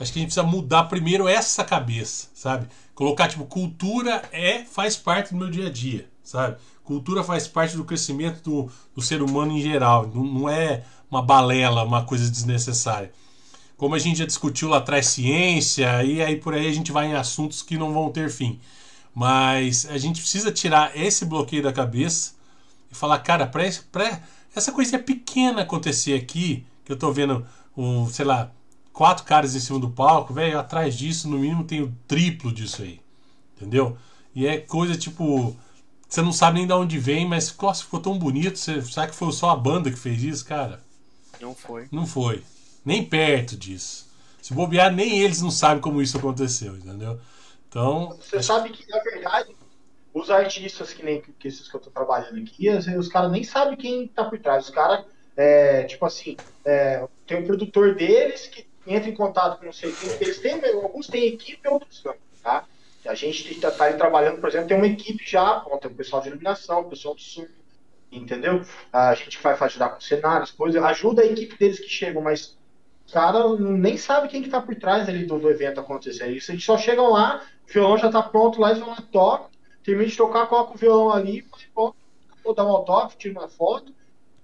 Acho 0.00 0.12
que 0.12 0.18
a 0.18 0.22
gente 0.22 0.32
precisa 0.32 0.42
mudar 0.42 0.84
primeiro 0.84 1.28
essa 1.28 1.64
cabeça, 1.64 2.28
sabe? 2.34 2.66
Colocar 2.94 3.28
tipo 3.28 3.44
cultura 3.44 4.22
é 4.32 4.64
faz 4.64 4.96
parte 4.96 5.32
do 5.32 5.38
meu 5.38 5.50
dia 5.50 5.68
a 5.68 5.70
dia, 5.70 6.08
sabe? 6.22 6.56
Cultura 6.84 7.24
faz 7.24 7.48
parte 7.48 7.76
do 7.76 7.84
crescimento 7.84 8.42
do, 8.42 8.70
do 8.94 9.02
ser 9.02 9.22
humano 9.22 9.52
em 9.52 9.60
geral, 9.60 10.10
não, 10.14 10.24
não 10.24 10.48
é 10.48 10.84
uma 11.10 11.22
balela, 11.22 11.84
uma 11.84 12.04
coisa 12.04 12.30
desnecessária. 12.30 13.12
Como 13.76 13.94
a 13.94 13.98
gente 13.98 14.18
já 14.18 14.26
discutiu 14.26 14.68
lá 14.68 14.78
atrás 14.78 15.06
ciência, 15.06 16.02
e 16.02 16.22
aí 16.22 16.36
por 16.36 16.54
aí 16.54 16.66
a 16.66 16.72
gente 16.72 16.92
vai 16.92 17.06
em 17.06 17.14
assuntos 17.14 17.62
que 17.62 17.76
não 17.76 17.92
vão 17.92 18.10
ter 18.10 18.30
fim. 18.30 18.58
Mas 19.14 19.86
a 19.86 19.98
gente 19.98 20.20
precisa 20.20 20.52
tirar 20.52 20.96
esse 20.96 21.24
bloqueio 21.24 21.62
da 21.62 21.72
cabeça 21.72 22.32
e 22.90 22.94
falar, 22.94 23.18
cara, 23.20 23.46
para 23.46 24.20
essa 24.56 24.72
coisinha 24.72 25.02
pequena 25.02 25.62
acontecer 25.62 26.14
aqui, 26.14 26.66
que 26.84 26.90
eu 26.90 26.96
tô 26.96 27.12
vendo, 27.12 27.46
um, 27.76 28.08
sei 28.08 28.24
lá, 28.24 28.50
quatro 28.92 29.24
caras 29.24 29.54
em 29.54 29.60
cima 29.60 29.78
do 29.78 29.90
palco, 29.90 30.32
velho, 30.32 30.58
atrás 30.58 30.96
disso, 30.96 31.28
no 31.28 31.38
mínimo, 31.38 31.64
tem 31.64 31.82
o 31.82 31.94
triplo 32.08 32.50
disso 32.50 32.82
aí. 32.82 33.00
Entendeu? 33.54 33.96
E 34.34 34.46
é 34.46 34.58
coisa 34.58 34.96
tipo. 34.96 35.56
Você 36.08 36.22
não 36.22 36.32
sabe 36.32 36.58
nem 36.58 36.66
de 36.66 36.72
onde 36.72 36.98
vem, 36.98 37.26
mas 37.26 37.54
nossa, 37.60 37.82
ficou 37.82 38.00
tão 38.00 38.18
bonito. 38.18 38.58
Você, 38.58 38.80
sabe 38.82 39.10
que 39.10 39.16
foi 39.16 39.32
só 39.32 39.50
a 39.50 39.56
banda 39.56 39.90
que 39.90 39.98
fez 39.98 40.22
isso, 40.22 40.44
cara? 40.44 40.80
Não 41.40 41.54
foi. 41.54 41.88
Não 41.90 42.06
foi. 42.06 42.42
Nem 42.84 43.04
perto 43.04 43.56
disso. 43.56 44.06
Se 44.40 44.54
bobear, 44.54 44.92
nem 44.92 45.18
eles 45.18 45.42
não 45.42 45.50
sabem 45.50 45.80
como 45.80 46.00
isso 46.00 46.16
aconteceu, 46.16 46.76
entendeu? 46.76 47.18
Então. 47.68 48.16
Você 48.20 48.40
sabe 48.42 48.70
que, 48.70 48.88
na 48.88 49.00
verdade, 49.00 49.55
os 50.16 50.30
artistas 50.30 50.94
que 50.94 51.04
nem 51.04 51.20
que 51.20 51.46
esses 51.46 51.68
que 51.68 51.76
eu 51.76 51.80
tô 51.80 51.90
trabalhando 51.90 52.40
aqui, 52.40 52.70
os 52.70 53.06
caras 53.08 53.30
nem 53.30 53.44
sabem 53.44 53.76
quem 53.76 54.08
tá 54.08 54.24
por 54.24 54.38
trás. 54.38 54.64
Os 54.64 54.70
caras, 54.70 55.04
é, 55.36 55.84
tipo 55.84 56.06
assim, 56.06 56.38
é, 56.64 57.06
tem 57.26 57.36
um 57.36 57.46
produtor 57.46 57.94
deles 57.94 58.46
que 58.46 58.66
entra 58.86 59.10
em 59.10 59.14
contato 59.14 59.58
com 59.58 59.66
não 59.66 59.74
sei 59.74 59.92
quem. 59.92 60.08
Eles 60.18 60.38
têm, 60.38 60.54
alguns 60.72 61.06
têm 61.06 61.26
equipe, 61.26 61.68
outros 61.68 62.02
não, 62.02 62.14
tá? 62.42 62.64
A 63.06 63.14
gente 63.14 63.52
está 63.52 63.70
tá 63.70 63.92
trabalhando, 63.92 64.40
por 64.40 64.48
exemplo, 64.48 64.68
tem 64.68 64.76
uma 64.78 64.86
equipe 64.86 65.22
já, 65.22 65.58
bom, 65.58 65.76
tem 65.76 65.90
o 65.90 65.94
pessoal 65.94 66.22
de 66.22 66.28
iluminação, 66.28 66.80
o 66.80 66.88
pessoal 66.88 67.14
do 67.14 67.20
som, 67.20 67.46
entendeu? 68.10 68.62
A 68.90 69.14
gente 69.14 69.38
vai 69.42 69.54
ajudar 69.54 69.90
com 69.90 70.00
cenários, 70.00 70.50
coisas, 70.50 70.82
ajuda 70.82 71.20
a 71.20 71.26
equipe 71.26 71.58
deles 71.58 71.78
que 71.78 71.90
chegam, 71.90 72.22
mas 72.22 72.56
os 73.06 73.12
caras 73.12 73.60
nem 73.60 73.98
sabe 73.98 74.28
quem 74.28 74.42
que 74.42 74.48
tá 74.48 74.62
por 74.62 74.74
trás 74.76 75.10
ali 75.10 75.26
do, 75.26 75.38
do 75.38 75.50
evento 75.50 75.78
acontecer. 75.78 76.24
Eles 76.24 76.64
só 76.64 76.78
chegam 76.78 77.12
lá, 77.12 77.42
o 77.68 77.70
violão 77.70 77.98
já 77.98 78.10
tá 78.10 78.22
pronto 78.22 78.58
lá, 78.58 78.70
eles 78.70 78.80
vão 78.80 78.88
lá, 78.88 79.02
tocam, 79.12 79.55
termina 79.86 80.10
de 80.10 80.16
tocar, 80.16 80.48
coloca 80.48 80.74
o 80.74 80.76
violão 80.76 81.12
ali, 81.12 81.42
vai 81.42 81.64
embora, 81.70 81.94
vou 82.42 82.54
dar 82.54 82.66
um 82.66 82.70
autógrafo, 82.70 83.16
tira 83.16 83.38
uma 83.38 83.48
foto, 83.48 83.94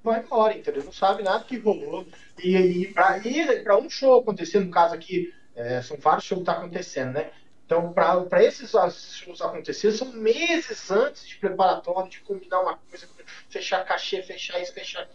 vai 0.03 0.21
embora, 0.21 0.57
entendeu? 0.57 0.85
Não 0.85 0.93
sabe 0.93 1.25
nada 1.25 1.43
que 1.43 1.59
rolou. 1.59 2.07
E, 2.39 2.57
e 2.57 2.95
para 2.95 3.19
ir 3.19 3.65
para 3.65 3.77
um 3.77 3.91
show 3.91 4.21
acontecer, 4.21 4.61
no 4.61 4.71
caso 4.71 4.95
aqui, 4.95 5.35
é, 5.57 5.83
são 5.83 5.97
vários 5.97 6.25
shows 6.25 6.41
que 6.41 6.47
tá 6.47 6.53
acontecendo, 6.53 7.15
né? 7.15 7.33
Então, 7.67 7.93
para 7.93 8.45
esses 8.45 8.71
shows 8.71 9.41
acontecer, 9.41 9.91
são 9.93 10.13
meses 10.13 10.91
antes 10.91 11.27
de 11.27 11.37
preparatório, 11.37 12.09
de 12.09 12.21
combinar 12.21 12.61
uma 12.61 12.77
coisa, 12.77 13.09
fechar 13.49 13.85
cachê, 13.85 14.23
fechar 14.23 14.61
isso, 14.61 14.73
fechar. 14.73 15.09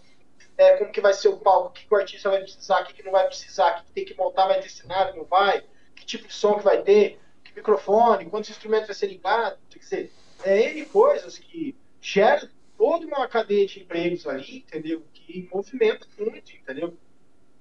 É, 0.57 0.75
como 0.77 0.91
que 0.91 0.99
vai 0.99 1.13
ser 1.13 1.29
o 1.29 1.37
palco, 1.37 1.71
que 1.71 1.85
o 1.89 1.95
artista 1.95 2.29
vai 2.29 2.41
precisar, 2.41 2.81
o 2.81 2.85
que, 2.85 2.93
que 2.95 3.03
não 3.03 3.11
vai 3.11 3.27
precisar, 3.27 3.79
o 3.79 3.85
que 3.85 3.91
tem 3.91 4.05
que 4.05 4.17
montar, 4.17 4.47
vai 4.47 4.59
ter 4.59 4.69
cenário, 4.69 5.15
não 5.15 5.23
vai, 5.23 5.63
que 5.95 6.05
tipo 6.05 6.27
de 6.27 6.33
som 6.33 6.57
que 6.57 6.63
vai 6.63 6.81
ter, 6.81 7.11
que 7.11 7.19
microfone, 7.57 8.25
quantos 8.25 8.49
instrumentos 8.49 8.87
vai 8.87 8.95
ser 8.95 9.07
ligado, 9.07 9.57
quer 9.69 9.79
dizer, 9.79 10.13
é 10.43 10.71
N 10.71 10.85
coisas 10.85 11.37
que 11.37 11.75
geram 11.99 12.47
toda 12.77 13.05
uma 13.05 13.27
cadeia 13.27 13.65
de 13.65 13.81
empregos 13.81 14.27
ali, 14.27 14.59
entendeu? 14.59 15.03
Que 15.13 15.49
movimenta 15.51 16.05
muito, 16.17 16.51
entendeu? 16.51 16.95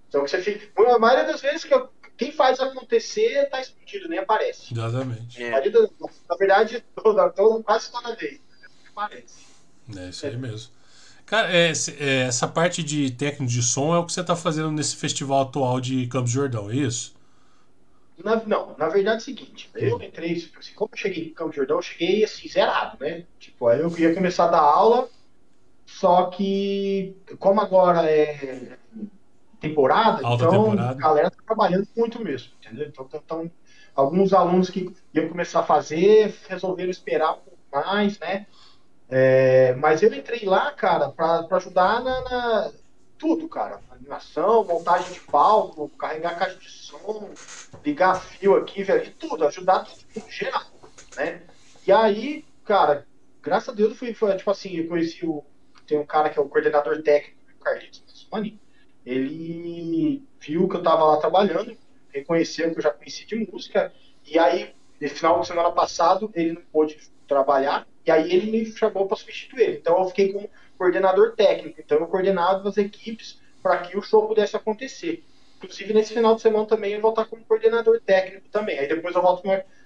Então 0.08 0.26
você 0.26 0.40
fica. 0.40 0.70
A 0.94 0.98
maioria 0.98 1.24
das 1.24 1.40
vezes 1.40 1.64
que 1.64 1.74
eu, 1.74 1.88
quem 2.16 2.30
faz 2.30 2.60
acontecer 2.60 3.44
está 3.44 3.60
explodido, 3.60 4.08
nem 4.08 4.18
aparece. 4.18 4.72
Exatamente. 4.72 5.42
É. 5.42 5.50
na 5.50 6.36
verdade, 6.38 6.84
toda, 6.94 7.30
toda, 7.30 7.62
quase 7.62 7.90
toda 7.90 8.14
vez. 8.14 8.40
Aparece. 8.90 9.46
É 9.96 10.08
isso 10.08 10.26
aí 10.26 10.36
mesmo. 10.36 10.76
Cara, 11.24 11.50
é, 11.50 11.72
é, 11.98 12.20
essa 12.28 12.46
parte 12.46 12.84
de 12.84 13.10
técnico 13.10 13.50
de 13.52 13.60
som 13.60 13.92
é 13.92 13.98
o 13.98 14.06
que 14.06 14.12
você 14.12 14.20
está 14.20 14.36
fazendo 14.36 14.70
nesse 14.70 14.94
festival 14.94 15.42
atual 15.42 15.80
de 15.80 16.06
Campos 16.06 16.30
Jordão, 16.30 16.70
é 16.70 16.76
isso? 16.76 17.15
Na, 18.22 18.36
não, 18.44 18.74
na 18.78 18.88
verdade 18.88 19.16
é 19.16 19.18
o 19.18 19.24
seguinte, 19.24 19.70
eu 19.74 20.00
entrei, 20.00 20.32
assim, 20.58 20.74
como 20.74 20.90
eu 20.92 20.98
cheguei 20.98 21.26
em 21.26 21.34
Campos 21.34 21.54
Jordão, 21.54 21.76
eu 21.76 21.82
cheguei 21.82 22.24
assim, 22.24 22.48
zerado, 22.48 22.96
né? 22.98 23.24
Tipo, 23.38 23.68
aí 23.68 23.80
eu 23.80 23.98
ia 23.98 24.14
começar 24.14 24.46
a 24.46 24.50
dar 24.50 24.60
aula, 24.60 25.08
só 25.84 26.26
que 26.26 27.14
como 27.38 27.60
agora 27.60 28.10
é 28.10 28.78
temporada, 29.60 30.26
Alta 30.26 30.44
então 30.44 30.64
temporada. 30.64 30.90
a 30.90 30.94
galera 30.94 31.30
tá 31.30 31.38
trabalhando 31.46 31.86
muito 31.96 32.22
mesmo, 32.22 32.52
entendeu? 32.60 32.86
Então, 32.88 33.06
então, 33.06 33.20
então, 33.24 33.50
alguns 33.94 34.32
alunos 34.32 34.70
que 34.70 34.90
iam 35.12 35.28
começar 35.28 35.60
a 35.60 35.64
fazer 35.64 36.34
resolveram 36.48 36.90
esperar 36.90 37.32
um 37.32 37.40
pouco 37.40 37.58
mais, 37.70 38.18
né? 38.18 38.46
É, 39.08 39.74
mas 39.74 40.02
eu 40.02 40.12
entrei 40.12 40.44
lá, 40.44 40.72
cara, 40.72 41.10
para 41.10 41.46
ajudar 41.52 42.02
na, 42.02 42.20
na, 42.22 42.72
tudo, 43.18 43.48
cara. 43.48 43.80
Animação, 43.90 44.64
montagem 44.64 45.12
de 45.12 45.20
palco, 45.20 45.88
carregar 45.90 46.38
caixa 46.38 46.58
de 46.58 46.70
som, 46.70 47.30
ligar 47.84 48.20
fio 48.20 48.56
aqui, 48.56 48.82
velho, 48.82 49.12
tudo, 49.18 49.46
ajudar 49.46 49.84
tudo 49.84 50.04
em 50.16 50.30
geral, 50.30 50.64
né? 51.16 51.42
E 51.86 51.92
aí, 51.92 52.44
cara, 52.64 53.06
graças 53.42 53.68
a 53.68 53.72
Deus 53.72 53.98
foi, 53.98 54.12
foi 54.12 54.36
tipo 54.36 54.50
assim, 54.50 54.76
eu 54.76 54.88
conheci 54.88 55.24
o. 55.24 55.44
Tem 55.86 55.98
um 55.98 56.06
cara 56.06 56.30
que 56.30 56.38
é 56.38 56.42
o 56.42 56.48
coordenador 56.48 57.00
técnico, 57.02 57.38
o 57.58 57.62
Carlitos 57.62 58.02
Massoni. 58.02 58.60
Ele 59.04 60.24
viu 60.40 60.68
que 60.68 60.76
eu 60.76 60.82
tava 60.82 61.04
lá 61.04 61.16
trabalhando, 61.18 61.76
reconheceu 62.10 62.72
que 62.72 62.78
eu 62.78 62.82
já 62.82 62.90
conheci 62.90 63.24
de 63.24 63.36
música, 63.36 63.92
e 64.26 64.36
aí, 64.36 64.74
no 65.00 65.08
final 65.08 65.40
de 65.40 65.46
semana 65.46 65.70
passado, 65.70 66.28
ele 66.34 66.54
não 66.54 66.62
pôde 66.72 66.98
trabalhar, 67.28 67.86
e 68.04 68.10
aí 68.10 68.32
ele 68.32 68.50
me 68.50 68.66
chamou 68.66 69.06
para 69.06 69.16
substituir. 69.16 69.78
Então 69.78 69.98
eu 70.00 70.08
fiquei 70.08 70.32
como 70.32 70.50
coordenador 70.76 71.34
técnico. 71.34 71.80
Então 71.80 71.98
eu 71.98 72.06
coordenava 72.06 72.68
as 72.68 72.76
equipes 72.76 73.40
para 73.62 73.78
que 73.78 73.96
o 73.96 74.02
show 74.02 74.26
pudesse 74.26 74.56
acontecer. 74.56 75.24
Inclusive 75.56 75.92
nesse 75.92 76.14
final 76.14 76.34
de 76.34 76.42
semana 76.42 76.66
também 76.66 76.92
eu 76.92 77.00
vou 77.00 77.10
estar 77.10 77.24
como 77.24 77.44
coordenador 77.44 78.00
técnico 78.00 78.48
também. 78.48 78.78
Aí 78.78 78.88
depois 78.88 79.14
eu 79.14 79.22
volto 79.22 79.42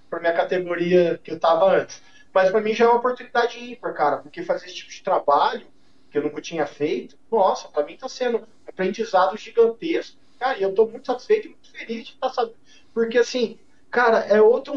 para 0.08 0.20
minha 0.20 0.32
categoria 0.32 1.20
que 1.22 1.30
eu 1.30 1.36
estava 1.36 1.70
antes. 1.70 2.02
Mas 2.32 2.50
para 2.50 2.60
mim 2.60 2.74
já 2.74 2.84
é 2.84 2.88
uma 2.88 2.98
oportunidade 2.98 3.58
ímpar, 3.58 3.94
cara, 3.94 4.16
porque 4.18 4.42
fazer 4.42 4.66
esse 4.66 4.76
tipo 4.76 4.90
de 4.90 5.02
trabalho 5.02 5.66
que 6.10 6.18
eu 6.18 6.22
nunca 6.22 6.40
tinha 6.40 6.66
feito, 6.66 7.16
nossa, 7.30 7.68
para 7.68 7.84
mim 7.84 7.94
está 7.94 8.08
sendo 8.08 8.38
um 8.38 8.46
aprendizado 8.66 9.36
gigantesco. 9.36 10.18
Cara, 10.38 10.58
e 10.58 10.62
eu 10.62 10.70
estou 10.70 10.88
muito 10.88 11.06
satisfeito 11.06 11.46
e 11.46 11.50
muito 11.50 11.70
feliz 11.70 12.06
de 12.06 12.12
estar 12.14 12.28
tá 12.28 12.34
sabendo. 12.34 12.56
Porque 12.92 13.18
assim, 13.18 13.58
cara, 13.90 14.20
é 14.20 14.40
outro 14.40 14.74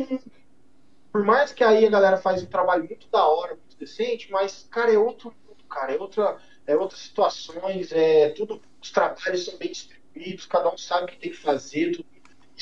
por 1.13 1.23
mais 1.23 1.53
que 1.53 1.63
aí 1.63 1.85
a 1.85 1.89
galera 1.91 2.17
faz 2.17 2.41
um 2.41 2.47
trabalho 2.47 2.85
muito 2.85 3.07
da 3.11 3.23
hora, 3.23 3.51
muito 3.51 3.77
decente, 3.77 4.31
mas, 4.31 4.67
cara, 4.71 4.91
é 4.91 4.97
outro 4.97 5.27
mundo, 5.27 5.42
cara, 5.73 5.93
é 5.93 5.97
outra, 5.97 6.37
é 6.67 6.75
outras 6.75 7.01
situações, 7.01 7.91
é 7.91 8.29
tudo, 8.29 8.61
os 8.81 8.91
trabalhos 8.91 9.45
são 9.45 9.57
bem 9.57 9.71
distribuídos, 9.71 10.45
cada 10.45 10.73
um 10.73 10.77
sabe 10.77 11.05
o 11.05 11.07
que 11.07 11.17
tem 11.17 11.31
que 11.31 11.37
fazer, 11.37 11.91
tudo, 11.91 12.05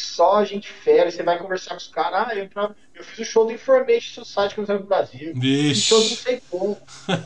só 0.02 0.44
gente 0.44 0.72
fera, 0.72 1.12
você 1.12 1.24
vai 1.24 1.38
conversar 1.38 1.72
com 1.72 1.78
os 1.78 1.88
caras, 1.88 2.28
ah, 2.28 2.36
eu, 2.36 2.50
eu 2.96 3.04
fiz 3.04 3.20
o 3.20 3.32
show 3.32 3.46
do 3.46 3.52
Information 3.52 4.24
Society 4.24 4.56
que 4.56 4.74
no 4.74 4.84
Brasil. 4.84 5.34
Fiz 5.40 5.78
o 5.78 5.82
show 5.82 6.02
do 6.02 6.10
não 6.10 6.16
sei 6.16 6.42
como. 6.50 6.82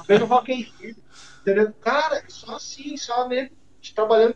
Vendo 0.08 0.26
Rock 0.26 0.52
in 0.52 0.62
Rio. 0.80 0.96
Entendeu? 1.42 1.74
Cara, 1.80 2.24
só 2.28 2.56
assim, 2.56 2.98
só 2.98 3.28
mesmo 3.28 3.56
trabalhando 3.94 4.36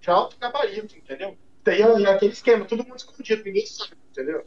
de 0.00 0.10
alto 0.10 0.36
gabarito, 0.38 0.96
entendeu? 0.96 1.36
Tem 1.64 1.82
aquele 2.06 2.32
esquema, 2.32 2.64
todo 2.64 2.84
mundo 2.84 2.96
escondido, 2.96 3.42
ninguém 3.44 3.64
sabe, 3.64 3.92
entendeu? 4.10 4.46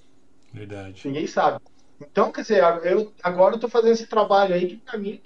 Verdade. 0.53 1.01
Ninguém 1.05 1.25
sabe. 1.25 1.59
Então, 1.99 2.31
quer 2.31 2.41
dizer, 2.41 2.63
eu, 2.83 3.11
agora 3.23 3.55
eu 3.55 3.59
tô 3.59 3.67
fazendo 3.67 3.93
esse 3.93 4.05
trabalho 4.05 4.53
aí 4.53 4.67
que 4.67 4.77
pra 4.77 4.97
mim, 4.97 5.21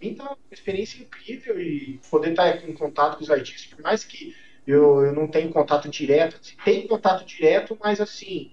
mim 0.00 0.14
tá 0.14 0.24
uma 0.24 0.38
experiência 0.50 1.00
incrível 1.02 1.60
e 1.60 2.00
poder 2.10 2.30
estar 2.30 2.68
em 2.68 2.72
contato 2.72 3.18
com 3.18 3.24
os 3.24 3.30
artistas, 3.30 3.66
por 3.66 3.82
mais 3.82 4.04
que 4.04 4.34
eu, 4.66 5.02
eu 5.02 5.12
não 5.12 5.26
tenho 5.26 5.50
contato 5.50 5.88
direto, 5.88 6.38
assim, 6.40 6.54
tem 6.64 6.86
contato 6.86 7.24
direto, 7.24 7.76
mas 7.80 8.00
assim, 8.00 8.52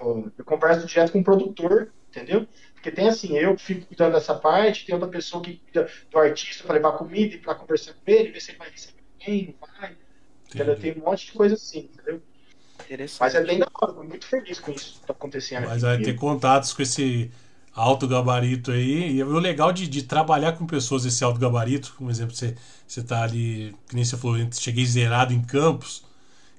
eu, 0.00 0.30
eu 0.36 0.44
converso 0.44 0.86
direto 0.86 1.12
com 1.12 1.20
o 1.20 1.24
produtor, 1.24 1.92
entendeu? 2.10 2.46
Porque 2.74 2.90
tem 2.90 3.08
assim, 3.08 3.36
eu 3.38 3.56
fico 3.56 3.86
cuidando 3.86 4.12
dessa 4.12 4.34
parte, 4.34 4.84
tem 4.84 4.94
outra 4.94 5.08
pessoa 5.08 5.42
que 5.42 5.56
cuida 5.56 5.90
do 6.10 6.18
artista 6.18 6.64
para 6.64 6.74
levar 6.74 6.92
comida 6.92 7.34
e 7.34 7.38
para 7.38 7.54
conversar 7.54 7.94
com 7.94 8.00
ele, 8.10 8.30
ver 8.30 8.40
se 8.40 8.50
ele 8.50 8.58
vai 8.58 8.70
receber 8.70 9.00
alguém, 9.18 9.56
não 9.58 9.68
vai. 9.80 9.96
Entendeu? 10.54 10.78
Tem 10.78 10.92
um 10.92 11.04
monte 11.04 11.26
de 11.26 11.32
coisa 11.32 11.54
assim, 11.54 11.88
entendeu? 11.92 12.22
Mas 13.18 13.34
é 13.34 13.42
bem 13.42 13.58
da 13.58 13.66
hora, 13.72 13.92
muito 14.02 14.26
feliz 14.26 14.60
com 14.60 14.72
isso 14.72 15.00
que 15.00 15.06
tá 15.06 15.12
acontecendo. 15.14 15.66
Mas 15.66 15.82
vai 15.82 15.98
ter 15.98 16.14
contatos 16.14 16.74
com 16.74 16.82
esse 16.82 17.30
alto 17.74 18.06
gabarito 18.06 18.70
aí. 18.70 19.16
E 19.16 19.22
o 19.22 19.38
legal 19.38 19.72
de, 19.72 19.86
de 19.88 20.02
trabalhar 20.02 20.52
com 20.52 20.66
pessoas 20.66 21.02
desse 21.02 21.24
alto 21.24 21.40
gabarito, 21.40 21.94
como 21.98 22.10
exemplo, 22.10 22.34
você, 22.34 22.54
você 22.86 23.02
tá 23.02 23.22
ali, 23.22 23.74
que 23.88 23.94
nem 23.94 24.04
você 24.04 24.16
falou, 24.16 24.36
cheguei 24.52 24.86
zerado 24.86 25.32
em 25.32 25.42
campos. 25.42 26.04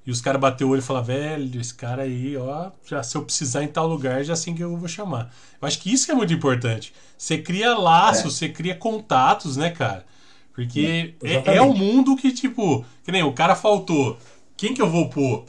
E 0.06 0.10
os 0.10 0.20
caras 0.20 0.40
bateu 0.40 0.68
o 0.68 0.70
olho 0.70 0.78
e 0.78 0.82
falaram, 0.82 1.06
velho, 1.06 1.60
esse 1.60 1.74
cara 1.74 2.02
aí, 2.02 2.36
ó, 2.36 2.70
já 2.88 3.02
se 3.02 3.16
eu 3.16 3.22
precisar 3.22 3.64
em 3.64 3.68
tal 3.68 3.88
lugar, 3.88 4.22
já 4.22 4.34
assim 4.34 4.54
que 4.54 4.62
eu 4.62 4.76
vou 4.76 4.86
chamar. 4.86 5.34
Eu 5.60 5.66
acho 5.66 5.80
que 5.80 5.92
isso 5.92 6.06
que 6.06 6.12
é 6.12 6.14
muito 6.14 6.32
importante. 6.32 6.94
Você 7.18 7.38
cria 7.38 7.76
laços, 7.76 8.24
é. 8.24 8.30
você 8.30 8.48
cria 8.48 8.76
contatos, 8.76 9.56
né, 9.56 9.70
cara? 9.70 10.06
Porque 10.54 11.14
é, 11.22 11.56
é 11.56 11.62
um 11.62 11.76
mundo 11.76 12.14
que, 12.16 12.30
tipo, 12.30 12.84
que 13.04 13.10
nem 13.10 13.24
o 13.24 13.32
cara 13.32 13.56
faltou. 13.56 14.16
Quem 14.56 14.72
que 14.72 14.80
eu 14.80 14.88
vou 14.88 15.08
pôr? 15.10 15.44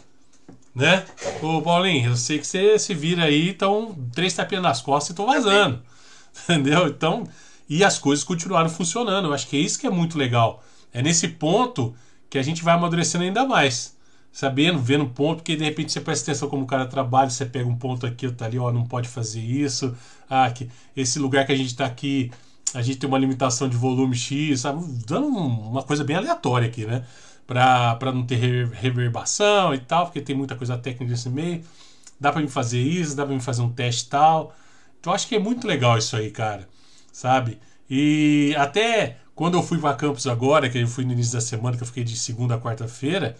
Né? 0.77 1.03
Ô, 1.41 1.59
Paulinho, 1.59 2.11
eu 2.11 2.15
sei 2.15 2.37
que 2.37 2.45
você 2.45 2.77
se 2.77 2.93
vira 2.93 3.23
aí, 3.23 3.49
então, 3.49 3.97
três 4.13 4.31
tapinhas 4.35 4.63
nas 4.63 4.79
costas 4.79 5.09
e 5.11 5.15
tô 5.15 5.25
vazando. 5.25 5.81
Entendeu? 6.47 6.87
Então, 6.87 7.27
e 7.67 7.83
as 7.83 7.97
coisas 7.97 8.23
continuaram 8.23 8.69
funcionando. 8.69 9.27
Eu 9.27 9.33
acho 9.33 9.47
que 9.47 9.57
é 9.57 9.59
isso 9.59 9.79
que 9.79 9.87
é 9.87 9.89
muito 9.89 10.19
legal. 10.19 10.63
É 10.93 11.01
nesse 11.01 11.29
ponto 11.29 11.95
que 12.29 12.37
a 12.37 12.43
gente 12.43 12.63
vai 12.63 12.75
amadurecendo 12.75 13.23
ainda 13.23 13.43
mais 13.43 13.97
sabendo, 14.31 14.77
vendo 14.77 15.07
ponto, 15.07 15.37
porque 15.37 15.55
de 15.55 15.63
repente 15.63 15.91
você 15.91 15.99
presta 15.99 16.29
atenção 16.29 16.47
como 16.47 16.63
o 16.63 16.67
cara 16.67 16.85
trabalha, 16.85 17.27
você 17.27 17.43
pega 17.43 17.67
um 17.67 17.75
ponto 17.75 18.05
aqui, 18.05 18.27
outro 18.27 18.45
ali, 18.45 18.59
ó, 18.59 18.71
não 18.71 18.85
pode 18.85 19.09
fazer 19.09 19.39
isso. 19.39 19.95
Ah, 20.29 20.51
que 20.51 20.69
esse 20.95 21.17
lugar 21.17 21.43
que 21.43 21.51
a 21.51 21.55
gente 21.55 21.69
está 21.69 21.87
aqui, 21.87 22.29
a 22.71 22.83
gente 22.83 22.99
tem 22.99 23.07
uma 23.07 23.17
limitação 23.17 23.67
de 23.67 23.75
volume 23.75 24.15
X, 24.15 24.59
sabe? 24.59 24.85
Dando 25.07 25.27
uma 25.27 25.81
coisa 25.81 26.03
bem 26.03 26.15
aleatória 26.15 26.67
aqui, 26.67 26.85
né? 26.85 27.03
Para 27.47 28.11
não 28.13 28.25
ter 28.25 28.67
reverbação 28.67 29.73
e 29.73 29.79
tal, 29.79 30.05
porque 30.05 30.21
tem 30.21 30.35
muita 30.35 30.55
coisa 30.55 30.77
técnica 30.77 31.11
nesse 31.11 31.29
meio. 31.29 31.63
Dá 32.19 32.31
para 32.31 32.41
me 32.41 32.49
fazer 32.49 32.81
isso, 32.81 33.15
dá 33.15 33.25
para 33.25 33.33
me 33.33 33.41
fazer 33.41 33.61
um 33.61 33.71
teste 33.71 34.09
tal. 34.09 34.53
Então 34.99 35.13
acho 35.13 35.27
que 35.27 35.35
é 35.35 35.39
muito 35.39 35.65
legal 35.65 35.97
isso 35.97 36.15
aí, 36.15 36.29
cara. 36.29 36.67
Sabe? 37.11 37.59
E 37.89 38.53
até 38.57 39.17
quando 39.33 39.55
eu 39.55 39.63
fui 39.63 39.77
para 39.77 39.95
campus 39.95 40.27
agora, 40.27 40.69
que 40.69 40.77
eu 40.77 40.87
fui 40.87 41.05
no 41.05 41.13
início 41.13 41.33
da 41.33 41.41
semana, 41.41 41.77
que 41.77 41.83
eu 41.83 41.87
fiquei 41.87 42.03
de 42.03 42.17
segunda 42.17 42.55
a 42.55 42.59
quarta-feira, 42.59 43.37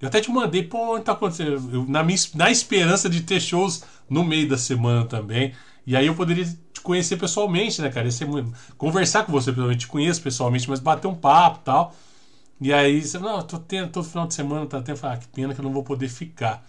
eu 0.00 0.08
até 0.08 0.20
te 0.20 0.30
mandei, 0.30 0.62
pô, 0.62 0.94
onde 0.94 1.04
tá 1.04 1.12
acontecendo? 1.12 1.70
Eu, 1.72 1.86
na, 1.86 2.02
minha, 2.02 2.18
na 2.34 2.50
esperança 2.50 3.08
de 3.08 3.20
ter 3.22 3.40
shows 3.40 3.82
no 4.08 4.24
meio 4.24 4.48
da 4.48 4.58
semana 4.58 5.04
também. 5.04 5.54
E 5.86 5.96
aí 5.96 6.06
eu 6.06 6.14
poderia 6.14 6.44
te 6.44 6.80
conhecer 6.82 7.16
pessoalmente, 7.16 7.80
né, 7.80 7.88
cara? 7.88 8.08
Ia 8.08 8.26
muito, 8.26 8.52
conversar 8.76 9.24
com 9.24 9.32
você, 9.32 9.50
pessoalmente, 9.50 9.80
te 9.80 9.88
conheço 9.88 10.22
pessoalmente, 10.22 10.68
mas 10.68 10.80
bater 10.80 11.08
um 11.08 11.14
papo 11.14 11.60
e 11.60 11.64
tal. 11.64 11.94
E 12.60 12.72
aí 12.72 13.00
você, 13.00 13.18
não, 13.18 13.42
tô 13.42 13.58
tendo 13.58 13.90
todo 13.90 14.04
final 14.04 14.26
de 14.26 14.34
semana, 14.34 14.66
tá 14.66 14.82
tendo, 14.82 14.98
ah, 15.04 15.16
que 15.16 15.28
pena 15.28 15.54
que 15.54 15.60
eu 15.60 15.64
não 15.64 15.72
vou 15.72 15.84
poder 15.84 16.08
ficar. 16.08 16.64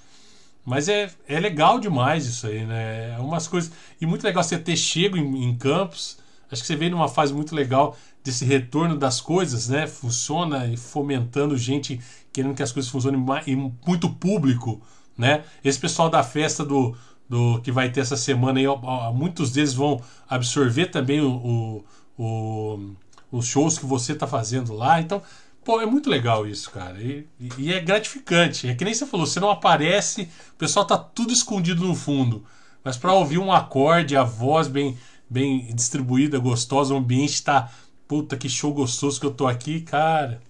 Mas 0.66 0.88
é, 0.88 1.12
é 1.28 1.40
legal 1.40 1.80
demais 1.80 2.28
isso 2.28 2.46
aí, 2.46 2.66
né? 2.66 3.16
É 3.16 3.20
umas 3.20 3.48
coisas. 3.48 3.72
E 4.00 4.06
muito 4.06 4.24
legal 4.24 4.44
você 4.44 4.58
ter 4.58 4.78
chego 4.78 5.18
em, 5.18 5.46
em 5.46 5.58
campos. 5.58 6.20
Acho 6.52 6.62
que 6.62 6.68
você 6.68 6.76
veio 6.76 6.92
numa 6.92 7.08
fase 7.08 7.34
muito 7.34 7.56
legal 7.56 7.98
desse 8.24 8.46
retorno 8.46 8.96
das 8.96 9.20
coisas, 9.20 9.70
né? 9.70 9.88
Funciona 9.88 10.68
e 10.68 10.78
fomentando 10.78 11.58
gente 11.58 12.00
querendo 12.32 12.54
que 12.54 12.62
as 12.62 12.72
coisas 12.72 12.92
funcionem 12.92 13.24
em 13.48 13.74
muito 13.86 14.10
público, 14.10 14.82
né? 15.18 15.44
Esse 15.64 15.80
pessoal 15.80 16.10
da 16.10 16.22
festa 16.22 16.64
do, 16.64 16.96
do 17.28 17.60
que 17.62 17.72
vai 17.72 17.90
ter 17.92 18.02
essa 18.02 18.16
semana 18.16 18.60
aí, 18.60 18.66
muitos 19.14 19.52
deles 19.52 19.74
vão 19.74 20.00
absorver 20.28 20.88
também 20.88 21.20
o, 21.22 21.84
o, 22.18 22.24
o 22.24 22.96
os 23.32 23.46
shows 23.46 23.78
que 23.78 23.86
você 23.86 24.14
está 24.14 24.28
fazendo 24.28 24.74
lá. 24.74 25.00
Então, 25.00 25.22
pô, 25.64 25.82
é 25.82 25.86
muito 25.86 26.10
legal 26.10 26.47
isso, 26.47 26.72
cara. 26.72 27.01
E, 27.01 27.28
e, 27.57 27.74
é 27.74 27.80
gratificante. 27.80 28.68
É 28.68 28.76
que 28.76 28.84
nem 28.84 28.93
você 28.93 29.05
falou, 29.05 29.26
você 29.26 29.39
não 29.39 29.49
aparece, 29.49 30.30
o 30.53 30.57
pessoal 30.57 30.86
tá 30.86 30.97
tudo 30.97 31.34
escondido 31.34 31.86
no 31.86 31.95
fundo. 31.95 32.45
Mas 32.84 32.97
para 32.97 33.14
ouvir 33.14 33.38
um 33.38 33.51
acorde, 33.51 34.16
a 34.16 34.24
voz 34.24 34.68
bem, 34.68 34.97
bem 35.30 35.74
distribuída, 35.74 36.39
gostosa, 36.39 36.93
o 36.93 36.97
ambiente 36.97 37.34
está 37.34 37.72
puta 38.07 38.36
que 38.36 38.49
show 38.49 38.74
gostoso 38.74 39.20
que 39.20 39.26
eu 39.26 39.34
tô 39.34 39.47
aqui, 39.47 39.82
cara. 39.82 40.41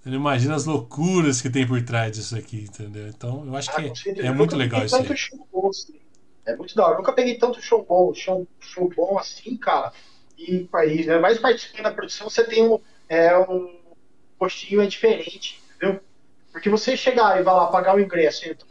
Você 0.00 0.08
não 0.08 0.16
imagina 0.16 0.54
as 0.54 0.64
loucuras 0.64 1.42
que 1.42 1.50
tem 1.50 1.66
por 1.66 1.82
trás 1.82 2.12
disso 2.12 2.34
aqui, 2.34 2.62
entendeu? 2.62 3.06
Então, 3.08 3.44
eu 3.46 3.54
acho 3.54 3.70
ah, 3.70 3.74
que 3.74 4.10
é, 4.20 4.26
é 4.26 4.32
muito 4.32 4.56
legal 4.56 4.84
isso 4.84 4.96
aí. 4.96 5.16
Show 5.16 5.46
bom, 5.52 5.68
assim. 5.68 6.00
É 6.46 6.56
muito 6.56 6.74
da 6.74 6.84
hora. 6.84 6.94
Eu 6.94 6.98
nunca 6.98 7.12
peguei 7.12 7.36
tanto 7.36 7.60
show 7.60 7.84
bom, 7.86 8.14
show, 8.14 8.46
show 8.58 8.90
bom 8.96 9.18
assim, 9.18 9.58
cara, 9.58 9.92
em 10.38 10.64
país. 10.64 11.06
Né? 11.06 11.18
Mais 11.18 11.38
participando 11.38 11.82
da 11.82 11.92
produção, 11.92 12.30
você 12.30 12.44
tem 12.44 12.66
um, 12.66 12.80
é, 13.10 13.36
um 13.38 13.79
postinho 14.40 14.80
é 14.80 14.86
diferente, 14.86 15.62
entendeu? 15.76 16.00
Porque 16.50 16.70
você 16.70 16.96
chegar 16.96 17.38
e 17.38 17.42
vai 17.42 17.54
lá 17.54 17.66
pagar 17.66 17.94
o 17.94 18.00
ingresso, 18.00 18.48
entra 18.48 18.66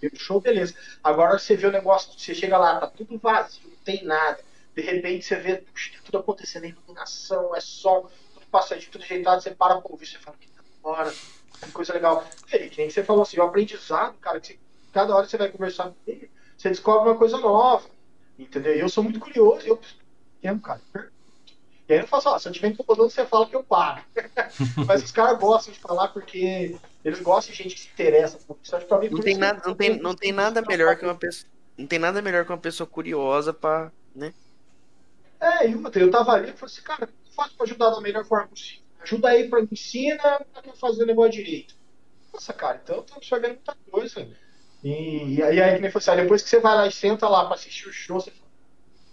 no 0.00 0.18
show, 0.18 0.40
beleza. 0.40 0.74
Agora 1.02 1.36
você 1.36 1.56
vê 1.56 1.66
o 1.66 1.72
negócio, 1.72 2.12
você 2.16 2.32
chega 2.32 2.56
lá, 2.56 2.78
tá 2.78 2.86
tudo 2.86 3.18
vazio, 3.18 3.68
não 3.68 3.76
tem 3.84 4.04
nada. 4.04 4.38
De 4.76 4.80
repente 4.80 5.24
você 5.24 5.34
vê 5.34 5.56
puxa, 5.56 5.90
tudo 6.04 6.18
acontecendo, 6.18 6.66
é 6.66 6.68
iluminação, 6.68 7.54
é 7.56 7.60
som, 7.60 8.08
tudo 8.32 8.46
passadinho, 8.46 8.92
tudo 8.92 9.02
ajeitado, 9.02 9.42
você 9.42 9.50
para 9.50 9.80
pra 9.80 9.90
ouvir, 9.90 10.06
você 10.06 10.18
fala, 10.18 10.36
que 10.38 10.48
hora. 10.84 11.12
Que 11.60 11.72
coisa 11.72 11.92
legal. 11.92 12.24
E 12.52 12.68
que 12.68 12.78
nem 12.78 12.88
você 12.88 13.02
falou 13.02 13.22
assim, 13.22 13.40
o 13.40 13.42
aprendizado, 13.42 14.16
cara, 14.18 14.38
que 14.40 14.52
você, 14.52 14.58
cada 14.92 15.14
hora 15.16 15.26
você 15.26 15.36
vai 15.36 15.50
conversar 15.50 15.88
com 15.88 15.96
ele, 16.06 16.30
você 16.56 16.68
descobre 16.68 17.10
uma 17.10 17.18
coisa 17.18 17.36
nova. 17.38 17.88
Entendeu? 18.38 18.76
E 18.76 18.78
eu 18.78 18.88
sou 18.88 19.02
muito 19.02 19.18
curioso, 19.18 19.66
eu 19.66 19.80
entendo, 20.38 20.60
cara. 20.60 20.80
E 21.88 21.94
aí 21.94 22.00
eu 22.00 22.06
falo 22.06 22.34
assim, 22.34 22.42
se 22.42 22.48
eu 22.48 22.52
estiver 22.52 22.68
incomodando, 22.68 23.10
você 23.10 23.24
fala 23.24 23.46
que 23.46 23.56
eu 23.56 23.64
paro. 23.64 24.02
Mas 24.86 25.02
os 25.02 25.10
caras 25.10 25.38
gostam 25.38 25.72
de 25.72 25.80
falar 25.80 26.08
porque 26.08 26.76
eles 27.02 27.20
gostam 27.20 27.52
de 27.54 27.62
gente 27.62 27.74
que 27.74 27.80
se 27.80 27.88
interessa. 27.88 28.38
Pra 28.86 28.98
mim, 28.98 29.08
não, 29.08 29.20
tem 29.20 29.36
nada, 29.36 29.62
não, 29.64 29.74
tem, 29.74 29.98
não 29.98 30.14
tem 30.14 30.32
nada 30.32 30.60
melhor 30.60 30.96
que 30.96 31.04
uma 31.04 31.14
pessoa. 31.14 31.50
Não 31.78 31.86
tem 31.86 31.98
nada 31.98 32.20
melhor 32.20 32.44
que 32.44 32.52
uma 32.52 32.58
pessoa 32.58 32.86
curiosa 32.86 33.54
pra. 33.54 33.90
né? 34.14 34.34
É, 35.40 35.68
e 35.68 35.74
uma, 35.74 35.90
eu 35.94 36.10
tava 36.10 36.32
ali 36.32 36.50
e 36.50 36.52
falei 36.52 36.74
assim, 36.74 36.82
cara, 36.82 37.04
o 37.04 37.06
que 37.06 37.12
eu 37.12 37.32
faço 37.34 37.56
pra 37.56 37.64
ajudar 37.64 37.90
da 37.90 38.00
melhor 38.00 38.24
forma 38.24 38.48
possível? 38.48 38.82
Ajuda 39.00 39.28
aí 39.28 39.48
para 39.48 39.60
ensina 39.62 40.44
para 40.52 40.72
fazer 40.74 41.04
o 41.04 41.06
negócio 41.06 41.32
direito. 41.32 41.74
Nossa, 42.32 42.52
cara, 42.52 42.80
então 42.82 43.02
tô 43.02 43.14
absorvendo 43.14 43.54
muita 43.54 43.76
coisa. 43.90 44.28
E, 44.82 45.36
e 45.36 45.42
aí, 45.42 45.76
que 45.76 45.80
nem 45.80 45.90
fosse, 45.90 46.10
assim, 46.10 46.20
depois 46.20 46.42
que 46.42 46.48
você 46.48 46.60
vai 46.60 46.74
lá 46.74 46.86
e 46.86 46.92
senta 46.92 47.28
lá 47.28 47.44
para 47.46 47.54
assistir 47.54 47.88
o 47.88 47.92
show, 47.92 48.20
você 48.20 48.30
fala, 48.30 48.50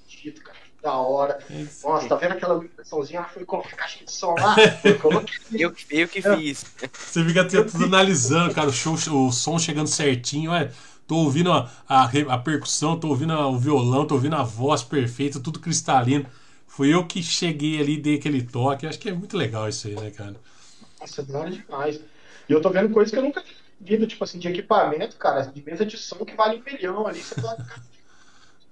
dito, 0.07 0.41
cara, 0.43 0.54
da 0.85 0.93
hora. 0.93 1.39
Isso. 1.49 1.87
Nossa, 1.87 2.07
tá 2.07 2.15
vendo 2.15 2.33
aquela 2.33 2.53
iluminaçãozinha? 2.53 3.21
Ah, 3.21 3.23
foi 3.25 3.43
colocar 3.43 3.73
a 3.73 3.77
caixa 3.77 4.05
de 4.05 4.11
som 4.11 4.35
lá. 4.35 4.55
eu, 5.51 5.73
eu 5.89 6.07
que 6.07 6.21
fiz. 6.21 6.63
Você 6.93 7.25
fica 7.25 7.43
tudo 7.43 7.85
analisando, 7.85 8.53
cara, 8.53 8.69
o 8.69 8.71
show, 8.71 8.93
o 8.93 9.31
som 9.31 9.57
chegando 9.57 9.87
certinho, 9.87 10.53
é. 10.53 10.71
Tô 11.07 11.17
ouvindo 11.17 11.51
a, 11.51 11.69
a, 11.87 12.05
a 12.05 12.37
percussão, 12.37 12.99
tô 12.99 13.09
ouvindo 13.09 13.33
o 13.33 13.57
violão, 13.59 14.07
tô 14.07 14.15
ouvindo 14.15 14.35
a 14.35 14.43
voz 14.43 14.83
perfeita, 14.83 15.39
tudo 15.39 15.59
cristalino. 15.59 16.25
Fui 16.67 16.93
eu 16.93 17.05
que 17.05 17.21
cheguei 17.21 17.79
ali, 17.79 17.97
dei 17.97 18.15
aquele 18.15 18.43
toque. 18.43 18.87
Acho 18.87 18.99
que 18.99 19.09
é 19.09 19.13
muito 19.13 19.37
legal 19.37 19.67
isso 19.67 19.87
aí, 19.87 19.95
né, 19.95 20.11
cara? 20.11 20.35
Nossa, 20.99 21.21
é 21.21 21.25
da 21.25 21.39
hora 21.39 21.51
demais. 21.51 21.99
E 22.49 22.53
eu 22.53 22.61
tô 22.61 22.69
vendo 22.69 22.91
coisas 22.91 23.11
que 23.11 23.19
eu 23.19 23.23
nunca 23.23 23.43
vi, 23.79 24.05
tipo 24.07 24.23
assim, 24.23 24.39
de 24.39 24.47
equipamento, 24.47 25.15
cara, 25.17 25.41
de 25.41 25.63
mesa 25.63 25.85
de 25.85 25.97
som 25.97 26.23
que 26.25 26.35
vale 26.35 26.59
um 26.59 26.63
milhão 26.63 27.05
ali. 27.05 27.19
Você 27.19 27.35
fala, 27.39 27.57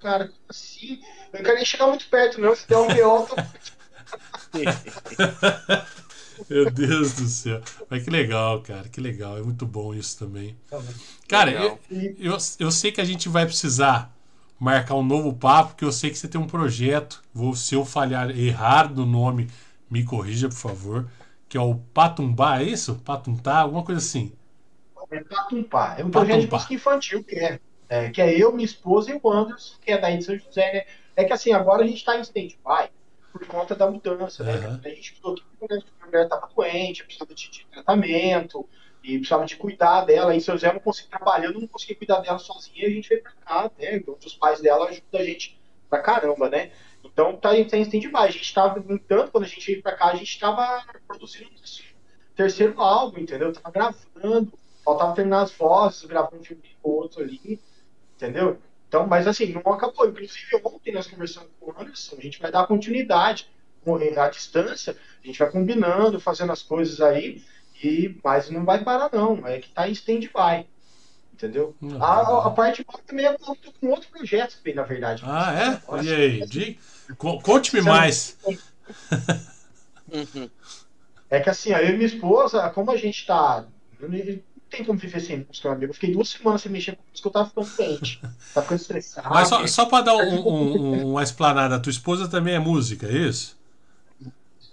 cara, 0.03 0.31
assim. 0.49 0.99
Eu 1.31 1.39
não 1.39 1.45
quero 1.45 1.55
nem 1.55 1.65
chegar 1.65 1.87
muito 1.87 2.07
perto, 2.09 2.39
não. 2.39 2.55
Se 2.55 2.67
der 2.67 2.77
um 2.77 2.87
BO, 2.87 3.27
tô... 3.27 3.35
Meu 6.49 6.69
Deus 6.69 7.13
do 7.13 7.27
céu. 7.27 7.61
Mas 7.89 8.03
que 8.03 8.09
legal, 8.09 8.61
cara. 8.61 8.89
Que 8.89 8.99
legal. 8.99 9.37
É 9.37 9.41
muito 9.41 9.65
bom 9.65 9.93
isso 9.93 10.19
também. 10.19 10.57
Cara, 11.27 11.51
eu, 11.51 11.79
eu, 12.19 12.37
eu 12.59 12.71
sei 12.71 12.91
que 12.91 12.99
a 12.99 13.05
gente 13.05 13.29
vai 13.29 13.45
precisar 13.45 14.13
marcar 14.59 14.95
um 14.95 15.03
novo 15.03 15.33
papo, 15.33 15.75
que 15.75 15.85
eu 15.85 15.91
sei 15.91 16.09
que 16.09 16.17
você 16.17 16.27
tem 16.27 16.39
um 16.39 16.47
projeto. 16.47 17.23
Vou, 17.33 17.55
se 17.55 17.75
eu 17.75 17.85
falhar, 17.85 18.29
errar 18.31 18.93
no 18.93 19.05
nome, 19.05 19.49
me 19.89 20.03
corrija, 20.03 20.49
por 20.49 20.57
favor. 20.57 21.07
Que 21.47 21.57
é 21.57 21.61
o 21.61 21.75
Patumbá, 21.75 22.59
é 22.59 22.63
isso? 22.63 22.95
Patuntá, 23.05 23.59
alguma 23.59 23.83
coisa 23.83 23.99
assim. 23.99 24.33
É 25.11 25.23
Patumpá. 25.23 25.95
É 25.97 26.03
um 26.03 26.09
projeto 26.09 26.41
de 26.41 26.51
música 26.51 26.73
infantil 26.73 27.23
que 27.23 27.35
é, 27.35 27.59
é, 27.89 28.09
que 28.09 28.21
é 28.21 28.33
eu, 28.41 28.51
minha 28.53 28.65
esposa 28.65 29.11
e 29.11 29.19
o 29.21 29.31
Anderson, 29.31 29.77
que 29.81 29.91
é 29.91 29.97
daí 29.97 30.17
de 30.17 30.23
São 30.25 30.37
José, 30.37 30.73
né? 30.73 30.85
É 31.15 31.23
que 31.25 31.33
assim, 31.33 31.51
agora 31.53 31.83
a 31.83 31.87
gente 31.87 32.03
tá 32.03 32.17
em 32.17 32.21
stand-by 32.21 32.89
por 33.31 33.45
conta 33.47 33.75
da 33.75 33.89
mudança, 33.89 34.43
né? 34.43 34.53
Aham. 34.53 34.81
A 34.83 34.89
gente 34.89 35.15
mudou 35.15 35.33
aqui 35.33 35.45
porque 35.59 35.73
a 35.99 36.05
mulher 36.05 36.27
tava 36.29 36.47
doente, 36.55 37.03
precisava 37.03 37.33
de, 37.33 37.49
de 37.49 37.67
tratamento 37.67 38.69
e 39.03 39.17
precisava 39.17 39.45
de 39.45 39.55
cuidar 39.57 40.05
dela. 40.05 40.35
Em 40.35 40.39
São 40.39 40.55
José 40.55 40.71
não 40.71 40.79
consegui 40.79 41.09
trabalhar, 41.09 41.45
eu 41.47 41.53
não 41.59 41.67
consegui 41.67 41.95
cuidar 41.95 42.19
dela 42.21 42.37
sozinha, 42.39 42.83
e 42.83 42.85
a 42.85 42.89
gente 42.89 43.09
veio 43.09 43.21
pra 43.23 43.33
cá, 43.45 43.71
né? 43.77 44.01
Onde 44.07 44.27
os 44.27 44.35
pais 44.35 44.61
dela 44.61 44.87
ajudam 44.89 45.21
a 45.21 45.23
gente 45.23 45.61
pra 45.89 46.01
caramba, 46.01 46.49
né? 46.49 46.71
Então 47.03 47.37
tá, 47.39 47.57
em- 47.57 47.67
tá 47.67 47.77
em 47.77 47.81
stand-by. 47.81 48.17
A 48.17 48.31
gente 48.31 48.53
tava, 48.53 48.79
no 48.79 48.95
entanto, 48.95 49.31
quando 49.31 49.43
a 49.45 49.47
gente 49.47 49.65
veio 49.65 49.81
pra 49.81 49.95
cá, 49.95 50.07
a 50.11 50.15
gente 50.15 50.39
tava 50.39 50.83
produzindo 51.07 51.51
nosso 51.51 51.81
terceiro 52.35 52.79
álbum, 52.81 53.19
entendeu? 53.19 53.51
Tava 53.53 53.71
gravando, 53.71 54.59
faltava 54.83 55.13
terminar 55.15 55.41
as 55.43 55.51
vozes, 55.55 56.03
gravando 56.05 56.41
um 56.41 56.43
filme 56.43 56.63
ou 56.81 56.93
outro 56.95 57.21
ali, 57.21 57.61
entendeu? 58.15 58.59
Então, 58.87 59.07
mas 59.07 59.27
assim, 59.27 59.47
não 59.53 59.73
acabou. 59.73 60.07
Inclusive, 60.07 60.61
ontem 60.63 60.93
nós 60.93 61.07
conversamos 61.07 61.49
com 61.59 61.71
o 61.71 61.75
Anderson, 61.79 62.15
a 62.17 62.21
gente 62.21 62.39
vai 62.39 62.51
dar 62.51 62.67
continuidade 62.67 63.49
à 64.17 64.29
distância, 64.29 64.95
a 65.23 65.27
gente 65.27 65.39
vai 65.39 65.49
combinando, 65.51 66.19
fazendo 66.19 66.51
as 66.51 66.61
coisas 66.61 67.01
aí, 67.01 67.41
e, 67.83 68.15
mas 68.23 68.49
não 68.49 68.63
vai 68.63 68.83
parar 68.83 69.09
não, 69.11 69.45
é 69.45 69.59
que 69.59 69.69
tá 69.69 69.87
em 69.89 69.91
stand-by, 69.91 70.65
entendeu? 71.33 71.75
Não, 71.81 72.01
A, 72.01 72.47
a- 72.47 72.51
parte 72.51 72.83
boa 72.83 72.99
também 73.05 73.25
é 73.25 73.33
que 73.37 73.49
eu 73.49 73.55
tô 73.55 73.71
com 73.73 73.87
outro 73.89 74.09
projeto 74.09 74.57
na 74.73 74.83
verdade. 74.83 75.23
Ah, 75.25 75.53
é? 75.53 75.91
Nossa, 75.91 76.09
E 76.09 76.13
aí? 76.13 76.77
Co- 77.17 77.41
Conte-me 77.41 77.81
mais. 77.81 78.37
Uhum. 80.11 80.49
É 81.29 81.39
que 81.39 81.49
assim, 81.49 81.71
eu 81.71 81.89
e 81.89 81.93
minha 81.93 82.05
esposa, 82.05 82.69
como 82.69 82.91
a 82.91 82.97
gente 82.97 83.25
tá. 83.25 83.65
Tem 84.73 84.83
como 84.83 84.97
viver 84.97 85.19
sem 85.19 85.45
música, 85.47 85.69
meu 85.69 85.77
amigo. 85.77 85.91
Eu 85.91 85.93
fiquei 85.93 86.11
duas 86.11 86.29
semanas 86.29 86.61
sem 86.63 86.71
mexer 86.71 86.95
com 86.95 87.03
música, 87.07 87.27
eu 87.27 87.31
tava 87.31 87.47
ficando 87.47 87.69
doente. 87.77 88.19
Tava 88.55 88.63
ficando 88.65 88.81
estressado. 88.81 89.29
Mas 89.29 89.47
só, 89.47 89.67
só 89.67 89.85
para 89.85 90.05
dar 90.05 90.15
um- 90.15 90.47
um- 90.47 90.81
um- 90.81 91.11
uma 91.11 91.21
explanada, 91.21 91.75
a 91.75 91.79
tua 91.79 91.91
esposa 91.91 92.27
também 92.27 92.55
é 92.55 92.59
música, 92.59 93.05
é 93.05 93.11
isso? 93.11 93.55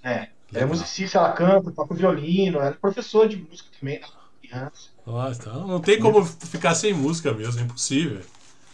É, 0.02 0.10
ela 0.10 0.28
é 0.52 0.54
Legal. 0.54 0.68
musicista, 0.68 1.18
ela 1.18 1.32
canta, 1.32 1.70
toca 1.70 1.94
violino, 1.94 2.56
ela 2.56 2.68
é 2.68 2.72
professora 2.72 3.28
de 3.28 3.36
música 3.36 3.68
também, 3.78 4.00
né? 4.00 4.06
criança. 4.40 4.88
Nossa, 5.06 5.40
então 5.42 5.66
não 5.66 5.80
tem 5.80 6.00
como 6.00 6.24
ficar 6.24 6.74
sem 6.74 6.94
música 6.94 7.34
mesmo, 7.34 7.60
é 7.60 7.64
impossível. 7.64 8.22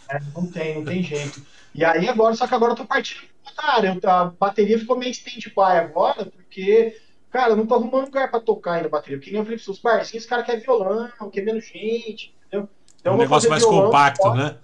É, 0.09 0.19
não 0.33 0.47
tem, 0.47 0.75
não 0.75 0.85
tem 0.85 1.03
jeito. 1.03 1.45
E 1.75 1.83
aí 1.83 2.07
agora, 2.07 2.33
só 2.35 2.47
que 2.47 2.55
agora 2.55 2.71
eu 2.71 2.77
tô 2.77 2.85
partindo 2.85 3.27
pra 3.43 3.51
outra 3.51 3.73
área. 3.73 3.99
A 4.03 4.25
bateria 4.25 4.79
ficou 4.79 4.97
meio 4.97 5.11
stand-by 5.11 5.77
agora, 5.77 6.25
porque, 6.25 6.95
cara, 7.37 7.55
não 7.55 7.67
tô 7.67 7.75
arrumando 7.75 8.05
lugar 8.05 8.31
pra 8.31 8.39
tocar 8.39 8.73
ainda 8.73 8.89
bateria. 8.89 9.17
Porque 9.17 9.29
nem 9.29 9.39
eu 9.39 9.45
falei 9.45 9.59
pra 9.59 9.71
os 9.71 9.79
barzinhos, 9.79 10.23
os 10.23 10.29
caras 10.29 10.43
querem 10.43 10.59
violão, 10.59 11.29
quer 11.31 11.43
menos 11.43 11.67
gente, 11.67 12.33
entendeu? 12.47 12.67
É 13.03 13.11
um 13.11 13.17
negócio 13.17 13.47
mais 13.47 13.61
violão, 13.61 13.85
compacto, 13.85 14.23
toco. 14.23 14.35
né? 14.35 14.57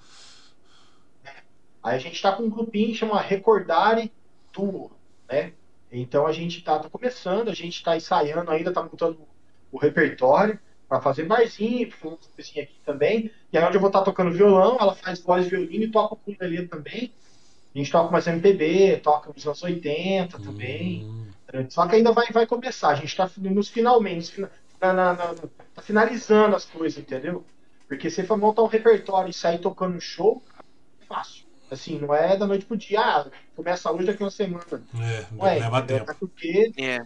Aí 1.84 1.96
a 1.96 2.00
gente 2.00 2.20
tá 2.20 2.32
com 2.32 2.44
um 2.44 2.50
grupinho 2.50 2.88
que 2.88 2.96
chama 2.96 3.22
Recordare 3.22 4.12
Duo, 4.52 4.92
né? 5.30 5.54
Então 5.92 6.26
a 6.26 6.32
gente 6.32 6.64
tá, 6.64 6.80
tá 6.80 6.90
começando, 6.90 7.50
a 7.50 7.54
gente 7.54 7.84
tá 7.84 7.96
ensaiando 7.96 8.50
ainda, 8.50 8.74
tá 8.74 8.82
montando 8.82 9.20
o 9.72 9.78
repertório 9.78 10.60
para 10.90 11.00
fazer 11.00 11.26
barzinho, 11.26 11.88
pra 11.90 11.98
fazer 11.98 12.16
umas 12.16 12.28
coisinhas 12.28 12.70
aqui 12.70 12.80
também. 12.84 13.32
E 13.52 13.58
aí 13.58 13.64
onde 13.64 13.78
eu 13.78 13.82
vou 13.82 13.90
estar 13.90 14.02
tocando 14.02 14.32
violão, 14.32 14.78
ela 14.80 14.96
faz 14.96 15.22
voz 15.22 15.46
e 15.46 15.50
violino 15.50 15.84
e 15.84 15.92
toca 15.92 16.16
com 16.16 16.32
ukulele 16.32 16.68
também. 16.68 17.14
A 17.76 17.78
gente 17.78 17.92
toca 17.92 18.12
mais 18.12 18.26
MPB, 18.26 18.98
toca 19.04 19.32
nos 19.32 19.46
anos 19.46 19.62
80 19.62 20.40
também. 20.40 21.04
Hum, 21.06 21.33
Só 21.70 21.88
que 21.88 21.96
ainda 21.96 22.12
vai, 22.12 22.28
vai 22.32 22.46
começar, 22.48 22.90
a 22.90 22.96
gente 22.96 23.16
tá 23.16 23.30
nos 23.38 23.70
finalmente, 23.70 24.40
na, 24.42 24.50
na- 24.94 25.14
na- 25.14 25.36
tá 25.74 25.82
finalizando 25.82 26.56
as 26.56 26.66
coisas, 26.66 27.00
entendeu? 27.00 27.46
Porque 27.88 28.10
se 28.10 28.24
for 28.26 28.38
montar 28.38 28.64
um 28.64 28.68
repertório 28.68 29.30
e 29.30 29.34
sair 29.34 29.60
tocando 29.60 29.96
um 29.96 30.00
show, 30.00 30.44
é 31.02 31.06
fácil. 31.06 31.46
Assim, 31.70 32.00
não 32.00 32.14
é 32.14 32.38
da 32.38 32.46
noite 32.48 32.66
pro 32.66 32.78
dia, 32.78 33.02
ah, 33.02 33.32
começa 33.56 33.92
hoje 33.92 34.06
daqui 34.06 34.24
uma 34.24 34.32
semana. 34.32 34.64
é, 34.96 35.28
Não 35.32 35.48
é, 35.48 35.56
leva 35.60 35.80
entendeu? 35.80 36.00
tempo. 36.00 36.12
Até 36.12 36.20
porque, 36.20 36.72
É. 36.78 37.00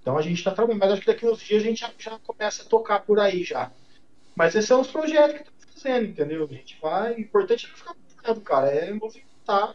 então 0.00 0.16
a 0.16 0.22
gente 0.22 0.42
tá 0.42 0.52
trabalhando, 0.52 0.80
mas 0.80 0.92
acho 0.92 1.00
que 1.02 1.06
daqui 1.06 1.26
a 1.26 1.30
uns 1.30 1.40
dias 1.40 1.62
a 1.62 1.66
gente 1.66 1.80
já, 1.80 1.92
já 1.98 2.18
começa 2.20 2.62
a 2.62 2.66
tocar 2.66 3.00
por 3.00 3.18
aí 3.20 3.44
já. 3.44 3.70
Mas 4.34 4.54
esses 4.54 4.68
são 4.68 4.80
os 4.80 4.88
projetos 4.90 5.34
que 5.42 5.48
estamos 5.48 5.74
fazendo, 5.82 6.06
entendeu? 6.10 6.44
A 6.50 6.54
gente 6.54 6.78
vai, 6.80 7.14
o 7.14 7.20
importante 7.20 7.66
é 7.66 7.68
não 7.70 7.76
ficar 7.76 7.94
parado, 8.22 8.40
cara, 8.42 8.68
é 8.68 8.92
movimentar, 8.92 9.74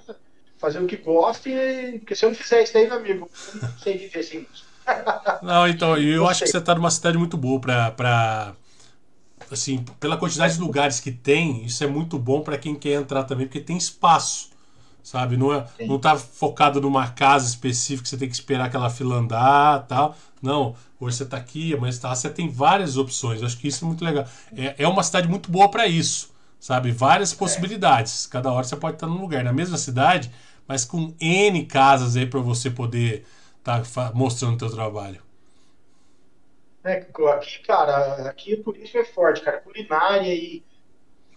fazer 0.63 0.79
o 0.79 0.87
que 0.87 0.95
gosta 0.95 1.49
e, 1.49 1.99
porque 1.99 2.15
se 2.15 2.23
eu 2.23 2.29
não 2.29 2.35
fizer 2.37 2.63
isso 2.63 2.77
aí, 2.77 2.87
meu 2.87 2.97
amigo, 2.97 3.29
eu 3.53 3.61
não 3.61 3.77
sei 3.77 3.97
viver 3.97 4.23
sem 4.23 4.39
música. 4.39 4.71
Não, 5.41 5.65
então, 5.65 5.97
e 5.97 6.09
eu 6.09 6.23
Não 6.23 6.29
acho 6.29 6.43
que 6.43 6.49
você 6.49 6.59
tá 6.59 6.75
numa 6.75 6.91
cidade 6.91 7.17
muito 7.17 7.37
boa 7.37 7.57
pra. 7.57 8.53
Assim, 9.49 9.85
pela 9.97 10.17
quantidade 10.17 10.55
de 10.55 10.59
lugares 10.59 10.99
que 10.99 11.09
tem, 11.09 11.63
isso 11.63 11.81
é 11.85 11.87
muito 11.87 12.19
bom 12.19 12.41
pra 12.41 12.57
quem 12.57 12.75
quer 12.75 12.99
entrar 12.99 13.23
também, 13.23 13.45
porque 13.47 13.61
tem 13.61 13.77
espaço. 13.77 14.49
Sabe? 15.01 15.37
Não, 15.37 15.53
é, 15.53 15.65
Sim. 15.77 15.87
não 15.87 15.99
tá 15.99 16.17
focado 16.17 16.81
numa 16.81 17.07
casa 17.09 17.47
específica, 17.47 18.07
você 18.09 18.17
tem 18.17 18.27
que 18.27 18.35
esperar 18.35 18.65
aquela 18.65 18.89
fila 18.89 19.15
andar 19.15 19.85
tal. 19.87 20.17
Não, 20.41 20.75
hoje 20.99 21.17
você 21.17 21.25
tá 21.25 21.37
aqui, 21.37 21.73
amanhã 21.73 21.91
você 21.91 22.01
tá 22.01 22.13
você 22.13 22.29
tem 22.29 22.49
várias 22.49 22.97
opções. 22.97 23.39
Eu 23.39 23.47
acho 23.47 23.57
que 23.57 23.67
isso 23.67 23.85
é 23.85 23.87
muito 23.87 24.03
legal. 24.03 24.25
É, 24.55 24.75
é 24.79 24.87
uma 24.87 25.03
cidade 25.03 25.29
muito 25.29 25.49
boa 25.49 25.69
pra 25.69 25.87
isso. 25.87 26.29
Sabe? 26.59 26.91
Várias 26.91 27.33
possibilidades. 27.33 28.25
Cada 28.25 28.49
hora 28.51 28.63
você 28.63 28.75
pode 28.77 28.95
estar 28.95 29.07
num 29.07 29.19
lugar. 29.19 29.43
Na 29.43 29.51
mesma 29.51 29.77
cidade, 29.77 30.31
mas 30.67 30.85
com 30.85 31.15
N 31.19 31.65
casas 31.65 32.15
aí 32.15 32.25
pra 32.25 32.39
você 32.39 32.69
poder 32.69 33.25
estar 33.57 34.13
mostrando 34.13 34.55
o 34.55 34.57
teu 34.57 34.69
trabalho. 34.69 35.21
É, 36.83 37.05
aqui, 37.33 37.59
cara, 37.59 38.29
aqui 38.29 38.55
o 38.55 38.63
turismo 38.63 38.99
é 38.99 39.05
forte, 39.05 39.41
cara. 39.41 39.61
Culinária 39.61 40.33
e 40.33 40.63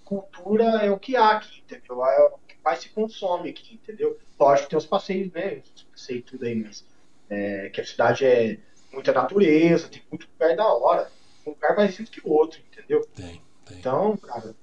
cultura 0.05 0.65
é 0.85 0.90
o 0.90 0.98
que 0.98 1.16
há 1.16 1.32
aqui, 1.32 1.61
entendeu? 1.61 2.05
É 2.05 2.23
o 2.23 2.39
que 2.47 2.57
mais 2.65 2.81
se 2.81 2.89
consome 2.89 3.51
aqui, 3.51 3.74
entendeu? 3.74 4.19
Lógico 4.39 4.65
que 4.65 4.70
tem 4.70 4.78
os 4.78 4.86
passeios, 4.86 5.32
né? 5.32 5.62
E 6.09 6.20
tudo 6.23 6.44
aí, 6.44 6.55
mas 6.57 6.85
é, 7.31 7.70
que 7.70 7.81
a 7.81 7.86
cidade 7.86 8.24
é 8.24 8.59
muita 8.93 9.12
natureza, 9.12 9.89
tem 9.89 10.03
muito 10.11 10.28
lugar 10.32 10.57
da 10.57 10.66
hora. 10.66 11.11
Um 11.47 11.51
lugar 11.51 11.77
mais 11.77 11.97
lindo 11.97 12.11
que 12.11 12.20
o 12.27 12.32
outro, 12.32 12.61
entendeu? 12.73 13.07
Tem, 13.15 13.40
tem. 13.65 13.78
Então, 13.78 14.16
cara, 14.16 14.55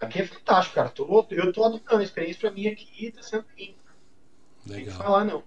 aqui 0.00 0.20
é 0.20 0.26
fantástico, 0.26 0.74
cara. 0.74 0.90
Tô, 0.90 1.26
eu 1.30 1.52
tô 1.52 1.64
adorando 1.64 2.00
a 2.00 2.02
experiência 2.02 2.40
pra 2.40 2.50
mim 2.50 2.66
aqui, 2.66 3.12
tá 3.12 3.22
sendo 3.22 3.46
lindo. 3.56 3.77
Não 4.68 4.74
tem 4.76 4.84
que 4.84 4.90
Legal. 4.90 5.04
falar, 5.06 5.24
não. 5.24 5.42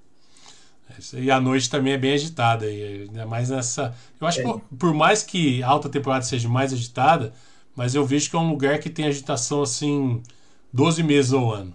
É. 0.89 1.19
E 1.19 1.31
a 1.31 1.39
noite 1.39 1.69
também 1.69 1.93
é 1.93 1.97
bem 1.97 2.13
agitada. 2.13 2.69
E 2.69 3.03
ainda 3.03 3.25
mais 3.25 3.49
nessa. 3.49 3.95
Eu 4.19 4.27
acho 4.27 4.41
É. 4.41 4.43
que 4.43 4.59
por 4.77 4.93
mais 4.93 5.23
que 5.23 5.63
a 5.63 5.67
alta 5.69 5.89
temporada 5.89 6.23
seja 6.25 6.49
mais 6.49 6.73
agitada, 6.73 7.33
mas 7.75 7.95
eu 7.95 8.05
vejo 8.05 8.29
que 8.29 8.35
é 8.35 8.39
um 8.39 8.49
lugar 8.49 8.79
que 8.79 8.89
tem 8.89 9.05
agitação 9.05 9.61
assim 9.61 10.21
12 10.73 11.01
meses 11.03 11.33
ao 11.33 11.51
ano. 11.51 11.73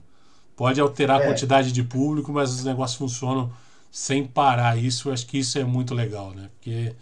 Pode 0.57 0.81
alterar 0.81 1.21
a 1.21 1.25
É. 1.25 1.27
quantidade 1.29 1.73
de 1.73 1.83
público, 1.83 2.33
mas 2.33 2.51
os 2.53 2.65
negócios 2.65 2.99
funcionam 2.99 3.53
sem 3.91 4.25
parar. 4.27 4.77
Isso, 4.79 5.09
eu 5.09 5.13
acho 5.13 5.27
que 5.27 5.39
isso 5.39 5.59
é 5.59 5.65
muito 5.65 5.95
legal, 5.95 6.33
né? 6.33 6.51
Porque 6.55 6.95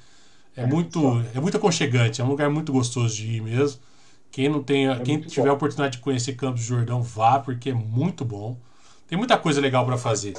é, 0.57 0.63
É, 0.63 0.67
muito, 0.67 1.01
funciona. 1.01 1.31
é 1.35 1.41
muito 1.41 1.57
aconchegante, 1.57 2.21
é 2.21 2.25
um 2.25 2.29
lugar 2.29 2.49
muito 2.51 2.73
gostoso 2.73 3.15
de 3.17 3.27
ir 3.37 3.43
mesmo. 3.43 3.81
Quem 4.31 4.49
não 4.49 4.63
tem, 4.63 4.87
quem 5.03 5.15
É 5.17 5.19
muito 5.19 5.29
tiver 5.29 5.47
bom. 5.47 5.51
a 5.51 5.55
oportunidade 5.55 5.97
de 5.97 6.03
conhecer 6.03 6.35
Campos 6.35 6.63
do 6.63 6.67
Jordão, 6.67 7.03
vá, 7.03 7.39
porque 7.41 7.71
é 7.71 7.75
muito 7.75 8.25
bom. 8.25 8.57
Tem 9.09 9.19
muita 9.19 9.37
coisa 9.37 9.61
legal 9.61 9.85
para 9.85 9.99
fazer. 9.99 10.35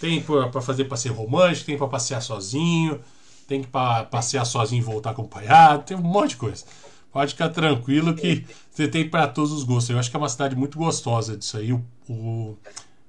Tem 0.00 0.20
para 0.22 0.60
fazer 0.60 0.84
passeio 0.84 1.14
romântico, 1.14 1.66
tem 1.66 1.78
para 1.78 1.86
passear 1.88 2.20
sozinho, 2.20 3.00
tem 3.46 3.62
que 3.62 3.68
para 3.68 4.04
passear 4.04 4.44
sozinho 4.44 4.80
e 4.80 4.84
voltar 4.84 5.10
acompanhado, 5.10 5.84
tem 5.84 5.96
um 5.96 6.02
monte 6.02 6.30
de 6.30 6.36
coisa. 6.36 6.64
Pode 7.12 7.32
ficar 7.32 7.50
tranquilo 7.50 8.14
que 8.14 8.46
você 8.70 8.88
tem 8.88 9.08
para 9.08 9.28
todos 9.28 9.52
os 9.52 9.62
gostos. 9.64 9.90
Eu 9.90 9.98
acho 9.98 10.10
que 10.10 10.16
é 10.16 10.18
uma 10.18 10.28
cidade 10.28 10.56
muito 10.56 10.78
gostosa 10.78 11.36
disso 11.36 11.56
aí. 11.58 11.72
O, 11.72 11.84
o- 12.08 12.56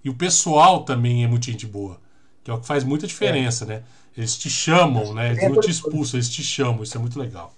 e 0.04 0.10
o 0.10 0.14
pessoal 0.14 0.84
também 0.84 1.24
é 1.24 1.28
muito 1.28 1.46
gente 1.46 1.66
boa, 1.66 2.00
que 2.44 2.52
é 2.52 2.54
o 2.54 2.60
que 2.60 2.68
faz 2.68 2.84
muita 2.84 3.08
diferença, 3.08 3.66
né? 3.66 3.84
Eles 4.18 4.38
te 4.38 4.50
chamam, 4.50 5.14
né? 5.14 5.30
Eles 5.32 5.44
não 5.46 5.58
te 5.58 5.72
expulsam, 5.72 6.18
eles 6.20 6.30
te 6.30 6.44
chamam. 6.44 6.84
Isso 6.84 6.98
é 6.98 7.00
muito 7.02 7.20
legal. 7.20 7.56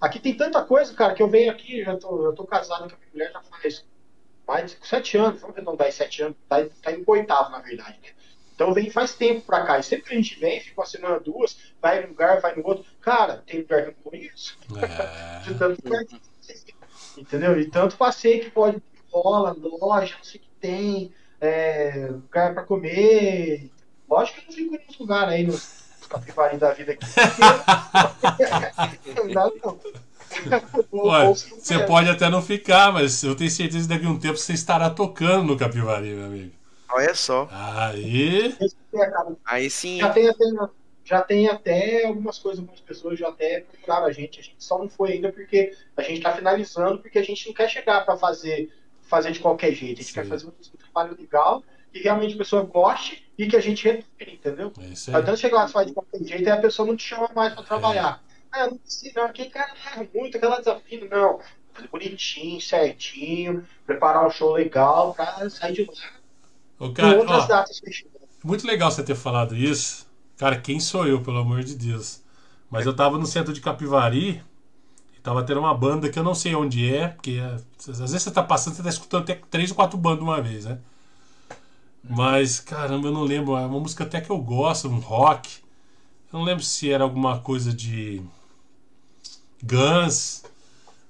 Aqui 0.00 0.20
tem 0.20 0.36
tanta 0.36 0.62
coisa, 0.64 0.92
cara, 0.94 1.14
que 1.14 1.22
eu 1.22 1.28
venho 1.28 1.50
aqui, 1.50 1.82
já 1.82 1.96
tô, 1.96 2.26
eu 2.26 2.34
tô 2.34 2.44
casado 2.46 2.88
com 2.90 2.94
a 2.94 2.98
minha 2.98 3.10
mulher 3.12 3.32
já 3.32 3.40
faz 3.42 3.84
mais 4.46 4.70
de 4.70 4.86
sete 4.86 5.16
anos, 5.16 5.40
vamos 5.40 5.56
arredondar 5.56 5.88
em 5.88 5.92
sete 5.92 6.22
anos, 6.22 6.36
tá, 6.48 6.64
tá 6.82 6.92
indo 6.92 7.04
oitavo, 7.06 7.50
na 7.50 7.60
verdade, 7.60 7.98
né? 8.02 8.10
Então 8.54 8.72
vem 8.72 8.90
faz 8.90 9.14
tempo 9.14 9.40
pra 9.40 9.66
cá, 9.66 9.78
e 9.78 9.82
sempre 9.82 10.06
que 10.06 10.14
a 10.14 10.16
gente 10.16 10.38
vem, 10.38 10.60
fica 10.60 10.80
uma 10.80 10.86
semana, 10.86 11.18
duas, 11.18 11.58
vai 11.82 12.02
num 12.02 12.08
lugar, 12.08 12.40
vai 12.40 12.54
no 12.54 12.64
outro, 12.64 12.84
cara, 13.00 13.42
tem 13.46 13.60
lugar 13.60 13.82
que 13.82 13.88
eu 13.88 13.94
não 14.04 14.10
conheço, 14.10 14.56
É, 14.76 15.40
de 15.42 15.58
tanto 15.58 15.84
lugar 15.84 16.04
que 16.04 16.20
entendeu? 17.16 17.58
E 17.58 17.68
tanto 17.68 17.96
passeio 17.96 18.44
que 18.44 18.50
pode, 18.50 18.80
rola, 19.10 19.56
loja, 19.58 20.14
não 20.16 20.24
sei 20.24 20.40
o 20.40 20.44
que 20.44 20.50
tem, 20.60 21.12
é, 21.40 22.08
lugar 22.10 22.54
pra 22.54 22.64
comer, 22.64 23.70
lógico 24.08 24.40
que 24.40 24.60
eu 24.60 24.66
não 24.66 24.72
fico 24.72 24.86
nos 24.86 24.98
lugares 24.98 25.34
aí, 25.34 25.44
nos, 25.44 25.84
capivarinhos 26.08 26.60
da 26.60 26.72
vida 26.72 26.92
aqui, 26.92 27.06
não 29.16 29.32
dá 29.32 29.50
não. 29.62 29.80
Olha, 30.92 31.34
você 31.34 31.78
pode 31.80 32.08
até 32.08 32.28
não 32.28 32.42
ficar, 32.42 32.92
mas 32.92 33.22
eu 33.22 33.34
tenho 33.34 33.50
certeza 33.50 33.88
que 33.88 33.94
daqui 33.94 34.06
a 34.06 34.10
um 34.10 34.18
tempo 34.18 34.36
você 34.36 34.52
estará 34.52 34.90
tocando 34.90 35.44
no 35.44 35.56
Capivari, 35.56 36.08
meu 36.08 36.26
amigo. 36.26 36.52
Olha 36.90 37.14
só. 37.14 37.48
Aí. 37.50 38.56
É, 38.94 39.12
Aí 39.44 39.68
sim. 39.68 39.98
Já 39.98 40.10
tem 40.10 40.28
até, 40.28 40.44
já 41.04 41.22
tem 41.22 41.48
até 41.48 42.06
algumas 42.06 42.38
coisas, 42.38 42.60
algumas 42.60 42.80
pessoas 42.80 43.18
já 43.18 43.28
até 43.28 43.60
procuraram 43.60 44.06
a 44.06 44.12
gente. 44.12 44.40
A 44.40 44.42
gente 44.42 44.56
só 44.58 44.78
não 44.78 44.88
foi 44.88 45.12
ainda 45.12 45.32
porque 45.32 45.76
a 45.96 46.02
gente 46.02 46.18
está 46.18 46.32
finalizando, 46.32 46.98
porque 46.98 47.18
a 47.18 47.24
gente 47.24 47.46
não 47.46 47.54
quer 47.54 47.68
chegar 47.68 48.04
para 48.04 48.16
fazer, 48.16 48.72
fazer 49.02 49.32
de 49.32 49.40
qualquer 49.40 49.72
jeito. 49.72 49.98
A 49.98 50.02
gente 50.02 50.12
Sim. 50.12 50.14
quer 50.14 50.26
fazer 50.26 50.46
um, 50.46 50.50
um 50.50 50.78
trabalho 50.78 51.16
legal 51.18 51.62
que 51.92 52.00
realmente 52.00 52.34
a 52.34 52.38
pessoa 52.38 52.62
goste 52.62 53.24
e 53.38 53.46
que 53.46 53.56
a 53.56 53.60
gente 53.60 53.84
retorne, 53.84 54.34
entendeu? 54.34 54.72
É 54.80 54.86
isso 54.86 55.10
aí. 55.10 55.16
adianta 55.16 55.36
chegar 55.36 55.58
lá 55.58 55.66
e 55.66 55.72
faz 55.72 55.86
de 55.86 55.92
qualquer 55.92 56.24
jeito 56.24 56.42
e 56.42 56.50
a 56.50 56.56
pessoa 56.56 56.86
não 56.86 56.96
te 56.96 57.04
chama 57.04 57.30
mais 57.34 57.54
para 57.54 57.62
trabalhar. 57.62 58.22
Ah, 58.54 58.66
não 58.68 58.78
precisa, 58.78 59.12
não. 59.16 59.24
Aquele 59.24 59.50
cara 59.50 59.72
erra 59.86 60.08
muito, 60.14 60.36
aquela 60.36 60.58
desafio. 60.58 61.08
Não. 61.10 61.40
Fazer 61.72 61.88
bonitinho, 61.88 62.60
certinho, 62.60 63.66
preparar 63.84 64.26
um 64.26 64.30
show 64.30 64.52
legal 64.52 65.12
pra 65.12 65.50
sair 65.50 65.72
de 65.72 65.84
lá 65.84 66.92
cara, 66.92 67.18
outras 67.18 67.44
ó, 67.44 67.46
datas 67.46 67.80
muito 68.44 68.66
legal 68.66 68.90
você 68.90 69.02
ter 69.02 69.14
falado 69.14 69.56
isso. 69.56 70.06
Cara, 70.36 70.60
quem 70.60 70.78
sou 70.78 71.06
eu, 71.06 71.22
pelo 71.22 71.38
amor 71.38 71.64
de 71.64 71.74
Deus? 71.74 72.20
Mas 72.70 72.84
eu 72.84 72.94
tava 72.94 73.16
no 73.18 73.26
centro 73.26 73.52
de 73.54 73.60
Capivari 73.60 74.42
e 75.16 75.20
tava 75.20 75.42
tendo 75.42 75.60
uma 75.60 75.74
banda 75.74 76.10
que 76.10 76.18
eu 76.18 76.22
não 76.22 76.34
sei 76.34 76.54
onde 76.54 76.94
é, 76.94 77.08
porque 77.08 77.40
é, 77.40 77.54
às 77.88 77.98
vezes 77.98 78.22
você 78.22 78.30
tá 78.30 78.42
passando, 78.42 78.74
você 78.74 78.82
tá 78.82 78.88
escutando 78.90 79.22
até 79.22 79.40
três 79.50 79.70
ou 79.70 79.76
quatro 79.76 79.96
bandas 79.96 80.22
uma 80.22 80.42
vez, 80.42 80.66
né? 80.66 80.78
Mas, 82.02 82.60
caramba, 82.60 83.08
eu 83.08 83.12
não 83.12 83.22
lembro. 83.22 83.56
É 83.56 83.64
uma 83.64 83.80
música 83.80 84.04
até 84.04 84.20
que 84.20 84.28
eu 84.28 84.38
gosto, 84.38 84.88
um 84.88 84.98
rock. 84.98 85.62
Eu 86.30 86.38
não 86.38 86.44
lembro 86.44 86.62
se 86.62 86.92
era 86.92 87.02
alguma 87.02 87.38
coisa 87.40 87.72
de 87.72 88.22
Guns. 89.64 90.42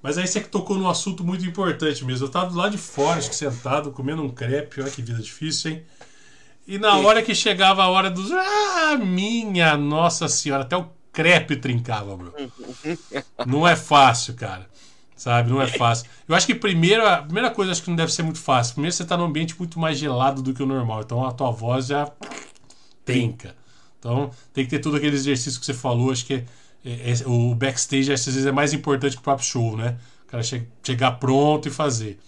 Mas 0.02 0.18
aí 0.18 0.26
você 0.26 0.40
que 0.40 0.48
tocou 0.48 0.76
num 0.76 0.88
assunto 0.88 1.24
muito 1.24 1.44
importante 1.46 2.04
mesmo. 2.04 2.26
Eu 2.26 2.30
tava 2.30 2.54
lado 2.54 2.72
de 2.72 2.78
fora, 2.78 3.18
acho 3.18 3.30
que 3.30 3.36
sentado, 3.36 3.90
comendo 3.90 4.22
um 4.22 4.28
crepe. 4.28 4.80
Olha 4.80 4.90
que 4.90 5.00
vida 5.02 5.22
difícil, 5.22 5.72
hein? 5.72 5.82
E 6.66 6.78
na 6.78 6.96
hora 6.96 7.22
que 7.22 7.34
chegava 7.34 7.82
a 7.82 7.88
hora 7.88 8.10
dos. 8.10 8.30
Ah, 8.30 8.96
minha 8.96 9.76
nossa 9.76 10.28
senhora, 10.28 10.62
até 10.62 10.76
o 10.76 10.88
crepe 11.12 11.56
trincava, 11.56 12.16
bro. 12.16 12.34
Não 13.46 13.66
é 13.66 13.76
fácil, 13.76 14.34
cara. 14.34 14.68
Sabe? 15.16 15.48
Não 15.50 15.62
é 15.62 15.66
fácil. 15.68 16.06
Eu 16.28 16.34
acho 16.34 16.46
que 16.46 16.54
primeiro, 16.54 17.06
a 17.06 17.18
primeira 17.22 17.50
coisa 17.50 17.72
acho 17.72 17.82
que 17.82 17.88
não 17.88 17.96
deve 17.96 18.12
ser 18.12 18.24
muito 18.24 18.40
fácil. 18.40 18.74
Primeiro 18.74 18.94
você 18.94 19.04
tá 19.04 19.16
num 19.16 19.24
ambiente 19.24 19.54
muito 19.56 19.78
mais 19.78 19.96
gelado 19.96 20.42
do 20.42 20.52
que 20.52 20.62
o 20.62 20.66
normal. 20.66 21.02
Então 21.02 21.24
a 21.24 21.30
tua 21.32 21.50
voz 21.52 21.86
já 21.86 22.10
trinca. 23.04 23.54
Então 23.98 24.30
tem 24.52 24.64
que 24.64 24.70
ter 24.70 24.80
todo 24.80 24.96
aquele 24.96 25.14
exercício 25.14 25.58
que 25.60 25.64
você 25.64 25.72
falou. 25.72 26.10
Acho 26.10 26.26
que 26.26 26.34
é- 26.34 26.44
é- 26.84 27.28
o 27.28 27.54
backstage 27.54 28.12
às 28.12 28.24
vezes 28.24 28.46
é 28.46 28.52
mais 28.52 28.72
importante 28.72 29.14
que 29.16 29.20
o 29.20 29.24
próprio 29.24 29.46
show, 29.46 29.76
né? 29.76 29.98
O 30.26 30.30
cara 30.30 30.42
che- 30.42 30.66
chegar 30.84 31.12
pronto 31.12 31.68
e 31.68 31.70
fazer. 31.70 32.18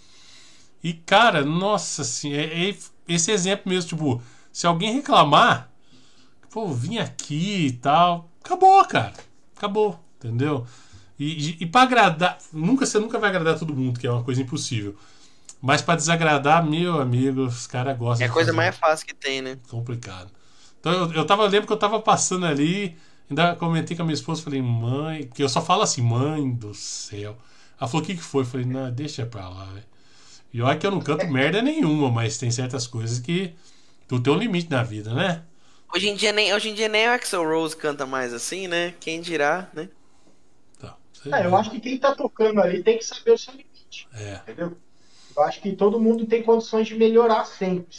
E, 0.83 0.93
cara, 0.93 1.43
nossa 1.43 2.01
assim, 2.03 2.33
é, 2.33 2.69
é 2.69 2.75
esse 3.07 3.31
exemplo 3.31 3.69
mesmo, 3.69 3.89
tipo, 3.89 4.21
se 4.51 4.67
alguém 4.67 4.93
reclamar, 4.93 5.69
pô, 6.51 6.67
vim 6.69 6.97
aqui 6.99 7.67
e 7.67 7.71
tal, 7.73 8.29
acabou, 8.43 8.85
cara. 8.85 9.13
Acabou, 9.57 9.99
entendeu? 10.17 10.65
E, 11.19 11.51
e, 11.51 11.57
e 11.61 11.65
pra 11.65 11.83
agradar, 11.83 12.37
nunca, 12.53 12.85
você 12.85 12.99
nunca 12.99 13.19
vai 13.19 13.29
agradar 13.29 13.57
todo 13.59 13.75
mundo, 13.75 13.99
que 13.99 14.07
é 14.07 14.11
uma 14.11 14.23
coisa 14.23 14.41
impossível. 14.41 14.95
Mas 15.61 15.81
pra 15.81 15.95
desagradar, 15.95 16.65
meu 16.65 17.01
amigo, 17.01 17.43
os 17.45 17.67
caras 17.67 17.97
gostam 17.97 18.25
É 18.27 18.29
a 18.29 18.33
coisa 18.33 18.53
mais 18.53 18.75
fácil 18.77 19.05
que 19.07 19.13
tem, 19.13 19.41
né? 19.41 19.57
complicado. 19.69 20.31
Então 20.79 20.91
eu, 20.93 21.13
eu 21.13 21.25
tava, 21.25 21.43
eu 21.43 21.49
lembro 21.49 21.67
que 21.67 21.73
eu 21.73 21.77
tava 21.77 21.99
passando 21.99 22.45
ali, 22.45 22.97
ainda 23.29 23.55
comentei 23.55 23.95
com 23.95 24.03
a 24.03 24.05
minha 24.05 24.13
esposa, 24.15 24.41
falei, 24.43 24.61
mãe, 24.61 25.25
porque 25.25 25.43
eu 25.43 25.49
só 25.49 25.61
falo 25.61 25.81
assim, 25.83 26.01
mãe 26.01 26.49
do 26.51 26.73
céu. 26.73 27.37
Ela 27.79 27.87
falou, 27.89 28.03
o 28.03 28.05
que 28.07 28.15
que 28.15 28.21
foi? 28.23 28.43
Eu 28.43 28.47
falei, 28.47 28.65
não, 28.65 28.91
deixa 28.91 29.25
pra 29.25 29.47
lá, 29.49 29.65
velho. 29.65 29.85
E 30.53 30.61
olha 30.61 30.77
que 30.77 30.87
eu 30.87 30.91
não 30.91 31.01
canto 31.01 31.27
merda 31.27 31.61
nenhuma, 31.61 32.09
mas 32.11 32.37
tem 32.37 32.49
certas 32.51 32.87
coisas 32.87 33.19
que 33.19 33.53
tu 34.07 34.19
tem 34.19 34.33
um 34.33 34.37
limite 34.37 34.69
na 34.71 34.83
vida, 34.83 35.13
né? 35.13 35.43
Hoje 35.93 36.09
em 36.09 36.15
dia 36.15 36.31
nem, 36.31 36.53
hoje 36.53 36.69
em 36.69 36.73
dia 36.73 36.87
nem 36.87 37.07
o 37.07 37.11
Axel 37.11 37.43
Rose 37.43 37.75
canta 37.75 38.05
mais 38.05 38.33
assim, 38.33 38.67
né? 38.67 38.93
Quem 38.99 39.21
dirá, 39.21 39.69
né? 39.73 39.89
Tá, 40.79 40.97
É, 41.31 41.45
eu 41.45 41.51
vê. 41.51 41.55
acho 41.55 41.71
que 41.71 41.79
quem 41.79 41.97
tá 41.99 42.15
tocando 42.15 42.61
ali 42.61 42.83
tem 42.83 42.97
que 42.97 43.05
saber 43.05 43.31
o 43.31 43.37
seu 43.37 43.53
limite, 43.53 44.07
É. 44.13 44.41
entendeu? 44.43 44.77
Eu 45.35 45.43
acho 45.43 45.61
que 45.61 45.71
todo 45.75 45.99
mundo 45.99 46.25
tem 46.25 46.43
condições 46.43 46.87
de 46.87 46.95
melhorar 46.95 47.45
sempre. 47.45 47.95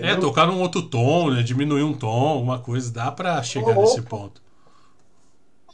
É, 0.00 0.12
entendeu? 0.12 0.20
tocar 0.20 0.46
num 0.46 0.60
outro 0.60 0.82
tom, 0.82 1.30
né? 1.30 1.42
Diminuir 1.42 1.82
um 1.82 1.92
tom, 1.92 2.40
uma 2.42 2.58
coisa, 2.60 2.92
dá 2.92 3.10
pra 3.10 3.42
chegar 3.42 3.76
Ou- 3.76 3.82
nesse 3.82 4.02
ponto. 4.02 4.40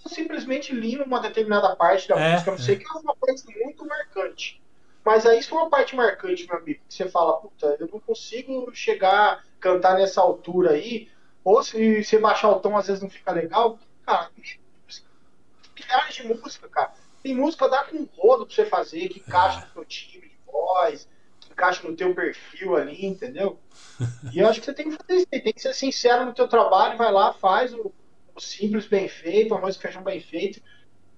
Simplesmente 0.09 0.73
lima 0.73 1.05
uma 1.05 1.21
determinada 1.21 1.75
parte 1.77 2.09
da 2.09 2.19
É, 2.19 2.33
música, 2.33 2.51
não 2.51 2.59
sei 2.59 2.77
que 2.77 2.85
é 2.85 2.99
uma 2.99 3.15
coisa 3.17 3.45
muito 3.63 3.87
marcante. 3.87 4.63
Mas 5.05 5.25
aí 5.25 5.39
isso 5.39 5.55
é 5.55 5.59
uma 5.59 5.71
parte 5.71 5.95
marcante, 5.95 6.47
meu 6.49 6.57
amigo. 6.57 6.81
que 6.89 6.95
Você 6.95 7.09
fala, 7.09 7.39
puta, 7.41 7.77
eu 7.79 7.89
não 7.93 8.01
consigo 8.01 8.71
chegar 8.75 9.35
a 9.35 9.41
cantar 9.61 9.95
nessa 9.95 10.21
altura 10.21 10.73
aí. 10.73 11.09
Ou 11.45 11.63
se 11.63 12.03
você 12.03 12.19
baixar 12.19 12.51
o 12.51 12.59
tom, 12.59 12.77
às 12.77 12.89
vezes 12.89 13.03
não 13.03 13.09
fica 13.09 13.31
legal. 13.31 13.79
Cara, 14.05 14.31
milhares 15.77 16.15
de 16.15 16.25
música, 16.25 16.69
cara. 16.69 16.93
Tem 17.23 17.35
música 17.35 17.69
dá 17.69 17.85
com 17.85 18.09
rodo 18.17 18.47
pra 18.47 18.55
você 18.55 18.67
fazer, 18.67 19.09
que 19.09 19.21
encaixa 19.21 19.61
no 19.67 19.73
seu 19.73 19.85
time 19.85 20.29
de 20.29 20.39
voz, 20.47 21.09
que 21.41 21.53
encaixa 21.53 21.87
no 21.87 21.97
teu 21.97 22.15
perfil 22.15 22.77
ali, 22.77 23.05
entendeu? 23.07 23.59
E 24.33 24.41
eu 24.41 24.49
acho 24.49 24.61
que 24.61 24.67
você 24.67 24.75
tem 24.75 24.91
que 24.91 24.97
fazer 24.97 25.15
isso, 25.21 25.27
aí, 25.33 25.41
tem 25.41 25.53
que 25.53 25.63
ser 25.63 25.75
sincero 25.75 26.27
no 26.27 26.35
teu 26.35 26.49
trabalho, 26.49 26.99
vai 26.99 27.13
lá, 27.13 27.33
faz 27.33 27.73
o 27.73 27.93
simples 28.39 28.87
bem 28.87 29.09
feito, 29.09 29.55
arroz 29.55 29.77
e 29.77 29.79
feijão 29.79 30.03
bem 30.03 30.21
feito, 30.21 30.61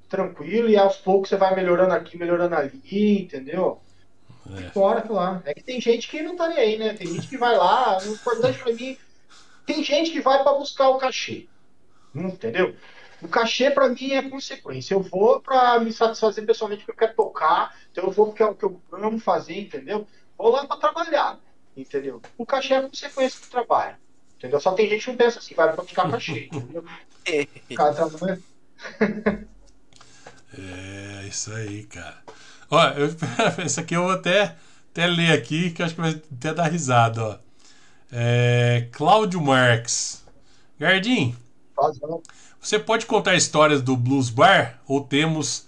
tranquilo, 0.08 0.68
e 0.68 0.76
aos 0.76 0.96
poucos 0.96 1.28
você 1.28 1.36
vai 1.36 1.54
melhorando 1.54 1.92
aqui, 1.92 2.16
melhorando 2.16 2.54
ali, 2.54 3.22
entendeu? 3.22 3.80
É. 4.56 4.70
Fora, 4.70 5.04
lá. 5.10 5.42
É 5.44 5.52
que 5.52 5.62
tem 5.62 5.80
gente 5.80 6.08
que 6.08 6.22
não 6.22 6.36
tá 6.36 6.48
nem 6.48 6.58
aí, 6.58 6.78
né? 6.78 6.94
Tem 6.94 7.06
gente 7.06 7.28
que 7.28 7.36
vai 7.36 7.56
lá, 7.56 7.98
o 7.98 8.12
importante 8.12 8.58
pra 8.58 8.72
mim. 8.72 8.96
Tem 9.66 9.84
gente 9.84 10.10
que 10.10 10.20
vai 10.20 10.42
pra 10.42 10.54
buscar 10.54 10.88
o 10.88 10.98
cachê. 10.98 11.46
Entendeu? 12.14 12.74
O 13.20 13.28
cachê 13.28 13.70
pra 13.70 13.88
mim 13.88 14.12
é 14.12 14.22
consequência. 14.22 14.94
Eu 14.94 15.00
vou 15.00 15.40
pra 15.40 15.78
me 15.80 15.92
satisfazer 15.92 16.46
pessoalmente 16.46 16.84
porque 16.84 16.92
eu 16.92 17.08
quero 17.08 17.16
tocar, 17.16 17.76
então 17.90 18.04
eu 18.04 18.10
vou 18.10 18.26
porque 18.26 18.42
é 18.42 18.46
o 18.46 18.54
que 18.54 18.64
eu 18.64 18.80
amo 18.92 19.18
fazer, 19.18 19.58
entendeu? 19.58 20.06
Vou 20.36 20.50
lá 20.50 20.66
pra 20.66 20.76
trabalhar, 20.76 21.38
entendeu? 21.76 22.22
O 22.38 22.46
cachê 22.46 22.74
é 22.74 22.82
consequência 22.82 23.40
do 23.40 23.50
trabalho. 23.50 23.96
Entendeu? 24.38 24.60
Só 24.60 24.72
tem 24.72 24.88
gente 24.88 25.04
que 25.04 25.10
não 25.10 25.16
pensa 25.16 25.40
assim, 25.40 25.54
vai 25.54 25.72
pra 25.72 25.82
buscar 25.82 26.10
cachê, 26.10 26.48
entendeu? 26.52 26.84
O 27.70 27.74
cara 27.74 27.94
trabalha. 27.94 28.40
É, 30.56 31.26
isso 31.28 31.52
aí, 31.52 31.82
cara. 31.84 32.16
Ó, 32.70 32.82
eu, 32.90 33.14
esse 33.66 33.80
aqui 33.80 33.94
eu 33.94 34.04
vou 34.04 34.12
até, 34.12 34.56
até 34.92 35.06
ler 35.06 35.32
aqui, 35.32 35.70
que 35.70 35.82
eu 35.82 35.86
acho 35.86 35.94
que 35.94 36.00
vai 36.00 36.10
até 36.10 36.54
dar 36.54 36.68
risada, 36.68 37.22
ó. 37.22 37.38
É, 38.12 38.88
Cláudio 38.92 39.40
Marques. 39.40 40.24
Gardim, 40.78 41.36
você 42.60 42.78
pode 42.78 43.06
contar 43.06 43.34
histórias 43.34 43.82
do 43.82 43.96
Blues 43.96 44.30
Bar 44.30 44.80
ou 44.86 45.00
temos 45.00 45.66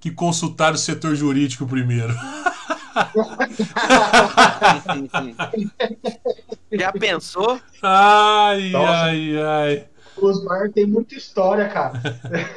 que 0.00 0.10
consultar 0.10 0.72
o 0.72 0.78
setor 0.78 1.14
jurídico 1.14 1.66
primeiro? 1.66 2.14
Já 6.72 6.92
pensou? 6.92 7.60
Ai, 7.82 8.70
Nossa. 8.70 8.92
ai, 8.92 9.42
ai. 9.42 9.84
Os 10.16 10.44
bar 10.44 10.70
tem 10.70 10.86
muita 10.86 11.14
história, 11.14 11.68
cara. 11.68 12.00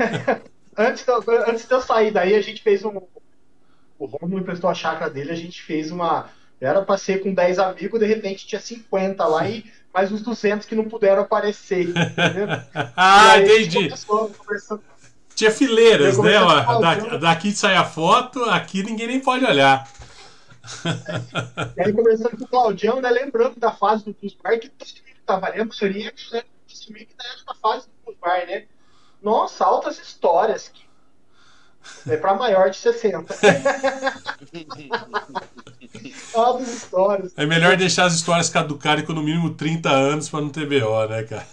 antes, 0.78 1.06
de 1.06 1.12
eu, 1.12 1.24
antes 1.48 1.66
de 1.66 1.74
eu 1.74 1.82
sair 1.82 2.12
daí, 2.12 2.36
a 2.36 2.42
gente 2.42 2.62
fez 2.62 2.84
um. 2.84 3.02
O 3.98 4.06
Romulo 4.06 4.42
emprestou 4.42 4.70
a 4.70 4.74
chácara 4.74 5.10
dele, 5.10 5.32
a 5.32 5.36
gente 5.36 5.62
fez 5.62 5.92
uma. 5.92 6.28
Era 6.60 6.82
pra 6.82 6.98
ser 6.98 7.22
com 7.22 7.34
10 7.34 7.60
amigos, 7.60 8.00
de 8.00 8.06
repente 8.06 8.48
tinha 8.48 8.62
50 8.62 9.26
lá 9.26 9.48
e 9.50 9.66
mais 9.94 10.12
uns 10.12 10.22
200 10.22 10.66
que 10.66 10.76
não 10.76 10.86
puderam 10.86 11.24
aparecer. 11.24 11.90
Entendeu? 11.90 12.48
Ah, 12.96 13.40
entendi. 13.40 13.90
Tinha 15.36 15.52
fileiras, 15.52 16.18
né? 16.20 16.40
Ó, 16.42 16.80
da- 16.80 16.96
né? 16.96 17.18
daqui 17.18 17.52
sai 17.52 17.76
a 17.76 17.84
foto, 17.84 18.44
aqui 18.46 18.84
ninguém 18.84 19.08
nem 19.08 19.20
pode 19.20 19.44
olhar. 19.46 19.88
E 21.76 21.82
aí, 21.84 21.94
conversando 21.94 22.38
com 22.38 22.46
o 22.46 22.48
Claudião, 22.48 23.02
né? 23.02 23.10
Lembrando 23.10 23.60
da 23.60 23.72
fase 23.72 24.06
do 24.06 24.14
Blues 24.14 24.38
Bar, 24.42 24.58
que 24.60 24.70
todo 24.70 24.88
mundo 24.88 25.18
tava 25.26 25.48
ali, 25.48 25.60
a 25.60 25.66
maioria 25.66 26.14
né, 26.32 26.44
que 26.68 26.94
era 26.94 27.46
da 27.46 27.54
fase 27.56 27.88
do 27.88 27.94
Blues 28.06 28.18
Bar, 28.20 28.46
né? 28.48 28.66
Nossa, 29.22 29.66
altas 29.66 30.00
histórias. 30.00 30.70
Que... 30.70 30.84
É 32.10 32.16
pra 32.16 32.34
maior 32.34 32.70
de 32.70 32.78
60. 32.78 33.36
altas 36.34 36.70
histórias. 36.70 37.34
É 37.36 37.46
melhor 37.46 37.76
deixar 37.76 38.06
as 38.06 38.14
histórias 38.14 38.50
caducarem 38.50 39.06
com 39.06 39.12
no 39.12 39.22
mínimo 39.22 39.54
30 39.54 39.90
anos 39.90 40.30
pra 40.30 40.40
não 40.40 40.50
ter 40.50 40.66
BO, 40.66 41.08
né, 41.08 41.24
cara? 41.24 41.48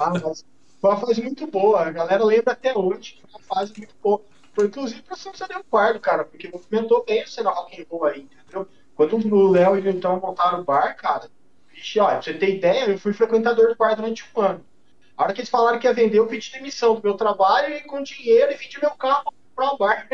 Ah, 0.00 0.10
mas 0.10 0.44
foi 0.80 0.90
uma 0.90 1.00
fase 1.00 1.22
muito 1.22 1.46
boa. 1.46 1.82
A 1.82 1.90
galera 1.92 2.24
lembra 2.24 2.52
até 2.54 2.76
hoje 2.76 3.12
que 3.12 3.22
foi 3.22 3.30
uma 3.30 3.54
fase 3.54 3.72
muito 3.76 3.94
boa. 4.02 4.20
Foi 4.52 4.66
inclusive 4.66 5.02
pra 5.02 5.16
José 5.16 5.46
do 5.46 5.64
Pardo, 5.64 6.00
cara, 6.00 6.24
porque 6.24 6.48
movimentou 6.48 7.04
bem 7.04 7.22
a 7.22 7.26
cena 7.26 7.50
rock 7.50 7.80
and 7.80 7.86
roll 7.90 8.04
aí, 8.06 8.22
entendeu? 8.22 8.68
Quando 8.94 9.16
o 9.16 9.50
Léo 9.50 9.78
e 9.78 9.80
o 9.80 9.90
então 9.90 10.20
montaram 10.20 10.60
o 10.60 10.64
bar, 10.64 10.96
cara, 10.96 11.30
vixe, 11.72 11.98
olha, 11.98 12.14
pra 12.14 12.22
você 12.22 12.34
ter 12.34 12.56
ideia, 12.56 12.90
eu 12.90 12.98
fui 12.98 13.12
frequentador 13.12 13.68
do 13.68 13.76
bar 13.76 13.94
durante 13.94 14.24
um 14.34 14.40
ano. 14.40 14.64
A 15.16 15.24
hora 15.24 15.32
que 15.32 15.40
eles 15.40 15.50
falaram 15.50 15.78
que 15.78 15.86
ia 15.86 15.94
vender, 15.94 16.18
eu 16.18 16.26
pedi 16.26 16.50
demissão 16.52 16.94
do 16.94 17.02
meu 17.02 17.14
trabalho 17.14 17.74
e 17.74 17.80
com 17.82 18.02
dinheiro 18.02 18.52
e 18.52 18.56
vendi 18.56 18.78
meu 18.80 18.90
carro 18.92 19.24
pra 19.24 19.32
comprar 19.66 19.74
o 19.74 19.78
bar. 19.78 20.08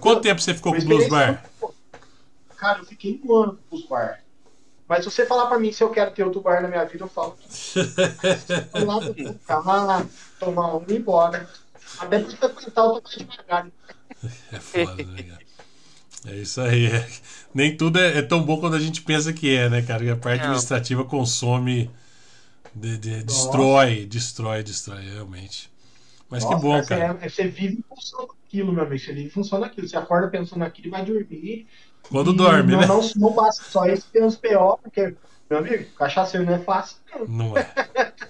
Quanto 0.00 0.22
tempo 0.22 0.40
você 0.40 0.54
ficou 0.54 0.72
com 0.72 0.78
o 0.78 0.84
Blues 0.84 1.08
Bar? 1.08 1.42
boa. 1.60 1.74
Cara, 2.56 2.78
eu 2.80 2.84
fiquei 2.84 3.20
um 3.24 3.34
ano 3.34 3.52
com 3.56 3.76
o 3.76 3.78
Blues 3.78 3.88
Bar. 3.88 4.20
Mas 4.86 5.04
se 5.04 5.10
você 5.10 5.24
falar 5.24 5.46
pra 5.46 5.58
mim 5.58 5.72
se 5.72 5.82
eu 5.82 5.90
quero 5.90 6.10
ter 6.10 6.24
outro 6.24 6.40
bar 6.40 6.60
na 6.60 6.68
minha 6.68 6.84
vida, 6.84 7.04
eu 7.04 7.08
falo. 7.08 7.36
Vamos 8.72 8.88
lá, 8.88 9.00
ficar, 9.12 10.06
tomar 10.38 10.76
um 10.76 10.84
e 10.88 10.92
ir 10.92 10.98
embora. 10.98 11.48
Até 11.98 12.18
pra 12.20 12.48
frequentar 12.48 12.84
o 12.84 13.00
tomar 13.00 13.26
devagar. 13.26 13.66
É 14.52 14.60
foda, 14.60 15.02
né, 15.02 15.22
cara? 15.22 15.40
É 16.26 16.36
isso 16.36 16.60
aí. 16.60 16.86
É. 16.86 17.08
Nem 17.54 17.74
tudo 17.74 17.98
é, 17.98 18.18
é, 18.18 18.22
tão 18.22 18.42
bom 18.42 18.58
ququanto 18.58 18.76
a 18.76 18.80
gente 18.80 19.00
pensa 19.02 19.32
que 19.32 19.54
é, 19.54 19.68
né, 19.68 19.80
cara? 19.82 20.12
A 20.12 20.16
parte 20.16 20.40
Não. 20.40 20.48
administrativa 20.48 21.04
consome, 21.04 21.90
de, 22.74 22.98
de, 22.98 23.22
destrói, 23.22 24.04
destrói, 24.04 24.62
destrói, 24.62 25.08
realmente. 25.08 25.70
Mas 26.28 26.44
Nossa, 26.44 26.56
que 26.56 26.62
bom, 26.62 26.84
cara. 26.84 27.18
É, 27.20 27.28
você 27.28 27.48
vive 27.48 27.78
em 27.78 27.84
função 27.88 28.26
daquilo, 28.26 28.72
meu 28.72 28.84
amigo. 28.84 28.98
Você 28.98 29.12
vive 29.12 29.26
em 29.26 29.30
função 29.30 29.58
daquilo. 29.58 29.88
Você 29.88 29.96
acorda 29.96 30.28
pensando 30.28 30.60
naquilo 30.60 30.88
e 30.88 30.90
vai 30.90 31.04
dormir. 31.04 31.66
Quando 32.02 32.32
dorme, 32.32 32.72
não, 32.72 32.80
né? 32.80 32.86
Não, 32.86 33.00
não 33.16 33.32
basta 33.32 33.64
só 33.64 33.86
isso, 33.86 34.06
tem 34.12 34.24
uns 34.24 34.36
PO, 34.36 34.78
porque, 34.82 35.14
meu 35.48 35.58
amigo, 35.58 35.84
cachaceiro 35.96 36.44
não 36.46 36.54
é 36.54 36.58
fácil. 36.58 36.98
Não, 37.14 37.26
não 37.26 37.58
é. 37.58 37.72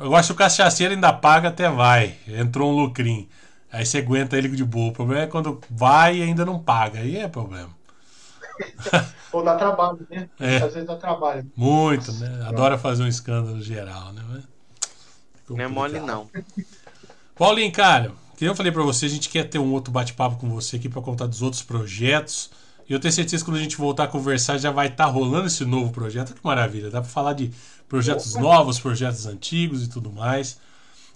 Eu 0.00 0.16
acho 0.16 0.28
que 0.28 0.32
o 0.32 0.36
cachaceiro 0.36 0.94
ainda 0.94 1.12
paga 1.12 1.48
até 1.48 1.68
vai. 1.68 2.16
Entrou 2.26 2.72
um 2.72 2.74
lucrinho. 2.74 3.28
Aí 3.70 3.84
você 3.84 3.98
aguenta 3.98 4.36
ele 4.36 4.48
de 4.48 4.64
boa. 4.64 4.88
O 4.88 4.92
problema 4.92 5.22
é 5.22 5.26
quando 5.26 5.60
vai 5.70 6.18
e 6.18 6.22
ainda 6.22 6.44
não 6.44 6.58
paga. 6.58 7.00
Aí 7.00 7.16
é 7.16 7.28
problema. 7.28 7.68
Ou 9.32 9.44
dá 9.44 9.56
trabalho, 9.56 10.06
né? 10.10 10.28
É. 10.40 10.56
Às 10.56 10.72
vezes 10.72 10.86
dá 10.86 10.96
trabalho. 10.96 11.50
Muito, 11.54 12.12
né? 12.14 12.46
Adora 12.48 12.78
fazer 12.78 13.02
um 13.02 13.06
escândalo 13.06 13.60
geral, 13.60 14.12
né? 14.12 14.22
Não 15.48 15.60
é 15.60 15.68
mole, 15.68 16.00
não. 16.00 16.28
Paulinho, 17.36 17.72
cara, 17.72 18.12
que 18.36 18.44
eu 18.44 18.54
falei 18.54 18.72
para 18.72 18.82
você, 18.82 19.06
a 19.06 19.08
gente 19.08 19.28
quer 19.28 19.44
ter 19.44 19.58
um 19.58 19.72
outro 19.72 19.92
bate-papo 19.92 20.36
com 20.36 20.48
você 20.48 20.76
aqui 20.76 20.88
para 20.88 21.02
contar 21.02 21.26
dos 21.26 21.42
outros 21.42 21.62
projetos. 21.62 22.50
E 22.88 22.92
eu 22.92 22.98
tenho 22.98 23.12
certeza 23.12 23.44
que 23.44 23.50
quando 23.50 23.58
a 23.58 23.62
gente 23.62 23.76
voltar 23.76 24.04
a 24.04 24.08
conversar 24.08 24.58
já 24.58 24.70
vai 24.70 24.88
estar 24.88 25.06
tá 25.06 25.10
rolando 25.10 25.46
esse 25.46 25.64
novo 25.64 25.92
projeto. 25.92 26.34
Que 26.34 26.40
maravilha! 26.42 26.90
Dá 26.90 27.00
para 27.00 27.10
falar 27.10 27.34
de 27.34 27.52
projetos 27.90 28.34
Opa. 28.34 28.42
novos, 28.42 28.78
projetos 28.78 29.26
antigos 29.26 29.84
e 29.84 29.88
tudo 29.88 30.10
mais. 30.10 30.58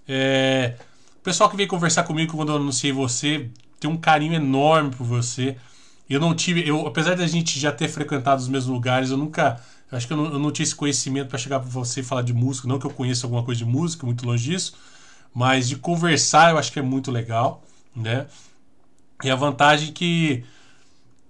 É... 0.06 0.74
O 1.20 1.24
pessoal 1.24 1.48
que 1.48 1.56
veio 1.56 1.68
conversar 1.68 2.02
comigo 2.02 2.36
quando 2.36 2.50
eu 2.50 2.56
anunciei 2.56 2.92
você 2.92 3.48
tem 3.80 3.88
um 3.90 3.96
carinho 3.96 4.34
enorme 4.34 4.90
por 4.90 5.06
você. 5.06 5.56
Eu 6.08 6.18
não 6.18 6.34
tive, 6.34 6.66
eu, 6.66 6.86
apesar 6.86 7.14
da 7.14 7.26
gente 7.26 7.58
já 7.58 7.70
ter 7.72 7.88
frequentado 7.88 8.40
os 8.40 8.48
mesmos 8.48 8.72
lugares, 8.72 9.10
eu 9.10 9.16
nunca, 9.16 9.60
eu 9.90 9.96
acho 9.96 10.06
que 10.06 10.12
eu 10.12 10.16
não, 10.16 10.24
eu 10.32 10.38
não, 10.38 10.50
tinha 10.50 10.64
esse 10.64 10.74
conhecimento 10.74 11.28
para 11.28 11.38
chegar 11.38 11.60
para 11.60 11.68
você 11.68 12.00
e 12.00 12.02
falar 12.02 12.22
de 12.22 12.32
música. 12.32 12.66
Não 12.66 12.78
que 12.78 12.86
eu 12.86 12.90
conheça 12.90 13.26
alguma 13.26 13.42
coisa 13.42 13.58
de 13.58 13.64
música, 13.64 14.04
muito 14.04 14.26
longe 14.26 14.50
disso, 14.50 14.74
mas 15.32 15.68
de 15.68 15.76
conversar 15.76 16.50
eu 16.50 16.58
acho 16.58 16.72
que 16.72 16.78
é 16.78 16.82
muito 16.82 17.10
legal, 17.10 17.62
né? 17.94 18.26
E 19.22 19.30
a 19.30 19.36
vantagem 19.36 19.92
que 19.92 20.44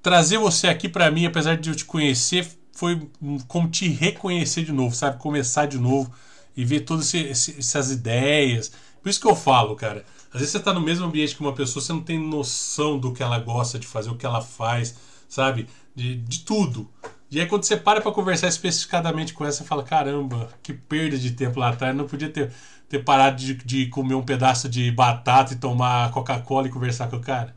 trazer 0.02 0.38
você 0.38 0.68
aqui 0.68 0.88
para 0.88 1.10
mim, 1.10 1.26
apesar 1.26 1.56
de 1.56 1.70
eu 1.70 1.74
te 1.74 1.84
conhecer, 1.84 2.48
foi 2.74 3.08
como 3.46 3.68
te 3.68 3.88
reconhecer 3.88 4.64
de 4.64 4.72
novo, 4.72 4.94
sabe? 4.94 5.18
Começar 5.18 5.66
de 5.66 5.78
novo 5.78 6.12
e 6.56 6.64
ver 6.64 6.80
todas 6.80 7.14
essas 7.14 7.90
ideias. 7.90 8.72
Por 9.02 9.08
isso 9.08 9.20
que 9.20 9.26
eu 9.26 9.36
falo, 9.36 9.76
cara. 9.76 10.04
Às 10.32 10.40
vezes 10.40 10.50
você 10.50 10.58
está 10.58 10.72
no 10.72 10.80
mesmo 10.80 11.06
ambiente 11.06 11.36
que 11.36 11.40
uma 11.40 11.52
pessoa, 11.52 11.82
você 11.82 11.92
não 11.92 12.00
tem 12.00 12.18
noção 12.18 12.98
do 12.98 13.12
que 13.12 13.22
ela 13.22 13.38
gosta 13.38 13.78
de 13.78 13.86
fazer, 13.86 14.10
o 14.10 14.16
que 14.16 14.26
ela 14.26 14.40
faz, 14.40 14.96
sabe? 15.28 15.68
De, 15.94 16.16
de 16.16 16.40
tudo. 16.40 16.90
E 17.30 17.40
aí 17.40 17.46
quando 17.46 17.64
você 17.64 17.76
para 17.76 18.00
para 18.00 18.10
conversar 18.12 18.48
especificadamente 18.48 19.32
com 19.32 19.44
ela, 19.44 19.52
você 19.52 19.64
fala, 19.64 19.84
caramba, 19.84 20.48
que 20.62 20.72
perda 20.72 21.16
de 21.16 21.32
tempo 21.32 21.60
lá 21.60 21.70
atrás. 21.70 21.94
Não 21.94 22.06
podia 22.06 22.28
ter, 22.28 22.52
ter 22.88 23.04
parado 23.04 23.36
de, 23.36 23.54
de 23.54 23.86
comer 23.86 24.14
um 24.14 24.22
pedaço 24.22 24.68
de 24.68 24.90
batata 24.90 25.52
e 25.52 25.56
tomar 25.56 26.10
Coca-Cola 26.10 26.66
e 26.66 26.70
conversar 26.70 27.08
com 27.08 27.16
o 27.16 27.20
cara. 27.20 27.54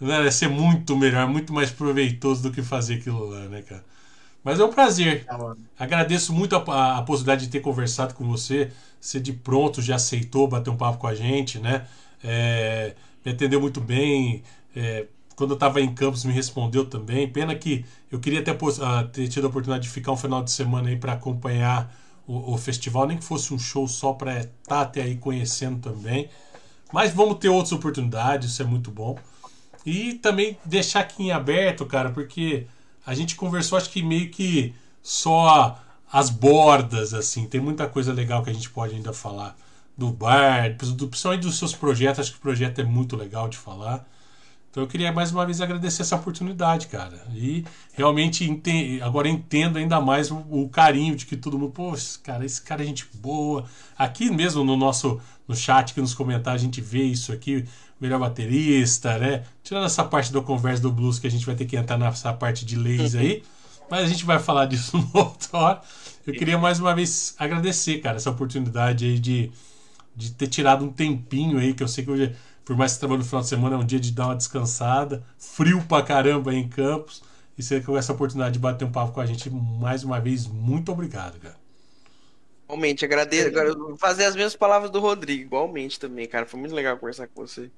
Né? 0.00 0.24
Ia 0.24 0.32
ser 0.32 0.48
muito 0.48 0.96
melhor, 0.96 1.28
muito 1.28 1.52
mais 1.52 1.70
proveitoso 1.70 2.42
do 2.42 2.50
que 2.50 2.62
fazer 2.62 2.94
aquilo 2.94 3.28
lá, 3.28 3.48
né, 3.48 3.62
cara? 3.62 3.84
Mas 4.42 4.58
é 4.58 4.64
um 4.64 4.70
prazer. 4.70 5.24
Tá 5.24 5.54
Agradeço 5.78 6.32
muito 6.32 6.56
a, 6.56 6.58
a, 6.58 6.98
a, 6.98 7.02
possibilidade 7.02 7.46
de 7.46 7.52
ter 7.52 7.60
conversado 7.60 8.14
com 8.14 8.24
você. 8.26 8.70
Você 9.00 9.20
de 9.20 9.32
pronto 9.32 9.82
já 9.82 9.96
aceitou 9.96 10.48
bater 10.48 10.70
um 10.70 10.76
papo 10.76 10.98
com 10.98 11.06
a 11.06 11.14
gente, 11.14 11.58
né? 11.58 11.86
É, 12.24 12.94
me 13.24 13.32
atendeu 13.32 13.60
muito 13.60 13.80
bem. 13.80 14.42
É, 14.74 15.06
quando 15.36 15.50
eu 15.50 15.54
estava 15.54 15.80
em 15.80 15.94
Campos, 15.94 16.24
me 16.24 16.32
respondeu 16.32 16.84
também. 16.84 17.28
Pena 17.28 17.54
que 17.54 17.84
eu 18.10 18.18
queria 18.18 18.42
ter, 18.42 18.56
ter 19.12 19.28
tido 19.28 19.46
a 19.46 19.48
oportunidade 19.48 19.84
de 19.84 19.90
ficar 19.90 20.12
um 20.12 20.16
final 20.16 20.42
de 20.42 20.50
semana 20.50 20.88
aí 20.88 20.96
para 20.96 21.12
acompanhar 21.14 21.94
o, 22.26 22.54
o, 22.54 22.58
festival, 22.58 23.06
nem 23.06 23.16
que 23.16 23.24
fosse 23.24 23.52
um 23.52 23.58
show 23.58 23.88
só 23.88 24.12
para 24.12 24.38
estar 24.38 24.52
tá 24.66 24.80
até 24.82 25.02
aí 25.02 25.16
conhecendo 25.16 25.78
também. 25.78 26.28
Mas 26.92 27.12
vamos 27.12 27.38
ter 27.38 27.48
outras 27.48 27.72
oportunidades, 27.72 28.50
isso 28.50 28.62
é 28.62 28.64
muito 28.64 28.90
bom. 28.90 29.16
E 29.84 30.14
também 30.14 30.58
deixar 30.64 31.00
aqui 31.00 31.24
em 31.24 31.32
aberto, 31.32 31.86
cara, 31.86 32.10
porque 32.10 32.66
a 33.06 33.14
gente 33.14 33.36
conversou, 33.36 33.78
acho 33.78 33.90
que 33.90 34.02
meio 34.02 34.30
que 34.30 34.74
só 35.02 35.80
as 36.12 36.30
bordas, 36.30 37.14
assim. 37.14 37.46
Tem 37.46 37.60
muita 37.60 37.86
coisa 37.86 38.12
legal 38.12 38.42
que 38.42 38.50
a 38.50 38.52
gente 38.52 38.70
pode 38.70 38.94
ainda 38.94 39.12
falar 39.12 39.56
do 39.96 40.10
bar, 40.10 40.74
do, 40.76 41.08
principalmente 41.08 41.42
dos 41.42 41.58
seus 41.58 41.74
projetos. 41.74 42.20
Acho 42.20 42.32
que 42.32 42.38
o 42.38 42.42
projeto 42.42 42.80
é 42.80 42.84
muito 42.84 43.16
legal 43.16 43.48
de 43.48 43.56
falar. 43.56 44.06
Então 44.70 44.84
eu 44.84 44.88
queria 44.88 45.12
mais 45.12 45.32
uma 45.32 45.44
vez 45.44 45.60
agradecer 45.60 46.02
essa 46.02 46.14
oportunidade, 46.14 46.86
cara. 46.86 47.20
E 47.34 47.64
realmente 47.92 48.44
ente 48.44 49.00
agora 49.02 49.28
entendo 49.28 49.78
ainda 49.78 50.00
mais 50.00 50.30
o, 50.30 50.36
o, 50.48 50.68
carinho 50.68 51.16
de 51.16 51.26
que 51.26 51.36
todo 51.36 51.58
mundo, 51.58 51.72
pô, 51.72 51.92
cara, 52.22 52.44
esse 52.44 52.62
cara 52.62 52.82
é 52.82 52.86
gente 52.86 53.08
boa. 53.14 53.64
Aqui 53.98 54.30
mesmo 54.30 54.62
no 54.62 54.76
nosso 54.76 55.20
no 55.48 55.56
chat, 55.56 55.92
que 55.92 56.00
nos 56.00 56.14
comentários, 56.14 56.62
a 56.62 56.64
gente 56.64 56.80
vê 56.80 57.02
isso 57.02 57.32
aqui 57.32 57.66
melhor 58.00 58.18
baterista, 58.18 59.18
né? 59.18 59.44
Tirando 59.62 59.86
essa 59.86 60.02
parte 60.02 60.32
do 60.32 60.42
conversa 60.42 60.82
do 60.82 60.90
blues 60.90 61.18
que 61.18 61.26
a 61.26 61.30
gente 61.30 61.44
vai 61.44 61.54
ter 61.54 61.66
que 61.66 61.76
entrar 61.76 61.98
nessa 61.98 62.32
parte 62.32 62.64
de 62.64 62.76
leis 62.76 63.14
aí, 63.14 63.42
mas 63.90 64.04
a 64.04 64.06
gente 64.06 64.24
vai 64.24 64.38
falar 64.38 64.66
disso 64.66 64.96
no 65.14 65.20
outro 65.20 65.48
hora. 65.52 65.80
Eu 66.26 66.32
queria 66.34 66.58
mais 66.58 66.80
uma 66.80 66.94
vez 66.94 67.34
agradecer, 67.38 67.98
cara, 67.98 68.16
essa 68.16 68.30
oportunidade 68.30 69.04
aí 69.04 69.18
de, 69.18 69.50
de 70.14 70.32
ter 70.32 70.46
tirado 70.46 70.84
um 70.84 70.92
tempinho 70.92 71.58
aí, 71.58 71.74
que 71.74 71.82
eu 71.82 71.88
sei 71.88 72.04
que 72.04 72.10
hoje, 72.10 72.34
por 72.64 72.76
mais 72.76 72.92
que 72.92 72.96
você 72.96 73.00
trabalhe 73.00 73.20
no 73.20 73.24
final 73.24 73.40
de 73.42 73.48
semana, 73.48 73.76
é 73.76 73.78
um 73.78 73.84
dia 73.84 74.00
de 74.00 74.12
dar 74.12 74.26
uma 74.26 74.36
descansada, 74.36 75.24
frio 75.38 75.82
pra 75.82 76.02
caramba 76.02 76.50
aí 76.50 76.58
em 76.58 76.68
Campos, 76.68 77.22
e 77.58 77.62
você 77.62 77.80
com 77.80 77.96
essa 77.96 78.12
oportunidade 78.12 78.54
de 78.54 78.58
bater 78.58 78.84
um 78.84 78.92
papo 78.92 79.12
com 79.12 79.20
a 79.20 79.26
gente 79.26 79.50
mais 79.50 80.04
uma 80.04 80.20
vez, 80.20 80.46
muito 80.46 80.92
obrigado, 80.92 81.38
cara. 81.40 81.56
Igualmente, 82.70 83.04
agradeço. 83.04 83.48
Agora, 83.48 83.74
fazer 83.96 84.24
as 84.26 84.36
mesmas 84.36 84.54
palavras 84.54 84.90
do 84.92 85.00
Rodrigo, 85.00 85.42
igualmente 85.42 85.98
também, 85.98 86.28
cara. 86.28 86.46
Foi 86.46 86.60
muito 86.60 86.74
legal 86.74 86.96
conversar 86.96 87.26
com 87.26 87.44
você. 87.44 87.68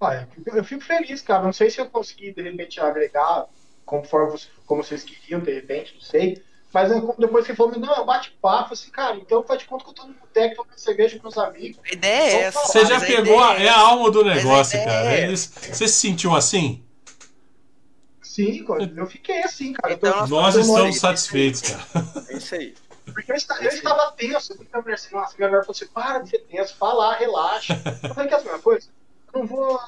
Olha, 0.00 0.26
eu 0.46 0.64
fico 0.64 0.82
feliz, 0.82 1.20
cara. 1.20 1.42
Não 1.42 1.52
sei 1.52 1.68
se 1.68 1.78
eu 1.78 1.86
consegui, 1.86 2.32
de 2.32 2.40
repente, 2.40 2.80
agregar 2.80 3.46
conforme 3.84 4.38
como 4.64 4.82
vocês 4.82 5.02
queriam, 5.02 5.40
de 5.40 5.52
repente, 5.52 5.94
não 5.94 6.00
sei. 6.00 6.42
Mas 6.72 6.88
depois 7.18 7.44
que 7.44 7.54
falou, 7.54 7.76
não, 7.78 8.06
bate 8.06 8.30
papo, 8.40 8.72
assim, 8.72 8.90
cara, 8.90 9.16
então 9.16 9.42
faz 9.42 9.58
de 9.58 9.64
conta 9.66 9.84
que 9.84 9.90
eu 9.90 9.94
tô 9.94 10.06
no 10.06 10.14
boteco 10.14 10.54
tomando 10.54 10.78
cerveja 10.78 11.16
com 11.16 11.24
meus 11.24 11.36
amigos. 11.36 11.80
A 11.84 11.92
ideia 11.92 12.22
é 12.22 12.42
essa. 12.42 12.60
Você 12.60 12.86
já 12.86 13.00
pegou, 13.00 13.42
a, 13.42 13.60
é 13.60 13.68
a 13.68 13.76
alma 13.76 14.10
do 14.10 14.24
negócio, 14.24 14.78
cara. 14.78 15.10
É 15.10 15.28
você 15.28 15.88
se 15.88 15.88
sentiu 15.88 16.34
assim? 16.34 16.82
Sim, 18.22 18.64
eu 18.96 19.06
fiquei 19.06 19.42
assim, 19.42 19.72
cara. 19.72 19.92
Então, 19.92 20.26
nós 20.28 20.54
estamos 20.54 20.98
satisfeitos, 20.98 21.62
cara. 21.62 21.84
É 22.28 22.36
isso 22.36 22.54
aí. 22.54 22.74
Porque 23.12 23.32
eu, 23.32 23.36
estava, 23.36 23.64
eu 23.64 23.70
estava 23.70 24.12
tenso. 24.12 24.52
Eu 24.52 24.82
falei 24.82 24.94
assim, 24.94 25.12
nossa, 25.12 25.34
minha 25.36 25.48
mulher 25.48 25.62
falou 25.62 25.72
assim, 25.72 25.86
para 25.88 26.20
de 26.20 26.30
ser 26.30 26.38
tenso, 26.38 26.76
fala, 26.76 27.16
relaxa. 27.16 27.82
Eu 28.04 28.14
falei 28.14 28.28
que 28.28 28.34
é 28.34 28.38
a 28.38 28.42
mesma 28.42 28.60
coisa 28.60 28.88
não 29.34 29.46
vou. 29.46 29.78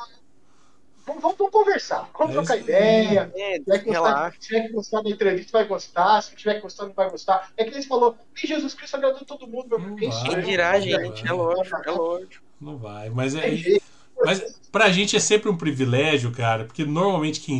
Vamos, 1.05 1.20
vamos, 1.20 1.36
vamos 1.36 1.52
conversar, 1.52 2.09
vamos 2.16 2.36
é 2.36 2.39
trocar 2.39 2.56
ideia. 2.59 3.32
É, 3.35 3.55
se, 3.55 3.64
tiver 3.64 3.78
gostar, 3.78 4.32
se 4.32 4.39
tiver 4.39 4.60
que 4.62 4.73
gostar 4.73 5.02
da 5.02 5.10
entrevista, 5.10 5.59
vai 5.59 5.66
gostar. 5.66 6.23
Se 6.23 6.36
tiver 6.36 6.55
que 6.55 6.60
gostar, 6.60 6.86
não 6.86 6.93
vai 6.93 7.10
gostar. 7.10 7.51
É 7.56 7.64
que 7.64 7.70
eles 7.70 7.86
falou, 7.86 8.16
e 8.40 8.47
Jesus 8.47 8.73
Cristo 8.73 8.97
agradou 8.97 9.24
todo 9.24 9.48
mundo, 9.48 9.69
meu 9.69 9.81
irmão. 9.81 9.97
Quem 9.97 10.12
sou 10.12 10.40
Virar, 10.40 10.78
gente, 10.78 11.27
é 11.27 11.32
lógico, 11.32 11.82
é 11.85 11.90
lógico. 11.90 12.44
Não 12.60 12.78
vai, 12.78 13.10
mas 13.10 13.35
é. 13.35 13.81
Mas 14.24 14.60
pra 14.70 14.90
gente 14.90 15.16
é 15.16 15.20
sempre 15.20 15.51
um 15.51 15.56
privilégio, 15.56 16.31
cara, 16.31 16.64
porque 16.64 16.85
normalmente 16.85 17.40
quem, 17.40 17.59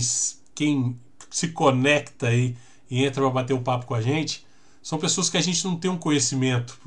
quem 0.54 1.00
se 1.28 1.48
conecta 1.48 2.28
aí 2.28 2.56
e 2.88 3.04
entra 3.04 3.22
pra 3.22 3.30
bater 3.30 3.54
um 3.54 3.62
papo 3.62 3.86
com 3.86 3.94
a 3.94 4.00
gente 4.00 4.46
são 4.82 4.98
pessoas 4.98 5.30
que 5.30 5.36
a 5.36 5.40
gente 5.40 5.64
não 5.64 5.76
tem 5.76 5.90
um 5.90 5.96
conhecimento. 5.96 6.78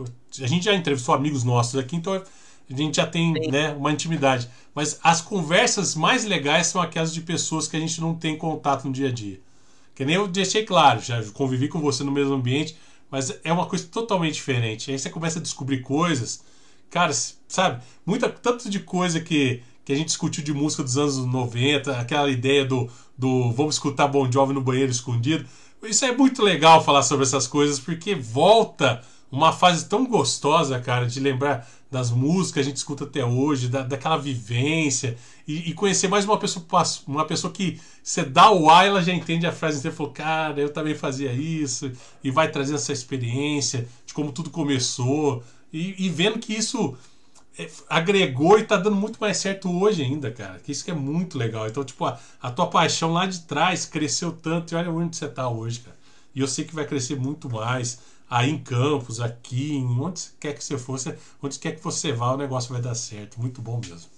A 0.41 0.47
gente 0.47 0.65
já 0.65 0.73
entrevistou 0.73 1.15
amigos 1.15 1.43
nossos 1.43 1.79
aqui, 1.79 1.95
então 1.95 2.21
a 2.73 2.77
gente 2.77 2.95
já 2.95 3.05
tem 3.05 3.33
né, 3.51 3.73
uma 3.73 3.91
intimidade. 3.91 4.49
Mas 4.73 4.99
as 5.03 5.21
conversas 5.21 5.95
mais 5.95 6.25
legais 6.25 6.67
são 6.67 6.81
aquelas 6.81 7.13
de 7.13 7.21
pessoas 7.21 7.67
que 7.67 7.77
a 7.77 7.79
gente 7.79 8.01
não 8.01 8.15
tem 8.15 8.37
contato 8.37 8.85
no 8.85 8.93
dia 8.93 9.09
a 9.09 9.11
dia. 9.11 9.39
Que 9.93 10.03
nem 10.03 10.15
eu 10.15 10.27
deixei 10.27 10.65
claro, 10.65 11.01
já 11.01 11.23
convivi 11.31 11.67
com 11.67 11.79
você 11.79 12.03
no 12.03 12.11
mesmo 12.11 12.33
ambiente, 12.33 12.75
mas 13.09 13.39
é 13.43 13.53
uma 13.53 13.65
coisa 13.65 13.85
totalmente 13.87 14.33
diferente. 14.33 14.91
Aí 14.91 14.99
você 14.99 15.09
começa 15.09 15.39
a 15.39 15.41
descobrir 15.41 15.81
coisas, 15.81 16.43
cara, 16.89 17.13
sabe? 17.47 17.81
Muita, 18.05 18.27
tanto 18.27 18.69
de 18.69 18.79
coisa 18.79 19.21
que, 19.21 19.61
que 19.85 19.93
a 19.93 19.95
gente 19.95 20.07
discutiu 20.07 20.43
de 20.43 20.53
música 20.53 20.83
dos 20.83 20.97
anos 20.97 21.17
90, 21.17 21.97
aquela 21.97 22.29
ideia 22.29 22.65
do, 22.65 22.89
do 23.17 23.51
vamos 23.53 23.75
escutar 23.75 24.07
Bon 24.07 24.29
Jovi 24.29 24.53
no 24.53 24.61
banheiro 24.61 24.91
escondido. 24.91 25.45
Isso 25.83 26.03
é 26.03 26.11
muito 26.11 26.41
legal 26.41 26.83
falar 26.83 27.03
sobre 27.03 27.23
essas 27.23 27.47
coisas, 27.47 27.79
porque 27.79 28.15
volta 28.15 29.01
uma 29.31 29.53
fase 29.53 29.87
tão 29.87 30.05
gostosa, 30.05 30.79
cara, 30.79 31.05
de 31.05 31.19
lembrar 31.19 31.69
das 31.95 32.11
músicas 32.11 32.51
que 32.51 32.59
a 32.59 32.63
gente 32.63 32.75
escuta 32.75 33.05
até 33.05 33.23
hoje, 33.23 33.69
da, 33.69 33.81
daquela 33.81 34.17
vivência, 34.17 35.15
e, 35.47 35.69
e, 35.69 35.73
conhecer 35.73 36.09
mais 36.09 36.25
uma 36.25 36.37
pessoa, 36.37 36.65
uma 37.07 37.23
pessoa 37.23 37.53
que 37.53 37.79
você 38.03 38.21
dá 38.21 38.51
o 38.51 38.69
ar, 38.69 38.85
ela 38.85 39.01
já 39.01 39.13
entende 39.13 39.47
a 39.47 39.51
frase 39.53 39.77
inteira, 39.79 39.95
falou, 39.95 40.11
cara, 40.11 40.59
eu 40.59 40.73
também 40.73 40.93
fazia 40.93 41.31
isso, 41.31 41.89
e 42.21 42.29
vai 42.29 42.51
trazendo 42.51 42.75
essa 42.75 42.91
experiência 42.91 43.87
de 44.05 44.13
como 44.13 44.33
tudo 44.33 44.49
começou, 44.49 45.41
e, 45.71 46.05
e 46.05 46.09
vendo 46.09 46.37
que 46.37 46.51
isso 46.51 46.97
é, 47.57 47.69
agregou 47.89 48.59
e 48.59 48.65
tá 48.65 48.75
dando 48.75 48.97
muito 48.97 49.17
mais 49.17 49.37
certo 49.37 49.71
hoje 49.71 50.03
ainda, 50.03 50.29
cara. 50.29 50.59
Que 50.59 50.73
isso 50.73 50.83
que 50.83 50.91
é 50.91 50.93
muito 50.93 51.37
legal. 51.37 51.65
Então, 51.65 51.85
tipo, 51.85 52.03
a, 52.03 52.19
a 52.41 52.51
tua 52.51 52.67
paixão 52.67 53.13
lá 53.13 53.25
de 53.25 53.39
trás 53.41 53.85
cresceu 53.85 54.33
tanto 54.33 54.73
e 54.73 54.75
olha 54.75 54.91
onde 54.91 55.15
você 55.15 55.29
tá 55.29 55.47
hoje, 55.47 55.79
cara. 55.79 55.94
E 56.35 56.41
eu 56.41 56.47
sei 56.47 56.65
que 56.65 56.75
vai 56.75 56.85
crescer 56.85 57.15
muito 57.15 57.49
mais 57.49 58.01
aí 58.29 58.49
em 58.49 58.61
Campos, 58.61 59.21
aqui, 59.21 59.73
em 59.73 59.99
onde 59.99 60.31
quer 60.39 60.53
que 60.53 60.63
você 60.63 60.77
fosse, 60.77 61.17
onde 61.41 61.57
quer 61.57 61.73
que 61.73 61.83
você 61.83 62.11
vá, 62.11 62.33
o 62.33 62.37
negócio 62.37 62.73
vai 62.73 62.81
dar 62.81 62.95
certo. 62.95 63.39
Muito 63.39 63.61
bom 63.61 63.79
mesmo. 63.79 64.11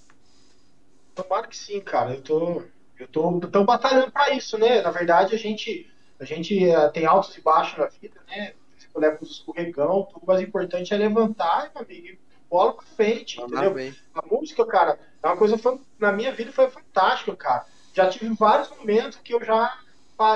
Tomara 1.14 1.48
que 1.48 1.56
sim, 1.56 1.80
cara. 1.81 2.15
Eu 2.15 2.22
tô, 2.22 2.64
eu 2.99 3.07
tô, 3.07 3.39
tô 3.39 3.64
batalhando 3.64 4.11
para 4.11 4.34
isso, 4.34 4.57
né? 4.57 4.81
Na 4.81 4.91
verdade, 4.91 5.35
a 5.35 5.38
gente, 5.38 5.91
a 6.19 6.26
gente 6.26 6.65
uh, 6.68 6.91
tem 6.91 7.06
altos 7.06 7.38
e 7.38 7.41
baixos 7.41 7.77
na 7.77 7.85
vida, 7.85 8.19
né? 8.27 8.53
Você 8.77 8.88
leva 8.95 9.18
os 9.22 9.31
escorregão, 9.31 10.07
tudo 10.11 10.26
mais 10.26 10.41
importante 10.41 10.94
é 10.94 10.98
levantar, 10.98 11.72
meu 11.73 11.84
amigo, 11.84 12.18
bola 12.49 12.73
pra 12.73 12.85
frente, 12.95 13.39
entendeu? 13.39 13.73
Bem. 13.73 13.94
A 14.15 14.26
música, 14.26 14.65
cara, 14.65 14.99
é 15.22 15.27
uma 15.27 15.38
coisa 15.38 15.60
na 15.99 16.11
minha 16.11 16.31
vida 16.31 16.52
foi 16.52 16.69
fantástica, 16.69 17.35
cara. 17.35 17.65
Já 17.94 18.10
tive 18.10 18.34
vários 18.35 18.69
momentos 18.69 19.19
que 19.23 19.34
eu 19.34 19.44
já 19.44 19.80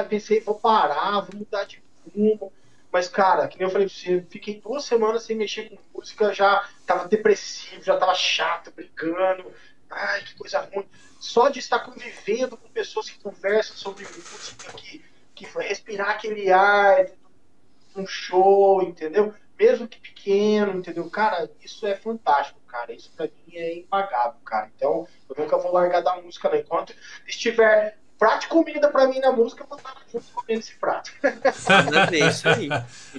pensei, 0.07 0.39
vou 0.39 0.55
parar, 0.55 1.21
vou 1.21 1.39
mudar 1.39 1.65
de 1.65 1.81
rumo. 2.15 2.51
Mas, 2.91 3.07
cara, 3.07 3.47
que 3.47 3.57
nem 3.57 3.65
eu 3.65 3.71
falei 3.71 3.87
pra 3.87 3.95
você, 3.95 4.21
fiquei 4.29 4.59
duas 4.59 4.83
semanas 4.83 5.23
sem 5.23 5.35
mexer 5.35 5.69
com 5.69 5.97
música, 5.97 6.33
já 6.33 6.67
tava 6.85 7.07
depressivo, 7.07 7.81
já 7.81 7.97
tava 7.97 8.13
chato, 8.13 8.71
brigando. 8.71 9.51
Ai, 9.89 10.23
que 10.23 10.35
coisa 10.35 10.59
ruim. 10.59 10.87
Só 11.19 11.49
de 11.49 11.59
estar 11.59 11.79
convivendo 11.79 12.57
com 12.57 12.67
pessoas 12.69 13.09
que 13.09 13.19
conversam 13.19 13.75
sobre 13.77 14.03
música, 14.03 14.73
que, 14.73 15.03
que 15.33 15.45
respirar 15.57 16.09
aquele 16.09 16.51
ar, 16.51 17.05
um 17.95 18.05
show, 18.05 18.81
entendeu? 18.81 19.33
Mesmo 19.57 19.87
que 19.87 19.99
pequeno, 19.99 20.79
entendeu? 20.79 21.09
Cara, 21.09 21.49
isso 21.63 21.85
é 21.85 21.95
fantástico, 21.95 22.59
cara. 22.67 22.91
Isso 22.91 23.11
pra 23.15 23.25
mim 23.25 23.55
é 23.55 23.77
impagável, 23.77 24.39
cara. 24.43 24.71
Então, 24.75 25.07
eu 25.29 25.43
nunca 25.43 25.57
vou 25.57 25.71
largar 25.71 26.01
da 26.01 26.19
música, 26.21 26.49
não. 26.49 26.57
Enquanto 26.57 26.95
estiver 27.27 28.00
prato 28.21 28.41
de 28.41 28.47
comida 28.49 28.87
pra 28.89 29.07
mim 29.07 29.19
na 29.19 29.31
música, 29.31 29.63
eu 29.63 29.67
vou 29.67 29.79
estar 29.79 29.95
junto 30.13 30.25
comendo 30.31 30.59
esse 30.59 30.75
prato. 30.75 31.11
é 32.13 32.29
isso 32.29 32.47
aí. 32.47 32.69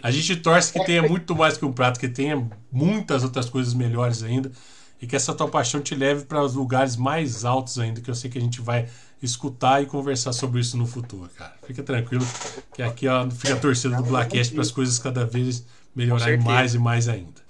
A 0.01 0.12
gente 0.12 0.37
torce 0.37 0.73
que 0.73 0.85
tenha 0.85 1.03
muito 1.03 1.35
mais 1.35 1.57
que 1.57 1.65
um 1.65 1.73
prato, 1.73 1.99
que 1.99 2.09
tenha 2.09 2.49
muitas 2.70 3.24
outras 3.24 3.51
coisas 3.51 3.74
melhores 3.74 4.23
ainda. 4.23 4.53
E 5.01 5.07
que 5.07 5.16
essa 5.16 5.35
tua 5.35 5.49
paixão 5.49 5.81
te 5.81 5.97
leve 5.97 6.24
para 6.24 6.41
os 6.41 6.55
lugares 6.55 6.95
mais 6.95 7.45
altos 7.45 7.81
ainda, 7.81 8.01
que 8.01 8.09
eu 8.09 8.15
sei 8.15 8.31
que 8.31 8.39
a 8.39 8.41
gente 8.41 8.61
vai 8.61 8.89
escutar 9.20 9.83
e 9.83 9.87
conversar 9.87 10.33
sobre 10.33 10.61
isso 10.61 10.77
no 10.77 10.87
futuro, 10.87 11.29
cara. 11.37 11.57
Fica 11.66 11.83
tranquilo, 11.83 12.24
que 12.73 12.81
aqui 12.81 13.09
ó, 13.09 13.29
fica 13.29 13.55
a 13.55 13.57
torcida 13.59 13.97
do 13.97 14.05
Blackcast 14.05 14.55
para 14.55 14.62
as 14.62 14.70
coisas 14.70 15.01
cada 15.01 15.27
vez 15.27 15.66
melhorarem 15.97 16.39
mais 16.39 16.74
e 16.74 16.79
mais 16.79 17.09
ainda. 17.09 17.43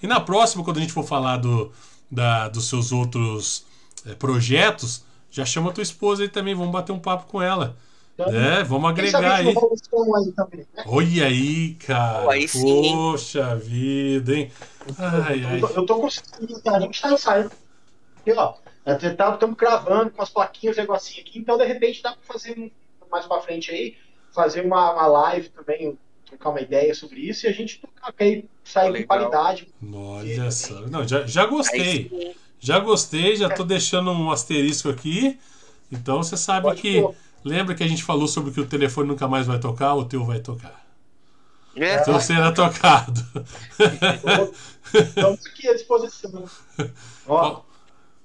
E 0.00 0.06
na 0.06 0.20
próxima, 0.20 0.62
quando 0.62 0.76
a 0.76 0.80
gente 0.80 0.92
for 0.92 1.04
falar 1.04 1.38
do, 1.38 1.72
da, 2.08 2.48
dos 2.48 2.68
seus 2.68 2.92
outros 2.92 3.66
é, 4.06 4.14
projetos, 4.14 5.02
já 5.30 5.44
chama 5.44 5.72
tua 5.72 5.82
esposa 5.82 6.22
aí 6.22 6.28
também, 6.28 6.54
vamos 6.54 6.72
bater 6.72 6.92
um 6.92 6.98
papo 6.98 7.26
com 7.30 7.40
ela. 7.40 7.76
Então, 8.14 8.34
é, 8.34 8.62
vamos 8.62 8.90
agregar 8.90 9.36
aí. 9.36 9.48
aí 9.48 10.32
também, 10.32 10.66
né? 10.74 10.84
Olha 10.86 11.26
aí, 11.26 11.74
cara. 11.74 12.30
Aí 12.30 12.46
Poxa 12.48 13.56
vida, 13.56 14.34
hein? 14.34 14.52
Ai, 14.98 15.44
ai. 15.44 15.56
Eu, 15.56 15.60
tô, 15.60 15.74
eu 15.74 15.86
tô 15.86 16.00
conseguindo, 16.00 16.60
a 16.66 16.80
gente 16.80 17.00
tá 17.00 17.12
ensaiando. 17.12 17.52
Aqui, 18.20 18.32
ó. 18.32 18.54
Estamos 18.86 19.56
gravando 19.56 20.10
com 20.10 20.22
as 20.22 20.30
plaquinhas, 20.30 20.76
negocinho 20.76 21.20
aqui, 21.20 21.38
então 21.38 21.56
de 21.56 21.64
repente 21.64 22.02
dá 22.02 22.12
pra 22.12 22.34
fazer 22.34 22.72
mais 23.10 23.26
pra 23.26 23.40
frente 23.40 23.70
aí, 23.70 23.96
fazer 24.32 24.64
uma, 24.64 24.92
uma 24.92 25.06
live 25.06 25.48
também, 25.50 25.98
trocar 26.26 26.50
uma 26.50 26.60
ideia 26.60 26.94
sobre 26.94 27.20
isso 27.20 27.46
e 27.46 27.48
a 27.48 27.52
gente 27.52 27.80
tocar 27.80 28.14
aí, 28.18 28.44
sair 28.64 29.02
com 29.02 29.06
qualidade. 29.06 29.68
Olha 29.92 30.50
só. 30.50 30.80
Não, 30.82 31.06
já, 31.06 31.26
já 31.26 31.46
gostei. 31.46 32.34
Já 32.60 32.78
gostei, 32.78 33.36
já 33.36 33.48
tô 33.48 33.64
deixando 33.64 34.10
um 34.10 34.30
asterisco 34.30 34.90
aqui. 34.90 35.38
Então 35.90 36.22
você 36.22 36.36
sabe 36.36 36.66
Pode 36.66 36.82
que. 36.82 37.00
Pôr. 37.00 37.14
Lembra 37.42 37.74
que 37.74 37.82
a 37.82 37.88
gente 37.88 38.04
falou 38.04 38.28
sobre 38.28 38.52
que 38.52 38.60
o 38.60 38.66
telefone 38.66 39.08
nunca 39.08 39.26
mais 39.26 39.46
vai 39.46 39.58
tocar, 39.58 39.94
o 39.94 40.04
teu 40.04 40.24
vai 40.24 40.40
tocar. 40.40 40.78
É. 41.74 42.02
Então 42.02 42.20
será 42.20 42.52
tocado. 42.52 43.26
Estamos 44.92 45.46
aqui 45.46 45.68
à 45.68 45.72
disposição. 45.72 46.44
Ó, 47.26 47.62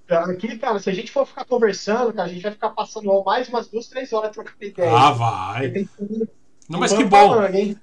aqui, 0.09 0.57
cara, 0.57 0.79
se 0.79 0.89
a 0.89 0.93
gente 0.93 1.11
for 1.11 1.25
ficar 1.25 1.45
conversando, 1.45 2.11
cara, 2.11 2.27
a 2.29 2.33
gente 2.33 2.41
vai 2.41 2.51
ficar 2.51 2.71
passando 2.71 3.23
mais 3.23 3.47
umas 3.47 3.67
duas, 3.67 3.87
três 3.87 4.11
horas 4.11 4.31
trocando 4.31 4.57
ideia. 4.59 4.91
Ah, 4.91 5.11
vai. 5.11 5.87
Não, 6.67 6.79
mas 6.79 6.91
que 6.91 7.05
bom. 7.05 7.35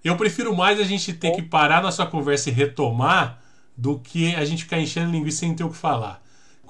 Eu 0.04 0.16
prefiro 0.16 0.54
mais 0.54 0.78
a 0.80 0.84
gente 0.84 1.12
ter 1.14 1.30
que 1.32 1.42
parar 1.42 1.82
nossa 1.82 2.04
conversa 2.04 2.50
e 2.50 2.52
retomar 2.52 3.40
do 3.76 3.98
que 3.98 4.34
a 4.34 4.44
gente 4.44 4.64
ficar 4.64 4.78
enchendo 4.78 5.12
linguiça 5.12 5.38
sem 5.38 5.54
ter 5.54 5.64
o 5.64 5.70
que 5.70 5.76
falar. 5.76 6.21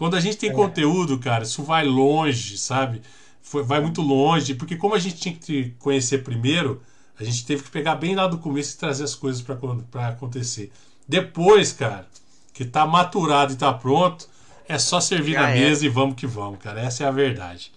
Quando 0.02 0.16
a 0.16 0.20
gente 0.20 0.36
tem 0.36 0.50
é. 0.50 0.52
conteúdo, 0.52 1.16
cara, 1.16 1.44
isso 1.44 1.62
vai 1.62 1.84
longe, 1.84 2.58
sabe? 2.58 3.02
Foi, 3.40 3.62
vai 3.62 3.80
muito 3.80 4.02
longe, 4.02 4.52
porque 4.52 4.74
como 4.74 4.96
a 4.96 4.98
gente 4.98 5.14
tinha 5.14 5.32
que 5.32 5.40
te 5.40 5.76
conhecer 5.78 6.24
primeiro, 6.24 6.82
a 7.16 7.22
gente 7.22 7.46
teve 7.46 7.62
que 7.62 7.70
pegar 7.70 7.94
bem 7.94 8.16
lá 8.16 8.26
do 8.26 8.36
começo 8.38 8.74
e 8.74 8.78
trazer 8.78 9.04
as 9.04 9.14
coisas 9.14 9.40
para 9.40 10.08
acontecer. 10.08 10.72
Depois, 11.06 11.72
cara, 11.72 12.08
que 12.52 12.64
tá 12.64 12.84
maturado 12.84 13.52
e 13.52 13.56
tá 13.56 13.72
pronto, 13.72 14.28
é 14.68 14.76
só 14.76 14.98
servir 14.98 15.34
Já 15.34 15.42
na 15.42 15.50
é. 15.50 15.60
mesa 15.60 15.86
e 15.86 15.88
vamos 15.88 16.16
que 16.16 16.26
vamos, 16.26 16.58
cara. 16.58 16.80
Essa 16.80 17.04
é 17.04 17.06
a 17.06 17.12
verdade. 17.12 17.70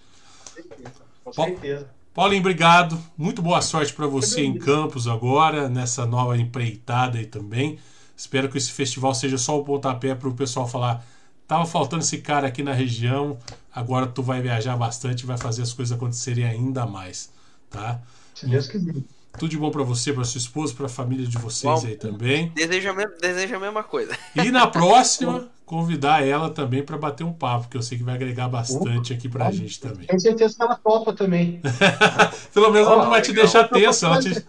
Com 0.46 0.64
certeza. 0.64 0.92
Com 1.24 1.32
certeza. 1.32 1.90
Paulinho, 2.12 2.42
obrigado. 2.42 3.00
Muito 3.16 3.40
boa 3.40 3.62
sorte 3.62 3.94
para 3.94 4.08
você 4.08 4.44
em 4.44 4.58
Campos 4.58 5.08
agora, 5.08 5.70
nessa 5.70 6.08
nova 6.08 6.36
empreitada 6.36 7.20
aí 7.20 7.28
também. 7.28 7.78
Espero 8.18 8.50
que 8.50 8.58
esse 8.58 8.72
festival 8.72 9.14
seja 9.14 9.38
só 9.38 9.60
o 9.60 9.64
pontapé 9.64 10.16
para 10.16 10.28
o 10.28 10.34
pessoal 10.34 10.68
falar 10.68 11.06
Tava 11.48 11.66
faltando 11.66 12.04
esse 12.04 12.20
cara 12.20 12.48
aqui 12.48 12.64
na 12.64 12.74
região. 12.74 13.38
Agora 13.74 14.08
tu 14.08 14.24
vai 14.24 14.42
viajar 14.42 14.76
bastante 14.76 15.22
e 15.22 15.26
vai 15.26 15.38
fazer 15.38 15.62
as 15.62 15.74
coisas 15.74 15.96
acontecerem 15.96 16.46
ainda 16.46 16.86
mais, 16.86 17.30
tá? 17.70 18.00
Se 18.34 18.48
Deus 18.48 18.68
quiser. 18.68 18.96
Tudo 19.38 19.50
de 19.50 19.58
bom 19.58 19.70
para 19.70 19.84
você, 19.84 20.14
para 20.14 20.24
sua 20.24 20.40
esposa, 20.40 20.74
para 20.74 20.86
a 20.86 20.90
família 20.90 21.28
de 21.28 21.38
vocês 21.38 21.82
bom, 21.82 21.88
aí 21.88 21.96
também. 21.96 22.52
Desejo 22.56 22.90
a, 22.90 22.94
mesma, 22.94 23.14
desejo 23.20 23.56
a 23.56 23.60
mesma 23.60 23.84
coisa. 23.84 24.18
E 24.36 24.50
na 24.50 24.66
próxima, 24.72 25.50
convidar 25.66 26.26
ela 26.26 26.50
também 26.50 26.82
para 26.82 26.98
bater 26.98 27.24
um 27.24 27.34
papo, 27.34 27.68
que 27.68 27.76
eu 27.76 27.82
sei 27.82 27.98
que 27.98 28.04
vai 28.04 28.16
agregar 28.16 28.48
bastante 28.48 29.14
aqui 29.14 29.28
para 29.28 29.48
a 29.48 29.52
gente 29.52 29.80
também. 29.80 30.08
Tenho 30.08 30.20
certeza 30.20 30.56
que 30.56 30.64
ela 30.64 30.76
topa 30.76 31.12
também. 31.12 31.62
Pelo 32.54 32.72
menos 32.72 32.88
oh, 32.88 32.94
ela 32.94 33.04
não 33.04 33.10
vai 33.10 33.22
te 33.22 33.34
deixar 33.34 33.66
tenso. 33.68 34.06
Ela, 34.06 34.20
te... 34.20 34.30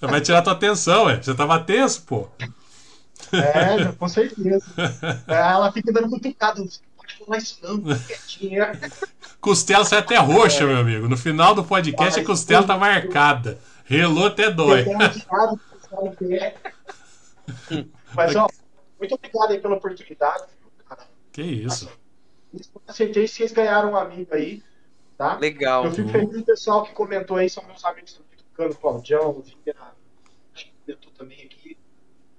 ela 0.00 0.10
vai 0.10 0.20
tirar 0.20 0.42
tua 0.42 0.52
atenção, 0.52 1.06
ué. 1.06 1.22
Você 1.22 1.34
tava 1.34 1.58
tenso, 1.60 2.02
pô. 2.02 2.28
É, 3.36 3.92
com 3.92 4.08
certeza. 4.08 4.66
É, 5.26 5.34
ela 5.34 5.72
fica 5.72 5.92
dando 5.92 6.10
cutucado. 6.10 6.62
Não 6.62 6.70
pode 6.96 7.18
falar 7.18 7.38
isso 7.38 7.58
não, 7.62 7.80
quietinha. 7.98 8.72
Costela 9.40 9.84
sai 9.84 9.98
até 10.00 10.16
roxa, 10.16 10.64
é. 10.64 10.66
meu 10.66 10.78
amigo. 10.78 11.08
No 11.08 11.16
final 11.16 11.54
do 11.54 11.64
podcast, 11.64 12.20
a 12.20 12.24
costela 12.24 12.66
tá 12.66 12.76
marcada. 12.76 13.58
Relou 13.84 14.26
até 14.26 14.50
dói. 14.50 14.84
Mas, 18.14 18.34
ó, 18.34 18.48
muito 18.98 19.14
obrigado 19.14 19.50
aí 19.50 19.60
pela 19.60 19.76
oportunidade. 19.76 20.44
Que 21.32 21.42
isso. 21.42 21.88
Acertei 22.88 23.28
vocês 23.28 23.52
ganharam 23.52 23.92
um 23.92 23.96
amigo 23.96 24.34
aí, 24.34 24.62
tá? 25.18 25.36
Legal. 25.36 25.84
Eu 25.84 25.92
fico 25.92 26.08
feliz 26.08 26.34
o 26.34 26.44
pessoal 26.44 26.82
que 26.84 26.92
comentou 26.92 27.36
aí, 27.36 27.50
são 27.50 27.62
meus 27.66 27.84
amigos 27.84 28.14
do 28.14 28.24
Cano, 28.54 28.74
Claudião, 28.74 29.30
o 29.30 29.42
Vieira, 29.42 29.92
acho 30.54 30.64
que 30.64 30.72
comentou 30.86 31.12
também 31.12 31.42
aqui. 31.42 31.55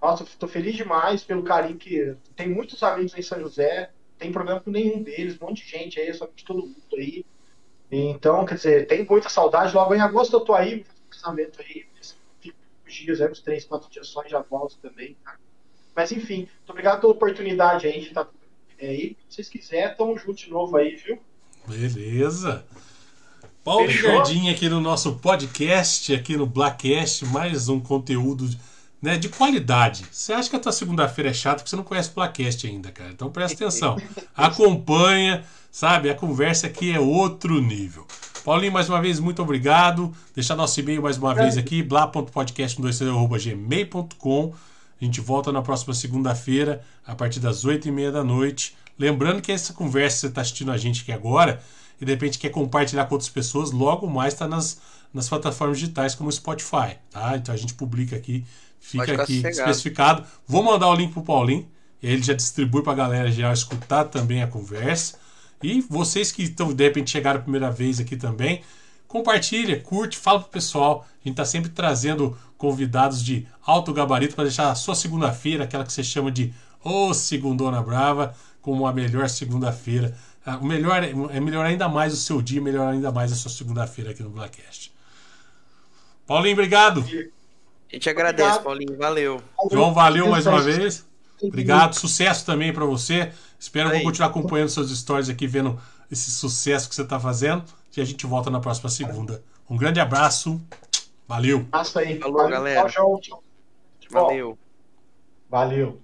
Nossa, 0.01 0.23
estou 0.23 0.47
feliz 0.47 0.75
demais 0.75 1.23
pelo 1.23 1.43
carinho 1.43 1.77
que. 1.77 2.15
Tem 2.35 2.47
muitos 2.47 2.81
amigos 2.83 3.17
em 3.17 3.21
São 3.21 3.39
José, 3.39 3.91
tem 4.17 4.31
problema 4.31 4.59
com 4.59 4.71
nenhum 4.71 5.01
deles, 5.01 5.37
um 5.41 5.45
monte 5.45 5.63
de 5.63 5.71
gente 5.71 5.99
aí, 5.99 6.13
só 6.13 6.27
de 6.33 6.45
todo 6.45 6.61
mundo 6.61 6.95
aí. 6.95 7.25
Então, 7.91 8.45
quer 8.45 8.55
dizer, 8.55 8.87
tem 8.87 9.05
muita 9.05 9.29
saudade. 9.29 9.73
Logo 9.73 9.95
em 9.95 10.01
agosto 10.01 10.35
eu 10.35 10.41
tô 10.41 10.53
aí, 10.53 10.85
casamento 11.09 11.61
aí, 11.61 11.85
fico 12.41 12.57
dias, 12.87 13.21
é, 13.21 13.29
uns 13.29 13.39
três, 13.39 13.65
quatro 13.65 13.89
dias 13.89 14.07
só 14.07 14.23
e 14.25 14.29
já 14.29 14.41
volto 14.41 14.77
também, 14.77 15.15
tá? 15.23 15.35
Mas 15.95 16.11
enfim, 16.11 16.39
muito 16.39 16.69
obrigado 16.69 17.01
pela 17.01 17.13
oportunidade 17.13 17.87
aí 17.87 18.01
de 18.01 18.07
estar 18.07 18.29
aí. 18.79 19.17
Se 19.27 19.35
vocês 19.35 19.49
quiserem, 19.49 19.95
tamo 19.95 20.17
junto 20.17 20.35
de 20.35 20.49
novo 20.49 20.77
aí, 20.77 20.95
viu? 20.95 21.19
Beleza. 21.67 22.63
Paulo 23.63 23.89
Jardim 23.89 24.49
aqui 24.49 24.69
no 24.69 24.79
nosso 24.79 25.17
podcast, 25.17 26.13
aqui 26.13 26.37
no 26.37 26.45
Blackcast, 26.45 27.25
mais 27.25 27.67
um 27.67 27.79
conteúdo 27.79 28.47
né, 29.01 29.17
de 29.17 29.29
qualidade. 29.29 30.05
Você 30.11 30.33
acha 30.33 30.47
que 30.49 30.55
a 30.55 30.59
tua 30.59 30.71
segunda-feira 30.71 31.29
é 31.29 31.33
chata 31.33 31.57
porque 31.57 31.69
você 31.69 31.75
não 31.75 31.83
conhece 31.83 32.09
o 32.09 32.13
Placast 32.13 32.65
ainda, 32.67 32.91
cara. 32.91 33.11
Então 33.11 33.29
presta 33.29 33.53
atenção. 33.65 33.97
Acompanha, 34.35 35.43
sabe? 35.71 36.09
A 36.09 36.15
conversa 36.15 36.65
aqui 36.67 36.91
é 36.91 36.99
outro 36.99 37.61
nível. 37.61 38.05
Paulinho, 38.43 38.71
mais 38.71 38.87
uma 38.87 39.01
vez, 39.01 39.19
muito 39.19 39.41
obrigado. 39.41 40.15
Deixar 40.33 40.55
nosso 40.55 40.79
e-mail 40.79 41.01
mais 41.01 41.17
uma 41.17 41.35
vez 41.35 41.57
aqui, 41.57 41.83
blá.podcast.gmail.com 41.83 44.53
A 45.01 45.03
gente 45.03 45.19
volta 45.19 45.51
na 45.51 45.61
próxima 45.61 45.93
segunda-feira, 45.93 46.81
a 47.05 47.13
partir 47.13 47.41
das 47.41 47.65
8h30 47.65 48.11
da 48.11 48.23
noite. 48.23 48.77
Lembrando 48.97 49.41
que 49.41 49.51
essa 49.51 49.73
conversa 49.73 50.15
que 50.15 50.21
você 50.21 50.27
está 50.27 50.39
assistindo 50.41 50.71
a 50.71 50.77
gente 50.77 51.01
aqui 51.01 51.11
agora, 51.11 51.61
e 51.99 52.05
de 52.05 52.11
repente 52.11 52.39
quer 52.39 52.49
compartilhar 52.49 53.05
com 53.05 53.15
outras 53.15 53.29
pessoas, 53.29 53.71
logo 53.71 54.07
mais 54.07 54.33
está 54.33 54.47
nas, 54.47 54.79
nas 55.13 55.27
plataformas 55.27 55.77
digitais 55.77 56.15
como 56.15 56.29
o 56.29 56.31
Spotify. 56.31 56.95
Tá? 57.11 57.35
Então 57.35 57.53
a 57.53 57.57
gente 57.57 57.73
publica 57.73 58.15
aqui, 58.15 58.45
fica 58.87 59.21
aqui 59.21 59.41
sossegado. 59.41 59.49
especificado. 59.49 60.23
Vou 60.47 60.63
mandar 60.63 60.87
o 60.89 60.95
link 60.95 61.11
para 61.11 61.19
o 61.19 61.25
Paulinho, 61.25 61.67
e 62.01 62.07
ele 62.07 62.21
já 62.21 62.33
distribui 62.33 62.81
para 62.81 62.93
a 62.93 62.95
galera 62.95 63.31
já 63.31 63.51
escutar 63.51 64.05
também 64.05 64.41
a 64.41 64.47
conversa. 64.47 65.17
E 65.61 65.81
vocês 65.81 66.31
que 66.31 66.43
estão, 66.43 66.73
de 66.73 66.83
repente, 66.83 67.11
chegaram 67.11 67.39
a 67.39 67.43
primeira 67.43 67.69
vez 67.69 67.99
aqui 67.99 68.15
também, 68.15 68.61
compartilha, 69.07 69.79
curte, 69.79 70.17
fala 70.17 70.39
pro 70.39 70.49
pessoal. 70.49 71.05
A 71.13 71.27
gente 71.27 71.33
está 71.33 71.45
sempre 71.45 71.69
trazendo 71.69 72.37
convidados 72.57 73.23
de 73.23 73.45
alto 73.65 73.91
gabarito 73.91 74.35
para 74.35 74.45
deixar 74.45 74.71
a 74.71 74.75
sua 74.75 74.95
segunda-feira, 74.95 75.63
aquela 75.63 75.83
que 75.83 75.91
você 75.91 76.03
chama 76.03 76.31
de 76.31 76.53
Ô 76.83 77.09
oh, 77.09 77.13
Segundona 77.13 77.81
Brava, 77.81 78.35
como 78.61 78.87
a 78.87 78.93
melhor 78.93 79.27
segunda-feira. 79.27 80.15
Ah, 80.45 80.57
o 80.57 80.65
melhor 80.65 81.03
é, 81.03 81.09
é 81.09 81.39
melhor 81.39 81.65
ainda 81.65 81.89
mais 81.89 82.13
o 82.13 82.17
seu 82.17 82.41
dia, 82.41 82.61
melhor 82.61 82.93
ainda 82.93 83.11
mais 83.11 83.31
a 83.31 83.35
sua 83.35 83.51
segunda-feira 83.51 84.11
aqui 84.11 84.23
no 84.23 84.29
Blackcast. 84.29 84.93
Paulinho, 86.25 86.53
obrigado. 86.53 87.03
A 87.91 87.95
gente 87.95 88.09
agradece, 88.09 88.59
obrigado. 88.59 88.63
Paulinho. 88.63 88.97
Valeu. 88.97 89.41
João, 89.71 89.93
valeu 89.93 90.27
mais 90.27 90.45
uma 90.45 90.61
vez. 90.61 91.05
Obrigado. 91.41 91.93
Sucesso 91.93 92.45
também 92.45 92.73
para 92.73 92.85
você. 92.85 93.31
Espero 93.59 93.89
Aí. 93.89 94.03
continuar 94.03 94.29
acompanhando 94.29 94.69
suas 94.69 94.91
histórias 94.91 95.29
aqui, 95.29 95.47
vendo 95.47 95.79
esse 96.11 96.31
sucesso 96.31 96.89
que 96.89 96.95
você 96.95 97.03
está 97.03 97.19
fazendo. 97.19 97.63
E 97.95 98.01
a 98.01 98.05
gente 98.05 98.27
volta 98.27 98.51
na 98.51 98.59
próxima 98.59 98.89
segunda. 98.89 99.43
Um 99.67 99.75
grande 99.75 99.99
abraço. 99.99 100.61
Valeu. 101.27 101.65
Abraço 101.71 101.97
aí. 101.97 102.19
Falou, 102.19 102.47
galera. 102.47 102.87
Tchau, 102.89 103.19
tchau. 103.19 103.43
Valeu. 104.11 104.57
Valeu. 105.49 105.99